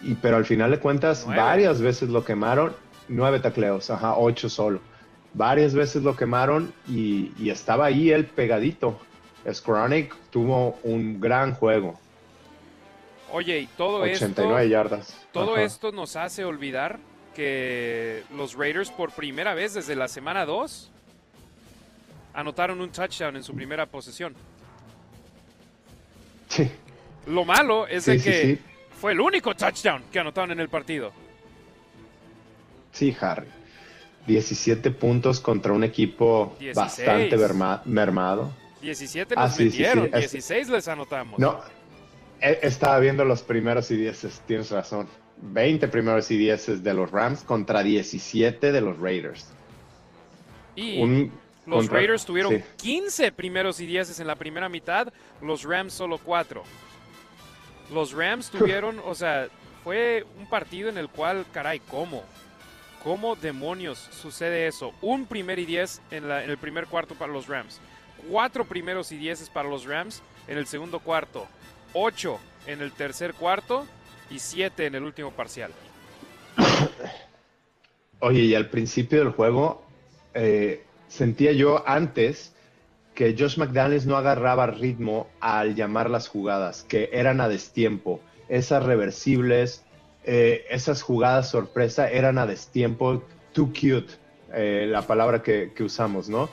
Y, 0.02 0.14
pero 0.14 0.36
al 0.36 0.44
final 0.44 0.70
de 0.70 0.78
cuentas, 0.78 1.26
varias 1.26 1.80
veces 1.80 2.08
lo 2.10 2.24
quemaron. 2.24 2.74
Nueve 3.08 3.40
tacleos, 3.40 3.90
ajá, 3.90 4.16
ocho 4.16 4.48
solo. 4.48 4.80
Varias 5.34 5.74
veces 5.74 6.02
lo 6.02 6.14
quemaron 6.14 6.72
y, 6.86 7.32
estaba 7.48 7.86
ahí 7.86 8.10
él 8.10 8.26
pegadito. 8.26 8.98
Skowronek 9.50 10.14
tuvo 10.30 10.78
un 10.84 11.20
gran 11.20 11.54
juego. 11.54 11.98
Oye, 13.32 13.60
y 13.60 13.66
todo 13.66 14.02
89 14.02 14.68
yardas. 14.68 15.18
Todo 15.32 15.56
esto 15.56 15.90
nos 15.90 16.16
hace 16.16 16.44
olvidar 16.44 17.00
que 17.34 18.22
los 18.36 18.54
Raiders 18.54 18.90
por 18.90 19.10
primera 19.10 19.54
vez 19.54 19.72
desde 19.72 19.96
la 19.96 20.06
semana 20.06 20.44
2 20.44 20.91
anotaron 22.34 22.80
un 22.80 22.90
touchdown 22.90 23.36
en 23.36 23.42
su 23.42 23.54
primera 23.54 23.86
posesión. 23.86 24.34
Sí. 26.48 26.70
Lo 27.26 27.44
malo 27.44 27.86
es 27.86 28.06
de 28.06 28.20
que 28.20 28.58
fue 29.00 29.12
el 29.12 29.20
único 29.20 29.54
touchdown 29.54 30.04
que 30.10 30.18
anotaron 30.18 30.52
en 30.52 30.60
el 30.60 30.68
partido. 30.68 31.12
Sí, 32.92 33.16
Harry. 33.20 33.46
17 34.26 34.90
puntos 34.92 35.40
contra 35.40 35.72
un 35.72 35.82
equipo 35.82 36.56
bastante 36.74 37.36
mermado. 37.86 38.52
17 38.80 39.34
nos 39.36 39.52
ah, 39.52 39.62
metieron, 39.62 40.10
16 40.10 40.68
les 40.68 40.88
anotamos. 40.88 41.38
No, 41.38 41.60
E, 42.42 42.58
estaba 42.62 42.98
viendo 42.98 43.24
los 43.24 43.42
primeros 43.42 43.90
y 43.92 43.96
dieces, 43.96 44.42
tienes 44.46 44.70
razón. 44.70 45.08
20 45.40 45.88
primeros 45.88 46.30
y 46.30 46.36
dieces 46.36 46.82
de 46.82 46.92
los 46.92 47.10
Rams 47.10 47.42
contra 47.42 47.82
17 47.82 48.72
de 48.72 48.80
los 48.80 48.98
Raiders. 48.98 49.46
Y 50.76 51.30
los 51.66 51.88
Raiders 51.88 52.24
tuvieron 52.24 52.62
15 52.76 53.32
primeros 53.32 53.80
y 53.80 53.86
dieces 53.86 54.18
en 54.20 54.26
la 54.26 54.36
primera 54.36 54.68
mitad, 54.68 55.12
los 55.40 55.64
Rams 55.64 55.92
solo 55.92 56.18
4. 56.18 56.62
Los 57.92 58.12
Rams 58.12 58.50
tuvieron, 58.50 59.00
o 59.04 59.14
sea, 59.14 59.48
fue 59.84 60.24
un 60.38 60.48
partido 60.48 60.88
en 60.88 60.98
el 60.98 61.08
cual, 61.08 61.44
caray, 61.52 61.80
¿cómo? 61.80 62.24
¿Cómo 63.02 63.36
demonios 63.36 63.98
sucede 63.98 64.66
eso? 64.66 64.92
Un 65.02 65.26
primer 65.26 65.58
y 65.58 65.66
diez 65.66 66.00
en, 66.10 66.24
en 66.24 66.50
el 66.50 66.58
primer 66.58 66.86
cuarto 66.86 67.14
para 67.14 67.32
los 67.32 67.48
Rams. 67.48 67.80
Cuatro 68.30 68.64
primeros 68.64 69.10
y 69.12 69.16
dieces 69.16 69.50
para 69.50 69.68
los 69.68 69.84
Rams 69.84 70.22
en 70.46 70.58
el 70.58 70.66
segundo 70.66 71.00
cuarto. 71.00 71.46
Ocho 71.92 72.38
en 72.66 72.80
el 72.80 72.92
tercer 72.92 73.34
cuarto 73.34 73.86
y 74.30 74.38
siete 74.38 74.86
en 74.86 74.94
el 74.94 75.02
último 75.02 75.32
parcial. 75.32 75.72
Oye, 78.20 78.40
y 78.42 78.54
al 78.54 78.70
principio 78.70 79.18
del 79.18 79.30
juego 79.30 79.84
eh, 80.34 80.84
sentía 81.12 81.52
yo 81.52 81.86
antes 81.86 82.54
que 83.14 83.36
Josh 83.38 83.58
McDaniels 83.58 84.06
no 84.06 84.16
agarraba 84.16 84.66
ritmo 84.66 85.28
al 85.40 85.74
llamar 85.74 86.08
las 86.08 86.26
jugadas, 86.26 86.84
que 86.88 87.10
eran 87.12 87.42
a 87.42 87.48
destiempo, 87.48 88.20
esas 88.48 88.82
reversibles, 88.82 89.84
eh, 90.24 90.64
esas 90.70 91.02
jugadas 91.02 91.50
sorpresa 91.50 92.10
eran 92.10 92.38
a 92.38 92.46
destiempo, 92.46 93.22
too 93.52 93.66
cute, 93.66 94.14
eh, 94.54 94.86
la 94.88 95.02
palabra 95.02 95.42
que, 95.42 95.70
usamos, 95.80 96.30
¿no? 96.30 96.48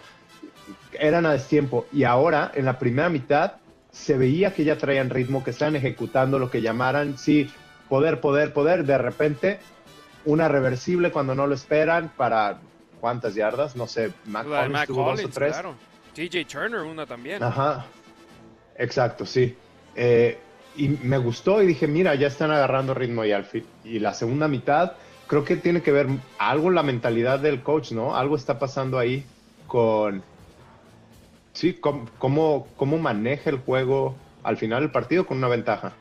Eran 0.99 1.25
a 1.25 1.31
destiempo. 1.31 1.85
Y 1.93 2.03
ahora, 2.03 2.51
en 2.53 2.65
la 2.65 2.79
primera 2.79 3.07
mitad, 3.07 3.53
se 3.91 4.17
veía 4.17 4.53
que 4.53 4.65
ya 4.65 4.77
traían 4.77 5.09
ritmo, 5.09 5.41
que 5.41 5.51
estaban 5.51 5.77
ejecutando 5.77 6.37
lo 6.37 6.51
que 6.51 6.61
llamaran, 6.61 7.17
sí, 7.17 7.49
poder, 7.87 8.19
poder, 8.19 8.51
poder. 8.51 8.85
De 8.85 8.97
repente, 8.97 9.59
una 10.25 10.49
reversible 10.49 11.11
cuando 11.11 11.33
no 11.33 11.47
lo 11.47 11.55
esperan 11.55 12.11
para 12.17 12.59
cuántas 12.99 13.35
yardas, 13.35 13.75
no 13.75 13.87
sé, 13.87 14.11
Mac 14.25 14.45
tuvo 14.87 15.11
dos 15.11 15.23
o 15.23 15.29
tres. 15.29 15.53
Claro. 15.53 15.75
TJ 16.13 16.45
Turner, 16.45 16.81
una 16.81 17.05
también. 17.05 17.41
Ajá, 17.41 17.85
exacto, 18.77 19.25
sí. 19.25 19.55
Eh, 19.95 20.37
y 20.75 20.89
me 20.89 21.17
gustó 21.17 21.61
y 21.61 21.67
dije, 21.67 21.87
mira, 21.87 22.15
ya 22.15 22.27
están 22.27 22.51
agarrando 22.51 22.93
ritmo 22.93 23.25
y 23.25 23.31
al 23.31 23.45
fin. 23.45 23.65
Y 23.83 23.99
la 23.99 24.13
segunda 24.13 24.47
mitad, 24.47 24.93
creo 25.27 25.43
que 25.43 25.55
tiene 25.55 25.81
que 25.81 25.91
ver 25.91 26.07
algo 26.37 26.69
la 26.71 26.83
mentalidad 26.83 27.39
del 27.39 27.61
coach, 27.61 27.91
¿no? 27.91 28.15
Algo 28.15 28.35
está 28.35 28.59
pasando 28.59 28.97
ahí 28.97 29.25
con, 29.67 30.23
sí, 31.53 31.73
cómo, 31.73 32.67
cómo, 32.75 32.97
maneja 32.97 33.49
el 33.49 33.59
juego 33.59 34.15
al 34.43 34.57
final 34.57 34.81
del 34.81 34.91
partido 34.91 35.25
con 35.25 35.37
una 35.37 35.47
ventaja. 35.47 35.93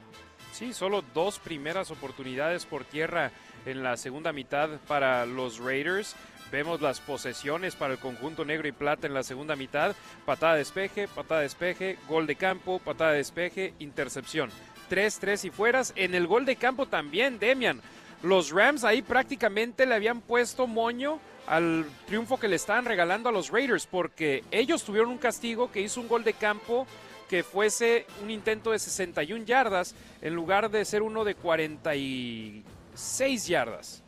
Sí, 0.52 0.72
solo 0.72 1.04
dos 1.14 1.38
primeras 1.38 1.90
oportunidades 1.90 2.64
por 2.64 2.84
tierra 2.84 3.30
en 3.66 3.82
la 3.82 3.96
segunda 3.96 4.32
mitad 4.32 4.70
para 4.88 5.26
los 5.26 5.58
Raiders. 5.58 6.16
Vemos 6.50 6.80
las 6.80 7.00
posesiones 7.00 7.76
para 7.76 7.92
el 7.92 7.98
conjunto 7.98 8.42
negro 8.44 8.66
y 8.68 8.72
plata 8.72 9.06
en 9.06 9.14
la 9.14 9.22
segunda 9.22 9.56
mitad. 9.56 9.94
Patada 10.24 10.54
de 10.54 10.60
despeje, 10.60 11.06
patada 11.08 11.40
de 11.40 11.46
despeje, 11.46 11.98
gol 12.08 12.26
de 12.26 12.36
campo, 12.36 12.78
patada 12.78 13.12
de 13.12 13.18
despeje, 13.18 13.74
intercepción. 13.78 14.50
3-3 14.90 15.44
y 15.44 15.50
fueras. 15.50 15.92
En 15.96 16.14
el 16.14 16.26
gol 16.26 16.46
de 16.46 16.56
campo 16.56 16.86
también, 16.86 17.38
Demian. 17.38 17.82
Los 18.22 18.50
Rams 18.50 18.84
ahí 18.84 19.02
prácticamente 19.02 19.84
le 19.86 19.94
habían 19.94 20.22
puesto 20.22 20.66
moño 20.66 21.20
al 21.46 21.84
triunfo 22.06 22.40
que 22.40 22.48
le 22.48 22.56
estaban 22.56 22.84
regalando 22.84 23.28
a 23.28 23.32
los 23.32 23.50
Raiders 23.50 23.86
porque 23.86 24.42
ellos 24.50 24.82
tuvieron 24.82 25.10
un 25.10 25.18
castigo 25.18 25.70
que 25.70 25.82
hizo 25.82 26.00
un 26.00 26.08
gol 26.08 26.24
de 26.24 26.32
campo 26.32 26.86
que 27.28 27.44
fuese 27.44 28.06
un 28.22 28.30
intento 28.30 28.70
de 28.72 28.78
61 28.78 29.44
yardas 29.44 29.94
en 30.22 30.34
lugar 30.34 30.70
de 30.70 30.82
ser 30.84 31.02
uno 31.02 31.24
de 31.24 31.34
46 31.34 33.46
yardas. 33.46 34.02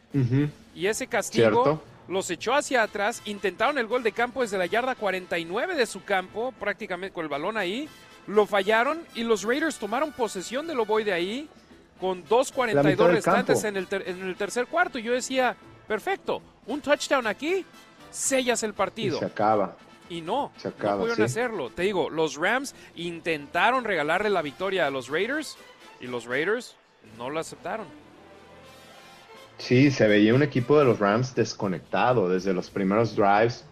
Y 0.75 0.87
ese 0.87 1.07
castigo 1.07 1.83
los 2.11 2.29
echó 2.29 2.55
hacia 2.55 2.83
atrás, 2.83 3.23
intentaron 3.25 3.79
el 3.79 3.87
gol 3.87 4.03
de 4.03 4.11
campo 4.11 4.43
desde 4.43 4.59
la 4.59 4.67
yarda 4.67 4.97
49 4.97 5.77
de 5.77 5.87
su 5.87 6.03
campo, 6.03 6.53
prácticamente 6.59 7.15
con 7.15 7.23
el 7.23 7.29
balón 7.29 7.57
ahí, 7.57 7.89
lo 8.27 8.47
fallaron 8.47 9.05
y 9.15 9.23
los 9.23 9.45
Raiders 9.45 9.79
tomaron 9.79 10.13
posesión 10.13 10.67
del 10.67 10.85
de 11.05 11.13
ahí 11.13 11.49
con 12.01 12.25
2.42 12.25 13.13
restantes 13.13 13.63
en 13.63 13.77
el, 13.77 13.87
en 13.91 14.23
el 14.23 14.37
tercer 14.37 14.67
cuarto. 14.67 14.99
Y 14.99 15.05
yo 15.05 15.13
decía, 15.13 15.57
perfecto, 15.87 16.43
un 16.67 16.81
touchdown 16.81 17.29
aquí, 17.29 17.65
sellas 18.11 18.65
el 18.65 18.75
partido. 18.75 19.19
se 19.21 19.27
acaba. 19.27 19.77
Y 20.09 20.21
no, 20.21 20.51
se 20.57 20.67
acaba, 20.67 20.95
no 20.95 21.01
pudieron 21.03 21.25
hacerlo. 21.25 21.71
Te 21.71 21.83
digo, 21.83 22.11
los 22.11 22.35
Rams 22.35 22.75
intentaron 22.97 23.85
regalarle 23.85 24.31
la 24.31 24.43
victoria 24.43 24.89
a 24.89 24.91
los 24.91 25.09
Raiders 25.09 25.57
y 26.01 26.09
los 26.09 26.25
Raiders 26.25 26.75
no 27.17 27.31
lo 27.31 27.39
aceptaron. 27.39 27.87
Sí, 29.61 29.91
se 29.91 30.09
veía 30.09 30.35
un 30.35 30.43
equipo 30.43 30.79
de 30.79 30.87
los 30.87 30.99
Rams 30.99 31.35
desconectado 31.35 32.29
desde 32.31 32.55
los 32.55 32.71
primeros 32.71 33.15
drives. 33.15 33.65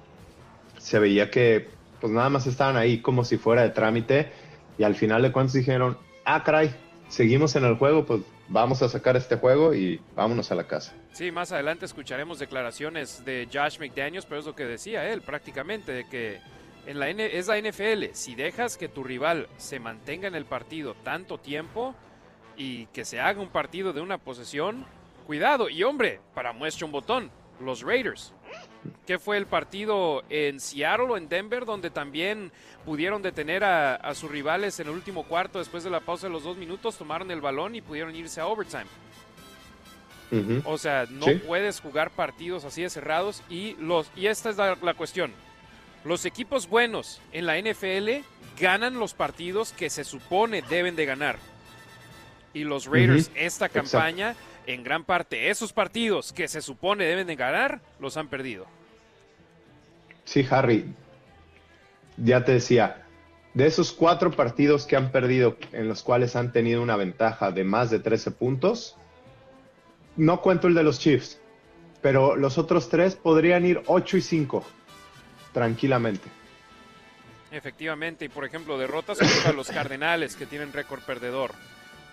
Se 0.77 0.99
veía 0.99 1.31
que 1.31 1.67
pues 1.99 2.13
nada 2.13 2.29
más 2.29 2.47
estaban 2.47 2.77
ahí 2.77 3.01
como 3.01 3.25
si 3.25 3.39
fuera 3.39 3.63
de 3.63 3.71
trámite 3.71 4.31
y 4.77 4.85
al 4.85 4.95
final 4.95 5.23
de 5.23 5.33
cuentas 5.33 5.55
dijeron, 5.55 5.99
ah, 6.25 6.45
caray, 6.45 6.75
seguimos 7.09 7.57
en 7.57 7.65
el 7.65 7.77
juego, 7.77 8.05
pues 8.05 8.21
vamos 8.49 8.83
a 8.83 8.89
sacar 8.89 9.17
este 9.17 9.37
juego 9.37 9.75
y 9.75 10.01
vámonos 10.15 10.53
a 10.53 10.55
la 10.55 10.67
casa. 10.67 10.95
Sí, 11.13 11.33
más 11.33 11.53
adelante 11.53 11.87
escucharemos 11.87 12.39
declaraciones 12.39 13.25
de 13.25 13.49
Josh 13.53 13.79
McDaniels, 13.81 14.27
pero 14.27 14.41
es 14.41 14.47
lo 14.47 14.55
que 14.55 14.67
decía 14.67 15.11
él 15.11 15.23
prácticamente, 15.23 15.91
de 15.93 16.07
que 16.07 16.39
en 16.87 16.99
la 17.01 17.09
N 17.09 17.25
es 17.25 17.49
la 17.49 17.59
NFL, 17.59 18.13
si 18.13 18.35
dejas 18.35 18.77
que 18.77 18.89
tu 18.89 19.03
rival 19.03 19.49
se 19.57 19.81
mantenga 19.81 20.29
en 20.29 20.35
el 20.35 20.45
partido 20.45 20.95
tanto 21.03 21.39
tiempo 21.39 21.95
y 22.57 22.87
que 22.87 23.07
se 23.07 23.21
haga 23.21 23.41
un 23.41 23.49
partido 23.49 23.93
de 23.93 24.01
una 24.03 24.19
posesión, 24.19 24.87
cuidado. 25.29 25.69
Y 25.69 25.83
hombre, 25.83 26.21
para 26.35 26.55
muestra 26.55 26.87
un 26.87 26.93
botón, 26.93 27.31
los 27.61 27.83
Raiders 27.83 28.33
que 29.07 29.19
fue 29.19 29.37
el 29.37 29.47
partido 29.47 30.25
en 30.31 30.59
Seattle 30.59 31.07
o 31.11 31.17
en 31.19 31.29
Denver, 31.29 31.67
donde 31.67 31.91
también 31.91 32.51
pudieron 32.87 33.21
detener 33.21 33.63
a, 33.63 34.15
sus 34.15 34.31
rivales 34.31 34.81
en 34.81 34.87
el 34.87 34.95
último 34.95 35.25
cuarto 35.25 35.59
después 35.59 35.85
de 35.85 35.91
la 35.91 36.01
pausa 36.01 36.29
de 36.29 36.33
los 36.33 36.45
dos 36.45 36.57
minutos, 36.57 36.97
tomaron 36.97 37.31
el 37.31 37.43
balón 37.43 37.75
y 37.75 37.83
pudieron 37.83 38.15
irse 38.15 38.41
a 38.41 38.47
overtime. 38.47 38.87
O 40.65 40.79
sea, 40.79 41.07
no 41.11 41.27
puedes 41.47 41.81
jugar 41.81 42.11
partidos 42.11 42.65
así 42.65 42.83
de 42.83 42.91
cerrados 42.91 43.43
y 43.51 43.77
los 43.81 44.11
y 44.17 44.29
esta 44.29 44.49
es 44.49 44.57
la, 44.57 44.95
cuestión. 44.95 45.33
Los 46.05 46.25
equipos 46.25 46.67
buenos 46.67 47.21
en 47.33 47.45
la 47.45 47.61
NFL 47.61 48.25
ganan 48.59 48.99
los 48.99 49.13
partidos 49.13 49.73
que 49.73 49.91
se 49.91 50.05
supone 50.05 50.63
deben 50.63 50.97
de 50.97 51.05
ganar. 51.07 51.39
Y 52.55 52.65
los 52.65 52.87
Raiders 52.87 53.31
esta 53.35 53.69
campaña 53.69 54.35
en 54.69 54.85
gran 54.85 55.05
parte 55.05 55.49
esos 55.49 55.73
partidos 55.73 56.31
que 56.35 56.47
se 56.47 56.61
supone 56.61 57.07
deben 57.07 57.27
de 57.27 57.37
ganar, 57.37 57.81
los 57.99 58.19
han 58.19 58.29
perdido. 58.29 58.67
Sí, 60.25 60.47
Harry, 60.51 60.85
ya 62.19 62.45
te 62.45 62.53
decía, 62.53 63.07
de 63.55 63.67
esos 63.67 63.93
cuatro 63.93 64.31
partidos 64.31 64.85
que 64.85 64.95
han 64.95 65.11
perdido, 65.11 65.57
en 65.73 65.89
los 65.89 66.03
cuales 66.03 66.37
han 66.37 66.53
tenido 66.53 66.83
una 66.83 66.97
ventaja 66.97 67.51
de 67.51 67.65
más 67.65 67.89
de 67.89 67.99
13 67.99 68.33
puntos, 68.33 68.95
no 70.19 70.43
cuento 70.43 70.69
el 70.69 70.75
de 70.75 70.83
los 70.83 70.99
Chiefs, 70.99 71.41
pero 72.03 72.37
los 72.37 72.59
otros 72.59 72.91
tres 72.91 73.17
podrían 73.17 73.65
ir 73.65 73.81
8 73.87 74.19
y 74.19 74.21
5, 74.21 74.65
tranquilamente. 75.55 76.29
Efectivamente, 77.51 78.27
y 78.27 78.29
por 78.29 78.45
ejemplo, 78.45 78.77
derrotas 78.77 79.19
contra 79.19 79.55
los 79.55 79.71
Cardenales, 79.71 80.37
que 80.37 80.45
tienen 80.45 80.75
récord 80.75 81.01
perdedor 81.01 81.55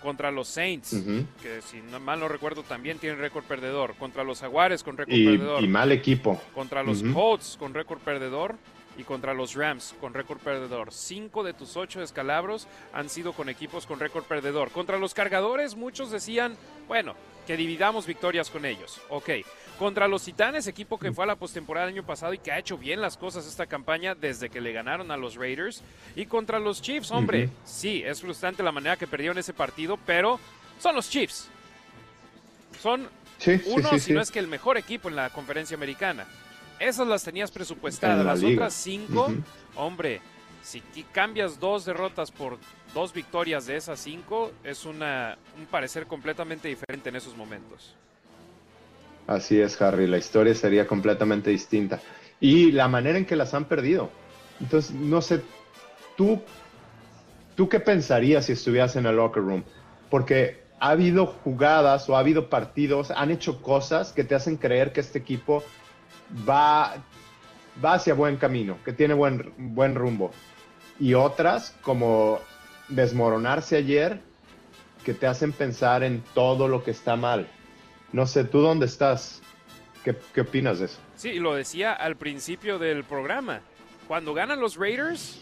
contra 0.06 0.30
los 0.30 0.46
Saints, 0.46 1.02
que 1.42 1.60
si 1.62 1.82
no, 1.82 1.98
mal 1.98 2.20
no 2.20 2.28
recuerdo 2.28 2.62
también 2.62 2.96
tienen 3.00 3.18
récord 3.18 3.42
perdedor, 3.42 3.96
contra 3.96 4.22
los 4.22 4.38
Jaguares 4.38 4.84
con 4.84 4.96
récord 4.96 5.16
perdedor. 5.16 5.64
Y 5.64 5.66
mal 5.66 5.90
equipo. 5.90 6.40
Contra 6.54 6.84
los 6.84 7.02
Colts 7.02 7.56
con 7.58 7.74
récord 7.74 7.98
perdedor 7.98 8.54
y 8.96 9.02
contra 9.02 9.34
los 9.34 9.56
Rams 9.56 9.96
con 10.00 10.14
récord 10.14 10.38
perdedor. 10.38 10.92
Cinco 10.92 11.42
de 11.42 11.54
tus 11.54 11.76
ocho 11.76 11.98
descalabros 11.98 12.68
han 12.92 13.08
sido 13.08 13.32
con 13.32 13.48
equipos 13.48 13.84
con 13.84 13.98
récord 13.98 14.22
perdedor. 14.22 14.70
Contra 14.70 14.96
los 14.96 15.12
cargadores 15.12 15.74
muchos 15.74 16.12
decían, 16.12 16.56
bueno, 16.86 17.16
que 17.44 17.56
dividamos 17.56 18.06
victorias 18.06 18.48
con 18.48 18.64
ellos. 18.64 19.00
Ok. 19.08 19.30
Contra 19.78 20.08
los 20.08 20.24
Titanes, 20.24 20.66
equipo 20.66 20.98
que 20.98 21.12
fue 21.12 21.24
a 21.24 21.26
la 21.26 21.36
postemporada 21.36 21.86
el 21.86 21.92
año 21.92 22.06
pasado 22.06 22.32
y 22.32 22.38
que 22.38 22.50
ha 22.50 22.58
hecho 22.58 22.78
bien 22.78 23.00
las 23.00 23.18
cosas 23.18 23.46
esta 23.46 23.66
campaña 23.66 24.14
desde 24.14 24.48
que 24.48 24.60
le 24.60 24.72
ganaron 24.72 25.10
a 25.10 25.18
los 25.18 25.34
Raiders. 25.36 25.82
Y 26.14 26.24
contra 26.24 26.58
los 26.58 26.80
Chiefs, 26.80 27.10
hombre, 27.10 27.50
sí, 27.64 28.02
es 28.04 28.22
frustrante 28.22 28.62
la 28.62 28.72
manera 28.72 28.96
que 28.96 29.06
perdieron 29.06 29.36
ese 29.36 29.52
partido, 29.52 29.98
pero 30.06 30.40
son 30.78 30.94
los 30.96 31.10
Chiefs. 31.10 31.48
Son 32.80 33.06
uno, 33.66 33.98
si 33.98 34.14
no 34.14 34.22
es 34.22 34.30
que 34.30 34.38
el 34.38 34.48
mejor 34.48 34.78
equipo 34.78 35.10
en 35.10 35.16
la 35.16 35.28
conferencia 35.28 35.76
americana. 35.76 36.26
Esas 36.78 37.06
las 37.06 37.22
tenías 37.22 37.50
presupuestadas. 37.50 38.24
Las 38.24 38.42
otras 38.42 38.72
cinco, 38.72 39.30
hombre, 39.74 40.22
si 40.62 40.80
cambias 41.12 41.60
dos 41.60 41.84
derrotas 41.84 42.30
por 42.30 42.58
dos 42.94 43.12
victorias 43.12 43.66
de 43.66 43.76
esas 43.76 44.00
cinco, 44.00 44.52
es 44.64 44.86
una, 44.86 45.36
un 45.58 45.66
parecer 45.66 46.06
completamente 46.06 46.68
diferente 46.68 47.10
en 47.10 47.16
esos 47.16 47.36
momentos. 47.36 47.94
Así 49.26 49.60
es, 49.60 49.80
Harry, 49.82 50.06
la 50.06 50.18
historia 50.18 50.54
sería 50.54 50.86
completamente 50.86 51.50
distinta. 51.50 52.00
Y 52.40 52.72
la 52.72 52.88
manera 52.88 53.18
en 53.18 53.26
que 53.26 53.36
las 53.36 53.54
han 53.54 53.64
perdido. 53.64 54.10
Entonces, 54.60 54.94
no 54.94 55.20
sé, 55.20 55.42
tú, 56.16 56.40
¿tú 57.54 57.68
qué 57.68 57.80
pensarías 57.80 58.46
si 58.46 58.52
estuvieras 58.52 58.96
en 58.96 59.06
el 59.06 59.16
locker 59.16 59.42
room? 59.42 59.64
porque 60.10 60.62
ha 60.78 60.90
habido 60.90 61.26
jugadas 61.26 62.08
o 62.08 62.16
ha 62.16 62.20
habido 62.20 62.48
partidos, 62.48 63.10
han 63.10 63.30
hecho 63.30 63.62
cosas 63.62 64.12
que 64.12 64.24
te 64.24 64.34
hacen 64.34 64.56
creer 64.56 64.92
que 64.92 65.00
este 65.00 65.18
equipo 65.18 65.62
va, 66.48 66.94
va 67.84 67.94
hacia 67.94 68.14
buen 68.14 68.36
camino, 68.36 68.78
que 68.84 68.92
tiene 68.92 69.14
buen, 69.14 69.52
buen 69.56 69.94
rumbo. 69.94 70.30
Y 70.98 71.14
otras, 71.14 71.74
como 71.82 72.38
desmoronarse 72.88 73.76
ayer, 73.76 74.20
que 75.04 75.14
te 75.14 75.26
hacen 75.26 75.52
pensar 75.52 76.02
en 76.02 76.22
todo 76.34 76.68
lo 76.68 76.82
que 76.82 76.90
está 76.90 77.16
mal. 77.16 77.48
No 78.12 78.26
sé, 78.26 78.44
¿tú 78.44 78.60
dónde 78.60 78.86
estás? 78.86 79.42
¿Qué, 80.04 80.16
qué 80.34 80.42
opinas 80.42 80.78
de 80.78 80.86
eso? 80.86 80.98
Sí, 81.16 81.34
lo 81.34 81.54
decía 81.54 81.92
al 81.92 82.16
principio 82.16 82.78
del 82.78 83.04
programa. 83.04 83.60
Cuando 84.06 84.34
ganan 84.34 84.60
los 84.60 84.76
Raiders, 84.76 85.40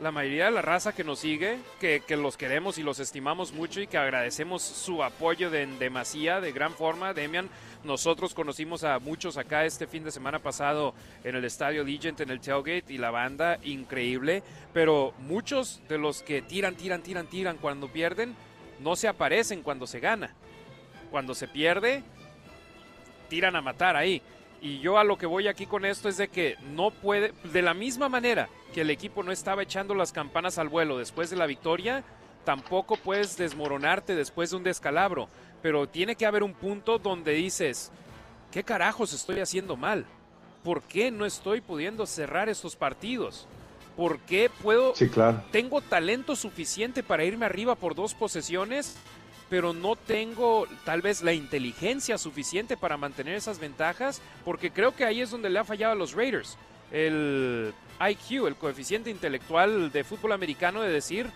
la 0.00 0.10
mayoría 0.10 0.46
de 0.46 0.50
la 0.50 0.62
raza 0.62 0.92
que 0.92 1.04
nos 1.04 1.20
sigue, 1.20 1.58
que, 1.80 2.02
los 2.16 2.36
queremos 2.36 2.78
y 2.78 2.82
los 2.82 2.98
estimamos 2.98 3.52
mucho 3.52 3.80
y 3.80 3.86
que 3.86 3.96
agradecemos 3.96 4.62
su 4.62 5.02
apoyo 5.02 5.50
de, 5.50 5.62
en 5.62 5.78
demasía, 5.78 6.40
de 6.40 6.52
gran 6.52 6.72
forma. 6.72 7.14
Demian, 7.14 7.48
nosotros 7.84 8.34
conocimos 8.34 8.84
a 8.84 8.98
muchos 8.98 9.36
acá 9.36 9.64
este 9.64 9.86
fin 9.86 10.04
de 10.04 10.10
semana 10.10 10.40
pasado 10.40 10.94
en 11.22 11.36
el 11.36 11.44
Estadio 11.44 11.84
Legend, 11.84 12.20
en 12.20 12.30
el 12.30 12.40
tailgate, 12.40 12.92
y 12.92 12.98
la 12.98 13.10
banda 13.10 13.58
increíble, 13.62 14.42
pero 14.72 15.14
muchos 15.18 15.80
de 15.88 15.98
los 15.98 16.22
que 16.22 16.42
tiran, 16.42 16.74
tiran, 16.74 17.02
tiran, 17.02 17.26
tiran 17.26 17.56
cuando 17.58 17.88
pierden, 17.88 18.34
no 18.80 18.96
se 18.96 19.08
aparecen 19.08 19.62
cuando 19.62 19.86
se 19.86 20.00
gana. 20.00 20.34
Cuando 21.14 21.36
se 21.36 21.46
pierde, 21.46 22.02
tiran 23.28 23.54
a 23.54 23.62
matar 23.62 23.94
ahí. 23.94 24.20
Y 24.60 24.80
yo 24.80 24.98
a 24.98 25.04
lo 25.04 25.16
que 25.16 25.26
voy 25.26 25.46
aquí 25.46 25.64
con 25.64 25.84
esto 25.84 26.08
es 26.08 26.16
de 26.16 26.26
que 26.26 26.56
no 26.72 26.90
puede, 26.90 27.32
de 27.52 27.62
la 27.62 27.72
misma 27.72 28.08
manera 28.08 28.48
que 28.72 28.80
el 28.80 28.90
equipo 28.90 29.22
no 29.22 29.30
estaba 29.30 29.62
echando 29.62 29.94
las 29.94 30.10
campanas 30.10 30.58
al 30.58 30.68
vuelo 30.68 30.98
después 30.98 31.30
de 31.30 31.36
la 31.36 31.46
victoria, 31.46 32.02
tampoco 32.44 32.96
puedes 32.96 33.36
desmoronarte 33.36 34.16
después 34.16 34.50
de 34.50 34.56
un 34.56 34.64
descalabro. 34.64 35.28
Pero 35.62 35.88
tiene 35.88 36.16
que 36.16 36.26
haber 36.26 36.42
un 36.42 36.52
punto 36.52 36.98
donde 36.98 37.30
dices, 37.30 37.92
¿qué 38.50 38.64
carajos 38.64 39.12
estoy 39.12 39.38
haciendo 39.38 39.76
mal? 39.76 40.06
¿Por 40.64 40.82
qué 40.82 41.12
no 41.12 41.26
estoy 41.26 41.60
pudiendo 41.60 42.06
cerrar 42.06 42.48
estos 42.48 42.74
partidos? 42.74 43.46
¿Por 43.96 44.18
qué 44.18 44.50
puedo... 44.64 44.96
Sí, 44.96 45.08
claro. 45.08 45.44
Tengo 45.52 45.80
talento 45.80 46.34
suficiente 46.34 47.04
para 47.04 47.22
irme 47.22 47.46
arriba 47.46 47.76
por 47.76 47.94
dos 47.94 48.14
posesiones 48.14 48.96
pero 49.48 49.72
no 49.72 49.96
tengo 49.96 50.66
tal 50.84 51.02
vez 51.02 51.22
la 51.22 51.32
inteligencia 51.32 52.18
suficiente 52.18 52.76
para 52.76 52.96
mantener 52.96 53.34
esas 53.34 53.58
ventajas, 53.58 54.20
porque 54.44 54.70
creo 54.70 54.94
que 54.94 55.04
ahí 55.04 55.20
es 55.20 55.30
donde 55.30 55.50
le 55.50 55.58
ha 55.58 55.64
fallado 55.64 55.92
a 55.92 55.96
los 55.96 56.14
Raiders. 56.14 56.56
El 56.92 57.72
IQ, 58.00 58.46
el 58.46 58.56
coeficiente 58.56 59.10
intelectual 59.10 59.90
de 59.92 60.04
fútbol 60.04 60.32
americano 60.32 60.82
de 60.82 60.90
decir, 60.90 61.26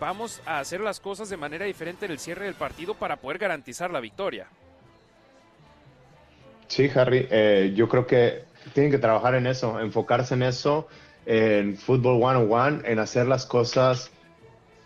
vamos 0.00 0.40
a 0.46 0.58
hacer 0.58 0.80
las 0.80 1.00
cosas 1.00 1.28
de 1.28 1.36
manera 1.36 1.66
diferente 1.66 2.06
en 2.06 2.12
el 2.12 2.18
cierre 2.18 2.44
del 2.46 2.54
partido 2.54 2.94
para 2.94 3.16
poder 3.16 3.38
garantizar 3.38 3.90
la 3.90 4.00
victoria. 4.00 4.46
Sí, 6.68 6.90
Harry, 6.94 7.26
eh, 7.30 7.72
yo 7.76 7.88
creo 7.88 8.06
que 8.06 8.44
tienen 8.74 8.90
que 8.90 8.98
trabajar 8.98 9.34
en 9.34 9.46
eso, 9.46 9.78
enfocarse 9.80 10.34
en 10.34 10.42
eso, 10.42 10.88
en 11.24 11.76
fútbol 11.76 12.22
one-on-one, 12.22 12.80
en 12.84 12.98
hacer 12.98 13.26
las 13.26 13.46
cosas 13.46 14.10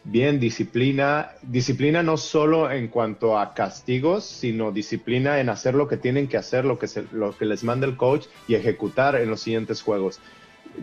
Bien, 0.05 0.41
disciplina. 0.41 1.33
Disciplina 1.43 2.03
no 2.03 2.17
solo 2.17 2.71
en 2.71 2.89
cuanto 2.89 3.39
a 3.39 3.53
castigos, 3.53 4.25
sino 4.25 4.73
disciplina 4.73 5.41
en 5.41 5.51
hacer 5.51 5.75
lo 5.75 5.89
que 5.89 5.99
tienen 5.99 6.27
que 6.27 6.39
hacer, 6.39 6.65
lo 6.65 6.79
que, 6.79 6.87
lo 7.13 7.37
que 7.37 7.45
les 7.45 7.65
manda 7.65 7.87
el 7.87 7.97
coach 7.97 8.27
y 8.49 8.55
ejecutar 8.55 9.17
en 9.17 9.29
los 9.29 9.43
siguientes 9.43 9.83
juegos. 9.83 10.19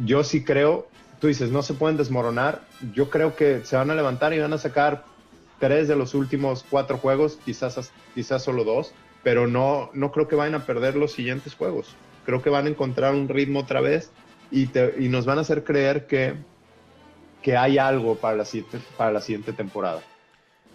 Yo 0.05 0.23
sí 0.23 0.43
creo, 0.43 0.87
tú 1.19 1.27
dices, 1.27 1.49
no 1.49 1.63
se 1.63 1.73
pueden 1.73 1.97
desmoronar. 1.97 2.61
Yo 2.93 3.09
creo 3.09 3.35
que 3.35 3.61
se 3.65 3.75
van 3.75 3.89
a 3.89 3.95
levantar 3.95 4.33
y 4.33 4.39
van 4.39 4.53
a 4.53 4.59
sacar 4.59 5.03
tres 5.59 5.87
de 5.87 5.95
los 5.95 6.13
últimos 6.13 6.63
cuatro 6.69 6.99
juegos, 6.99 7.39
quizás, 7.43 7.91
quizás 8.13 8.43
solo 8.43 8.63
dos, 8.63 8.93
pero 9.23 9.47
no, 9.47 9.89
no 9.93 10.11
creo 10.11 10.27
que 10.27 10.35
vayan 10.35 10.55
a 10.55 10.65
perder 10.65 10.95
los 10.95 11.13
siguientes 11.13 11.55
juegos. 11.55 11.95
Creo 12.23 12.43
que 12.43 12.51
van 12.51 12.67
a 12.67 12.69
encontrar 12.69 13.15
un 13.15 13.29
ritmo 13.29 13.61
otra 13.61 13.81
vez 13.81 14.11
y, 14.51 14.69
y 14.99 15.09
nos 15.09 15.25
van 15.25 15.39
a 15.39 15.41
hacer 15.41 15.63
creer 15.63 16.05
que 16.05 16.35
que 17.41 17.55
hay 17.55 17.77
algo 17.77 18.15
para 18.15 18.35
la, 18.35 18.45
siguiente, 18.45 18.79
para 18.97 19.11
la 19.11 19.21
siguiente 19.21 19.53
temporada. 19.53 20.01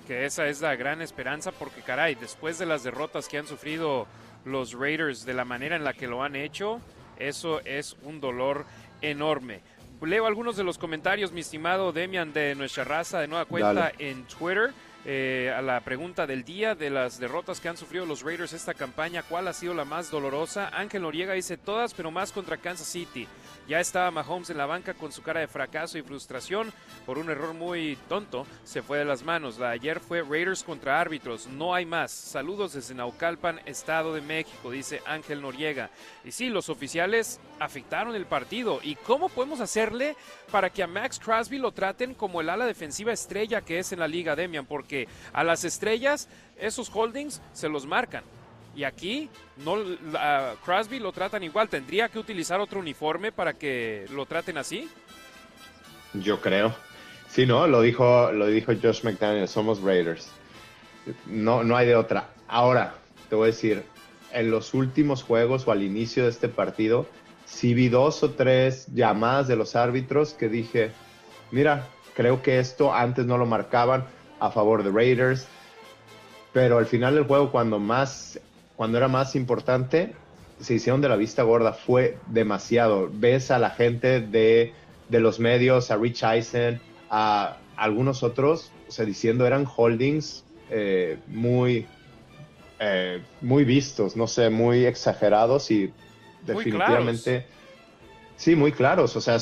Que 0.06 0.24
esa 0.24 0.46
es 0.46 0.60
la 0.60 0.74
gran 0.76 1.02
esperanza 1.02 1.52
porque 1.52 1.82
caray, 1.82 2.14
después 2.14 2.58
de 2.58 2.66
las 2.66 2.82
derrotas 2.82 3.28
que 3.28 3.38
han 3.38 3.46
sufrido 3.46 4.06
los 4.44 4.72
Raiders 4.72 5.24
de 5.24 5.34
la 5.34 5.44
manera 5.44 5.76
en 5.76 5.84
la 5.84 5.92
que 5.92 6.06
lo 6.06 6.22
han 6.22 6.34
hecho, 6.36 6.80
eso 7.18 7.60
es 7.64 7.96
un 8.02 8.20
dolor 8.20 8.64
enorme. 9.00 9.60
Leo 10.00 10.26
algunos 10.26 10.56
de 10.56 10.64
los 10.64 10.78
comentarios, 10.78 11.30
mi 11.30 11.42
estimado 11.42 11.92
Demian 11.92 12.32
de 12.32 12.56
nuestra 12.56 12.82
raza 12.82 13.20
de 13.20 13.28
nueva 13.28 13.44
cuenta 13.44 13.92
en 13.98 14.24
Twitter. 14.24 14.72
Eh, 15.04 15.52
a 15.56 15.60
la 15.62 15.80
pregunta 15.80 16.28
del 16.28 16.44
día 16.44 16.76
de 16.76 16.88
las 16.88 17.18
derrotas 17.18 17.58
que 17.58 17.68
han 17.68 17.76
sufrido 17.76 18.06
los 18.06 18.22
Raiders 18.22 18.52
esta 18.52 18.72
campaña, 18.72 19.24
¿cuál 19.24 19.48
ha 19.48 19.52
sido 19.52 19.74
la 19.74 19.84
más 19.84 20.12
dolorosa? 20.12 20.70
Ángel 20.72 21.02
Noriega 21.02 21.32
dice 21.32 21.56
todas, 21.56 21.92
pero 21.92 22.12
más 22.12 22.30
contra 22.30 22.56
Kansas 22.56 22.86
City. 22.86 23.26
Ya 23.68 23.80
estaba 23.80 24.10
Mahomes 24.10 24.50
en 24.50 24.58
la 24.58 24.66
banca 24.66 24.94
con 24.94 25.12
su 25.12 25.22
cara 25.22 25.40
de 25.40 25.48
fracaso 25.48 25.98
y 25.98 26.02
frustración 26.02 26.72
por 27.06 27.18
un 27.18 27.30
error 27.30 27.54
muy 27.54 27.96
tonto. 28.08 28.46
Se 28.64 28.82
fue 28.82 28.98
de 28.98 29.04
las 29.04 29.22
manos. 29.22 29.58
La 29.58 29.70
ayer 29.70 30.00
fue 30.00 30.22
Raiders 30.22 30.64
contra 30.64 31.00
árbitros. 31.00 31.46
No 31.46 31.74
hay 31.74 31.86
más. 31.86 32.10
Saludos 32.10 32.72
desde 32.72 32.94
Naucalpan, 32.94 33.60
Estado 33.66 34.14
de 34.14 34.20
México, 34.20 34.70
dice 34.70 35.00
Ángel 35.06 35.42
Noriega. 35.42 35.90
Y 36.24 36.32
sí, 36.32 36.48
los 36.48 36.68
oficiales 36.68 37.40
afectaron 37.64 38.14
el 38.14 38.26
partido. 38.26 38.80
¿Y 38.82 38.96
cómo 38.96 39.28
podemos 39.28 39.60
hacerle 39.60 40.16
para 40.50 40.70
que 40.70 40.82
a 40.82 40.86
Max 40.86 41.18
Crosby 41.18 41.58
lo 41.58 41.72
traten 41.72 42.14
como 42.14 42.40
el 42.40 42.48
ala 42.48 42.66
defensiva 42.66 43.12
estrella 43.12 43.60
que 43.60 43.78
es 43.78 43.92
en 43.92 44.00
la 44.00 44.08
liga, 44.08 44.36
Demian? 44.36 44.66
Porque 44.66 45.08
a 45.32 45.44
las 45.44 45.64
estrellas 45.64 46.28
esos 46.58 46.90
holdings 46.92 47.40
se 47.52 47.68
los 47.68 47.86
marcan. 47.86 48.24
Y 48.74 48.84
aquí 48.84 49.28
no 49.58 49.76
Crosby 50.64 50.98
lo 50.98 51.12
tratan 51.12 51.42
igual. 51.42 51.68
¿Tendría 51.68 52.08
que 52.08 52.18
utilizar 52.18 52.60
otro 52.60 52.80
uniforme 52.80 53.30
para 53.30 53.52
que 53.52 54.06
lo 54.10 54.24
traten 54.26 54.58
así? 54.58 54.88
Yo 56.14 56.40
creo. 56.40 56.74
Sí, 57.28 57.46
no, 57.46 57.66
lo 57.66 57.80
dijo, 57.80 58.32
lo 58.32 58.46
dijo 58.46 58.72
Josh 58.82 59.04
McDaniel, 59.04 59.48
somos 59.48 59.82
Raiders. 59.82 60.30
No, 61.26 61.64
no 61.64 61.76
hay 61.76 61.86
de 61.86 61.96
otra. 61.96 62.28
Ahora, 62.48 62.94
te 63.28 63.36
voy 63.36 63.44
a 63.44 63.46
decir, 63.46 63.82
en 64.32 64.50
los 64.50 64.74
últimos 64.74 65.22
juegos 65.22 65.66
o 65.66 65.72
al 65.72 65.82
inicio 65.82 66.24
de 66.24 66.30
este 66.30 66.48
partido, 66.48 67.06
sí 67.52 67.74
vi 67.74 67.88
dos 67.88 68.22
o 68.22 68.30
tres 68.30 68.86
llamadas 68.94 69.48
de 69.48 69.56
los 69.56 69.76
árbitros 69.76 70.32
que 70.32 70.48
dije, 70.48 70.90
mira, 71.50 71.86
creo 72.14 72.42
que 72.42 72.58
esto 72.58 72.94
antes 72.94 73.26
no 73.26 73.36
lo 73.38 73.46
marcaban 73.46 74.06
a 74.40 74.50
favor 74.50 74.82
de 74.82 74.90
Raiders, 74.90 75.46
pero 76.52 76.78
al 76.78 76.86
final 76.86 77.14
del 77.14 77.24
juego, 77.24 77.52
cuando 77.52 77.78
más 77.78 78.40
cuando 78.76 78.98
era 78.98 79.06
más 79.06 79.36
importante, 79.36 80.12
se 80.58 80.74
hicieron 80.74 81.00
de 81.00 81.08
la 81.08 81.16
vista 81.16 81.42
gorda, 81.42 81.72
fue 81.72 82.18
demasiado. 82.26 83.08
Ves 83.12 83.50
a 83.50 83.58
la 83.58 83.70
gente 83.70 84.20
de, 84.20 84.72
los 85.08 85.38
medios, 85.38 85.90
a 85.90 85.96
Rich 85.96 86.24
Eisen, 86.24 86.80
a 87.10 87.58
algunos 87.76 88.22
otros, 88.22 88.72
o 88.88 88.90
sea, 88.90 89.04
diciendo 89.04 89.46
eran 89.46 89.66
holdings 89.76 90.44
eh, 90.70 91.18
muy, 91.28 91.86
eh, 92.80 93.22
muy 93.40 93.64
vistos, 93.64 94.16
no 94.16 94.26
sé, 94.26 94.50
muy 94.50 94.84
exagerados 94.86 95.70
y 95.70 95.92
definitivamente... 96.46 97.46
Sí, 98.36 98.56
muy 98.56 98.72
claros. 98.72 99.14
O 99.14 99.20
sea, 99.20 99.38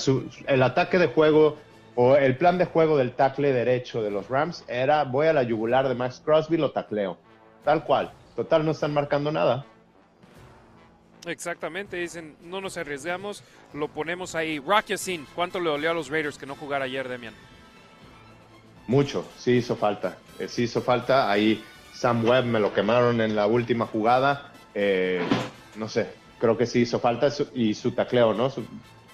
el 0.46 0.62
ataque 0.62 0.98
de 0.98 1.06
juego 1.06 1.56
o 1.94 2.16
el 2.16 2.36
plan 2.36 2.58
de 2.58 2.66
juego 2.66 2.96
del 2.96 3.12
tackle 3.12 3.52
derecho 3.52 4.02
de 4.02 4.10
los 4.10 4.28
Rams 4.28 4.64
era 4.68 5.04
voy 5.04 5.26
a 5.26 5.32
la 5.32 5.42
yugular 5.42 5.88
de 5.88 5.94
Max 5.94 6.20
Crosby, 6.24 6.56
lo 6.56 6.72
tacleo. 6.72 7.18
Tal 7.64 7.84
cual. 7.84 8.12
Total, 8.36 8.64
no 8.64 8.72
están 8.72 8.92
marcando 8.92 9.32
nada. 9.32 9.64
Exactamente, 11.26 11.98
dicen, 11.98 12.36
no 12.42 12.60
nos 12.60 12.76
arriesgamos, 12.78 13.44
lo 13.74 13.88
ponemos 13.88 14.34
ahí. 14.34 14.58
Rocky 14.58 14.96
Sin, 14.96 15.26
¿cuánto 15.34 15.60
le 15.60 15.68
dolió 15.68 15.90
a 15.90 15.94
los 15.94 16.08
Raiders 16.08 16.38
que 16.38 16.46
no 16.46 16.54
jugara 16.54 16.86
ayer, 16.86 17.08
Demian? 17.08 17.34
Mucho, 18.86 19.26
sí 19.36 19.52
hizo 19.52 19.76
falta, 19.76 20.16
eh, 20.38 20.48
sí 20.48 20.62
hizo 20.62 20.80
falta. 20.80 21.30
Ahí 21.30 21.62
Sam 21.92 22.24
Webb 22.24 22.46
me 22.46 22.58
lo 22.58 22.72
quemaron 22.72 23.20
en 23.20 23.36
la 23.36 23.46
última 23.46 23.86
jugada. 23.86 24.52
Eh, 24.74 25.22
no 25.76 25.88
sé, 25.88 26.08
creo 26.40 26.56
que 26.56 26.66
sí 26.66 26.80
hizo 26.80 26.98
falta 26.98 27.28
y 27.54 27.74
su 27.74 27.92
tacleo, 27.92 28.34
¿no? 28.34 28.50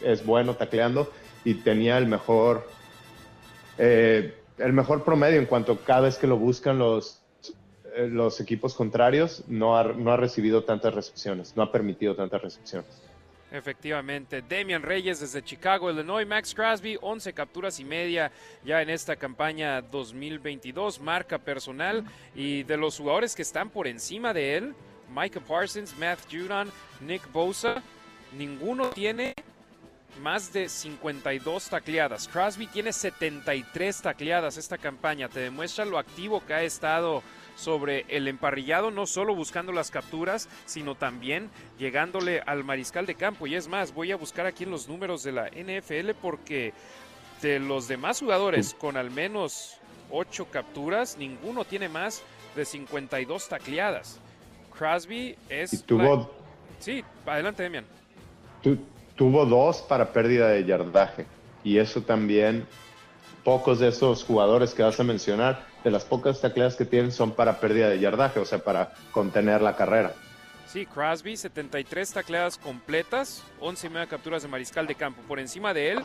es 0.01 0.24
bueno 0.24 0.55
tacleando 0.55 1.11
y 1.44 1.55
tenía 1.55 1.98
el 1.98 2.07
mejor, 2.07 2.69
eh, 3.78 4.35
el 4.59 4.73
mejor 4.73 5.05
promedio 5.05 5.39
en 5.39 5.47
cuanto 5.47 5.78
cada 5.85 6.03
vez 6.03 6.16
que 6.16 6.27
lo 6.27 6.36
buscan 6.36 6.78
los, 6.78 7.23
eh, 7.94 8.09
los 8.09 8.40
equipos 8.40 8.74
contrarios 8.74 9.44
no 9.48 9.77
ha, 9.77 9.85
no 9.85 10.12
ha 10.12 10.16
recibido 10.16 10.65
tantas 10.65 10.94
recepciones, 10.94 11.57
no 11.57 11.62
ha 11.62 11.73
permitido 11.73 12.15
tantas 12.15 12.43
recepciones. 12.43 13.03
Efectivamente, 13.53 14.43
Demian 14.43 14.82
Reyes 14.82 15.20
desde 15.20 15.43
Chicago, 15.43 15.89
Illinois, 15.89 16.27
Max 16.27 16.53
Crosby, 16.53 16.98
11 17.01 17.32
capturas 17.32 17.78
y 17.78 17.85
media 17.85 18.32
ya 18.65 18.82
en 18.82 18.90
esta 18.90 19.15
campaña 19.15 19.81
2022, 19.82 21.01
marca 21.01 21.39
personal 21.39 22.05
y 22.35 22.65
de 22.65 22.77
los 22.77 22.98
jugadores 22.98 23.36
que 23.36 23.43
están 23.43 23.70
por 23.70 23.86
encima 23.86 24.35
de 24.35 24.57
él, 24.57 24.74
Micah 25.15 25.41
Parsons, 25.41 25.97
Matt 25.99 26.20
Judon, 26.31 26.70
Nick 27.01 27.31
Bosa, 27.33 27.83
ninguno 28.33 28.91
tiene 28.91 29.35
más 30.20 30.53
de 30.53 30.69
52 30.69 31.69
tacleadas. 31.69 32.28
Crosby 32.28 32.66
tiene 32.66 32.93
73 32.93 34.03
tacleadas 34.03 34.57
esta 34.57 34.78
campaña. 34.78 35.28
Te 35.28 35.41
demuestra 35.41 35.85
lo 35.85 35.99
activo 35.99 36.45
que 36.45 36.55
ha 36.55 36.62
estado 36.62 37.23
sobre 37.55 38.05
el 38.09 38.28
emparrillado, 38.28 38.91
no 38.91 39.07
solo 39.07 39.35
buscando 39.35 39.73
las 39.73 39.91
capturas, 39.91 40.49
sino 40.66 40.95
también 40.95 41.51
llegándole 41.78 42.41
al 42.41 42.65
mariscal 42.65 43.07
de 43.07 43.15
campo. 43.15 43.47
Y 43.47 43.55
es 43.55 43.69
más, 43.69 43.95
voy 43.95 44.12
a 44.12 44.16
buscar 44.16 44.47
aquí 44.47 44.65
en 44.65 44.70
los 44.70 44.89
números 44.89 45.23
de 45.23 45.33
la 45.33 45.49
NFL 45.49 46.12
porque 46.20 46.73
de 47.43 47.59
los 47.59 47.89
demás 47.89 48.20
jugadores 48.20 48.74
con 48.74 48.97
al 48.97 49.11
menos 49.11 49.78
8 50.11 50.49
capturas, 50.51 51.16
ninguno 51.19 51.65
tiene 51.65 51.89
más 51.89 52.23
de 52.55 52.65
52 52.65 53.49
tacleadas. 53.49 54.20
Crosby 54.78 55.36
es... 55.48 55.82
tuvo... 55.85 56.31
Sí, 56.78 57.03
adelante, 57.24 57.62
Demian. 57.62 57.85
tuvo 59.15 59.47
dos 59.47 59.82
para 59.82 60.12
pérdida 60.12 60.48
de 60.48 60.65
yardaje. 60.65 61.27
Y 61.65 61.78
eso 61.78 62.03
también, 62.03 62.66
pocos 63.43 63.78
de 63.78 63.89
esos 63.89 64.24
jugadores 64.24 64.74
que 64.74 64.82
vas 64.82 65.01
a 65.01 65.05
mencionar 65.05 65.66
de 65.82 65.90
las 65.90 66.05
pocas 66.05 66.40
tacleadas 66.40 66.77
que 66.77 66.85
tienen 66.85 67.12
son 67.12 67.32
para 67.32 67.61
pérdida 67.61 67.89
de 67.89 67.98
yardaje, 67.98 68.40
o 68.40 68.44
sea, 68.44 68.59
para 68.59 68.93
contener 69.12 69.62
la 69.62 69.77
carrera. 69.77 70.12
Sí, 70.66 70.85
Crosby, 70.85 71.36
73 71.36 72.12
tacleadas 72.12 72.59
completas, 72.59 73.43
11 73.61 73.86
y 73.86 73.90
media 73.90 74.07
capturas 74.07 74.43
de 74.43 74.48
mariscal 74.48 74.86
de 74.86 74.94
campo. 74.94 75.23
Por 75.27 75.39
encima 75.39 75.73
de 75.73 75.93
él, 75.93 76.05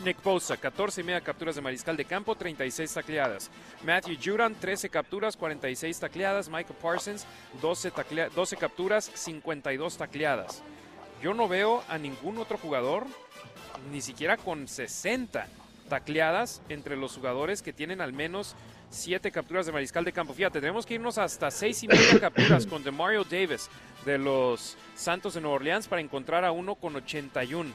Nick 0.00 0.22
Bosa, 0.22 0.56
14 0.56 1.00
y 1.00 1.04
media 1.04 1.20
capturas 1.20 1.54
de 1.54 1.60
mariscal 1.60 1.96
de 1.96 2.04
campo, 2.04 2.34
36 2.34 2.92
tacleadas. 2.94 3.50
Matthew 3.84 4.16
Judon, 4.22 4.54
13 4.54 4.88
capturas, 4.88 5.36
46 5.36 6.00
tacleadas. 6.00 6.48
Michael 6.48 6.78
Parsons, 6.80 7.26
12, 7.60 7.92
12 8.34 8.56
capturas, 8.56 9.10
52 9.14 9.96
tacleadas. 9.96 10.62
Yo 11.22 11.34
no 11.34 11.46
veo 11.46 11.84
a 11.88 11.98
ningún 11.98 12.38
otro 12.38 12.58
jugador, 12.58 13.06
ni 13.92 14.00
siquiera 14.00 14.36
con 14.36 14.66
60 14.66 15.46
tacleadas 15.88 16.62
entre 16.68 16.96
los 16.96 17.14
jugadores 17.14 17.62
que 17.62 17.72
tienen 17.72 18.00
al 18.00 18.12
menos 18.12 18.56
siete 18.90 19.30
capturas 19.30 19.66
de 19.66 19.72
mariscal 19.72 20.04
de 20.04 20.12
campo. 20.12 20.34
Fíjate, 20.34 20.60
tenemos 20.60 20.84
que 20.84 20.94
irnos 20.94 21.18
hasta 21.18 21.50
seis 21.50 21.82
y 21.82 21.88
media 21.88 22.18
capturas 22.20 22.66
con 22.66 22.82
Mario 22.94 23.24
Davis 23.24 23.68
de 24.04 24.18
los 24.18 24.76
Santos 24.94 25.34
de 25.34 25.40
Nueva 25.40 25.56
Orleans 25.56 25.86
para 25.86 26.02
encontrar 26.02 26.44
a 26.44 26.52
uno 26.52 26.74
con 26.74 26.96
81 26.96 27.72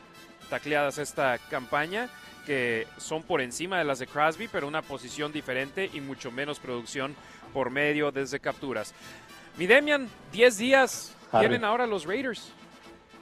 tacleadas 0.50 0.98
esta 0.98 1.38
campaña 1.50 2.10
que 2.46 2.88
son 2.98 3.24
por 3.24 3.42
encima 3.42 3.78
de 3.78 3.84
las 3.84 4.00
de 4.00 4.08
Crosby, 4.08 4.48
pero 4.48 4.68
una 4.68 4.82
posición 4.82 5.32
diferente 5.32 5.90
y 5.94 6.00
mucho 6.00 6.32
menos 6.32 6.60
producción 6.60 7.16
por 7.54 7.70
medio 7.70 8.12
desde 8.12 8.40
capturas. 8.40 8.94
Mi 9.58 9.68
Demian, 9.68 10.08
10 10.32 10.58
días 10.58 11.16
tienen 11.40 11.66
ahora 11.66 11.86
los 11.86 12.06
Raiders 12.06 12.52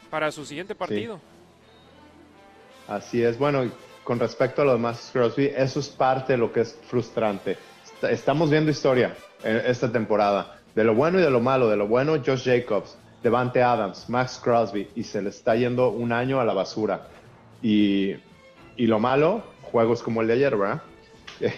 para 0.10 0.32
su 0.32 0.46
siguiente 0.46 0.76
partido. 0.76 1.20
Así 2.88 3.24
es, 3.24 3.38
bueno, 3.40 3.72
con 4.04 4.20
respecto 4.20 4.62
a 4.62 4.66
lo 4.66 4.74
demás 4.74 5.10
Crosby, 5.12 5.52
eso 5.56 5.80
es 5.80 5.90
parte 5.90 6.34
de 6.34 6.38
lo 6.38 6.54
que 6.54 6.62
es 6.62 6.78
frustrante 6.88 7.58
estamos 8.04 8.50
viendo 8.50 8.72
historia 8.72 9.16
en 9.44 9.58
esta 9.58 9.92
temporada. 9.92 10.60
De 10.74 10.84
lo 10.84 10.94
bueno 10.94 11.20
y 11.20 11.22
de 11.22 11.30
lo 11.30 11.40
malo. 11.40 11.70
De 11.70 11.78
lo 11.78 11.88
bueno, 11.88 12.14
Josh 12.26 12.46
Jacobs, 12.46 12.98
Devante 13.24 13.64
Adams, 13.64 14.10
Max 14.10 14.40
Crosby. 14.44 14.90
Y 14.96 15.04
se 15.04 15.22
le 15.22 15.30
está 15.30 15.56
yendo 15.56 15.90
un 15.90 16.12
año 16.12 16.40
a 16.40 16.46
la 16.46 16.54
basura. 16.54 17.08
Y, 17.68 18.18
lo 18.78 19.00
malo, 19.00 19.44
juegos 19.64 20.04
como 20.04 20.22
el 20.22 20.28
de 20.28 20.34
ayer, 20.34 20.56
¿verdad? 20.56 20.84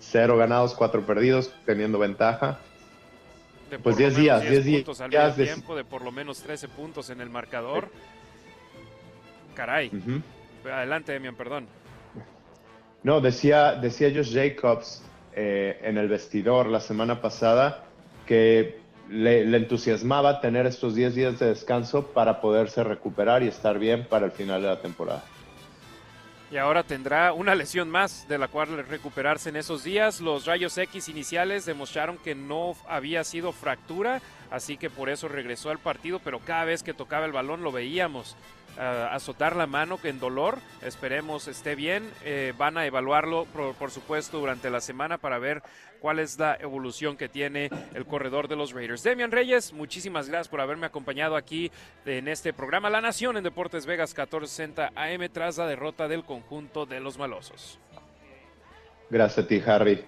Cero 0.00 0.36
ganados, 0.36 0.74
cuatro 0.74 1.06
perdidos, 1.06 1.54
teniendo 1.64 2.00
ventaja. 2.00 2.58
pues 3.80 3.96
10 3.96 4.16
días, 4.16 4.42
10 4.42 4.64
días. 4.64 5.00
Al 5.00 5.36
de... 5.36 5.44
tiempo 5.44 5.76
de 5.76 5.84
por 5.84 6.02
lo 6.02 6.10
menos 6.10 6.42
13 6.42 6.66
puntos 6.68 7.10
en 7.10 7.20
el 7.20 7.30
marcador. 7.30 7.88
Caray. 9.54 9.92
Adelante, 10.64 11.12
Demian, 11.12 11.36
perdón. 11.36 11.68
No, 13.04 13.20
decía, 13.20 13.74
decía 13.74 14.10
Josh 14.12 14.34
Jacobs 14.34 15.04
eh, 15.32 15.78
en 15.84 15.96
el 15.96 16.08
vestidor 16.08 16.66
la 16.66 16.80
semana 16.80 17.20
pasada 17.20 17.84
que 18.26 18.80
le, 19.08 19.42
entusiasmaba 19.56 20.40
tener 20.40 20.66
estos 20.66 20.96
10 20.96 21.14
días 21.14 21.38
de 21.38 21.46
descanso 21.46 22.08
para 22.08 22.40
poderse 22.40 22.82
recuperar 22.82 23.44
y 23.44 23.48
estar 23.48 23.78
bien 23.78 24.08
para 24.08 24.26
el 24.26 24.32
final 24.32 24.60
de 24.60 24.68
la 24.68 24.80
temporada. 24.80 25.22
Y 26.50 26.58
ahora 26.58 26.84
tendrá 26.84 27.32
una 27.32 27.56
lesión 27.56 27.90
más 27.90 28.28
de 28.28 28.38
la 28.38 28.46
cual 28.46 28.86
recuperarse 28.86 29.48
en 29.48 29.56
esos 29.56 29.82
días. 29.82 30.20
Los 30.20 30.46
rayos 30.46 30.78
X 30.78 31.08
iniciales 31.08 31.66
demostraron 31.66 32.18
que 32.18 32.36
no 32.36 32.76
había 32.88 33.24
sido 33.24 33.50
fractura, 33.52 34.22
así 34.50 34.76
que 34.76 34.88
por 34.88 35.08
eso 35.10 35.26
regresó 35.26 35.70
al 35.70 35.78
partido, 35.78 36.20
pero 36.20 36.38
cada 36.38 36.64
vez 36.64 36.84
que 36.84 36.94
tocaba 36.94 37.26
el 37.26 37.32
balón 37.32 37.62
lo 37.62 37.72
veíamos 37.72 38.36
azotar 38.78 39.56
la 39.56 39.66
mano 39.66 39.98
en 40.02 40.18
dolor. 40.18 40.58
Esperemos 40.82 41.48
esté 41.48 41.74
bien. 41.74 42.10
Eh, 42.24 42.52
van 42.56 42.78
a 42.78 42.86
evaluarlo, 42.86 43.46
por, 43.46 43.90
supuesto, 43.90 44.38
durante 44.38 44.70
la 44.70 44.80
semana 44.80 45.18
para 45.18 45.38
ver 45.38 45.62
cuál 46.00 46.18
es 46.18 46.38
la 46.38 46.56
evolución 46.60 47.16
que 47.16 47.28
tiene 47.28 47.70
el 47.94 48.06
corredor 48.06 48.48
de 48.48 48.56
los 48.56 48.72
Raiders. 48.72 49.02
Demian 49.02 49.32
Reyes, 49.32 49.72
muchísimas 49.72 50.28
gracias 50.28 50.48
por 50.48 50.60
haberme 50.60 50.86
acompañado 50.86 51.36
aquí 51.36 51.70
en 52.04 52.28
este 52.28 52.52
programa 52.52 52.90
La 52.90 53.00
Nación 53.00 53.36
en 53.36 53.44
Deportes 53.44 53.86
Vegas 53.86 54.10
1460 54.10 54.92
AM 54.94 55.28
tras 55.32 55.58
la 55.58 55.66
derrota 55.66 56.08
del 56.08 56.24
conjunto 56.24 56.86
de 56.86 57.00
los 57.00 57.18
malosos. 57.18 57.78
Gracias 59.10 59.44
a 59.44 59.48
ti, 59.48 59.62
Harry. 59.66 60.04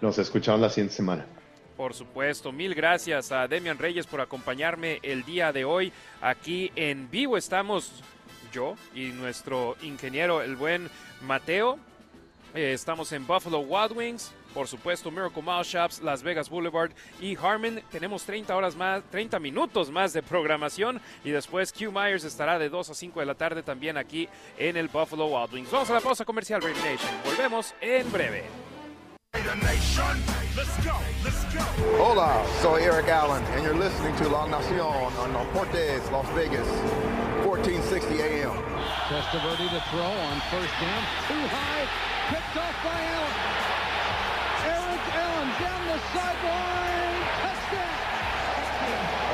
Nos 0.00 0.18
escuchamos 0.18 0.60
la 0.60 0.68
siguiente 0.68 0.94
semana. 0.94 1.26
Por 1.76 1.92
supuesto, 1.92 2.52
mil 2.52 2.74
gracias 2.74 3.32
a 3.32 3.46
Demian 3.46 3.78
Reyes 3.78 4.06
por 4.06 4.22
acompañarme 4.22 4.98
el 5.02 5.24
día 5.24 5.52
de 5.52 5.66
hoy. 5.66 5.92
Aquí 6.22 6.72
en 6.74 7.10
vivo 7.10 7.36
estamos 7.36 8.02
yo 8.50 8.76
y 8.94 9.08
nuestro 9.08 9.76
ingeniero, 9.82 10.40
el 10.40 10.56
buen 10.56 10.88
Mateo. 11.20 11.78
Eh, 12.54 12.72
estamos 12.72 13.12
en 13.12 13.26
Buffalo 13.26 13.58
Wild 13.58 13.92
Wings, 13.92 14.32
por 14.54 14.66
supuesto 14.66 15.10
Miracle 15.10 15.42
Mile 15.42 15.64
Shops, 15.64 16.00
Las 16.00 16.22
Vegas 16.22 16.48
Boulevard 16.48 16.92
y 17.20 17.36
Harmon. 17.36 17.82
Tenemos 17.90 18.24
30 18.24 18.56
horas 18.56 18.74
más, 18.74 19.02
30 19.10 19.38
minutos 19.38 19.90
más 19.90 20.14
de 20.14 20.22
programación 20.22 20.98
y 21.24 21.30
después 21.30 21.74
Q 21.74 21.92
Myers 21.92 22.24
estará 22.24 22.58
de 22.58 22.70
2 22.70 22.88
a 22.88 22.94
5 22.94 23.20
de 23.20 23.26
la 23.26 23.34
tarde 23.34 23.62
también 23.62 23.98
aquí 23.98 24.26
en 24.56 24.78
el 24.78 24.88
Buffalo 24.88 25.26
Wild 25.26 25.52
Wings. 25.52 25.70
Vamos 25.70 25.90
a 25.90 25.94
la 25.94 26.00
pausa 26.00 26.24
comercial, 26.24 26.62
Raider 26.62 26.82
Nation. 26.82 27.12
Volvemos 27.22 27.74
en 27.82 28.10
breve. 28.10 28.75
Hola, 31.98 32.46
soy 32.62 32.80
Eric 32.84 33.08
Allen, 33.08 33.44
and 33.52 33.62
you're 33.62 33.76
listening 33.76 34.16
to 34.16 34.28
La 34.28 34.46
Nacion 34.46 35.12
on 35.18 35.46
Portes, 35.52 36.10
Las 36.10 36.26
Vegas, 36.32 36.66
1460 37.44 38.22
AM. 38.22 38.56
Testaverde 39.12 39.68
to 39.68 39.80
throw 39.92 40.08
on 40.08 40.40
first 40.48 40.72
down, 40.80 41.02
too 41.28 41.44
high, 41.52 41.84
picked 42.32 42.56
off 42.56 42.76
by 42.80 42.96
Allen. 43.12 43.36
Eric 44.72 45.04
Allen 45.20 45.48
down 45.60 45.82
the 45.84 46.00
sideline, 46.16 47.20
touchdown. 47.44 47.96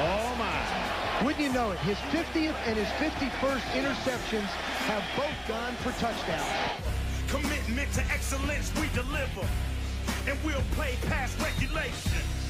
Oh 0.02 0.34
my. 0.34 1.24
Wouldn't 1.24 1.44
you 1.44 1.52
know 1.52 1.70
it, 1.70 1.78
his 1.78 1.98
50th 2.10 2.56
and 2.66 2.76
his 2.76 2.88
51st 2.98 3.66
interceptions 3.78 4.50
have 4.90 5.04
both 5.16 5.38
gone 5.46 5.74
for 5.76 5.92
touchdowns. 6.02 6.90
Commitment 7.28 7.92
to 7.92 8.00
excellence, 8.10 8.72
we 8.80 8.88
deliver. 8.88 9.46
And 10.26 10.38
we'll 10.44 10.62
play 10.72 10.96
past 11.08 11.38
regulation. 11.40 12.41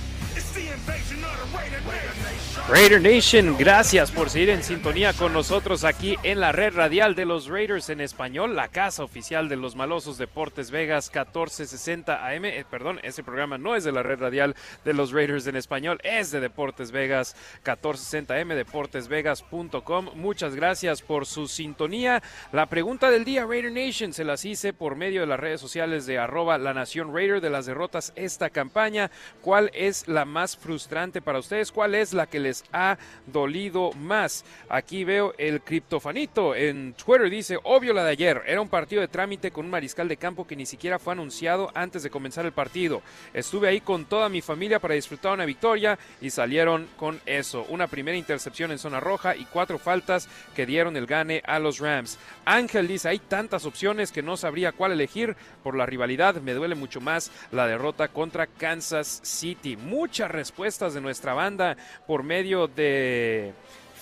Raider 2.69 3.03
Nation, 3.03 3.57
gracias 3.59 4.11
por 4.11 4.31
seguir 4.31 4.51
en 4.51 4.63
sintonía 4.63 5.13
con 5.13 5.33
nosotros 5.33 5.85
aquí 5.85 6.17
en 6.23 6.41
la 6.41 6.53
red 6.53 6.73
radial 6.75 7.15
de 7.15 7.27
los 7.27 7.49
Raiders 7.49 7.91
en 7.91 8.01
español, 8.01 8.57
la 8.57 8.69
casa 8.69 9.05
oficial 9.05 9.49
de 9.49 9.57
los 9.57 9.77
malosos 9.77 10.17
Deportes 10.17 10.71
Vegas 10.71 11.11
1460 11.13 12.27
AM. 12.27 12.45
Eh, 12.47 12.65
perdón, 12.71 13.01
ese 13.03 13.23
programa 13.25 13.59
no 13.59 13.75
es 13.75 13.85
de 13.85 13.93
la 13.93 14.03
red 14.03 14.21
radial 14.21 14.55
de 14.85 14.95
los 14.95 15.13
Raiders 15.13 15.47
en 15.49 15.57
español, 15.57 16.01
es 16.03 16.31
de 16.31 16.41
Deportes 16.41 16.93
Vegas 16.93 17.37
1460 17.57 18.35
AM, 18.37 18.49
deportesvegas.com. 18.49 20.11
Muchas 20.15 20.55
gracias 20.55 21.03
por 21.03 21.27
su 21.27 21.49
sintonía. 21.49 22.23
La 22.53 22.67
pregunta 22.67 23.11
del 23.11 23.25
día, 23.25 23.45
Raider 23.45 23.73
Nation, 23.73 24.13
se 24.13 24.25
las 24.25 24.45
hice 24.45 24.73
por 24.73 24.97
medio 24.97 25.21
de 25.21 25.27
las 25.27 25.41
redes 25.41 25.61
sociales 25.61 26.07
de 26.07 26.19
arroba 26.19 26.59
la 26.59 26.73
nación 26.73 27.15
Raider 27.15 27.41
de 27.41 27.51
las 27.51 27.67
derrotas 27.67 28.13
esta 28.15 28.51
campaña. 28.51 29.11
¿Cuál 29.43 29.71
es 29.75 30.09
la 30.09 30.22
más 30.25 30.57
frustrante 30.57 31.21
para 31.21 31.39
ustedes? 31.39 31.73
¿Cuál 31.73 31.95
es 31.95 32.13
la 32.13 32.27
que 32.27 32.41
les 32.41 32.65
ha 32.73 32.99
dolido 33.27 33.93
más? 33.93 34.45
Aquí 34.69 35.05
veo 35.05 35.35
el 35.39 35.61
criptofanito 35.61 36.55
en 36.55 36.95
Twitter, 36.95 37.31
dice, 37.31 37.59
obvio 37.63 37.93
la 37.93 38.05
de 38.05 38.11
ayer, 38.11 38.43
era 38.47 38.61
un 38.61 38.69
partido 38.69 39.01
de 39.01 39.09
trámite 39.09 39.51
con 39.51 39.65
un 39.65 39.71
mariscal 39.71 40.09
de 40.09 40.17
campo 40.17 40.47
que 40.47 40.57
ni 40.57 40.67
siquiera 40.67 40.99
fue 40.99 41.13
anunciado 41.13 41.71
antes 41.75 42.03
de 42.03 42.11
comenzar 42.11 42.47
el 42.47 42.53
partido. 42.53 43.03
Estuve 43.35 43.69
ahí 43.69 43.81
con 43.81 44.05
toda 44.05 44.29
mi 44.29 44.41
familia 44.41 44.79
para 44.79 44.95
disfrutar 44.95 45.33
una 45.33 45.45
victoria 45.45 45.99
y 46.21 46.31
salieron 46.31 46.89
con 46.97 47.21
eso. 47.27 47.67
Una 47.69 47.87
primera 47.87 48.17
intercepción 48.17 48.71
en 48.71 48.79
zona 48.79 49.01
roja 49.01 49.37
y 49.37 49.45
cuatro 49.45 49.79
faltas 49.79 50.29
que 50.55 50.67
dieron 50.67 50.97
el 50.97 51.07
gane 51.07 51.43
a 51.45 51.59
los 51.59 51.79
Rams. 51.79 52.19
Ángel 52.45 52.89
dice, 52.89 53.09
hay 53.09 53.19
tantas 53.19 53.65
opciones 53.65 54.13
que 54.13 54.23
no 54.23 54.37
sabría 54.37 54.73
cuál 54.73 54.93
elegir 54.93 55.37
por 55.63 55.77
la 55.77 55.87
rivalidad. 55.87 56.37
Me 56.37 56.55
duele 56.55 56.75
mucho 56.75 57.01
más 57.01 57.31
la 57.51 57.67
derrota 57.67 58.09
contra 58.09 58.47
Kansas 58.47 59.21
City 59.23 59.77
muchas 60.13 60.31
respuestas 60.31 60.93
de 60.93 61.01
nuestra 61.01 61.33
banda 61.33 61.75
por 62.07 62.23
medio 62.23 62.69
de 62.69 63.55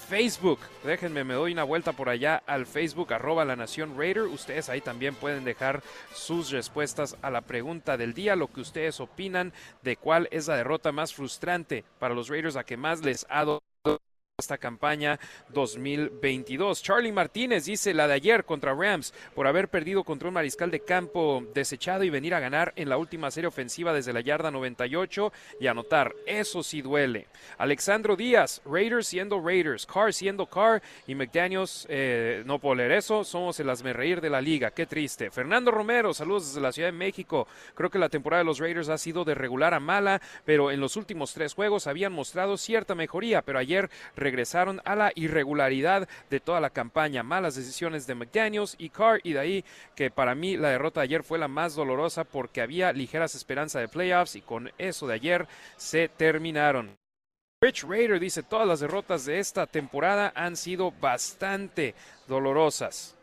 Facebook. 0.09 0.59
Déjenme, 0.83 1.23
me 1.23 1.35
doy 1.35 1.53
una 1.53 1.63
vuelta 1.63 1.93
por 1.93 2.09
allá 2.09 2.43
al 2.49 2.67
Facebook, 2.67 3.13
arroba 3.13 3.45
la 3.45 3.55
Nación 3.55 3.97
Raider. 3.97 4.25
Ustedes 4.25 4.69
ahí 4.69 4.81
también 4.81 5.15
pueden 5.15 5.45
dejar 5.45 5.85
sus 6.13 6.51
respuestas 6.51 7.17
a 7.23 7.31
la 7.31 7.43
pregunta 7.43 7.97
del 7.97 8.13
día, 8.13 8.35
lo 8.35 8.49
que 8.49 8.61
ustedes 8.61 8.99
opinan 8.99 9.53
de 9.83 9.95
cuál 9.95 10.27
es 10.33 10.49
la 10.49 10.57
derrota 10.57 10.91
más 10.91 11.15
frustrante 11.15 11.85
para 12.01 12.13
los 12.13 12.29
Raiders, 12.29 12.57
a 12.57 12.65
que 12.65 12.77
más 12.77 13.05
les 13.05 13.25
ha 13.31 13.45
dado 13.45 13.63
esta 14.41 14.59
campaña 14.59 15.19
2022. 15.51 16.83
Charlie 16.83 17.13
Martínez 17.13 17.65
dice 17.65 17.95
la 17.95 18.09
de 18.09 18.15
ayer 18.15 18.45
contra 18.45 18.75
Rams 18.75 19.15
por 19.35 19.47
haber 19.47 19.69
perdido 19.69 20.05
contra 20.05 20.29
un 20.29 20.35
mariscal 20.35 20.71
de 20.71 20.81
campo 20.81 21.43
desechado 21.55 22.05
y 22.05 22.11
venir 22.11 22.35
a 22.35 22.41
ganar 22.41 22.73
en 22.77 22.89
la 22.89 22.99
última 22.99 23.31
serie 23.31 23.49
ofensiva 23.49 23.93
desde 23.93 24.13
la 24.13 24.21
yarda 24.21 24.51
98 24.51 25.33
y 25.61 25.67
anotar. 25.67 26.15
Eso 26.27 26.63
sí 26.63 26.83
duele. 26.83 27.29
Alexandro 27.59 28.17
Díaz, 28.17 28.61
Raiders 28.65 29.07
siendo 29.07 29.41
Raiders, 29.41 29.87
Carr 29.87 30.13
siendo 30.13 30.47
Carr 30.47 30.83
y 31.07 31.15
McDaniels, 31.15 31.87
eh, 31.89 32.43
no 32.47 32.59
puedo 32.59 32.75
leer 32.75 32.93
eso, 32.93 33.25
somos 33.25 33.61
el 33.61 33.69
reír 33.95 34.21
de 34.21 34.31
la 34.31 34.41
liga. 34.41 34.71
Qué 34.71 34.87
triste. 34.87 35.31
Fernando 35.31 35.71
Romero, 35.71 36.13
saludos 36.15 36.49
desde 36.49 36.61
la 36.61 36.73
Ciudad 36.73 36.89
de 36.89 36.97
México. 36.97 37.47
Creo 37.75 37.91
que 37.91 37.99
la 37.99 38.09
temporada 38.09 38.43
de 38.43 38.47
los 38.47 38.59
Raiders 38.59 38.89
ha 38.89 38.99
sido 38.99 39.25
de 39.25 39.35
regular 39.35 39.75
a 39.75 39.81
mala, 39.81 40.21
pero 40.45 40.71
en 40.71 40.81
los 40.81 40.97
últimos 40.97 41.33
tres 41.33 41.55
juegos 41.55 41.87
habían 41.87 42.13
mostrado 42.13 42.57
cierta 42.57 42.95
mejoría, 42.95 43.43
pero 43.43 43.59
ayer 43.59 43.91
regresaron 44.31 44.81
a 44.85 44.95
la 44.95 45.13
irregularidad 45.17 46.09
de 46.31 46.41
toda 46.41 46.61
la 46.61 46.71
campaña, 46.71 47.23
malas 47.23 47.57
decisiones 47.57 48.07
de 48.07 48.15
McDaniels 48.15 48.77
y 48.79 48.91
Carr 48.91 49.21
y 49.25 49.33
de 49.33 49.41
ahí 49.41 49.65
que 49.95 50.11
para 50.11 50.35
mí 50.35 50.57
la 50.57 50.71
derrota 50.71 51.01
de 51.01 51.05
ayer 51.05 51.25
fue 51.25 51.39
la 51.39 51.49
más 51.49 51.75
dolorosa 51.75 52.25
porque 52.25 52.61
había 52.61 52.93
ligeras 52.93 53.35
esperanzas 53.35 53.83
de 53.83 53.89
playoffs 53.89 54.37
y 54.37 54.41
con 54.41 54.71
eso 54.79 55.07
de 55.07 55.15
ayer 55.15 55.49
se 55.77 56.09
terminaron. 56.09 56.97
Rich 57.61 57.85
Raider 57.85 58.19
dice 58.19 58.43
todas 58.43 58.67
las 58.67 58.81
derrotas 58.81 59.27
de 59.27 59.39
esta 59.39 59.67
temporada 59.67 60.33
han 60.35 60.57
sido 60.57 60.93
bastante 60.93 61.95
dolorosas. 62.27 63.17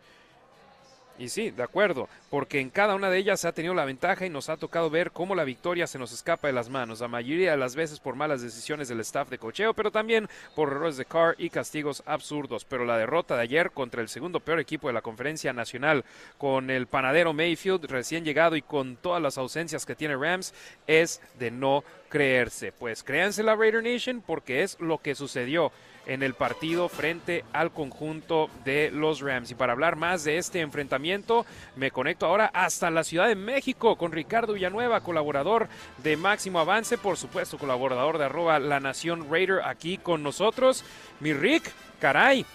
Y 1.20 1.30
sí, 1.30 1.50
de 1.50 1.64
acuerdo, 1.64 2.08
porque 2.30 2.60
en 2.60 2.70
cada 2.70 2.94
una 2.94 3.10
de 3.10 3.18
ellas 3.18 3.40
se 3.40 3.48
ha 3.48 3.52
tenido 3.52 3.74
la 3.74 3.86
ventaja 3.86 4.26
y 4.26 4.30
nos 4.30 4.50
ha 4.50 4.58
tocado 4.58 4.90
ver 4.90 5.12
cómo 5.12 5.34
la 5.34 5.44
victoria 5.44 5.88
se 5.88 5.98
nos 5.98 6.12
escapa 6.12 6.48
de 6.48 6.54
las 6.54 6.70
manos, 6.70 7.00
la 7.00 7.08
mayoría 7.08 7.52
de 7.52 7.58
las 7.58 7.76
veces 7.76 8.00
por 8.00 8.16
malas 8.16 8.42
decisiones 8.42 8.88
del 8.88 9.00
staff 9.00 9.30
de 9.30 9.40
cocheo, 9.40 9.74
pero 9.74 9.92
también 9.92 10.30
por 10.56 10.70
errores 10.70 10.98
de 10.98 11.06
Carr 11.06 11.36
y 11.40 11.50
castigos 11.50 12.04
absurdos. 12.06 12.66
Pero 12.66 12.86
la 12.86 12.98
derrota 12.98 13.36
de 13.36 13.42
ayer 13.42 13.72
contra 13.72 14.02
el 14.02 14.10
segundo 14.10 14.40
peor 14.40 14.60
equipo 14.60 14.88
de 14.88 14.94
la 14.94 15.02
conferencia 15.02 15.54
nacional, 15.54 16.06
con 16.38 16.70
el 16.70 16.86
panadero 16.86 17.34
Mayfield 17.34 17.86
recién 17.86 18.24
llegado 18.24 18.56
y 18.56 18.62
con 18.62 18.96
todas 18.96 19.22
las 19.22 19.38
ausencias 19.38 19.86
que 19.86 19.96
tiene 19.96 20.16
Rams, 20.16 20.54
es 20.86 21.20
de 21.40 21.50
no 21.50 21.84
creerse. 22.10 22.72
Pues 22.72 23.04
créanse 23.04 23.42
la 23.42 23.56
Raider 23.56 23.84
Nation 23.84 24.22
porque 24.26 24.62
es 24.64 24.80
lo 24.80 25.00
que 25.00 25.16
sucedió 25.16 25.72
en 26.08 26.24
el 26.24 26.34
partido 26.34 26.90
frente 26.90 27.44
al 27.54 27.72
conjunto 27.72 28.50
de 28.64 28.90
los 28.92 29.20
Rams. 29.20 29.52
Y 29.52 29.56
para 29.56 29.74
hablar 29.74 29.98
más 29.98 30.24
de 30.24 30.38
este 30.38 30.62
enfrentamiento, 30.62 31.46
me 31.76 31.92
conecto 31.92 32.26
ahora 32.26 32.50
hasta 32.54 32.90
la 32.90 33.04
Ciudad 33.04 33.28
de 33.28 33.36
México 33.36 33.98
con 33.98 34.14
Ricardo 34.14 34.54
Villanueva, 34.54 35.02
colaborador 35.02 35.68
de 36.02 36.18
Máximo 36.18 36.60
Avance, 36.60 36.98
por 36.98 37.18
supuesto, 37.18 37.58
colaborador 37.58 38.18
de 38.18 38.26
arroba 38.26 38.58
La 38.60 38.80
Nación 38.80 39.28
Raider 39.30 39.62
aquí 39.64 39.98
con 39.98 40.24
nosotros. 40.24 40.84
Mi 41.20 41.34
Rick, 41.34 41.72
caray, 42.00 42.46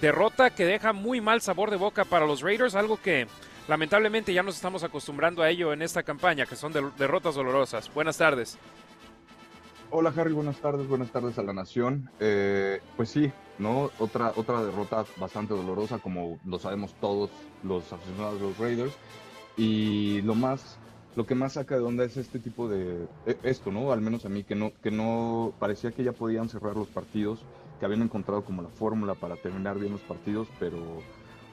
derrota 0.00 0.50
que 0.50 0.64
deja 0.64 0.92
muy 0.92 1.20
mal 1.20 1.42
sabor 1.42 1.70
de 1.70 1.76
boca 1.76 2.04
para 2.04 2.26
los 2.26 2.40
Raiders, 2.40 2.74
algo 2.74 3.00
que 3.00 3.26
lamentablemente 3.68 4.32
ya 4.32 4.42
nos 4.42 4.56
estamos 4.56 4.82
acostumbrando 4.84 5.42
a 5.42 5.50
ello 5.50 5.72
en 5.72 5.82
esta 5.82 6.02
campaña, 6.02 6.46
que 6.46 6.56
son 6.56 6.72
derrotas 6.72 7.34
dolorosas. 7.34 7.92
Buenas 7.92 8.16
tardes. 8.16 8.58
Hola 9.96 10.12
Harry, 10.16 10.32
buenas 10.32 10.56
tardes, 10.56 10.88
buenas 10.88 11.12
tardes 11.12 11.38
a 11.38 11.44
la 11.44 11.52
nación. 11.52 12.10
Eh, 12.18 12.80
pues 12.96 13.10
sí, 13.10 13.30
¿no? 13.60 13.92
Otra, 14.00 14.32
otra 14.34 14.64
derrota 14.64 15.04
bastante 15.18 15.54
dolorosa, 15.54 16.00
como 16.00 16.40
lo 16.44 16.58
sabemos 16.58 16.92
todos 17.00 17.30
los 17.62 17.92
aficionados 17.92 18.40
de 18.40 18.48
los 18.48 18.58
Raiders. 18.58 18.92
Y 19.56 20.20
lo 20.22 20.34
más, 20.34 20.80
lo 21.14 21.26
que 21.26 21.36
más 21.36 21.52
saca 21.52 21.76
de 21.76 21.82
onda 21.82 22.02
es 22.02 22.16
este 22.16 22.40
tipo 22.40 22.68
de 22.68 23.06
e, 23.24 23.38
esto, 23.44 23.70
¿no? 23.70 23.92
Al 23.92 24.00
menos 24.00 24.24
a 24.24 24.28
mí, 24.28 24.42
que 24.42 24.56
no, 24.56 24.72
que 24.82 24.90
no 24.90 25.52
parecía 25.60 25.92
que 25.92 26.02
ya 26.02 26.10
podían 26.10 26.48
cerrar 26.48 26.74
los 26.76 26.88
partidos, 26.88 27.38
que 27.78 27.86
habían 27.86 28.02
encontrado 28.02 28.42
como 28.42 28.62
la 28.62 28.70
fórmula 28.70 29.14
para 29.14 29.36
terminar 29.36 29.78
bien 29.78 29.92
los 29.92 30.00
partidos, 30.00 30.48
pero 30.58 30.76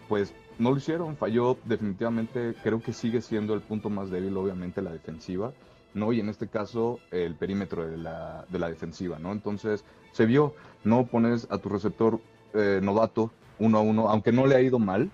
pues 0.10 0.34
no 0.58 0.72
lo 0.72 0.78
hicieron, 0.78 1.16
falló 1.16 1.58
definitivamente, 1.66 2.56
creo 2.64 2.82
que 2.82 2.92
sigue 2.92 3.22
siendo 3.22 3.54
el 3.54 3.62
punto 3.62 3.92
más 3.92 4.10
débil, 4.10 4.36
obviamente, 4.36 4.82
la 4.82 4.92
defensiva. 4.92 5.54
¿No? 5.94 6.14
Y 6.14 6.20
en 6.20 6.30
este 6.30 6.48
caso 6.48 7.00
el 7.12 7.36
perímetro 7.36 7.88
de 7.88 7.98
la, 7.98 8.46
de 8.50 8.60
la 8.60 8.70
defensiva, 8.70 9.20
¿no? 9.20 9.32
Entonces 9.32 9.84
se 10.12 10.26
vio, 10.26 10.54
no 10.84 11.06
pones 11.08 11.48
a 11.50 11.58
tu 11.58 11.70
receptor 11.70 12.20
eh, 12.54 12.80
novato 12.82 13.32
uno 13.60 13.78
a 13.78 13.82
uno, 13.82 14.10
aunque 14.10 14.32
no 14.32 14.48
le 14.48 14.56
ha 14.56 14.62
ido 14.62 14.80
mal, 14.80 15.12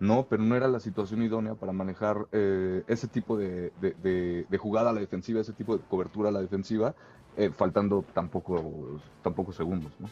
¿no? 0.00 0.26
Pero 0.28 0.42
no 0.42 0.56
era 0.56 0.66
la 0.68 0.80
situación 0.80 1.22
idónea 1.22 1.54
para 1.54 1.72
manejar 1.72 2.26
eh, 2.32 2.82
ese 2.88 3.06
tipo 3.06 3.36
de, 3.36 3.72
de, 3.80 4.58
jugada 4.58 4.90
a 4.90 4.92
la 4.92 5.00
defensiva, 5.00 5.40
ese 5.40 5.52
tipo 5.52 5.76
de 5.76 5.84
cobertura 5.84 6.30
a 6.30 6.32
la 6.32 6.40
defensiva, 6.40 6.94
eh, 7.36 7.50
faltando 7.54 8.04
tampoco, 8.14 9.00
tampoco 9.22 9.52
segundos, 9.52 9.92
¿no? 9.98 10.08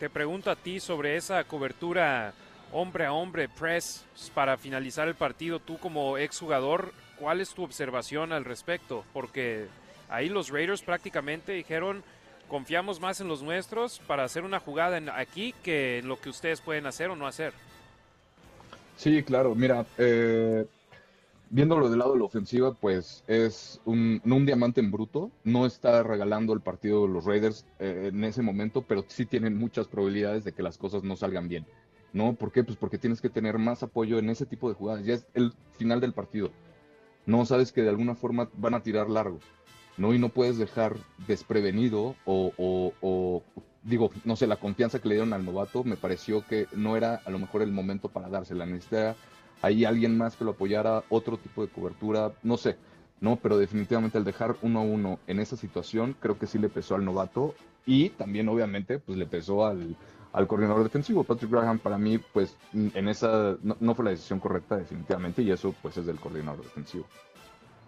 Te 0.00 0.10
pregunto 0.10 0.50
a 0.50 0.56
ti 0.56 0.80
sobre 0.80 1.16
esa 1.16 1.44
cobertura 1.44 2.32
hombre 2.72 3.06
a 3.06 3.12
hombre, 3.12 3.48
press, 3.48 4.04
para 4.34 4.56
finalizar 4.56 5.08
el 5.08 5.14
partido, 5.14 5.60
tú 5.60 5.78
como 5.78 6.18
exjugador, 6.18 6.92
¿Cuál 7.18 7.40
es 7.40 7.54
tu 7.54 7.62
observación 7.62 8.32
al 8.32 8.44
respecto? 8.44 9.04
Porque 9.12 9.66
ahí 10.08 10.28
los 10.28 10.50
Raiders 10.50 10.82
prácticamente 10.82 11.52
dijeron, 11.52 12.02
confiamos 12.48 13.00
más 13.00 13.20
en 13.20 13.28
los 13.28 13.42
nuestros 13.42 14.00
para 14.00 14.24
hacer 14.24 14.44
una 14.44 14.60
jugada 14.60 15.00
aquí 15.18 15.54
que 15.62 15.98
en 15.98 16.08
lo 16.08 16.20
que 16.20 16.28
ustedes 16.28 16.60
pueden 16.60 16.86
hacer 16.86 17.10
o 17.10 17.16
no 17.16 17.26
hacer. 17.26 17.52
Sí, 18.96 19.22
claro, 19.22 19.54
mira, 19.54 19.86
eh, 19.98 20.66
viéndolo 21.50 21.88
del 21.88 21.98
lado 21.98 22.12
de 22.12 22.18
la 22.18 22.24
ofensiva, 22.24 22.72
pues 22.72 23.24
es 23.26 23.80
un, 23.84 24.20
un 24.24 24.46
diamante 24.46 24.80
en 24.80 24.90
bruto, 24.90 25.30
no 25.44 25.66
está 25.66 26.02
regalando 26.02 26.52
el 26.52 26.60
partido 26.60 27.06
de 27.06 27.12
los 27.12 27.24
Raiders 27.24 27.66
eh, 27.78 28.10
en 28.12 28.24
ese 28.24 28.42
momento, 28.42 28.82
pero 28.82 29.04
sí 29.08 29.26
tienen 29.26 29.56
muchas 29.56 29.86
probabilidades 29.86 30.44
de 30.44 30.52
que 30.52 30.62
las 30.62 30.78
cosas 30.78 31.02
no 31.02 31.16
salgan 31.16 31.48
bien. 31.48 31.66
¿No? 32.12 32.34
¿Por 32.34 32.50
qué? 32.50 32.64
Pues 32.64 32.78
porque 32.78 32.96
tienes 32.96 33.20
que 33.20 33.28
tener 33.28 33.58
más 33.58 33.82
apoyo 33.82 34.18
en 34.18 34.30
ese 34.30 34.46
tipo 34.46 34.70
de 34.70 34.74
jugadas. 34.74 35.04
Ya 35.04 35.14
es 35.14 35.26
el 35.34 35.52
final 35.76 36.00
del 36.00 36.14
partido 36.14 36.50
no 37.26 37.44
sabes 37.44 37.72
que 37.72 37.82
de 37.82 37.90
alguna 37.90 38.14
forma 38.14 38.48
van 38.56 38.74
a 38.74 38.82
tirar 38.82 39.10
largo, 39.10 39.40
¿no? 39.96 40.14
Y 40.14 40.18
no 40.18 40.28
puedes 40.28 40.58
dejar 40.58 40.96
desprevenido 41.26 42.14
o, 42.24 43.42
digo, 43.82 44.10
no 44.24 44.36
sé, 44.36 44.46
la 44.46 44.56
confianza 44.56 45.00
que 45.00 45.08
le 45.08 45.16
dieron 45.16 45.32
al 45.32 45.44
novato 45.44 45.84
me 45.84 45.96
pareció 45.96 46.44
que 46.46 46.66
no 46.72 46.96
era 46.96 47.20
a 47.24 47.30
lo 47.30 47.38
mejor 47.38 47.62
el 47.62 47.72
momento 47.72 48.08
para 48.08 48.28
dársela. 48.28 48.64
Necesitaba 48.64 49.16
ahí 49.62 49.84
alguien 49.84 50.16
más 50.16 50.36
que 50.36 50.44
lo 50.44 50.52
apoyara, 50.52 51.04
otro 51.08 51.36
tipo 51.36 51.62
de 51.62 51.68
cobertura, 51.68 52.32
no 52.42 52.56
sé, 52.56 52.76
¿no? 53.20 53.36
Pero 53.36 53.58
definitivamente 53.58 54.18
el 54.18 54.24
dejar 54.24 54.56
uno 54.62 54.80
a 54.80 54.82
uno 54.82 55.18
en 55.26 55.40
esa 55.40 55.56
situación 55.56 56.16
creo 56.20 56.38
que 56.38 56.46
sí 56.46 56.58
le 56.58 56.68
pesó 56.68 56.94
al 56.94 57.04
novato 57.04 57.54
y 57.86 58.10
también 58.10 58.48
obviamente 58.48 58.98
pues 58.98 59.16
le 59.16 59.26
pesó 59.26 59.66
al, 59.66 59.96
al 60.36 60.46
coordinador 60.46 60.84
defensivo. 60.84 61.24
Patrick 61.24 61.50
Graham 61.50 61.78
para 61.78 61.96
mí, 61.96 62.18
pues 62.18 62.56
en 62.74 63.08
esa 63.08 63.56
no, 63.62 63.94
fue 63.94 64.04
la 64.04 64.10
decisión 64.10 64.38
correcta 64.38 64.76
definitivamente 64.76 65.40
y 65.42 65.50
eso 65.50 65.74
pues 65.80 65.96
es 65.96 66.04
del 66.04 66.20
coordinador 66.20 66.62
defensivo. 66.62 67.06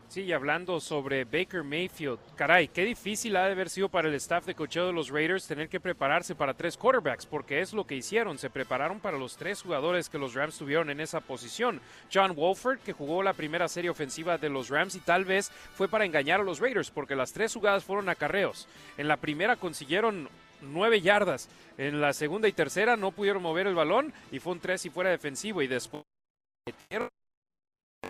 Sí, 0.09 0.23
y 0.23 0.33
hablando 0.33 0.81
sobre 0.81 1.27
Baker 1.27 1.63
Mayfield, 1.63 2.19
caray, 2.35 2.69
qué 2.69 2.87
difícil 2.87 3.37
ha 3.37 3.45
de 3.45 3.53
haber 3.53 3.69
sido 3.69 3.91
para 3.91 4.09
el 4.09 4.15
staff 4.15 4.47
de 4.47 4.55
cocheo 4.55 4.87
de 4.87 4.95
los 4.95 5.11
Raiders 5.11 5.47
tener 5.47 5.69
que 5.69 5.79
prepararse 5.79 6.35
para 6.35 6.55
tres 6.55 6.79
quarterbacks, 6.79 7.27
porque 7.27 7.61
es 7.61 7.75
lo 7.75 7.87
que 7.87 7.97
hicieron, 7.97 8.39
se 8.39 8.49
prepararon 8.49 9.01
para 9.01 9.19
los 9.19 9.37
tres 9.37 9.61
jugadores 9.61 10.09
que 10.09 10.17
los 10.17 10.33
Rams 10.33 10.57
tuvieron 10.57 10.89
en 10.89 11.01
esa 11.01 11.21
posición. 11.21 11.83
John 12.11 12.35
Wolford, 12.35 12.79
que 12.79 12.95
jugó 12.95 13.23
la 13.23 13.35
primera 13.35 13.69
serie 13.69 13.91
ofensiva 13.91 14.39
de 14.39 14.49
los 14.49 14.71
Rams 14.71 14.95
y 14.95 15.01
tal 15.01 15.27
vez 15.27 15.51
fue 15.51 15.89
para 15.89 16.07
engañar 16.07 16.41
a 16.41 16.45
los 16.45 16.61
Raiders, 16.61 16.91
porque 16.91 17.15
las 17.15 17.35
tres 17.35 17.53
jugadas 17.53 17.85
fueron 17.85 18.09
acarreos. 18.09 18.67
En 18.97 19.09
la 19.09 19.19
primera 19.19 19.57
consiguieron 19.57 20.31
nueve 20.61 21.01
yardas. 21.01 21.49
En 21.77 22.01
la 22.01 22.13
segunda 22.13 22.49
y 22.49 22.53
tercera 22.53 22.97
no 22.97 23.13
pudieron 23.13 23.43
mover 23.43 23.67
el 23.67 23.75
balón 23.75 24.13
y 24.33 24.41
fue 24.41 24.53
un 24.53 24.61
tres 24.61 24.85
y 24.87 24.91
fuera 24.91 25.11
defensivo. 25.11 25.63
Y 25.63 25.67
después 25.67 26.03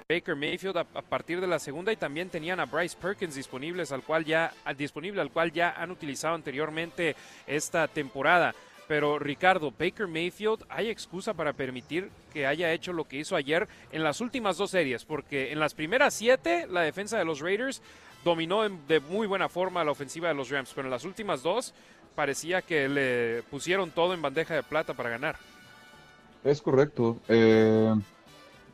Baker 0.08 0.36
Mayfield 0.36 0.76
a, 0.76 0.84
partir 0.84 1.40
de 1.40 1.46
la 1.46 1.58
segunda 1.58 1.92
y 1.92 1.96
también 1.96 2.28
tenían 2.28 2.60
a 2.60 2.66
Bryce 2.66 2.96
Perkins 3.00 3.34
disponibles 3.34 3.92
al 3.92 4.02
cual 4.02 4.24
ya 4.24 4.52
disponible 4.76 5.20
al 5.20 5.30
cual 5.30 5.52
ya 5.52 5.70
han 5.70 5.90
utilizado 5.90 6.34
anteriormente 6.34 7.16
esta 7.46 7.88
temporada. 7.88 8.54
Pero 8.86 9.18
Ricardo, 9.18 9.70
Baker 9.70 10.06
Mayfield, 10.06 10.64
¿hay 10.70 10.88
excusa 10.88 11.34
para 11.34 11.52
permitir 11.52 12.10
que 12.32 12.46
haya 12.46 12.72
hecho 12.72 12.94
lo 12.94 13.04
que 13.04 13.18
hizo 13.18 13.36
ayer 13.36 13.68
en 13.92 14.02
las 14.02 14.22
últimas 14.22 14.56
dos 14.56 14.70
series? 14.70 15.04
Porque 15.04 15.52
en 15.52 15.60
las 15.60 15.74
primeras 15.74 16.14
siete 16.14 16.66
la 16.66 16.80
defensa 16.80 17.18
de 17.18 17.26
los 17.26 17.40
Raiders 17.40 17.82
dominó 18.24 18.66
de 18.66 19.00
muy 19.00 19.26
buena 19.26 19.48
forma 19.48 19.84
la 19.84 19.90
ofensiva 19.90 20.28
de 20.28 20.34
los 20.34 20.50
Rams, 20.50 20.72
pero 20.74 20.86
en 20.86 20.90
las 20.90 21.04
últimas 21.04 21.42
dos 21.42 21.74
parecía 22.18 22.62
que 22.62 22.88
le 22.88 23.44
pusieron 23.48 23.92
todo 23.92 24.12
en 24.12 24.20
bandeja 24.20 24.52
de 24.52 24.64
plata 24.64 24.92
para 24.92 25.08
ganar. 25.08 25.36
Es 26.42 26.60
correcto. 26.60 27.16
Eh, 27.28 27.94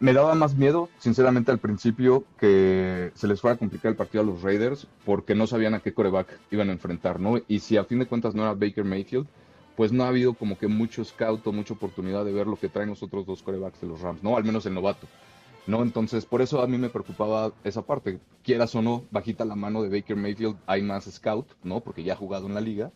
me 0.01 0.15
daba 0.15 0.35
más 0.35 0.55
miedo, 0.55 0.89
sinceramente, 0.99 1.51
al 1.51 1.59
principio 1.59 2.25
que 2.41 3.13
se 3.15 3.29
les 3.29 3.43
fuera 3.43 3.57
a 3.57 3.59
complicar 3.59 3.91
el 3.91 3.97
partido 3.97 4.23
a 4.23 4.27
los 4.27 4.41
Raiders 4.41 4.87
porque 5.05 5.35
no 5.35 5.47
sabían 5.47 5.75
a 5.75 5.81
qué 5.81 5.93
coreback 5.93 6.41
iban 6.53 6.71
a 6.71 6.73
enfrentar, 6.73 7.21
¿no? 7.21 7.39
Y 7.47 7.59
si 7.61 7.77
a 7.77 7.85
fin 7.85 7.99
de 7.99 8.07
cuentas 8.07 8.35
no 8.35 8.45
era 8.45 8.55
Baker 8.55 8.85
Mayfield, 8.85 9.27
pues 9.77 9.93
no 9.93 10.05
ha 10.05 10.09
habido 10.09 10.33
como 10.33 10.57
que 10.57 10.67
mucho 10.67 11.05
scout 11.05 11.47
o 11.47 11.53
mucha 11.53 11.75
oportunidad 11.75 12.25
de 12.25 12.33
ver 12.33 12.47
lo 12.47 12.57
que 12.57 12.71
traen 12.71 12.89
los 12.89 13.03
otros 13.03 13.27
dos 13.27 13.43
corebacks 13.43 13.83
de 13.83 13.89
los 13.89 14.01
Rams, 14.01 14.23
¿no? 14.23 14.39
Al 14.39 14.45
menos 14.45 14.65
el 14.65 14.73
novato. 14.73 15.07
¿no? 15.67 15.83
Entonces, 15.83 16.25
por 16.25 16.41
eso 16.41 16.63
a 16.63 16.67
mí 16.67 16.79
me 16.79 16.89
preocupaba 16.89 17.53
esa 17.63 17.83
parte. 17.83 18.21
Quieras 18.43 18.75
o 18.75 18.81
no, 18.81 19.05
bajita 19.11 19.45
la 19.45 19.55
mano 19.55 19.83
de 19.83 19.91
Baker 19.91 20.17
Mayfield, 20.17 20.57
hay 20.67 20.81
más 20.81 21.05
scout, 21.05 21.47
¿no? 21.63 21.81
Porque 21.81 22.03
ya 22.03 22.15
ha 22.15 22.17
jugado 22.17 22.47
en 22.47 22.55
la 22.55 22.61
liga, 22.61 22.91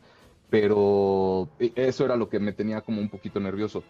pero 0.50 1.48
e, 1.58 1.72
eso 1.76 2.04
era 2.04 2.16
lo 2.16 2.28
que 2.28 2.40
me 2.40 2.52
tenía 2.52 2.80
como 2.80 3.00
un 3.00 3.08
poquito 3.08 3.40
nervioso. 3.40 3.82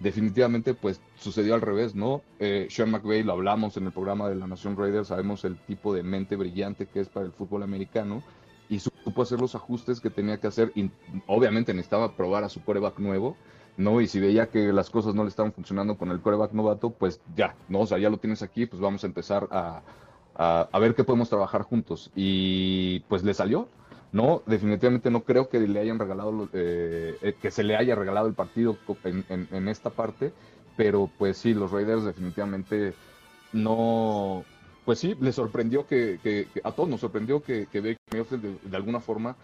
Definitivamente, 0.00 0.74
pues 0.74 1.00
sucedió 1.16 1.54
al 1.54 1.62
revés, 1.62 1.94
¿no? 1.94 2.22
Eh, 2.38 2.66
Sean 2.70 2.90
McVay, 2.90 3.22
lo 3.22 3.32
hablamos 3.32 3.76
en 3.76 3.86
el 3.86 3.92
programa 3.92 4.28
de 4.28 4.34
la 4.34 4.46
Nación 4.46 4.76
Raiders, 4.76 5.08
sabemos 5.08 5.44
el 5.44 5.56
tipo 5.56 5.94
de 5.94 6.02
mente 6.02 6.36
brillante 6.36 6.86
que 6.86 7.00
es 7.00 7.08
para 7.08 7.24
el 7.24 7.32
fútbol 7.32 7.62
americano 7.62 8.22
y 8.68 8.80
supo 8.80 9.22
hacer 9.22 9.40
los 9.40 9.54
ajustes 9.54 10.00
que 10.00 10.10
tenía 10.10 10.38
que 10.38 10.48
hacer. 10.48 10.72
Y 10.74 10.90
obviamente 11.26 11.72
necesitaba 11.72 12.14
probar 12.14 12.44
a 12.44 12.48
su 12.48 12.62
coreback 12.62 12.98
nuevo, 12.98 13.36
¿no? 13.76 14.00
Y 14.00 14.06
si 14.06 14.20
veía 14.20 14.48
que 14.48 14.72
las 14.72 14.90
cosas 14.90 15.14
no 15.14 15.22
le 15.22 15.28
estaban 15.28 15.52
funcionando 15.52 15.96
con 15.96 16.10
el 16.10 16.20
coreback 16.20 16.52
novato, 16.52 16.90
pues 16.90 17.20
ya, 17.34 17.54
¿no? 17.68 17.80
O 17.80 17.86
sea, 17.86 17.98
ya 17.98 18.10
lo 18.10 18.18
tienes 18.18 18.42
aquí, 18.42 18.66
pues 18.66 18.80
vamos 18.80 19.02
a 19.04 19.06
empezar 19.06 19.48
a, 19.50 19.82
a, 20.36 20.78
ver 20.78 20.94
qué 20.94 21.04
podemos 21.04 21.28
trabajar 21.28 21.62
juntos. 21.62 22.10
Y 22.14 23.00
pues 23.08 23.24
le 23.24 23.34
salió, 23.34 23.68
¿no? 24.12 24.42
Definitivamente 24.46 25.10
no 25.10 25.22
creo 25.24 25.48
que 25.48 25.60
le 25.60 25.80
hayan 25.80 25.98
regalado, 25.98 26.48
eh, 26.52 27.16
eh, 27.22 27.34
que 27.40 27.50
se 27.50 27.64
le 27.64 27.76
haya 27.76 27.94
regalado 27.94 28.28
el 28.28 28.34
partido 28.34 28.76
en, 29.04 29.48
en, 29.50 29.68
esta 29.68 29.90
parte, 29.90 30.32
pero 30.76 31.10
pues 31.18 31.38
sí, 31.38 31.54
los 31.54 31.70
Raiders 31.70 32.04
definitivamente 32.04 32.94
no, 33.52 34.44
pues 34.84 35.00
sí, 35.00 35.16
le 35.20 35.32
sorprendió 35.32 35.86
que, 35.86 36.48
a 36.62 36.72
todos 36.72 36.88
nos 36.88 37.00
sorprendió 37.00 37.42
que, 37.42 37.66
que 37.66 37.80
de, 37.80 37.96
alguna 38.72 39.00
forma 39.00 39.36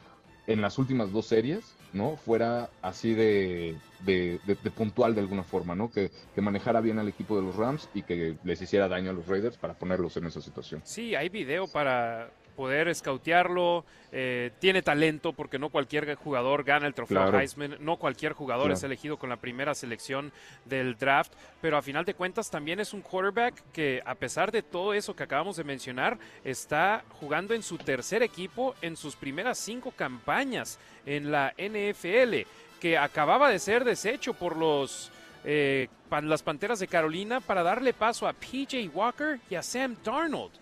en 0.47 0.60
las 0.60 0.78
últimas 0.78 1.12
dos 1.12 1.26
series, 1.26 1.74
¿no? 1.93 2.16
Fuera 2.16 2.70
así 2.80 3.14
de, 3.14 3.76
de, 4.05 4.40
puntual 4.74 5.14
de 5.14 5.20
alguna 5.20 5.43
forma, 5.43 5.74
¿no? 5.74 5.90
Que, 5.90 6.10
manejara 6.36 6.80
bien 6.80 6.98
al 6.98 7.09
equipo 7.09 7.36
de 7.36 7.43
los 7.43 7.56
Rams 7.56 7.89
y 7.94 8.02
que 8.02 8.36
les 8.44 8.62
hiciera 8.62 8.89
daño 8.89 9.10
a 9.10 9.14
los 9.14 9.26
Raiders 9.26 9.56
para 9.56 9.74
ponerlos 9.74 10.16
en 10.16 10.26
esa 10.26 10.40
situación. 10.40 10.80
Sí, 10.84 11.14
hay 11.14 11.28
video 11.28 11.66
para 11.66 12.30
poder 12.57 12.89
escautearlo, 12.89 13.85
eh, 14.12 14.51
tiene 14.59 14.83
talento 14.83 15.33
porque 15.33 15.59
no 15.59 15.70
cualquier 15.70 16.15
jugador 16.15 16.65
gana 16.65 16.87
el 16.87 16.95
trofeo 16.95 17.39
Heisman, 17.39 17.77
no 17.81 17.97
cualquier 17.97 18.33
jugador 18.33 18.70
es 18.70 18.83
elegido 18.83 19.16
con 19.16 19.31
la 19.31 19.37
primera 19.37 19.74
selección 19.74 20.33
del 20.65 20.97
draft, 20.97 21.33
pero 21.61 21.77
a 21.77 21.83
final 21.83 22.05
de 22.05 22.15
cuentas 22.15 22.51
también 22.51 22.81
es 22.81 22.93
un 22.93 23.01
quarterback 23.01 23.55
que 23.73 24.03
a 24.05 24.15
pesar 24.15 24.53
de 24.53 24.62
todo 24.62 24.95
eso 24.95 25.16
que 25.16 25.23
acabamos 25.23 25.57
de 25.57 25.65
mencionar, 25.65 26.19
está 26.45 27.05
jugando 27.20 27.55
en 27.55 27.62
su 27.62 27.79
tercer 27.79 28.23
equipo 28.23 28.74
en 28.83 28.97
sus 28.97 29.16
primeras 29.16 29.59
cinco 29.59 29.93
campañas 29.93 30.79
en 31.07 31.31
la 31.31 31.55
NFL, 31.57 32.47
que 32.81 32.99
acababa 32.99 33.49
de 33.49 33.59
ser 33.59 33.85
deshecho 33.85 34.35
por 34.35 34.57
los... 34.57 35.11
Eh, 35.45 35.89
las 36.20 36.43
Panteras 36.43 36.79
de 36.79 36.87
Carolina 36.87 37.41
para 37.41 37.62
darle 37.62 37.95
paso 37.95 38.29
a 38.29 38.35
PJ 38.35 38.89
Walker 38.93 39.41
y 39.49 39.55
a 39.55 39.62
Sam 39.62 39.97
Darnold. 40.05 40.61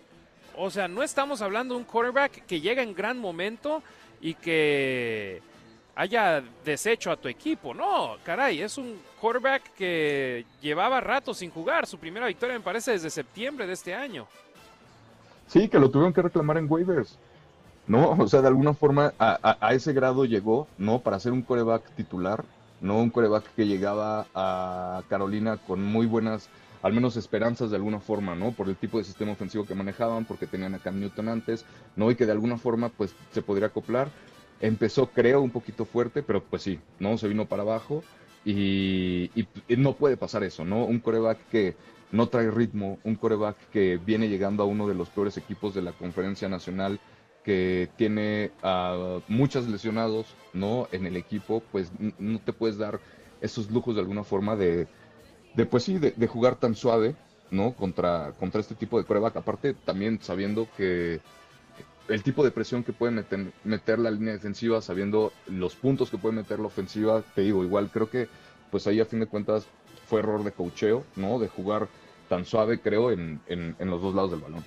O 0.63 0.69
sea, 0.69 0.87
no 0.87 1.01
estamos 1.01 1.41
hablando 1.41 1.73
de 1.73 1.79
un 1.79 1.85
quarterback 1.87 2.45
que 2.45 2.61
llega 2.61 2.83
en 2.83 2.93
gran 2.93 3.17
momento 3.17 3.81
y 4.21 4.35
que 4.35 5.41
haya 5.95 6.43
deshecho 6.63 7.09
a 7.09 7.17
tu 7.17 7.27
equipo. 7.27 7.73
No, 7.73 8.17
caray, 8.23 8.61
es 8.61 8.77
un 8.77 9.01
quarterback 9.19 9.73
que 9.73 10.45
llevaba 10.61 11.01
rato 11.01 11.33
sin 11.33 11.49
jugar. 11.49 11.87
Su 11.87 11.97
primera 11.97 12.27
victoria 12.27 12.55
me 12.55 12.63
parece 12.63 12.91
desde 12.91 13.09
septiembre 13.09 13.65
de 13.65 13.73
este 13.73 13.95
año. 13.95 14.27
Sí, 15.47 15.67
que 15.67 15.79
lo 15.79 15.89
tuvieron 15.89 16.13
que 16.13 16.21
reclamar 16.21 16.57
en 16.57 16.71
waivers. 16.71 17.17
No, 17.87 18.11
o 18.11 18.27
sea, 18.27 18.41
de 18.41 18.47
alguna 18.49 18.75
forma 18.75 19.15
a, 19.17 19.57
a 19.59 19.73
ese 19.73 19.93
grado 19.93 20.25
llegó, 20.25 20.67
¿no? 20.77 20.99
Para 20.99 21.19
ser 21.19 21.31
un 21.31 21.41
coreback 21.41 21.89
titular, 21.95 22.45
no 22.81 22.99
un 22.99 23.09
coreback 23.09 23.45
que 23.55 23.65
llegaba 23.65 24.27
a 24.35 25.01
Carolina 25.09 25.57
con 25.57 25.83
muy 25.83 26.05
buenas 26.05 26.49
al 26.81 26.93
menos 26.93 27.15
esperanzas 27.17 27.69
de 27.69 27.77
alguna 27.77 27.99
forma, 27.99 28.35
¿no? 28.35 28.51
Por 28.51 28.69
el 28.69 28.75
tipo 28.75 28.97
de 28.97 29.03
sistema 29.03 29.33
ofensivo 29.33 29.65
que 29.65 29.75
manejaban, 29.75 30.25
porque 30.25 30.47
tenían 30.47 30.75
a 30.75 30.79
Cam 30.79 30.99
Newton 30.99 31.29
antes, 31.29 31.65
¿no? 31.95 32.09
Y 32.09 32.15
que 32.15 32.25
de 32.25 32.31
alguna 32.31 32.57
forma, 32.57 32.89
pues, 32.89 33.15
se 33.31 33.41
podría 33.41 33.67
acoplar. 33.67 34.09
Empezó, 34.59 35.07
creo, 35.07 35.41
un 35.41 35.51
poquito 35.51 35.85
fuerte, 35.85 36.23
pero 36.23 36.43
pues 36.43 36.61
sí, 36.61 36.79
¿no? 36.99 37.17
Se 37.17 37.27
vino 37.27 37.47
para 37.47 37.63
abajo 37.63 38.03
y, 38.45 39.29
no 39.69 39.93
puede 39.93 40.17
pasar 40.17 40.43
eso, 40.43 40.65
¿no? 40.65 40.85
Un 40.85 40.99
coreback 40.99 41.39
que 41.49 41.75
no 42.11 42.27
trae 42.27 42.51
ritmo, 42.51 42.99
un 43.03 43.15
coreback 43.15 43.57
que 43.71 43.97
viene 43.97 44.27
llegando 44.27 44.63
a 44.63 44.65
uno 44.65 44.87
de 44.87 44.95
los 44.95 45.09
peores 45.09 45.37
equipos 45.37 45.73
de 45.73 45.81
la 45.81 45.93
conferencia 45.93 46.49
nacional, 46.49 46.99
que 47.43 47.89
tiene 47.95 48.51
a 48.61 49.19
muchos 49.27 49.67
lesionados, 49.67 50.35
¿no? 50.53 50.87
En 50.91 51.05
el 51.05 51.15
equipo, 51.15 51.63
pues 51.71 51.91
no 52.19 52.39
te 52.39 52.53
puedes 52.53 52.77
dar 52.77 52.99
esos 53.41 53.71
lujos 53.71 53.95
de 53.95 54.01
alguna 54.01 54.23
forma 54.23 54.55
de 54.55 54.87
de 55.53 55.65
pues 55.65 55.83
sí, 55.83 55.99
de, 55.99 56.27
jugar 56.27 56.55
tan 56.55 56.75
suave, 56.75 57.15
¿no? 57.49 57.73
Contra, 57.73 58.33
contra 58.39 58.61
este 58.61 58.75
tipo 58.75 58.97
de 58.97 59.03
prueba, 59.03 59.31
aparte 59.33 59.73
también 59.73 60.21
sabiendo 60.21 60.67
que 60.77 61.19
el 62.07 62.23
tipo 62.23 62.43
de 62.43 62.51
presión 62.51 62.83
que 62.83 62.93
puede 62.93 63.11
meter, 63.11 63.51
meter, 63.63 63.99
la 63.99 64.11
línea 64.11 64.33
defensiva, 64.33 64.81
sabiendo 64.81 65.31
los 65.47 65.75
puntos 65.75 66.09
que 66.09 66.17
puede 66.17 66.35
meter 66.35 66.59
la 66.59 66.67
ofensiva, 66.67 67.23
te 67.35 67.41
digo, 67.41 67.63
igual 67.63 67.89
creo 67.91 68.09
que 68.09 68.27
pues 68.69 68.87
ahí 68.87 68.99
a 68.99 69.05
fin 69.05 69.19
de 69.19 69.27
cuentas 69.27 69.67
fue 70.07 70.19
error 70.19 70.43
de 70.43 70.51
cocheo, 70.51 71.05
¿no? 71.15 71.39
De 71.39 71.47
jugar 71.47 71.87
tan 72.29 72.45
suave, 72.45 72.79
creo, 72.79 73.11
en, 73.11 73.41
en, 73.47 73.75
en 73.77 73.89
los 73.89 74.01
dos 74.01 74.15
lados 74.15 74.31
del 74.31 74.39
balón. 74.39 74.63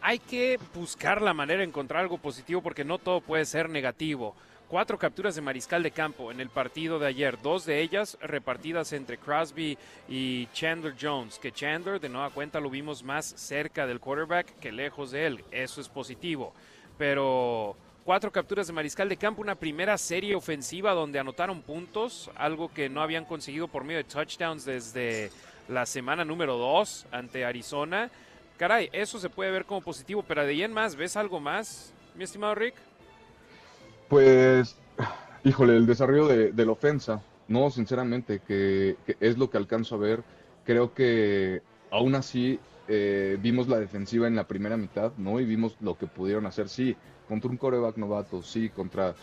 Hay 0.00 0.18
que 0.18 0.58
buscar 0.74 1.22
la 1.22 1.32
manera 1.32 1.60
de 1.60 1.66
encontrar 1.66 2.02
algo 2.02 2.18
positivo 2.18 2.60
porque 2.60 2.84
no 2.84 2.98
todo 2.98 3.20
puede 3.20 3.44
ser 3.44 3.70
negativo 3.70 4.34
cuatro 4.72 4.98
capturas 4.98 5.34
de 5.34 5.42
mariscal 5.42 5.82
de 5.82 5.90
campo 5.90 6.32
en 6.32 6.40
el 6.40 6.48
partido 6.48 6.98
de 6.98 7.06
ayer, 7.06 7.38
dos 7.42 7.66
de 7.66 7.82
ellas 7.82 8.16
repartidas 8.22 8.94
entre 8.94 9.18
Crosby 9.18 9.76
y 10.08 10.46
Chandler 10.54 10.94
Jones, 10.98 11.38
que 11.38 11.52
Chandler 11.52 12.00
de 12.00 12.08
nueva 12.08 12.30
cuenta 12.30 12.58
lo 12.58 12.70
vimos 12.70 13.02
más 13.02 13.26
cerca 13.26 13.86
del 13.86 14.00
quarterback 14.00 14.58
que 14.60 14.72
lejos 14.72 15.10
de 15.10 15.26
él, 15.26 15.44
eso 15.50 15.82
es 15.82 15.90
positivo, 15.90 16.54
pero 16.96 17.76
cuatro 18.06 18.32
capturas 18.32 18.66
de 18.66 18.72
mariscal 18.72 19.10
de 19.10 19.18
campo, 19.18 19.42
una 19.42 19.56
primera 19.56 19.98
serie 19.98 20.34
ofensiva 20.34 20.92
donde 20.92 21.18
anotaron 21.18 21.60
puntos, 21.60 22.30
algo 22.34 22.72
que 22.72 22.88
no 22.88 23.02
habían 23.02 23.26
conseguido 23.26 23.68
por 23.68 23.84
medio 23.84 23.98
de 23.98 24.04
touchdowns 24.04 24.64
desde 24.64 25.30
la 25.68 25.84
semana 25.84 26.24
número 26.24 26.56
dos 26.56 27.04
ante 27.12 27.44
Arizona. 27.44 28.10
Caray, 28.56 28.88
eso 28.92 29.18
se 29.18 29.28
puede 29.28 29.50
ver 29.50 29.66
como 29.66 29.82
positivo, 29.82 30.24
pero 30.26 30.46
de 30.46 30.52
ahí 30.52 30.62
en 30.62 30.72
más, 30.72 30.96
¿ves 30.96 31.18
algo 31.18 31.40
más, 31.40 31.92
mi 32.14 32.24
estimado 32.24 32.54
Rick? 32.54 32.74
Pues, 34.12 34.76
híjole, 35.42 35.74
el 35.74 35.86
desarrollo 35.86 36.26
de, 36.28 36.66
la 36.66 36.72
ofensa, 36.72 37.22
no, 37.48 37.70
sinceramente, 37.70 38.42
que, 38.46 38.98
es 39.20 39.38
lo 39.38 39.48
que 39.48 39.56
alcanzo 39.56 39.94
a 39.94 39.98
ver. 39.98 40.22
Creo 40.66 40.92
que 40.92 41.62
aún 41.90 42.14
así 42.14 42.60
eh, 42.88 43.38
vimos 43.40 43.68
la 43.68 43.78
defensiva 43.78 44.28
en 44.28 44.36
la 44.36 44.46
primera 44.46 44.76
mitad, 44.76 45.12
¿no? 45.16 45.40
Y 45.40 45.46
vimos 45.46 45.78
lo 45.80 45.96
que 45.96 46.06
pudieron 46.06 46.44
hacer, 46.44 46.68
sí, 46.68 46.94
contra 47.26 47.50
un 47.50 47.56
coreback 47.56 47.96
novato, 47.96 48.42
sí, 48.42 48.68
contra 48.68 49.14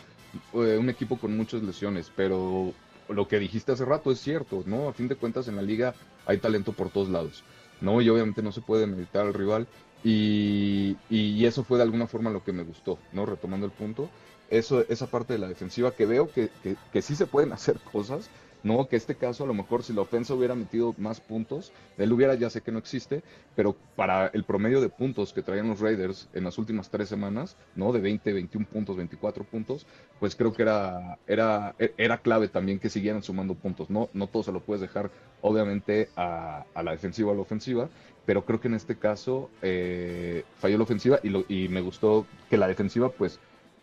eh, 0.54 0.78
un 0.80 0.90
equipo 0.90 1.20
con 1.20 1.38
muchas 1.38 1.62
lesiones, 1.62 2.12
pero 2.16 2.74
lo 3.10 3.28
que 3.28 3.38
dijiste 3.38 3.74
hace 3.74 3.86
rato 3.86 4.10
es 4.10 4.20
cierto, 4.20 4.64
¿no? 4.66 4.90
A 4.90 4.94
fin 4.94 5.08
de 5.08 5.18
cuentas 5.18 5.48
en 5.48 5.56
la 5.56 5.62
liga 5.62 5.94
hay 6.26 6.40
talento 6.40 6.74
por 6.74 6.90
todos 6.90 7.10
lados, 7.10 7.44
¿no? 7.80 8.02
Y 8.02 8.10
obviamente 8.10 8.42
no 8.42 8.52
se 8.52 8.62
puede 8.62 8.88
meditar 8.88 9.28
al 9.28 9.36
rival. 9.36 9.68
Y, 10.04 10.98
y, 11.10 11.46
eso 11.46 11.64
fue 11.64 11.78
de 11.78 11.84
alguna 11.84 12.08
forma 12.08 12.32
lo 12.32 12.42
que 12.44 12.54
me 12.54 12.64
gustó, 12.64 12.98
¿no? 13.12 13.26
Retomando 13.26 13.66
el 13.66 13.72
punto 13.74 14.10
eso, 14.50 14.86
esa 14.90 15.08
parte 15.08 15.34
de 15.34 15.40
la 15.40 15.48
defensiva 15.48 15.92
que 15.92 16.06
veo 16.06 16.32
que, 16.32 16.50
que, 16.92 17.02
sí 17.02 17.16
se 17.16 17.28
pueden 17.28 17.52
hacer 17.54 17.80
cosas, 17.92 18.30
¿no? 18.62 18.88
Que 18.88 18.98
este 18.98 19.16
caso 19.16 19.46
a 19.46 19.48
lo 19.48 19.54
mejor 19.54 19.84
si 19.84 19.94
la 19.94 20.02
ofensa 20.02 20.34
hubiera 20.34 20.54
metido 20.54 20.94
más 20.98 21.22
puntos, 21.22 21.72
él 21.98 22.12
hubiera, 22.12 22.36
ya 22.36 22.50
sé 22.50 22.62
que 22.62 22.72
no 22.72 22.80
existe, 22.80 23.24
pero 23.56 23.76
para 23.96 24.28
el 24.28 24.44
promedio 24.44 24.82
de 24.82 24.90
puntos 24.90 25.32
que 25.32 25.42
traían 25.42 25.70
los 25.70 25.80
Raiders 25.80 26.28
en 26.34 26.44
las 26.44 26.58
últimas 26.58 26.90
tres 26.90 27.08
semanas, 27.08 27.56
¿no? 27.76 27.94
De 27.94 28.02
20, 28.02 28.34
21 28.34 28.68
puntos, 28.68 28.98
24 28.98 29.44
puntos, 29.46 29.86
pues 30.20 30.36
creo 30.36 30.52
que 30.52 30.64
era, 30.64 31.18
era, 31.28 31.76
era 31.98 32.18
clave 32.18 32.50
también 32.50 32.80
que 32.80 32.90
siguieran 32.90 33.24
sumando 33.24 33.56
puntos, 33.56 33.90
¿no? 33.90 34.10
No 34.14 34.28
todo 34.28 34.44
se 34.44 34.52
lo 34.52 34.60
puedes 34.60 34.82
dejar, 34.82 35.10
obviamente, 35.42 36.10
a, 36.16 36.66
a 36.74 36.84
la 36.84 36.92
defensiva 36.92 37.30
o 37.30 37.32
a 37.34 37.36
la 37.36 37.42
ofensiva, 37.42 37.90
pero 38.30 38.46
creo 38.46 38.62
que 38.62 38.68
en 38.68 38.76
este 38.76 38.96
caso 38.96 39.50
eh, 39.64 40.44
falló 40.60 40.78
la 40.78 40.84
ofensiva 40.84 41.20
y, 41.24 41.30
lo, 41.30 41.46
y 41.48 41.68
me 41.68 41.82
gustó 41.82 42.28
que 42.48 42.58
la 42.58 42.68
defensiva, 42.68 43.10
pues, 43.10 43.40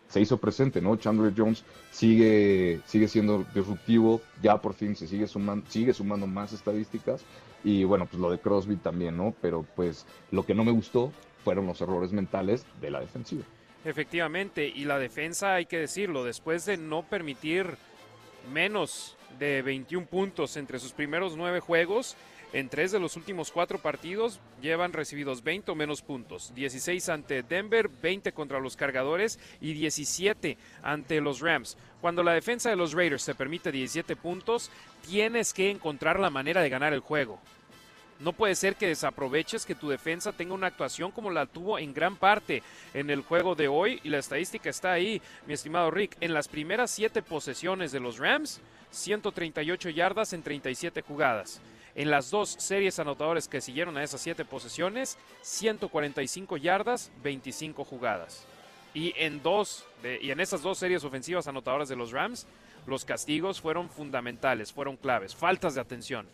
se 0.09 0.21
hizo 0.21 0.39
presente, 0.39 0.81
¿no? 0.81 0.97
Chandler 0.97 1.33
Jones 1.37 1.65
sigue, 1.91 2.81
sigue 2.87 3.09
siendo 3.09 3.45
disruptivo, 3.55 4.21
ya 4.43 4.61
por 4.61 4.75
fin 4.75 4.95
se 4.95 5.07
sigue 5.07 5.27
sumando, 5.27 5.67
sigue 5.69 5.93
sumando 5.93 6.27
más 6.27 6.53
estadísticas 6.53 7.25
y 7.65 7.85
bueno, 7.85 8.07
pues 8.07 8.21
lo 8.21 8.31
de 8.31 8.39
Crosby 8.39 8.77
también, 8.77 9.17
¿no? 9.17 9.35
Pero 9.41 9.67
pues 9.75 10.07
lo 10.31 10.45
que 10.45 10.55
no 10.55 10.65
me 10.65 10.73
gustó 10.73 11.13
fueron 11.45 11.67
los 11.67 11.81
errores 11.81 12.13
mentales 12.13 12.65
de 12.81 12.91
la 12.91 13.01
defensiva. 13.01 13.45
Efectivamente, 13.85 14.67
y 14.67 14.85
la 14.85 14.99
defensa, 14.99 15.55
hay 15.55 15.67
que 15.67 15.79
decirlo, 15.79 16.25
después 16.25 16.65
de 16.67 16.77
no 16.77 17.05
permitir 17.05 17.77
menos 18.53 19.17
de 19.39 19.63
21 19.63 20.07
puntos 20.07 20.57
entre 20.57 20.79
sus 20.79 20.93
primeros 20.93 21.37
nueve 21.37 21.61
juegos, 21.61 22.17
En 22.53 22.69
tres 22.69 22.93
de 22.93 23.01
los 23.01 23.17
últimos 23.17 23.51
cuatro 23.51 23.79
partidos 23.79 24.41
llevan 24.63 24.93
recibidos 24.93 25.43
20 25.43 25.73
o 25.73 25.75
menos 25.75 26.01
puntos. 26.01 26.55
16 26.55 27.09
ante 27.09 27.43
Denver, 27.43 27.89
20 27.89 28.33
contra 28.33 28.61
los 28.61 28.77
cargadores 28.77 29.39
y 29.61 29.73
17 29.73 30.57
ante 30.83 31.21
los 31.21 31.41
Rams. 31.41 31.77
Cuando 32.01 32.23
la 32.23 32.33
defensa 32.33 32.71
de 32.71 32.77
los 32.77 32.93
Raiders 32.93 33.25
te 33.25 33.35
permite 33.35 33.73
17 33.73 34.15
puntos, 34.17 34.71
tienes 35.07 35.53
que 35.53 35.71
encontrar 35.71 36.21
la 36.21 36.31
manera 36.31 36.63
de 36.63 36.71
ganar 36.71 36.93
el 36.93 37.01
juego. 37.01 37.41
No 38.19 38.33
puede 38.33 38.55
ser 38.55 38.77
que 38.77 38.87
desaproveches 38.87 39.67
que 39.67 39.75
tu 39.75 39.91
defensa 39.91 40.33
tenga 40.33 40.55
una 40.55 40.69
actuación 40.69 41.11
como 41.11 41.31
la 41.31 41.45
tuvo 41.45 41.79
en 41.79 41.93
gran 41.93 42.17
parte 42.17 42.63
en 42.95 43.11
el 43.11 43.21
juego 43.21 43.55
de 43.55 43.69
hoy. 43.69 44.01
Y 44.05 44.09
la 44.09 44.19
estadística 44.19 44.71
está 44.71 44.93
ahí, 44.93 45.21
mi 45.47 45.53
estimado 45.53 45.91
Rick. 45.91 46.17
En 46.21 46.33
las 46.33 46.49
primeras 46.49 46.91
siete 46.91 47.21
posesiones 47.21 47.93
de 47.93 48.01
los 48.01 48.19
Rams, 48.19 48.61
138 48.91 49.91
yardas 49.91 50.33
en 50.33 50.43
37 50.43 51.03
jugadas. 51.03 51.61
En 51.97 52.11
las 52.11 52.31
dos 52.31 52.51
series 52.59 52.99
anotadores 52.99 53.49
que 53.49 53.63
siguieron 53.63 53.97
a 53.97 54.05
esas 54.05 54.21
siete 54.21 54.45
posesiones, 54.45 55.17
145 55.41 56.59
yardas, 56.59 57.11
25 57.23 57.85
jugadas. 57.85 58.45
Y 58.93 59.15
en, 59.17 59.43
dos 59.43 59.87
y 60.21 60.31
en 60.31 60.41
esas 60.41 60.61
dos 60.61 60.77
series 60.77 61.05
ofensivas 61.05 61.49
anotadoras 61.49 61.89
de 61.89 61.97
los 61.97 62.13
Rams, 62.13 62.47
los 62.87 63.07
castigos 63.07 63.63
fueron 63.63 63.89
fundamentales, 63.89 64.75
fueron 64.75 64.97
claves, 64.97 65.35
faltas 65.35 65.75
de 65.75 65.81
atención. 65.81 66.27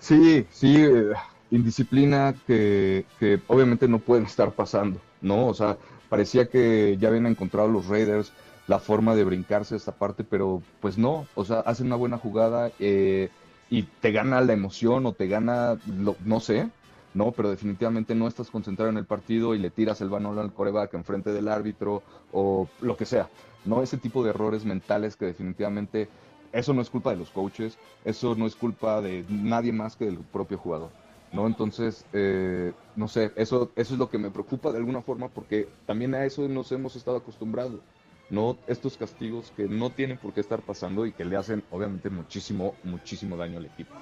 Sí, 0.00 0.44
sí, 0.50 0.74
eh, 0.76 1.12
indisciplina 1.52 2.34
que, 2.48 3.06
que, 3.20 3.40
obviamente 3.46 3.86
no 3.86 4.00
pueden 4.00 4.26
estar 4.26 4.50
pasando, 4.50 5.00
¿no? 5.20 5.46
O 5.46 5.54
sea, 5.54 5.76
parecía 6.08 6.46
que 6.46 6.96
ya 6.98 7.08
habían 7.08 7.26
encontrado 7.26 7.68
los 7.68 7.86
Raiders 7.86 8.32
la 8.66 8.80
forma 8.80 9.14
de 9.14 9.22
brincarse 9.22 9.76
esta 9.76 9.92
parte, 9.92 10.24
pero 10.24 10.60
pues 10.80 10.98
no, 10.98 11.28
o 11.36 11.44
sea, 11.44 11.60
hacen 11.60 11.86
una 11.86 11.96
buena 11.96 12.18
jugada 12.18 12.72
eh, 12.80 13.30
y 13.70 13.82
te 13.84 14.12
gana 14.12 14.40
la 14.40 14.52
emoción 14.52 15.06
o 15.06 15.12
te 15.12 15.26
gana, 15.26 15.78
lo, 15.86 16.16
no 16.24 16.40
sé, 16.40 16.70
¿no? 17.14 17.32
Pero 17.32 17.50
definitivamente 17.50 18.14
no 18.14 18.28
estás 18.28 18.50
concentrado 18.50 18.90
en 18.90 18.98
el 18.98 19.06
partido 19.06 19.54
y 19.54 19.58
le 19.58 19.70
tiras 19.70 20.00
el 20.00 20.10
balón 20.10 20.38
al 20.38 20.52
coreback 20.52 20.94
enfrente 20.94 21.32
del 21.32 21.48
árbitro 21.48 22.02
o 22.32 22.68
lo 22.80 22.96
que 22.96 23.06
sea, 23.06 23.28
¿no? 23.64 23.82
Ese 23.82 23.98
tipo 23.98 24.22
de 24.22 24.30
errores 24.30 24.64
mentales 24.64 25.16
que 25.16 25.26
definitivamente 25.26 26.08
eso 26.52 26.72
no 26.74 26.82
es 26.82 26.90
culpa 26.90 27.10
de 27.10 27.16
los 27.16 27.30
coaches, 27.30 27.78
eso 28.04 28.34
no 28.34 28.46
es 28.46 28.54
culpa 28.56 29.00
de 29.00 29.24
nadie 29.28 29.72
más 29.72 29.96
que 29.96 30.06
del 30.06 30.18
propio 30.18 30.58
jugador. 30.58 30.90
¿no? 31.32 31.46
Entonces, 31.46 32.06
eh, 32.12 32.72
no 32.94 33.08
sé, 33.08 33.32
eso, 33.36 33.72
eso 33.76 33.94
es 33.94 33.98
lo 33.98 34.08
que 34.08 34.18
me 34.18 34.30
preocupa 34.30 34.70
de 34.72 34.78
alguna 34.78 35.02
forma 35.02 35.28
porque 35.28 35.68
también 35.84 36.14
a 36.14 36.24
eso 36.24 36.48
nos 36.48 36.70
hemos 36.72 36.96
estado 36.96 37.16
acostumbrados, 37.18 37.80
¿no? 38.30 38.58
Estos 38.66 38.96
castigos 38.96 39.52
que 39.56 39.64
no 39.64 39.90
tienen 39.90 40.18
por 40.18 40.32
qué 40.32 40.40
estar 40.40 40.62
pasando 40.62 41.06
y 41.06 41.12
que 41.12 41.24
le 41.24 41.36
hacen 41.36 41.64
obviamente 41.70 42.10
muchísimo, 42.10 42.74
muchísimo 42.84 43.36
daño 43.36 43.58
al 43.58 43.66
equipo. 43.66 43.94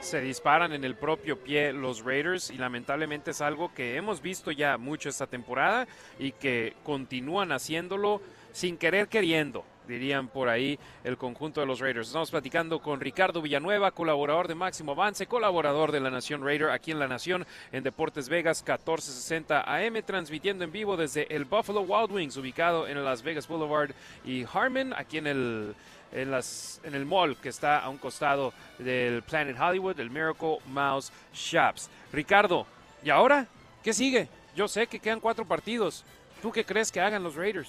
Se 0.00 0.20
disparan 0.20 0.72
en 0.72 0.84
el 0.84 0.94
propio 0.94 1.42
pie 1.42 1.72
los 1.72 2.04
Raiders 2.04 2.50
y 2.50 2.58
lamentablemente 2.58 3.30
es 3.30 3.40
algo 3.40 3.72
que 3.74 3.96
hemos 3.96 4.20
visto 4.22 4.50
ya 4.50 4.78
mucho 4.78 5.08
esta 5.08 5.26
temporada 5.26 5.86
y 6.18 6.32
que 6.32 6.74
continúan 6.84 7.50
haciéndolo 7.52 8.20
sin 8.52 8.76
querer 8.76 9.08
queriendo 9.08 9.64
dirían 9.86 10.28
por 10.28 10.48
ahí 10.48 10.78
el 11.04 11.16
conjunto 11.16 11.60
de 11.60 11.66
los 11.66 11.80
Raiders. 11.80 12.08
Estamos 12.08 12.30
platicando 12.30 12.80
con 12.80 13.00
Ricardo 13.00 13.42
Villanueva, 13.42 13.90
colaborador 13.90 14.48
de 14.48 14.54
Máximo 14.54 14.92
Avance, 14.92 15.26
colaborador 15.26 15.92
de 15.92 16.00
la 16.00 16.10
Nación 16.10 16.44
Raider 16.44 16.70
aquí 16.70 16.90
en 16.90 16.98
la 16.98 17.08
Nación 17.08 17.46
en 17.72 17.82
Deportes 17.82 18.28
Vegas 18.28 18.62
1460 18.62 19.62
AM, 19.62 20.02
transmitiendo 20.04 20.64
en 20.64 20.72
vivo 20.72 20.96
desde 20.96 21.34
el 21.34 21.44
Buffalo 21.44 21.82
Wild 21.82 22.12
Wings, 22.12 22.36
ubicado 22.36 22.86
en 22.86 23.04
Las 23.04 23.22
Vegas 23.22 23.48
Boulevard 23.48 23.90
y 24.24 24.44
Harmon, 24.44 24.92
aquí 24.96 25.18
en 25.18 25.26
el 25.26 25.74
en, 26.12 26.30
las, 26.30 26.80
en 26.84 26.94
el 26.94 27.04
mall 27.04 27.36
que 27.36 27.48
está 27.48 27.80
a 27.80 27.88
un 27.88 27.98
costado 27.98 28.52
del 28.78 29.22
Planet 29.22 29.56
Hollywood, 29.58 29.98
el 30.00 30.10
Miracle 30.10 30.58
Mouse 30.66 31.12
Shops. 31.34 31.90
Ricardo, 32.12 32.66
¿y 33.02 33.10
ahora 33.10 33.46
qué 33.82 33.92
sigue? 33.92 34.28
Yo 34.54 34.68
sé 34.68 34.86
que 34.86 34.98
quedan 34.98 35.20
cuatro 35.20 35.44
partidos. 35.44 36.04
¿Tú 36.42 36.52
qué 36.52 36.64
crees 36.64 36.90
que 36.90 37.00
hagan 37.00 37.22
los 37.22 37.34
Raiders? 37.34 37.68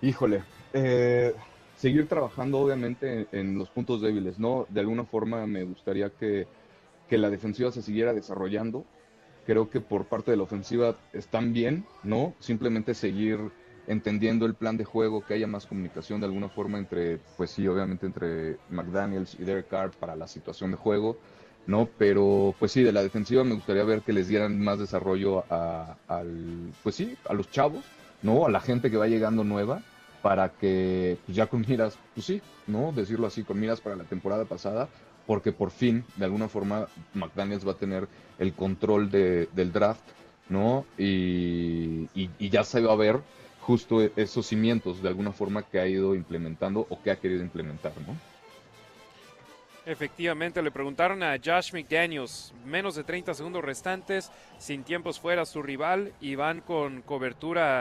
Híjole, 0.00 0.42
eh, 0.72 1.34
seguir 1.76 2.08
trabajando 2.08 2.58
obviamente 2.58 3.26
en, 3.32 3.58
los 3.58 3.68
puntos 3.70 4.02
débiles, 4.02 4.38
¿no? 4.38 4.66
De 4.68 4.80
alguna 4.80 5.04
forma 5.04 5.46
me 5.46 5.64
gustaría 5.64 6.10
que, 6.10 6.46
que, 7.08 7.18
la 7.18 7.30
defensiva 7.30 7.70
se 7.70 7.82
siguiera 7.82 8.12
desarrollando. 8.12 8.84
Creo 9.46 9.70
que 9.70 9.80
por 9.80 10.06
parte 10.06 10.30
de 10.30 10.36
la 10.36 10.42
ofensiva 10.42 10.96
están 11.12 11.52
bien, 11.52 11.84
¿no? 12.02 12.34
Simplemente 12.40 12.94
seguir 12.94 13.38
entendiendo 13.86 14.44
el 14.44 14.54
plan 14.54 14.76
de 14.76 14.84
juego, 14.84 15.24
que 15.24 15.34
haya 15.34 15.46
más 15.46 15.66
comunicación 15.66 16.20
de 16.20 16.26
alguna 16.26 16.50
forma 16.50 16.78
entre, 16.78 17.18
pues 17.36 17.50
sí, 17.50 17.66
obviamente 17.66 18.04
entre 18.04 18.58
McDaniels 18.68 19.34
y 19.38 19.44
Derek 19.44 19.68
Carr 19.68 19.92
para 19.92 20.14
la 20.14 20.28
situación 20.28 20.72
de 20.72 20.76
juego, 20.76 21.16
¿no? 21.66 21.88
Pero 21.96 22.54
pues 22.58 22.72
sí, 22.72 22.82
de 22.82 22.92
la 22.92 23.02
defensiva 23.02 23.44
me 23.44 23.54
gustaría 23.54 23.84
ver 23.84 24.02
que 24.02 24.12
les 24.12 24.28
dieran 24.28 24.60
más 24.60 24.78
desarrollo 24.78 25.44
a, 25.48 25.96
al, 26.06 26.72
pues 26.82 26.96
sí, 26.96 27.16
a 27.26 27.32
los 27.32 27.50
chavos, 27.50 27.84
¿no? 28.22 28.44
A 28.44 28.50
la 28.50 28.60
gente 28.60 28.90
que 28.90 28.98
va 28.98 29.06
llegando 29.06 29.42
nueva 29.44 29.82
para 30.22 30.50
que 30.50 31.18
pues 31.24 31.36
ya 31.36 31.46
con 31.46 31.64
miras, 31.66 31.98
pues 32.14 32.26
sí, 32.26 32.42
¿no? 32.66 32.92
Decirlo 32.92 33.26
así, 33.26 33.44
con 33.44 33.58
miras 33.58 33.80
para 33.80 33.96
la 33.96 34.04
temporada 34.04 34.44
pasada, 34.44 34.88
porque 35.26 35.52
por 35.52 35.70
fin, 35.70 36.04
de 36.16 36.24
alguna 36.24 36.48
forma, 36.48 36.88
McDaniels 37.14 37.66
va 37.66 37.72
a 37.72 37.76
tener 37.76 38.08
el 38.38 38.54
control 38.54 39.10
de, 39.10 39.48
del 39.52 39.72
draft, 39.72 40.02
¿no? 40.48 40.86
Y, 40.96 42.08
y, 42.14 42.48
ya 42.48 42.64
se 42.64 42.80
va 42.80 42.92
a 42.92 42.96
ver 42.96 43.20
justo 43.60 44.00
esos 44.16 44.46
cimientos, 44.46 45.02
de 45.02 45.08
alguna 45.08 45.32
forma, 45.32 45.62
que 45.62 45.78
ha 45.80 45.86
ido 45.86 46.14
implementando 46.14 46.86
o 46.88 47.02
que 47.02 47.10
ha 47.10 47.16
querido 47.16 47.42
implementar, 47.42 47.92
¿no? 48.06 48.16
Efectivamente, 49.84 50.62
le 50.62 50.70
preguntaron 50.70 51.22
a 51.22 51.36
Josh 51.42 51.72
McDaniels, 51.72 52.52
menos 52.64 52.94
de 52.94 53.04
30 53.04 53.32
segundos 53.34 53.64
restantes, 53.64 54.30
sin 54.58 54.84
tiempos 54.84 55.18
fuera 55.18 55.46
su 55.46 55.62
rival 55.62 56.12
y 56.20 56.34
van 56.34 56.60
con 56.60 57.00
cobertura 57.02 57.80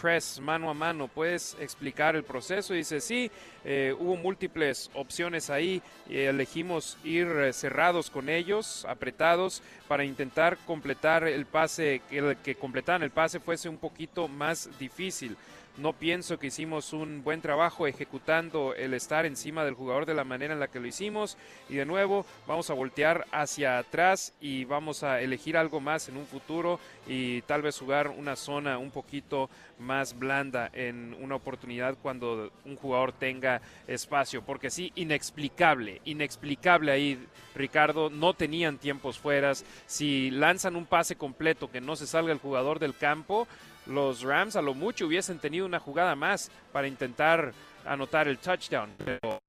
press 0.00 0.38
mano 0.40 0.70
a 0.70 0.74
mano. 0.74 1.08
¿Puedes 1.08 1.56
explicar 1.60 2.14
el 2.14 2.22
proceso? 2.22 2.74
dice, 2.74 3.00
sí, 3.00 3.30
eh, 3.64 3.94
hubo 3.98 4.16
múltiples 4.16 4.90
opciones 4.94 5.50
ahí. 5.50 5.82
Elegimos 6.08 6.98
ir 7.02 7.26
eh, 7.26 7.52
cerrados 7.52 8.10
con 8.10 8.28
ellos, 8.28 8.84
apretados, 8.88 9.62
para 9.88 10.04
intentar 10.04 10.58
completar 10.66 11.26
el 11.26 11.46
pase, 11.46 12.02
que 12.08 12.36
que 12.44 12.54
completaran 12.54 13.02
el 13.02 13.10
pase 13.10 13.40
fuese 13.40 13.68
un 13.68 13.78
poquito 13.78 14.28
más 14.28 14.68
difícil. 14.78 15.36
No 15.78 15.92
pienso 15.92 16.38
que 16.38 16.46
hicimos 16.46 16.94
un 16.94 17.22
buen 17.22 17.42
trabajo 17.42 17.86
ejecutando 17.86 18.74
el 18.74 18.94
estar 18.94 19.26
encima 19.26 19.62
del 19.62 19.74
jugador 19.74 20.06
de 20.06 20.14
la 20.14 20.24
manera 20.24 20.54
en 20.54 20.60
la 20.60 20.68
que 20.68 20.80
lo 20.80 20.86
hicimos. 20.86 21.36
Y 21.68 21.74
de 21.74 21.84
nuevo 21.84 22.24
vamos 22.46 22.70
a 22.70 22.74
voltear 22.74 23.26
hacia 23.30 23.76
atrás 23.76 24.32
y 24.40 24.64
vamos 24.64 25.02
a 25.02 25.20
elegir 25.20 25.54
algo 25.58 25.80
más 25.80 26.08
en 26.08 26.16
un 26.16 26.26
futuro 26.26 26.80
y 27.06 27.42
tal 27.42 27.60
vez 27.60 27.78
jugar 27.78 28.08
una 28.08 28.36
zona 28.36 28.78
un 28.78 28.90
poquito 28.90 29.50
más 29.78 30.18
blanda 30.18 30.70
en 30.72 31.14
una 31.20 31.34
oportunidad 31.34 31.98
cuando 32.00 32.50
un 32.64 32.76
jugador 32.76 33.12
tenga 33.12 33.60
espacio. 33.86 34.40
Porque 34.40 34.70
sí, 34.70 34.92
inexplicable, 34.94 36.00
inexplicable 36.06 36.90
ahí, 36.90 37.26
Ricardo. 37.54 38.08
No 38.08 38.32
tenían 38.32 38.78
tiempos 38.78 39.18
fueras. 39.18 39.66
Si 39.84 40.30
lanzan 40.30 40.74
un 40.74 40.86
pase 40.86 41.16
completo 41.16 41.70
que 41.70 41.82
no 41.82 41.96
se 41.96 42.06
salga 42.06 42.32
el 42.32 42.38
jugador 42.38 42.78
del 42.78 42.96
campo, 42.96 43.46
los 43.86 44.22
Rams 44.22 44.56
a 44.56 44.62
lo 44.62 44.74
mucho 44.74 45.06
hubiesen 45.06 45.38
tenido 45.38 45.66
una 45.66 45.80
jugada 45.80 46.14
más 46.14 46.50
para 46.72 46.88
intentar 46.88 47.52
anotar 47.84 48.28
el 48.28 48.38
touchdown. 48.38 48.90
Pero 49.04 49.40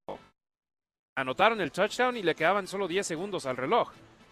anotaron 1.16 1.62
el 1.62 1.72
touchdown 1.72 2.18
y 2.18 2.24
le 2.24 2.36
quedaban 2.36 2.68
solo 2.68 2.88
10 2.88 3.06
segundos 3.06 3.46
al 3.46 3.58
reloj. 3.58 3.92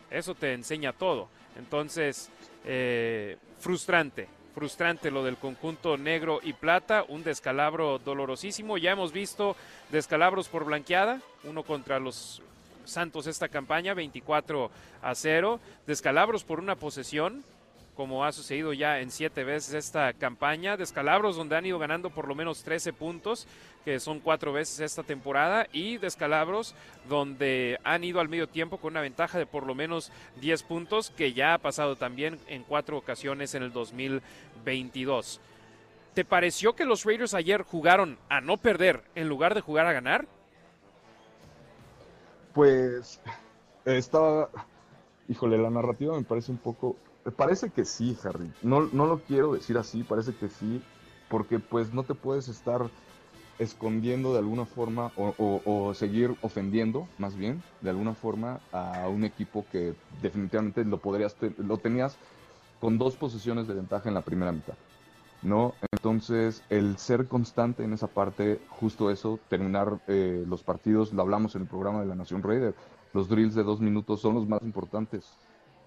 Eso 0.10 0.36
te 0.36 0.54
enseña 0.54 0.94
todo. 0.94 1.28
Entonces, 1.58 2.30
eh, 2.64 3.38
frustrante, 3.60 4.28
frustrante 4.54 5.12
lo 5.12 5.24
del 5.24 5.38
conjunto 5.38 5.98
negro 5.98 6.40
y 6.44 6.54
plata, 6.54 7.04
un 7.08 7.24
descalabro 7.24 8.00
dolorosísimo. 8.00 8.78
Ya 8.78 8.92
hemos 8.92 9.12
visto 9.12 9.56
descalabros 9.92 10.48
por 10.48 10.66
blanqueada, 10.66 11.22
uno 11.44 11.64
contra 11.64 12.00
los 12.00 12.42
Santos 12.86 13.28
esta 13.28 13.50
campaña, 13.50 13.94
24 13.94 14.70
a 15.02 15.16
0, 15.16 15.60
descalabros 15.88 16.44
por 16.44 16.60
una 16.60 16.76
posesión, 16.76 17.44
como 17.96 18.26
ha 18.26 18.32
sucedido 18.32 18.74
ya 18.74 19.00
en 19.00 19.10
siete 19.10 19.44
veces 19.44 19.74
esta 19.74 20.14
campaña. 20.14 20.78
Descalabros 20.78 21.36
donde 21.36 21.56
han 21.56 21.66
ido 21.66 21.80
ganando 21.80 22.10
por 22.10 22.28
lo 22.28 22.36
menos 22.36 22.64
13 22.64 22.94
puntos, 22.94 23.48
que 23.84 24.00
son 24.00 24.20
cuatro 24.20 24.52
veces 24.52 24.80
esta 24.80 25.04
temporada, 25.04 25.68
y 25.72 25.98
descalabros 25.98 26.76
donde 27.08 27.80
han 27.84 28.04
ido 28.04 28.20
al 28.20 28.30
medio 28.30 28.48
tiempo 28.48 28.78
con 28.78 28.94
una 28.94 29.02
ventaja 29.02 29.38
de 29.38 29.46
por 29.46 29.66
lo 29.66 29.76
menos 29.76 30.12
10 30.42 30.64
puntos, 30.64 31.10
que 31.12 31.34
ya 31.34 31.54
ha 31.54 31.58
pasado 31.58 31.96
también 31.96 32.40
en 32.48 32.64
cuatro 32.64 32.98
ocasiones 32.98 33.56
en 33.56 33.64
el 33.64 33.72
2022. 33.72 35.40
¿Te 36.14 36.26
pareció 36.26 36.76
que 36.76 36.86
los 36.86 37.04
Raiders 37.04 37.34
ayer 37.34 37.64
jugaron 37.64 38.18
a 38.30 38.42
no 38.42 38.58
perder 38.58 39.04
en 39.16 39.28
lugar 39.28 39.54
de 39.54 39.62
jugar 39.62 39.86
a 39.86 39.94
ganar? 39.94 40.26
Pues 42.54 43.20
estaba, 43.84 44.50
híjole, 45.28 45.58
la 45.58 45.70
narrativa 45.70 46.16
me 46.16 46.24
parece 46.24 46.54
un 46.54 46.58
poco 46.58 46.96
Parece 47.32 47.72
que 47.72 47.86
sí, 47.86 48.16
Harry. 48.24 48.52
No, 48.62 48.82
no 48.82 49.08
lo 49.08 49.20
quiero 49.20 49.54
decir 49.54 49.78
así, 49.78 50.04
parece 50.04 50.34
que 50.36 50.48
sí, 50.48 50.82
porque 51.30 51.60
pues 51.60 51.94
no 51.94 52.04
te 52.04 52.14
puedes 52.14 52.48
estar 52.48 52.88
escondiendo 53.58 54.34
de 54.34 54.40
alguna 54.40 54.66
forma 54.66 55.12
o, 55.16 55.94
seguir 55.94 56.36
ofendiendo, 56.42 57.08
más 57.18 57.36
bien, 57.36 57.64
de 57.82 57.90
alguna 57.90 58.14
forma, 58.14 58.60
a 58.72 59.08
un 59.08 59.24
equipo 59.24 59.66
que 59.72 59.96
definitivamente 60.22 60.84
lo 60.84 61.00
podrías, 61.00 61.36
lo 61.58 61.78
tenías 61.78 62.18
con 62.80 62.98
dos 62.98 63.16
posiciones 63.16 63.68
de 63.68 63.74
ventaja 63.74 64.10
en 64.10 64.16
la 64.16 64.22
primera 64.22 64.52
mitad. 64.52 64.76
¿no? 65.42 65.74
Entonces, 65.92 66.64
el 66.70 66.98
ser 66.98 67.28
constante 67.28 67.84
en 67.84 67.94
esa 67.94 68.08
parte, 68.08 68.60
justo 68.68 69.10
eso, 69.12 69.40
terminar 69.48 70.00
eh, 70.08 70.44
los 70.48 70.64
partidos, 70.64 71.14
lo 71.14 71.22
hablamos 71.22 71.56
en 71.56 71.64
el 71.64 71.68
programa 71.68 72.02
de 72.02 72.08
la 72.08 72.16
Nación 72.16 72.44
Raider, 72.44 72.76
los 73.14 73.30
drills 73.30 73.56
de 73.56 73.64
dos 73.64 73.80
minutos 73.80 74.22
son 74.22 74.36
los 74.36 74.48
más 74.48 74.62
importantes, 74.64 75.38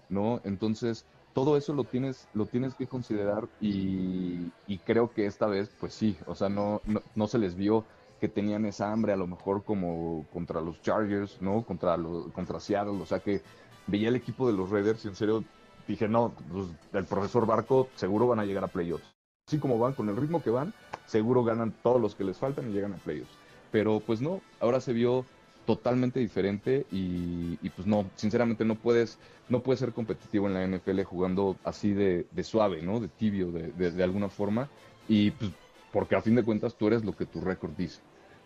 ¿no? 0.09 0.41
Entonces, 0.43 1.05
todo 1.43 1.55
eso 1.55 1.73
lo 1.73 1.85
tienes, 1.85 2.27
lo 2.33 2.45
tienes 2.45 2.75
que 2.75 2.85
considerar 2.85 3.47
y, 3.61 4.51
creo 4.85 5.13
que 5.13 5.25
esta 5.25 5.47
vez, 5.47 5.71
pues 5.79 5.93
sí, 5.93 6.17
o 6.25 6.35
sea, 6.35 6.49
no, 6.49 6.81
no, 7.15 7.27
se 7.27 7.37
les 7.37 7.55
vio 7.55 7.85
que 8.19 8.27
tenían 8.27 8.65
esa 8.65 8.91
hambre 8.91 9.13
a 9.13 9.15
lo 9.15 9.25
mejor 9.25 9.63
como 9.63 10.25
contra 10.33 10.59
los 10.59 10.81
Chargers, 10.81 11.41
¿no? 11.41 11.63
Contra, 11.63 11.95
los, 11.95 12.29
contra 12.33 12.59
Seattle, 12.59 13.01
o 13.01 13.05
sea 13.05 13.19
que 13.19 13.41
veía 13.87 14.09
el 14.09 14.17
equipo 14.17 14.47
de 14.47 14.53
los 14.53 14.69
Raiders 14.69 15.05
y 15.05 15.07
en 15.07 15.15
serio 15.15 15.45
dije, 15.87 16.09
no, 16.09 16.33
pues, 16.51 16.67
el 16.91 17.05
profesor 17.05 17.45
Barco 17.45 17.87
seguro 17.95 18.27
van 18.27 18.39
a 18.39 18.45
llegar 18.45 18.65
a 18.65 18.67
playoffs. 18.67 19.15
Así 19.47 19.59
como 19.59 19.79
van, 19.79 19.93
con 19.93 20.09
el 20.09 20.17
ritmo 20.17 20.43
que 20.43 20.49
van, 20.49 20.73
seguro 21.05 21.45
ganan 21.45 21.73
todos 21.81 22.01
los 22.01 22.15
que 22.15 22.25
les 22.25 22.37
faltan 22.37 22.69
y 22.69 22.73
llegan 22.73 22.93
a 22.93 22.97
playoffs. 22.97 23.31
Pero 23.71 24.01
pues 24.01 24.19
no, 24.19 24.41
ahora 24.59 24.81
se 24.81 24.91
vio 24.91 25.25
totalmente 25.69 26.19
diferente 26.19 26.87
y, 26.91 27.55
pues 27.75 27.85
no, 27.85 28.09
sinceramente 28.15 28.65
no 28.65 28.73
puedes, 28.73 29.19
no 29.49 29.61
puedes 29.61 29.79
ser 29.79 29.93
competitivo 29.93 30.47
en 30.47 30.55
la 30.55 30.65
NFL 30.65 31.03
jugando 31.03 31.57
así 31.63 31.93
de, 31.93 32.25
suave, 32.41 32.81
¿no? 32.81 32.99
De 32.99 33.07
tibio, 33.07 33.51
de, 33.51 34.03
alguna 34.03 34.29
forma. 34.29 34.67
Y 35.07 35.29
pues 35.29 35.51
porque 35.93 36.15
a 36.15 36.23
fin 36.23 36.33
de 36.33 36.41
cuentas 36.41 36.73
tú 36.73 36.87
eres 36.87 37.05
lo 37.05 37.15
que 37.15 37.27
tu 37.27 37.39
récord 37.39 37.73
dice, 37.77 38.01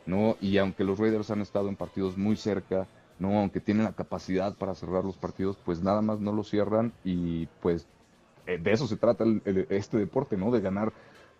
¿no? 0.05 0.35
Y 0.41 0.57
aunque 0.57 0.83
los 0.83 0.99
Raiders 0.99 1.31
han 1.31 1.39
estado 1.39 1.69
en 1.69 1.77
partidos 1.77 2.17
muy 2.17 2.35
cerca, 2.35 2.87
¿no? 3.19 3.39
Aunque 3.39 3.61
tienen 3.61 3.85
la 3.85 3.93
capacidad 3.93 4.53
para 4.55 4.75
cerrar 4.75 5.05
los 5.05 5.15
partidos, 5.15 5.57
pues 5.63 5.81
nada 5.81 6.01
más 6.01 6.19
no 6.19 6.33
lo 6.33 6.43
cierran 6.43 6.91
y 7.05 7.45
pues 7.61 7.87
eh, 8.47 8.57
de 8.57 8.73
eso 8.73 8.85
se 8.85 8.97
trata 8.97 9.23
este 9.69 9.97
deporte, 9.97 10.35
¿no? 10.35 10.51
De 10.51 10.59
ganar, 10.59 10.91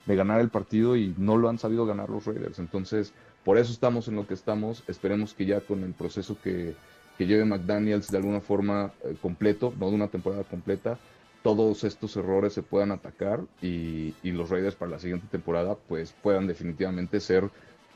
de 0.06 0.16
ganar 0.16 0.40
el 0.40 0.48
partido 0.48 0.96
y 0.96 1.14
no 1.18 1.36
lo 1.36 1.50
han 1.50 1.58
sabido 1.58 1.86
ganar 1.86 2.10
los 2.10 2.26
Raiders. 2.26 2.60
Entonces, 2.60 3.14
por 3.44 3.58
eso 3.58 3.72
estamos 3.72 4.08
en 4.08 4.16
lo 4.16 4.28
que 4.28 4.34
estamos. 4.34 4.84
Esperemos 4.88 5.34
que 5.34 5.46
ya 5.46 5.62
con 5.62 5.84
el 5.84 5.94
proceso 5.94 6.38
que, 6.42 6.76
lleve 7.20 7.46
McDaniels 7.46 8.12
de 8.12 8.18
alguna 8.18 8.42
forma 8.42 8.92
eh, 9.06 9.16
completo, 9.22 9.74
no 9.80 9.90
de 9.90 9.96
una 9.96 10.10
temporada 10.10 10.44
completa, 10.44 10.98
todos 11.42 11.86
estos 11.86 12.18
errores 12.18 12.52
se 12.52 12.64
puedan 12.64 12.92
atacar 12.92 13.40
y, 13.62 14.14
y, 14.24 14.32
los 14.32 14.50
Raiders 14.50 14.76
para 14.76 14.92
la 14.92 15.00
siguiente 15.00 15.28
temporada 15.32 15.78
pues 15.88 16.14
puedan 16.22 16.48
definitivamente 16.48 17.22
ser 17.22 17.50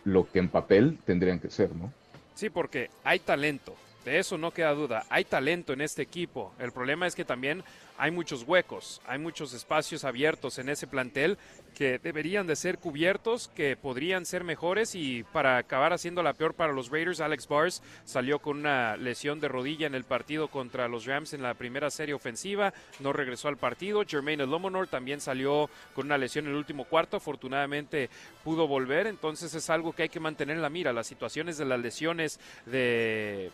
lo 0.06 0.32
que 0.32 0.40
en 0.40 0.48
papel 0.48 0.98
tendrían 1.06 1.40
que 1.40 1.50
ser, 1.50 1.76
¿no? 1.76 1.92
Sí, 2.36 2.50
porque 2.50 2.90
hay 3.04 3.20
talento, 3.20 3.76
de 4.08 4.20
eso 4.20 4.38
no 4.38 4.52
queda 4.52 4.72
duda. 4.72 5.06
Hay 5.10 5.26
talento 5.26 5.74
en 5.74 5.82
este 5.82 6.02
equipo. 6.02 6.54
El 6.60 6.72
problema 6.72 7.08
es 7.08 7.14
que 7.14 7.26
también 7.26 7.62
hay 7.98 8.10
muchos 8.10 8.44
huecos, 8.44 9.02
hay 9.06 9.20
muchos 9.20 9.54
espacios 9.54 10.06
abiertos 10.06 10.60
en 10.60 10.70
ese 10.70 10.88
plantel 10.88 11.38
que 11.76 12.00
deberían 12.00 12.48
de 12.48 12.56
ser 12.56 12.78
cubiertos, 12.78 13.50
que 13.50 13.76
podrían 13.76 14.26
ser 14.26 14.44
mejores 14.44 14.96
y 14.96 15.24
para 15.24 15.58
acabar 15.58 15.92
haciendo 15.92 16.24
la 16.24 16.34
peor 16.34 16.54
para 16.54 16.72
los 16.72 16.90
Raiders, 16.90 17.20
Alex 17.20 17.48
Bars 17.48 17.84
salió 18.06 18.40
con 18.40 18.60
una 18.60 18.96
lesión 18.96 19.42
de 19.42 19.48
rodilla 19.48 19.88
en 19.88 19.96
el 19.96 20.06
partido 20.06 20.48
contra 20.48 20.88
los 20.88 21.06
Rams 21.06 21.34
en 21.34 21.42
la 21.42 21.56
primera 21.56 21.90
serie 21.90 22.14
ofensiva, 22.14 22.74
no 23.00 23.12
regresó 23.12 23.50
al 23.50 23.58
partido. 23.58 24.06
Jermaine 24.08 24.46
Lomonor 24.46 24.88
también 24.88 25.20
salió 25.20 25.70
con 25.94 26.06
una 26.06 26.18
lesión 26.18 26.46
en 26.46 26.52
el 26.52 26.58
último 26.58 26.86
cuarto, 26.86 27.18
afortunadamente 27.18 28.10
pudo 28.44 28.68
volver, 28.68 29.06
entonces 29.06 29.54
es 29.54 29.70
algo 29.70 29.92
que 29.92 30.04
hay 30.04 30.10
que 30.10 30.20
mantener 30.22 30.56
en 30.56 30.62
la 30.62 30.70
mira. 30.70 30.94
Las 30.94 31.08
situaciones 31.08 31.58
de 31.58 31.66
las 31.66 31.80
lesiones 31.80 32.40
de 32.66 33.52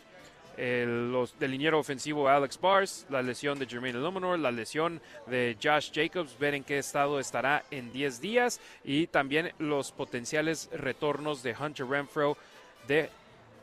el, 0.58 1.12
los, 1.12 1.38
del 1.40 1.52
liniero 1.52 1.80
ofensivo 1.80 2.28
Alex 2.28 2.60
Bars, 2.60 3.06
la 3.10 3.22
lesión 3.22 3.60
de 3.60 3.66
Jermaine 3.66 4.00
Illuminor, 4.00 4.38
la 4.40 4.52
lesión 4.52 5.02
de 5.28 5.58
Josh 5.62 5.92
Jacobs, 5.94 6.38
ver 6.38 6.54
en 6.54 6.64
qué 6.64 6.78
estado 6.78 7.20
estará 7.20 7.64
en 7.72 7.92
10 7.92 8.22
días 8.22 8.60
y 8.84 9.08
también 9.08 9.52
los 9.60 9.92
potenciales 9.92 10.70
retornos 10.74 11.44
de 11.44 11.56
Hunter 11.60 11.88
Renfro, 11.88 12.38
de 12.88 13.10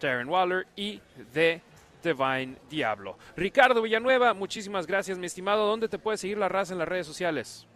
Darren 0.01 0.29
Waller 0.29 0.67
y 0.77 1.01
de 1.33 1.61
Divine 2.03 2.57
Diablo. 2.71 3.17
Ricardo 3.37 3.83
Villanueva, 3.83 4.35
muchísimas 4.35 4.87
gracias, 4.87 5.19
mi 5.19 5.27
estimado. 5.27 5.67
¿Dónde 5.67 5.89
te 5.89 5.99
puede 5.99 6.19
seguir 6.19 6.39
la 6.39 6.49
raza 6.49 6.73
en 6.73 6.79
las 6.79 6.89
redes 6.89 7.07
sociales? 7.07 7.67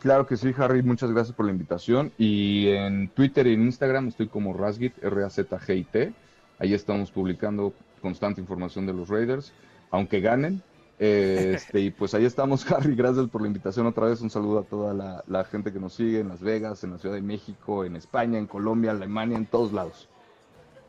Claro 0.00 0.26
que 0.26 0.36
sí, 0.36 0.54
Harry, 0.56 0.82
muchas 0.82 1.10
gracias 1.10 1.36
por 1.36 1.44
la 1.44 1.52
invitación. 1.52 2.10
Y 2.16 2.68
en 2.68 3.08
Twitter 3.08 3.46
y 3.46 3.54
en 3.54 3.62
Instagram 3.62 4.08
estoy 4.08 4.28
como 4.28 4.54
Razgit, 4.54 5.02
R-A-Z-G-I-T. 5.02 6.12
Ahí 6.58 6.74
estamos 6.74 7.10
publicando 7.10 7.74
constante 8.00 8.40
información 8.40 8.86
de 8.86 8.92
los 8.92 9.08
Raiders, 9.08 9.52
aunque 9.90 10.20
ganen. 10.20 10.62
Este, 11.00 11.80
y 11.80 11.90
pues 11.90 12.12
ahí 12.12 12.26
estamos, 12.26 12.70
Harry. 12.70 12.94
Gracias 12.94 13.26
por 13.28 13.40
la 13.40 13.46
invitación 13.46 13.86
otra 13.86 14.06
vez. 14.06 14.20
Un 14.20 14.28
saludo 14.28 14.58
a 14.58 14.64
toda 14.64 15.22
la, 15.26 15.44
gente 15.44 15.72
que 15.72 15.80
nos 15.80 15.94
sigue 15.94 16.20
en 16.20 16.28
Las 16.28 16.42
Vegas, 16.42 16.84
en 16.84 16.90
la 16.90 16.98
Ciudad 16.98 17.14
de 17.14 17.22
México, 17.22 17.84
en 17.86 17.96
España, 17.96 18.38
en 18.38 18.46
Colombia, 18.46 18.90
Alemania, 18.90 19.38
en 19.38 19.46
todos 19.46 19.72
lados. 19.72 20.08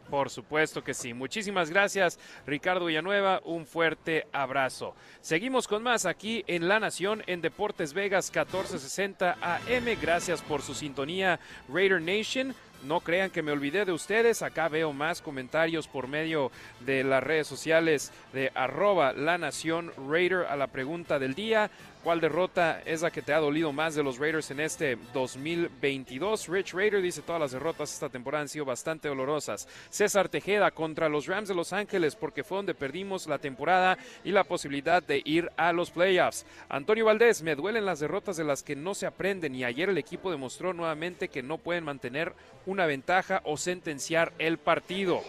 Por 0.10 0.30
supuesto 0.30 0.84
que 0.84 0.94
sí. 0.94 1.14
Muchísimas 1.14 1.70
gracias, 1.70 2.20
Ricardo 2.46 2.88
Villanueva. 2.88 3.42
Un 3.46 3.66
fuerte 3.66 4.28
abrazo. 4.34 4.94
Seguimos 5.22 5.70
con 5.70 5.82
más 5.82 6.06
aquí 6.06 6.44
en 6.48 6.68
La 6.68 6.82
Nación, 6.82 7.24
en 7.28 7.40
Deportes 7.40 7.94
Vegas 7.94 8.30
1460 8.30 9.38
AM. 9.42 9.86
Gracias 10.02 10.42
por 10.42 10.62
su 10.62 10.74
sintonía, 10.74 11.40
Raider 11.70 12.02
Nation. 12.02 12.54
No 12.84 13.00
crean 13.02 13.30
que 13.30 13.42
me 13.42 13.52
olvidé 13.52 13.86
de 13.86 13.92
ustedes. 13.92 14.42
Acá 14.42 14.68
veo 14.68 14.94
más 14.94 15.22
comentarios 15.22 15.88
por 15.88 16.08
medio 16.08 16.52
de 16.80 17.04
las 17.04 17.24
redes 17.24 17.48
sociales 17.48 18.12
de 18.34 18.52
arroba 18.56 19.14
la 19.14 19.38
nación 19.38 19.92
Raider 20.10 20.46
a 20.46 20.56
la 20.56 20.68
pregunta 20.68 21.20
del 21.20 21.36
día. 21.36 21.70
¿Cuál 22.04 22.20
derrota 22.20 22.82
es 22.84 23.04
la 23.04 23.12
que 23.12 23.22
te 23.22 23.32
ha 23.32 23.40
dolido 23.40 23.72
más 23.72 23.94
de 23.94 24.02
los 24.02 24.18
Raiders 24.18 24.50
en 24.50 24.60
este 24.60 24.98
2022? 25.14 26.48
Rich 26.48 26.74
Raider 26.74 27.00
dice 27.00 27.22
todas 27.22 27.40
las 27.40 27.52
derrotas 27.52 27.94
esta 27.94 28.10
temporada 28.10 28.42
han 28.42 28.50
sido 28.50 28.66
bastante 28.66 29.08
dolorosas. 29.08 29.68
César 29.92 30.28
Tejeda 30.28 30.72
contra 30.72 31.10
los 31.10 31.28
Rams 31.28 31.50
de 31.50 31.54
Los 31.54 31.74
Ángeles 31.74 32.16
porque 32.16 32.44
fue 32.44 32.58
donde 32.58 32.74
perdimos 32.74 33.28
la 33.28 33.38
temporada 33.38 34.00
y 34.24 34.32
la 34.32 34.44
posibilidad 34.44 35.04
de 35.04 35.22
ir 35.24 35.52
a 35.58 35.72
los 35.74 35.92
playoffs. 35.92 36.44
Antonio 36.70 37.06
Valdés, 37.06 37.44
me 37.44 37.56
duelen 37.56 37.86
las 37.86 38.00
derrotas 38.00 38.36
de 38.36 38.46
las 38.46 38.64
que 38.64 38.76
no 38.76 38.96
se 38.96 39.06
aprenden 39.06 39.54
y 39.54 39.64
ayer 39.64 39.88
el 39.88 40.00
equipo 40.00 40.32
demostró 40.32 40.74
nuevamente 40.74 41.28
que 41.28 41.44
no 41.44 41.60
pueden 41.60 41.84
mantener 41.84 42.34
una 42.66 42.88
ventaja 42.88 43.42
o 43.46 43.58
sentenciar 43.58 44.34
el 44.40 44.58
partido. 44.58 45.22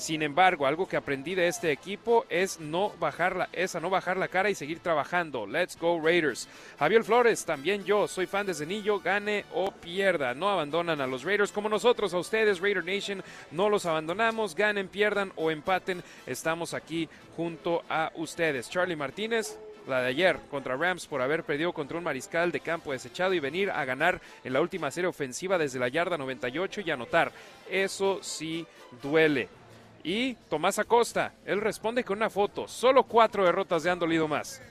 Sin 0.00 0.22
embargo, 0.22 0.66
algo 0.66 0.88
que 0.88 0.96
aprendí 0.96 1.34
de 1.34 1.46
este 1.46 1.70
equipo 1.70 2.24
es 2.30 2.58
no 2.58 2.90
bajar 2.98 3.36
la, 3.36 3.50
no 3.82 3.90
bajar 3.90 4.16
la 4.16 4.28
cara 4.28 4.48
y 4.48 4.54
seguir 4.54 4.80
trabajando. 4.80 5.46
Let's 5.46 5.78
go 5.78 6.00
Raiders. 6.02 6.48
Javier 6.78 7.04
Flores, 7.04 7.44
también 7.44 7.84
yo 7.84 8.08
soy 8.08 8.24
fan 8.24 8.46
de 8.46 8.54
Zenillo, 8.54 9.00
gane 9.00 9.44
o 9.52 9.70
pierda. 9.72 10.32
No 10.32 10.48
abandonan 10.48 11.02
a 11.02 11.06
los 11.06 11.22
Raiders 11.22 11.52
como 11.52 11.68
nosotros, 11.68 12.14
a 12.14 12.18
ustedes, 12.18 12.60
Raider 12.60 12.82
Nation, 12.82 13.22
no 13.50 13.68
los 13.68 13.84
abandonamos, 13.84 14.54
ganen, 14.54 14.88
pierdan 14.88 15.34
o 15.36 15.50
empaten. 15.50 16.02
Estamos 16.26 16.72
aquí 16.72 17.06
junto 17.36 17.82
a 17.90 18.10
ustedes. 18.14 18.70
Charlie 18.70 18.96
Martínez, 18.96 19.58
la 19.86 20.00
de 20.00 20.08
ayer 20.08 20.38
contra 20.50 20.78
Rams 20.78 21.06
por 21.06 21.20
haber 21.20 21.44
perdido 21.44 21.74
contra 21.74 21.98
un 21.98 22.04
mariscal 22.04 22.52
de 22.52 22.60
campo 22.60 22.92
desechado 22.92 23.34
y 23.34 23.38
venir 23.38 23.70
a 23.70 23.84
ganar 23.84 24.22
en 24.44 24.54
la 24.54 24.62
última 24.62 24.90
serie 24.90 25.08
ofensiva 25.08 25.58
desde 25.58 25.78
la 25.78 25.88
yarda 25.88 26.16
98 26.16 26.80
y 26.86 26.90
anotar. 26.90 27.32
Eso 27.68 28.20
sí 28.22 28.66
duele. 29.02 29.59
Y 30.02 30.34
Tomás 30.48 30.78
Acosta, 30.78 31.34
él 31.44 31.60
responde 31.60 32.04
con 32.04 32.16
una 32.16 32.30
foto. 32.30 32.66
Solo 32.68 33.04
cuatro 33.04 33.44
derrotas 33.44 33.82
de 33.82 33.90
han 33.90 33.98
dolido 33.98 34.28
más 34.28 34.62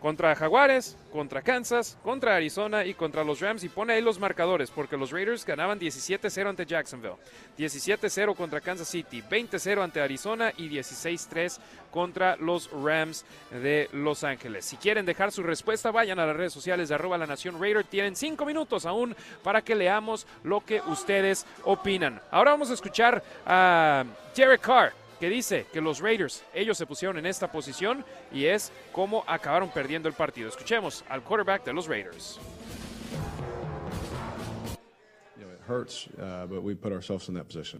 contra 0.00 0.34
Jaguares, 0.34 0.96
contra 1.12 1.42
Kansas, 1.42 1.98
contra 2.02 2.36
Arizona 2.36 2.84
y 2.84 2.94
contra 2.94 3.24
los 3.24 3.40
Rams 3.40 3.64
y 3.64 3.68
pone 3.68 3.94
ahí 3.94 4.02
los 4.02 4.18
marcadores 4.18 4.70
porque 4.70 4.96
los 4.96 5.10
Raiders 5.10 5.44
ganaban 5.44 5.80
17-0 5.80 6.48
ante 6.48 6.66
Jacksonville, 6.66 7.16
17-0 7.58 8.34
contra 8.36 8.60
Kansas 8.60 8.88
City, 8.88 9.22
20-0 9.22 9.82
ante 9.82 10.00
Arizona 10.00 10.52
y 10.56 10.68
16-3 10.68 11.58
contra 11.90 12.36
los 12.36 12.70
Rams 12.70 13.24
de 13.50 13.88
Los 13.92 14.24
Ángeles. 14.24 14.64
Si 14.64 14.76
quieren 14.76 15.06
dejar 15.06 15.32
su 15.32 15.42
respuesta, 15.42 15.90
vayan 15.90 16.18
a 16.18 16.26
las 16.26 16.36
redes 16.36 16.52
sociales 16.52 16.88
de 16.88 16.94
arroba 16.94 17.18
la 17.18 17.26
nación 17.26 17.60
Raider. 17.60 17.84
Tienen 17.84 18.14
cinco 18.14 18.44
minutos 18.44 18.86
aún 18.86 19.16
para 19.42 19.62
que 19.62 19.74
leamos 19.74 20.26
lo 20.44 20.64
que 20.64 20.80
ustedes 20.82 21.46
opinan. 21.64 22.20
Ahora 22.30 22.52
vamos 22.52 22.70
a 22.70 22.74
escuchar 22.74 23.22
a 23.46 24.04
Derek 24.36 24.60
Carr 24.60 24.92
que 25.18 25.28
dice 25.28 25.66
que 25.72 25.80
los 25.80 26.00
Raiders, 26.00 26.44
ellos 26.54 26.78
se 26.78 26.86
pusieron 26.86 27.18
en 27.18 27.26
esta 27.26 27.50
posición 27.50 28.04
y 28.32 28.44
es 28.46 28.72
como 28.92 29.24
acabaron 29.26 29.70
perdiendo 29.70 30.08
el 30.08 30.14
partido. 30.14 30.48
Escuchemos 30.48 31.04
al 31.08 31.22
quarterback 31.22 31.64
de 31.64 31.72
los 31.72 31.86
Raiders. 31.86 32.40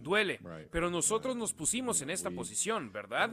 Duele, 0.03 0.39
pero 0.69 0.91
nosotros 0.91 1.35
nos 1.35 1.53
pusimos 1.53 2.01
en 2.03 2.11
esta 2.11 2.29
posición, 2.29 2.91
¿verdad? 2.91 3.31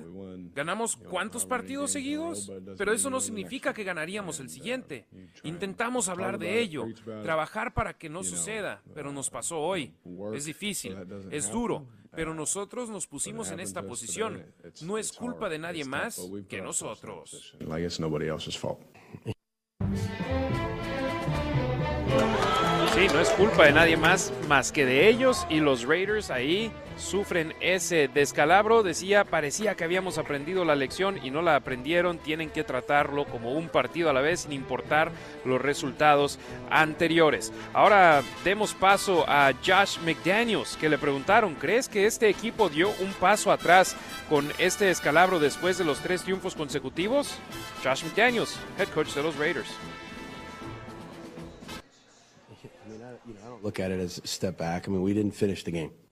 ¿Ganamos 0.54 0.96
cuántos 0.96 1.44
partidos 1.44 1.90
seguidos? 1.90 2.50
Pero 2.78 2.92
eso 2.94 3.10
no 3.10 3.20
significa 3.20 3.74
que 3.74 3.84
ganaríamos 3.84 4.40
el 4.40 4.48
siguiente. 4.48 5.06
Intentamos 5.42 6.08
hablar 6.08 6.38
de 6.38 6.58
ello, 6.58 6.86
trabajar 7.22 7.74
para 7.74 7.98
que 7.98 8.08
no 8.08 8.24
suceda, 8.24 8.82
pero 8.94 9.12
nos 9.12 9.28
pasó 9.28 9.60
hoy. 9.60 9.92
Es 10.32 10.46
difícil, 10.46 10.96
es 11.30 11.50
duro, 11.50 11.86
pero 12.16 12.34
nosotros 12.34 12.88
nos 12.88 13.06
pusimos 13.06 13.50
en 13.50 13.60
esta 13.60 13.82
posición. 13.82 14.44
No 14.82 14.98
es 14.98 15.12
culpa 15.12 15.48
de 15.48 15.58
nadie 15.58 15.84
más 15.84 16.20
que 16.48 16.62
nosotros. 16.62 17.54
Sí, 22.94 23.06
no 23.12 23.20
es 23.20 23.28
culpa 23.30 23.66
de 23.66 23.72
nadie 23.72 23.96
más 23.98 24.32
más 24.48 24.72
que 24.72 24.86
de 24.86 25.06
ellos 25.08 25.46
y 25.50 25.60
los 25.60 25.84
Raiders 25.84 26.30
ahí 26.30 26.72
sufren 26.96 27.54
ese 27.60 28.08
descalabro. 28.08 28.82
Decía, 28.82 29.24
parecía 29.24 29.74
que 29.74 29.84
habíamos 29.84 30.18
aprendido 30.18 30.64
la 30.64 30.74
lección 30.74 31.18
y 31.24 31.30
no 31.30 31.42
la 31.42 31.56
aprendieron. 31.56 32.18
Tienen 32.18 32.50
que 32.50 32.64
tratarlo 32.64 33.24
como 33.26 33.52
un 33.52 33.68
partido 33.68 34.10
a 34.10 34.12
la 34.12 34.20
vez 34.20 34.40
sin 34.40 34.52
importar 34.52 35.12
los 35.44 35.60
resultados 35.60 36.38
anteriores. 36.70 37.52
Ahora 37.72 38.22
demos 38.44 38.74
paso 38.74 39.24
a 39.28 39.52
Josh 39.64 39.98
McDaniels, 40.04 40.76
que 40.76 40.88
le 40.88 40.98
preguntaron, 40.98 41.54
¿crees 41.54 41.88
que 41.88 42.06
este 42.06 42.28
equipo 42.28 42.68
dio 42.68 42.90
un 43.00 43.12
paso 43.14 43.52
atrás 43.52 43.96
con 44.28 44.50
este 44.58 44.86
descalabro 44.86 45.38
después 45.38 45.78
de 45.78 45.84
los 45.84 46.00
tres 46.00 46.22
triunfos 46.22 46.54
consecutivos? 46.54 47.38
Josh 47.84 48.04
McDaniels, 48.04 48.58
head 48.78 48.88
coach 48.88 49.14
de 49.14 49.22
los 49.22 49.36
Raiders. 49.36 49.68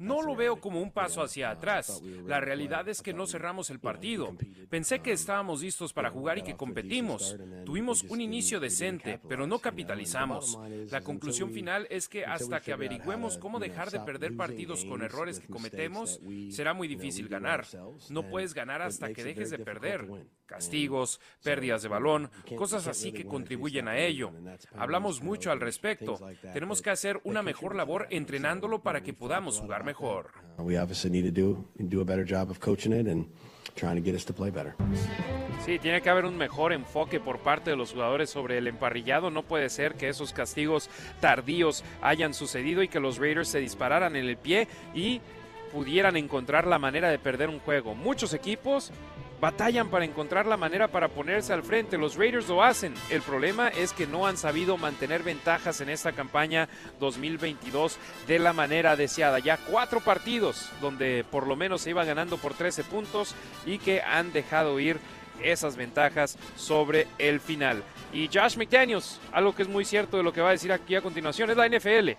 No 0.04 0.20
lo 0.20 0.36
veo 0.36 0.60
como 0.60 0.82
un 0.82 0.92
paso 0.92 1.22
hacia 1.22 1.50
atrás. 1.50 2.02
La 2.26 2.38
realidad 2.38 2.86
es 2.88 3.00
que 3.00 3.14
no 3.14 3.26
cerramos 3.26 3.70
el 3.70 3.80
partido. 3.80 4.36
Pensé 4.68 5.00
que 5.00 5.12
estábamos 5.12 5.62
listos 5.62 5.94
para 5.94 6.10
jugar 6.10 6.36
y 6.36 6.42
que 6.42 6.56
competimos. 6.56 7.36
Tuvimos 7.64 8.02
un 8.02 8.20
inicio 8.20 8.60
decente, 8.60 9.18
pero 9.26 9.46
no 9.46 9.60
capitalizamos. 9.60 10.58
La 10.90 11.00
conclusión 11.00 11.52
final 11.52 11.86
es 11.88 12.08
que 12.08 12.26
hasta 12.26 12.60
que 12.60 12.74
averigüemos 12.74 13.38
cómo 13.38 13.58
dejar 13.58 13.90
de 13.90 14.00
perder 14.00 14.36
partidos 14.36 14.84
con 14.84 15.02
errores 15.02 15.40
que 15.40 15.48
cometemos, 15.48 16.20
será 16.50 16.74
muy 16.74 16.86
difícil 16.86 17.28
ganar. 17.28 17.66
No 18.10 18.28
puedes 18.28 18.52
ganar 18.52 18.82
hasta 18.82 19.10
que 19.10 19.24
dejes 19.24 19.50
de 19.50 19.58
perder. 19.58 20.06
Castigos, 20.44 21.20
pérdidas 21.42 21.82
de 21.82 21.88
balón, 21.88 22.30
cosas 22.56 22.86
así 22.86 23.10
que 23.10 23.24
contribuyen 23.24 23.88
a 23.88 23.96
ello. 23.96 24.32
Hablamos 24.76 25.22
mucho 25.22 25.50
al 25.50 25.60
respecto. 25.60 26.20
Tenemos 26.52 26.82
que 26.82 26.90
hacer 26.90 27.20
una 27.24 27.42
mejor 27.42 27.74
labor 27.74 28.06
entrenándolo 28.10 28.82
para 28.82 29.02
que 29.02 29.14
podamos 29.14 29.58
jugar 29.60 29.82
mejor. 29.82 29.93
Sí, 35.64 35.78
tiene 35.78 36.00
que 36.02 36.10
haber 36.10 36.26
un 36.26 36.36
mejor 36.36 36.72
enfoque 36.72 37.20
por 37.20 37.40
parte 37.40 37.70
de 37.70 37.76
los 37.76 37.92
jugadores 37.92 38.30
sobre 38.30 38.58
el 38.58 38.66
emparrillado. 38.66 39.30
No 39.30 39.42
puede 39.42 39.68
ser 39.70 39.94
que 39.94 40.08
esos 40.08 40.32
castigos 40.32 40.90
tardíos 41.20 41.84
hayan 42.02 42.34
sucedido 42.34 42.82
y 42.82 42.88
que 42.88 43.00
los 43.00 43.18
Raiders 43.18 43.48
se 43.48 43.60
dispararan 43.60 44.14
en 44.16 44.26
el 44.26 44.36
pie 44.36 44.68
y 44.94 45.20
pudieran 45.72 46.16
encontrar 46.16 46.66
la 46.66 46.78
manera 46.78 47.08
de 47.08 47.18
perder 47.18 47.48
un 47.48 47.58
juego. 47.58 47.94
Muchos 47.94 48.32
equipos 48.32 48.92
batallan 49.44 49.90
para 49.90 50.06
encontrar 50.06 50.46
la 50.46 50.56
manera 50.56 50.88
para 50.88 51.08
ponerse 51.08 51.52
al 51.52 51.62
frente. 51.62 51.98
Los 51.98 52.16
Raiders 52.16 52.48
lo 52.48 52.62
hacen. 52.62 52.94
El 53.10 53.20
problema 53.20 53.68
es 53.68 53.92
que 53.92 54.06
no 54.06 54.26
han 54.26 54.38
sabido 54.38 54.78
mantener 54.78 55.22
ventajas 55.22 55.82
en 55.82 55.90
esta 55.90 56.12
campaña 56.12 56.66
2022 56.98 57.98
de 58.26 58.38
la 58.38 58.54
manera 58.54 58.96
deseada. 58.96 59.40
Ya 59.40 59.58
cuatro 59.58 60.00
partidos 60.00 60.70
donde 60.80 61.26
por 61.30 61.46
lo 61.46 61.56
menos 61.56 61.82
se 61.82 61.90
iba 61.90 62.06
ganando 62.06 62.38
por 62.38 62.54
13 62.54 62.84
puntos 62.84 63.34
y 63.66 63.76
que 63.76 64.00
han 64.00 64.32
dejado 64.32 64.80
ir 64.80 64.96
esas 65.42 65.76
ventajas 65.76 66.38
sobre 66.56 67.06
el 67.18 67.38
final. 67.38 67.82
Y 68.14 68.30
Josh 68.32 68.56
McDaniels, 68.56 69.20
algo 69.30 69.54
que 69.54 69.60
es 69.60 69.68
muy 69.68 69.84
cierto 69.84 70.16
de 70.16 70.22
lo 70.22 70.32
que 70.32 70.40
va 70.40 70.48
a 70.48 70.52
decir 70.52 70.72
aquí 70.72 70.94
a 70.94 71.02
continuación, 71.02 71.50
es 71.50 71.56
la 71.58 71.68
NFL. 71.68 72.12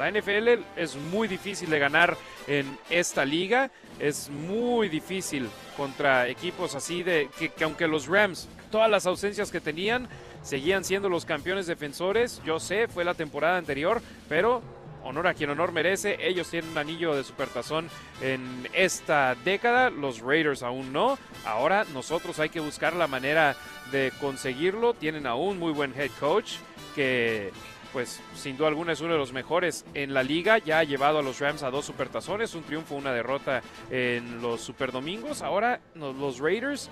La 0.00 0.10
NFL 0.10 0.62
es 0.76 0.96
muy 0.96 1.28
difícil 1.28 1.68
de 1.68 1.78
ganar 1.78 2.16
en 2.46 2.78
esta 2.88 3.22
liga. 3.26 3.70
Es 3.98 4.30
muy 4.30 4.88
difícil 4.88 5.46
contra 5.76 6.26
equipos 6.26 6.74
así 6.74 7.02
de 7.02 7.28
que, 7.38 7.52
aunque 7.62 7.86
los 7.86 8.06
Rams, 8.06 8.48
todas 8.70 8.90
las 8.90 9.04
ausencias 9.04 9.50
que 9.50 9.60
tenían, 9.60 10.08
seguían 10.42 10.84
siendo 10.84 11.10
los 11.10 11.26
campeones 11.26 11.66
defensores. 11.66 12.40
Yo 12.46 12.58
sé, 12.58 12.88
fue 12.88 13.04
la 13.04 13.12
temporada 13.12 13.58
anterior, 13.58 14.00
pero 14.26 14.62
honor 15.04 15.26
a 15.26 15.34
quien 15.34 15.50
honor 15.50 15.70
merece. 15.70 16.16
Ellos 16.26 16.48
tienen 16.48 16.70
un 16.70 16.78
anillo 16.78 17.14
de 17.14 17.22
supertazón 17.22 17.90
en 18.22 18.70
esta 18.72 19.34
década, 19.44 19.90
los 19.90 20.20
Raiders 20.20 20.62
aún 20.62 20.94
no. 20.94 21.18
Ahora 21.44 21.84
nosotros 21.92 22.38
hay 22.38 22.48
que 22.48 22.60
buscar 22.60 22.94
la 22.94 23.06
manera 23.06 23.54
de 23.92 24.14
conseguirlo. 24.18 24.94
Tienen 24.94 25.26
aún 25.26 25.58
muy 25.58 25.72
buen 25.72 25.92
head 25.94 26.10
coach 26.18 26.54
que 26.94 27.52
pues 27.92 28.20
sin 28.34 28.56
duda 28.56 28.68
alguna 28.68 28.92
es 28.92 29.00
uno 29.00 29.12
de 29.12 29.18
los 29.18 29.32
mejores 29.32 29.84
en 29.94 30.14
la 30.14 30.22
liga. 30.22 30.58
Ya 30.58 30.78
ha 30.78 30.84
llevado 30.84 31.18
a 31.18 31.22
los 31.22 31.40
Rams 31.40 31.62
a 31.62 31.70
dos 31.70 31.84
supertazones, 31.84 32.54
un 32.54 32.62
triunfo, 32.62 32.94
una 32.94 33.12
derrota 33.12 33.62
en 33.90 34.40
los 34.42 34.60
superdomingos. 34.60 35.42
Ahora 35.42 35.80
los 35.94 36.38
Raiders 36.38 36.90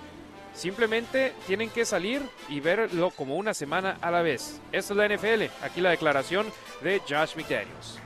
simplemente 0.53 1.33
tienen 1.47 1.69
que 1.69 1.85
salir 1.85 2.21
y 2.49 2.59
verlo 2.59 3.11
como 3.11 3.35
una 3.35 3.53
semana 3.53 3.97
a 4.01 4.11
la 4.11 4.21
vez. 4.21 4.59
Esta 4.71 4.93
es 4.93 4.97
la 4.97 5.07
NFL. 5.07 5.51
Aquí 5.63 5.81
la 5.81 5.91
declaración 5.91 6.47
de 6.81 6.99
Josh 7.07 7.35
McDaniels. 7.35 7.99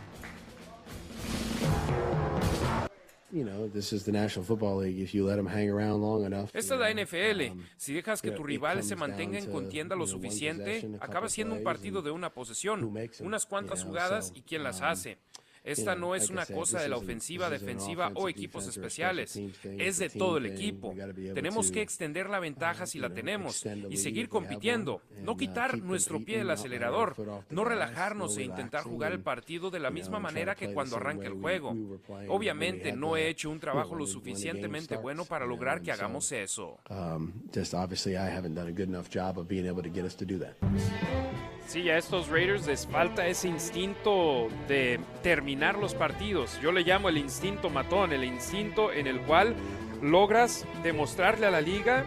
Esta 6.53 6.75
es 6.75 6.79
la 6.79 7.03
NFL. 7.03 7.51
Um, 7.51 7.63
si 7.77 7.93
dejas 7.93 8.21
que 8.21 8.31
tu 8.31 8.43
rival 8.43 8.83
se 8.83 8.95
mantenga 8.95 9.39
en 9.39 9.51
contienda 9.51 9.95
lo 9.95 10.05
suficiente, 10.05 10.87
acaba 10.99 11.27
siendo 11.29 11.55
un 11.55 11.63
partido 11.63 12.01
de 12.01 12.11
una 12.11 12.31
posesión, 12.31 12.95
unas 13.21 13.45
cuantas 13.45 13.83
jugadas 13.83 14.31
y 14.35 14.41
quién 14.41 14.63
las 14.63 14.79
um, 14.79 14.85
hace. 14.85 15.17
Esta 15.63 15.95
no 15.95 16.13
es 16.13 16.29
una 16.29 16.45
cosa 16.45 16.81
de 16.81 16.89
la 16.89 16.97
ofensiva, 16.97 17.49
defensiva 17.49 18.11
o 18.15 18.27
equipos 18.27 18.67
especiales, 18.67 19.39
es 19.63 19.97
de 19.97 20.09
todo 20.09 20.37
el 20.37 20.45
equipo. 20.45 20.93
Tenemos 21.33 21.71
que 21.71 21.81
extender 21.81 22.29
la 22.29 22.39
ventaja 22.39 22.85
si 22.85 22.99
la 22.99 23.09
tenemos 23.09 23.65
y 23.89 23.97
seguir 23.97 24.27
compitiendo, 24.27 25.01
no 25.21 25.33
uh, 25.33 25.37
quitar 25.37 25.77
nuestro 25.77 26.19
pie 26.19 26.39
del 26.39 26.49
acelerador, 26.49 27.15
no 27.49 27.63
relajarnos 27.63 28.37
e 28.37 28.43
intentar 28.43 28.83
jugar 28.83 29.13
el 29.13 29.21
partido 29.21 29.71
de 29.71 29.79
la 29.79 29.89
misma 29.89 30.19
manera 30.19 30.55
que 30.55 30.73
cuando 30.73 30.97
arranca 30.97 31.27
el 31.27 31.33
juego. 31.33 31.73
Obviamente 32.27 32.91
no 32.91 33.15
he 33.15 33.29
hecho 33.29 33.49
un 33.49 33.59
trabajo 33.59 33.95
lo 33.95 34.05
suficientemente 34.05 34.97
bueno 34.97 35.23
para 35.23 35.45
lograr 35.45 35.81
que 35.81 35.91
hagamos 35.93 36.31
eso. 36.33 36.77
Sí, 41.65 41.89
a 41.89 41.97
estos 41.97 42.27
Raiders 42.27 42.67
les 42.67 42.85
falta 42.85 43.25
ese 43.25 43.47
instinto 43.47 44.49
de 44.67 44.99
terminar 45.21 45.52
los 45.55 45.93
partidos. 45.93 46.59
Yo 46.61 46.71
le 46.71 46.81
llamo 46.81 47.09
el 47.09 47.17
instinto 47.17 47.69
matón, 47.69 48.11
el 48.11 48.23
instinto 48.23 48.91
en 48.91 49.07
el 49.07 49.19
cual 49.21 49.55
logras 50.01 50.65
demostrarle 50.81 51.45
a 51.45 51.51
la 51.51 51.61
liga 51.61 52.03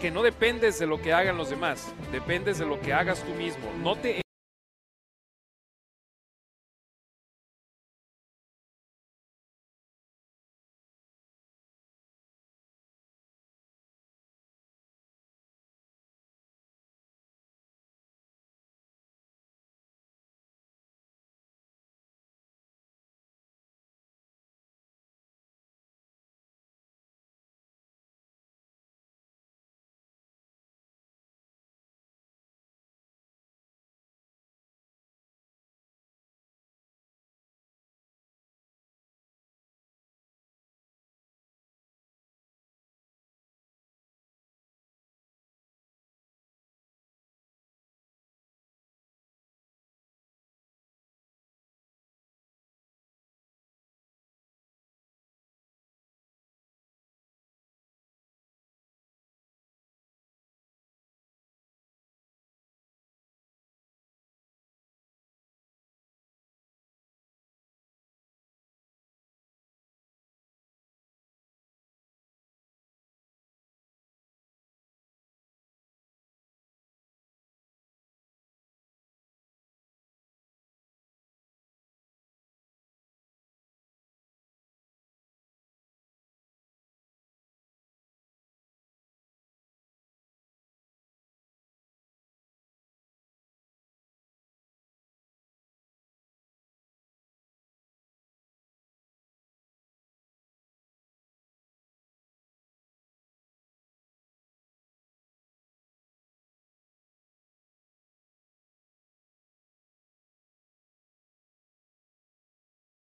que 0.00 0.10
no 0.10 0.22
dependes 0.22 0.78
de 0.78 0.86
lo 0.86 1.00
que 1.00 1.12
hagan 1.12 1.36
los 1.36 1.50
demás, 1.50 1.92
dependes 2.12 2.58
de 2.58 2.66
lo 2.66 2.78
que 2.80 2.92
hagas 2.92 3.24
tú 3.24 3.32
mismo. 3.34 3.72
No 3.82 3.96
te 3.96 4.20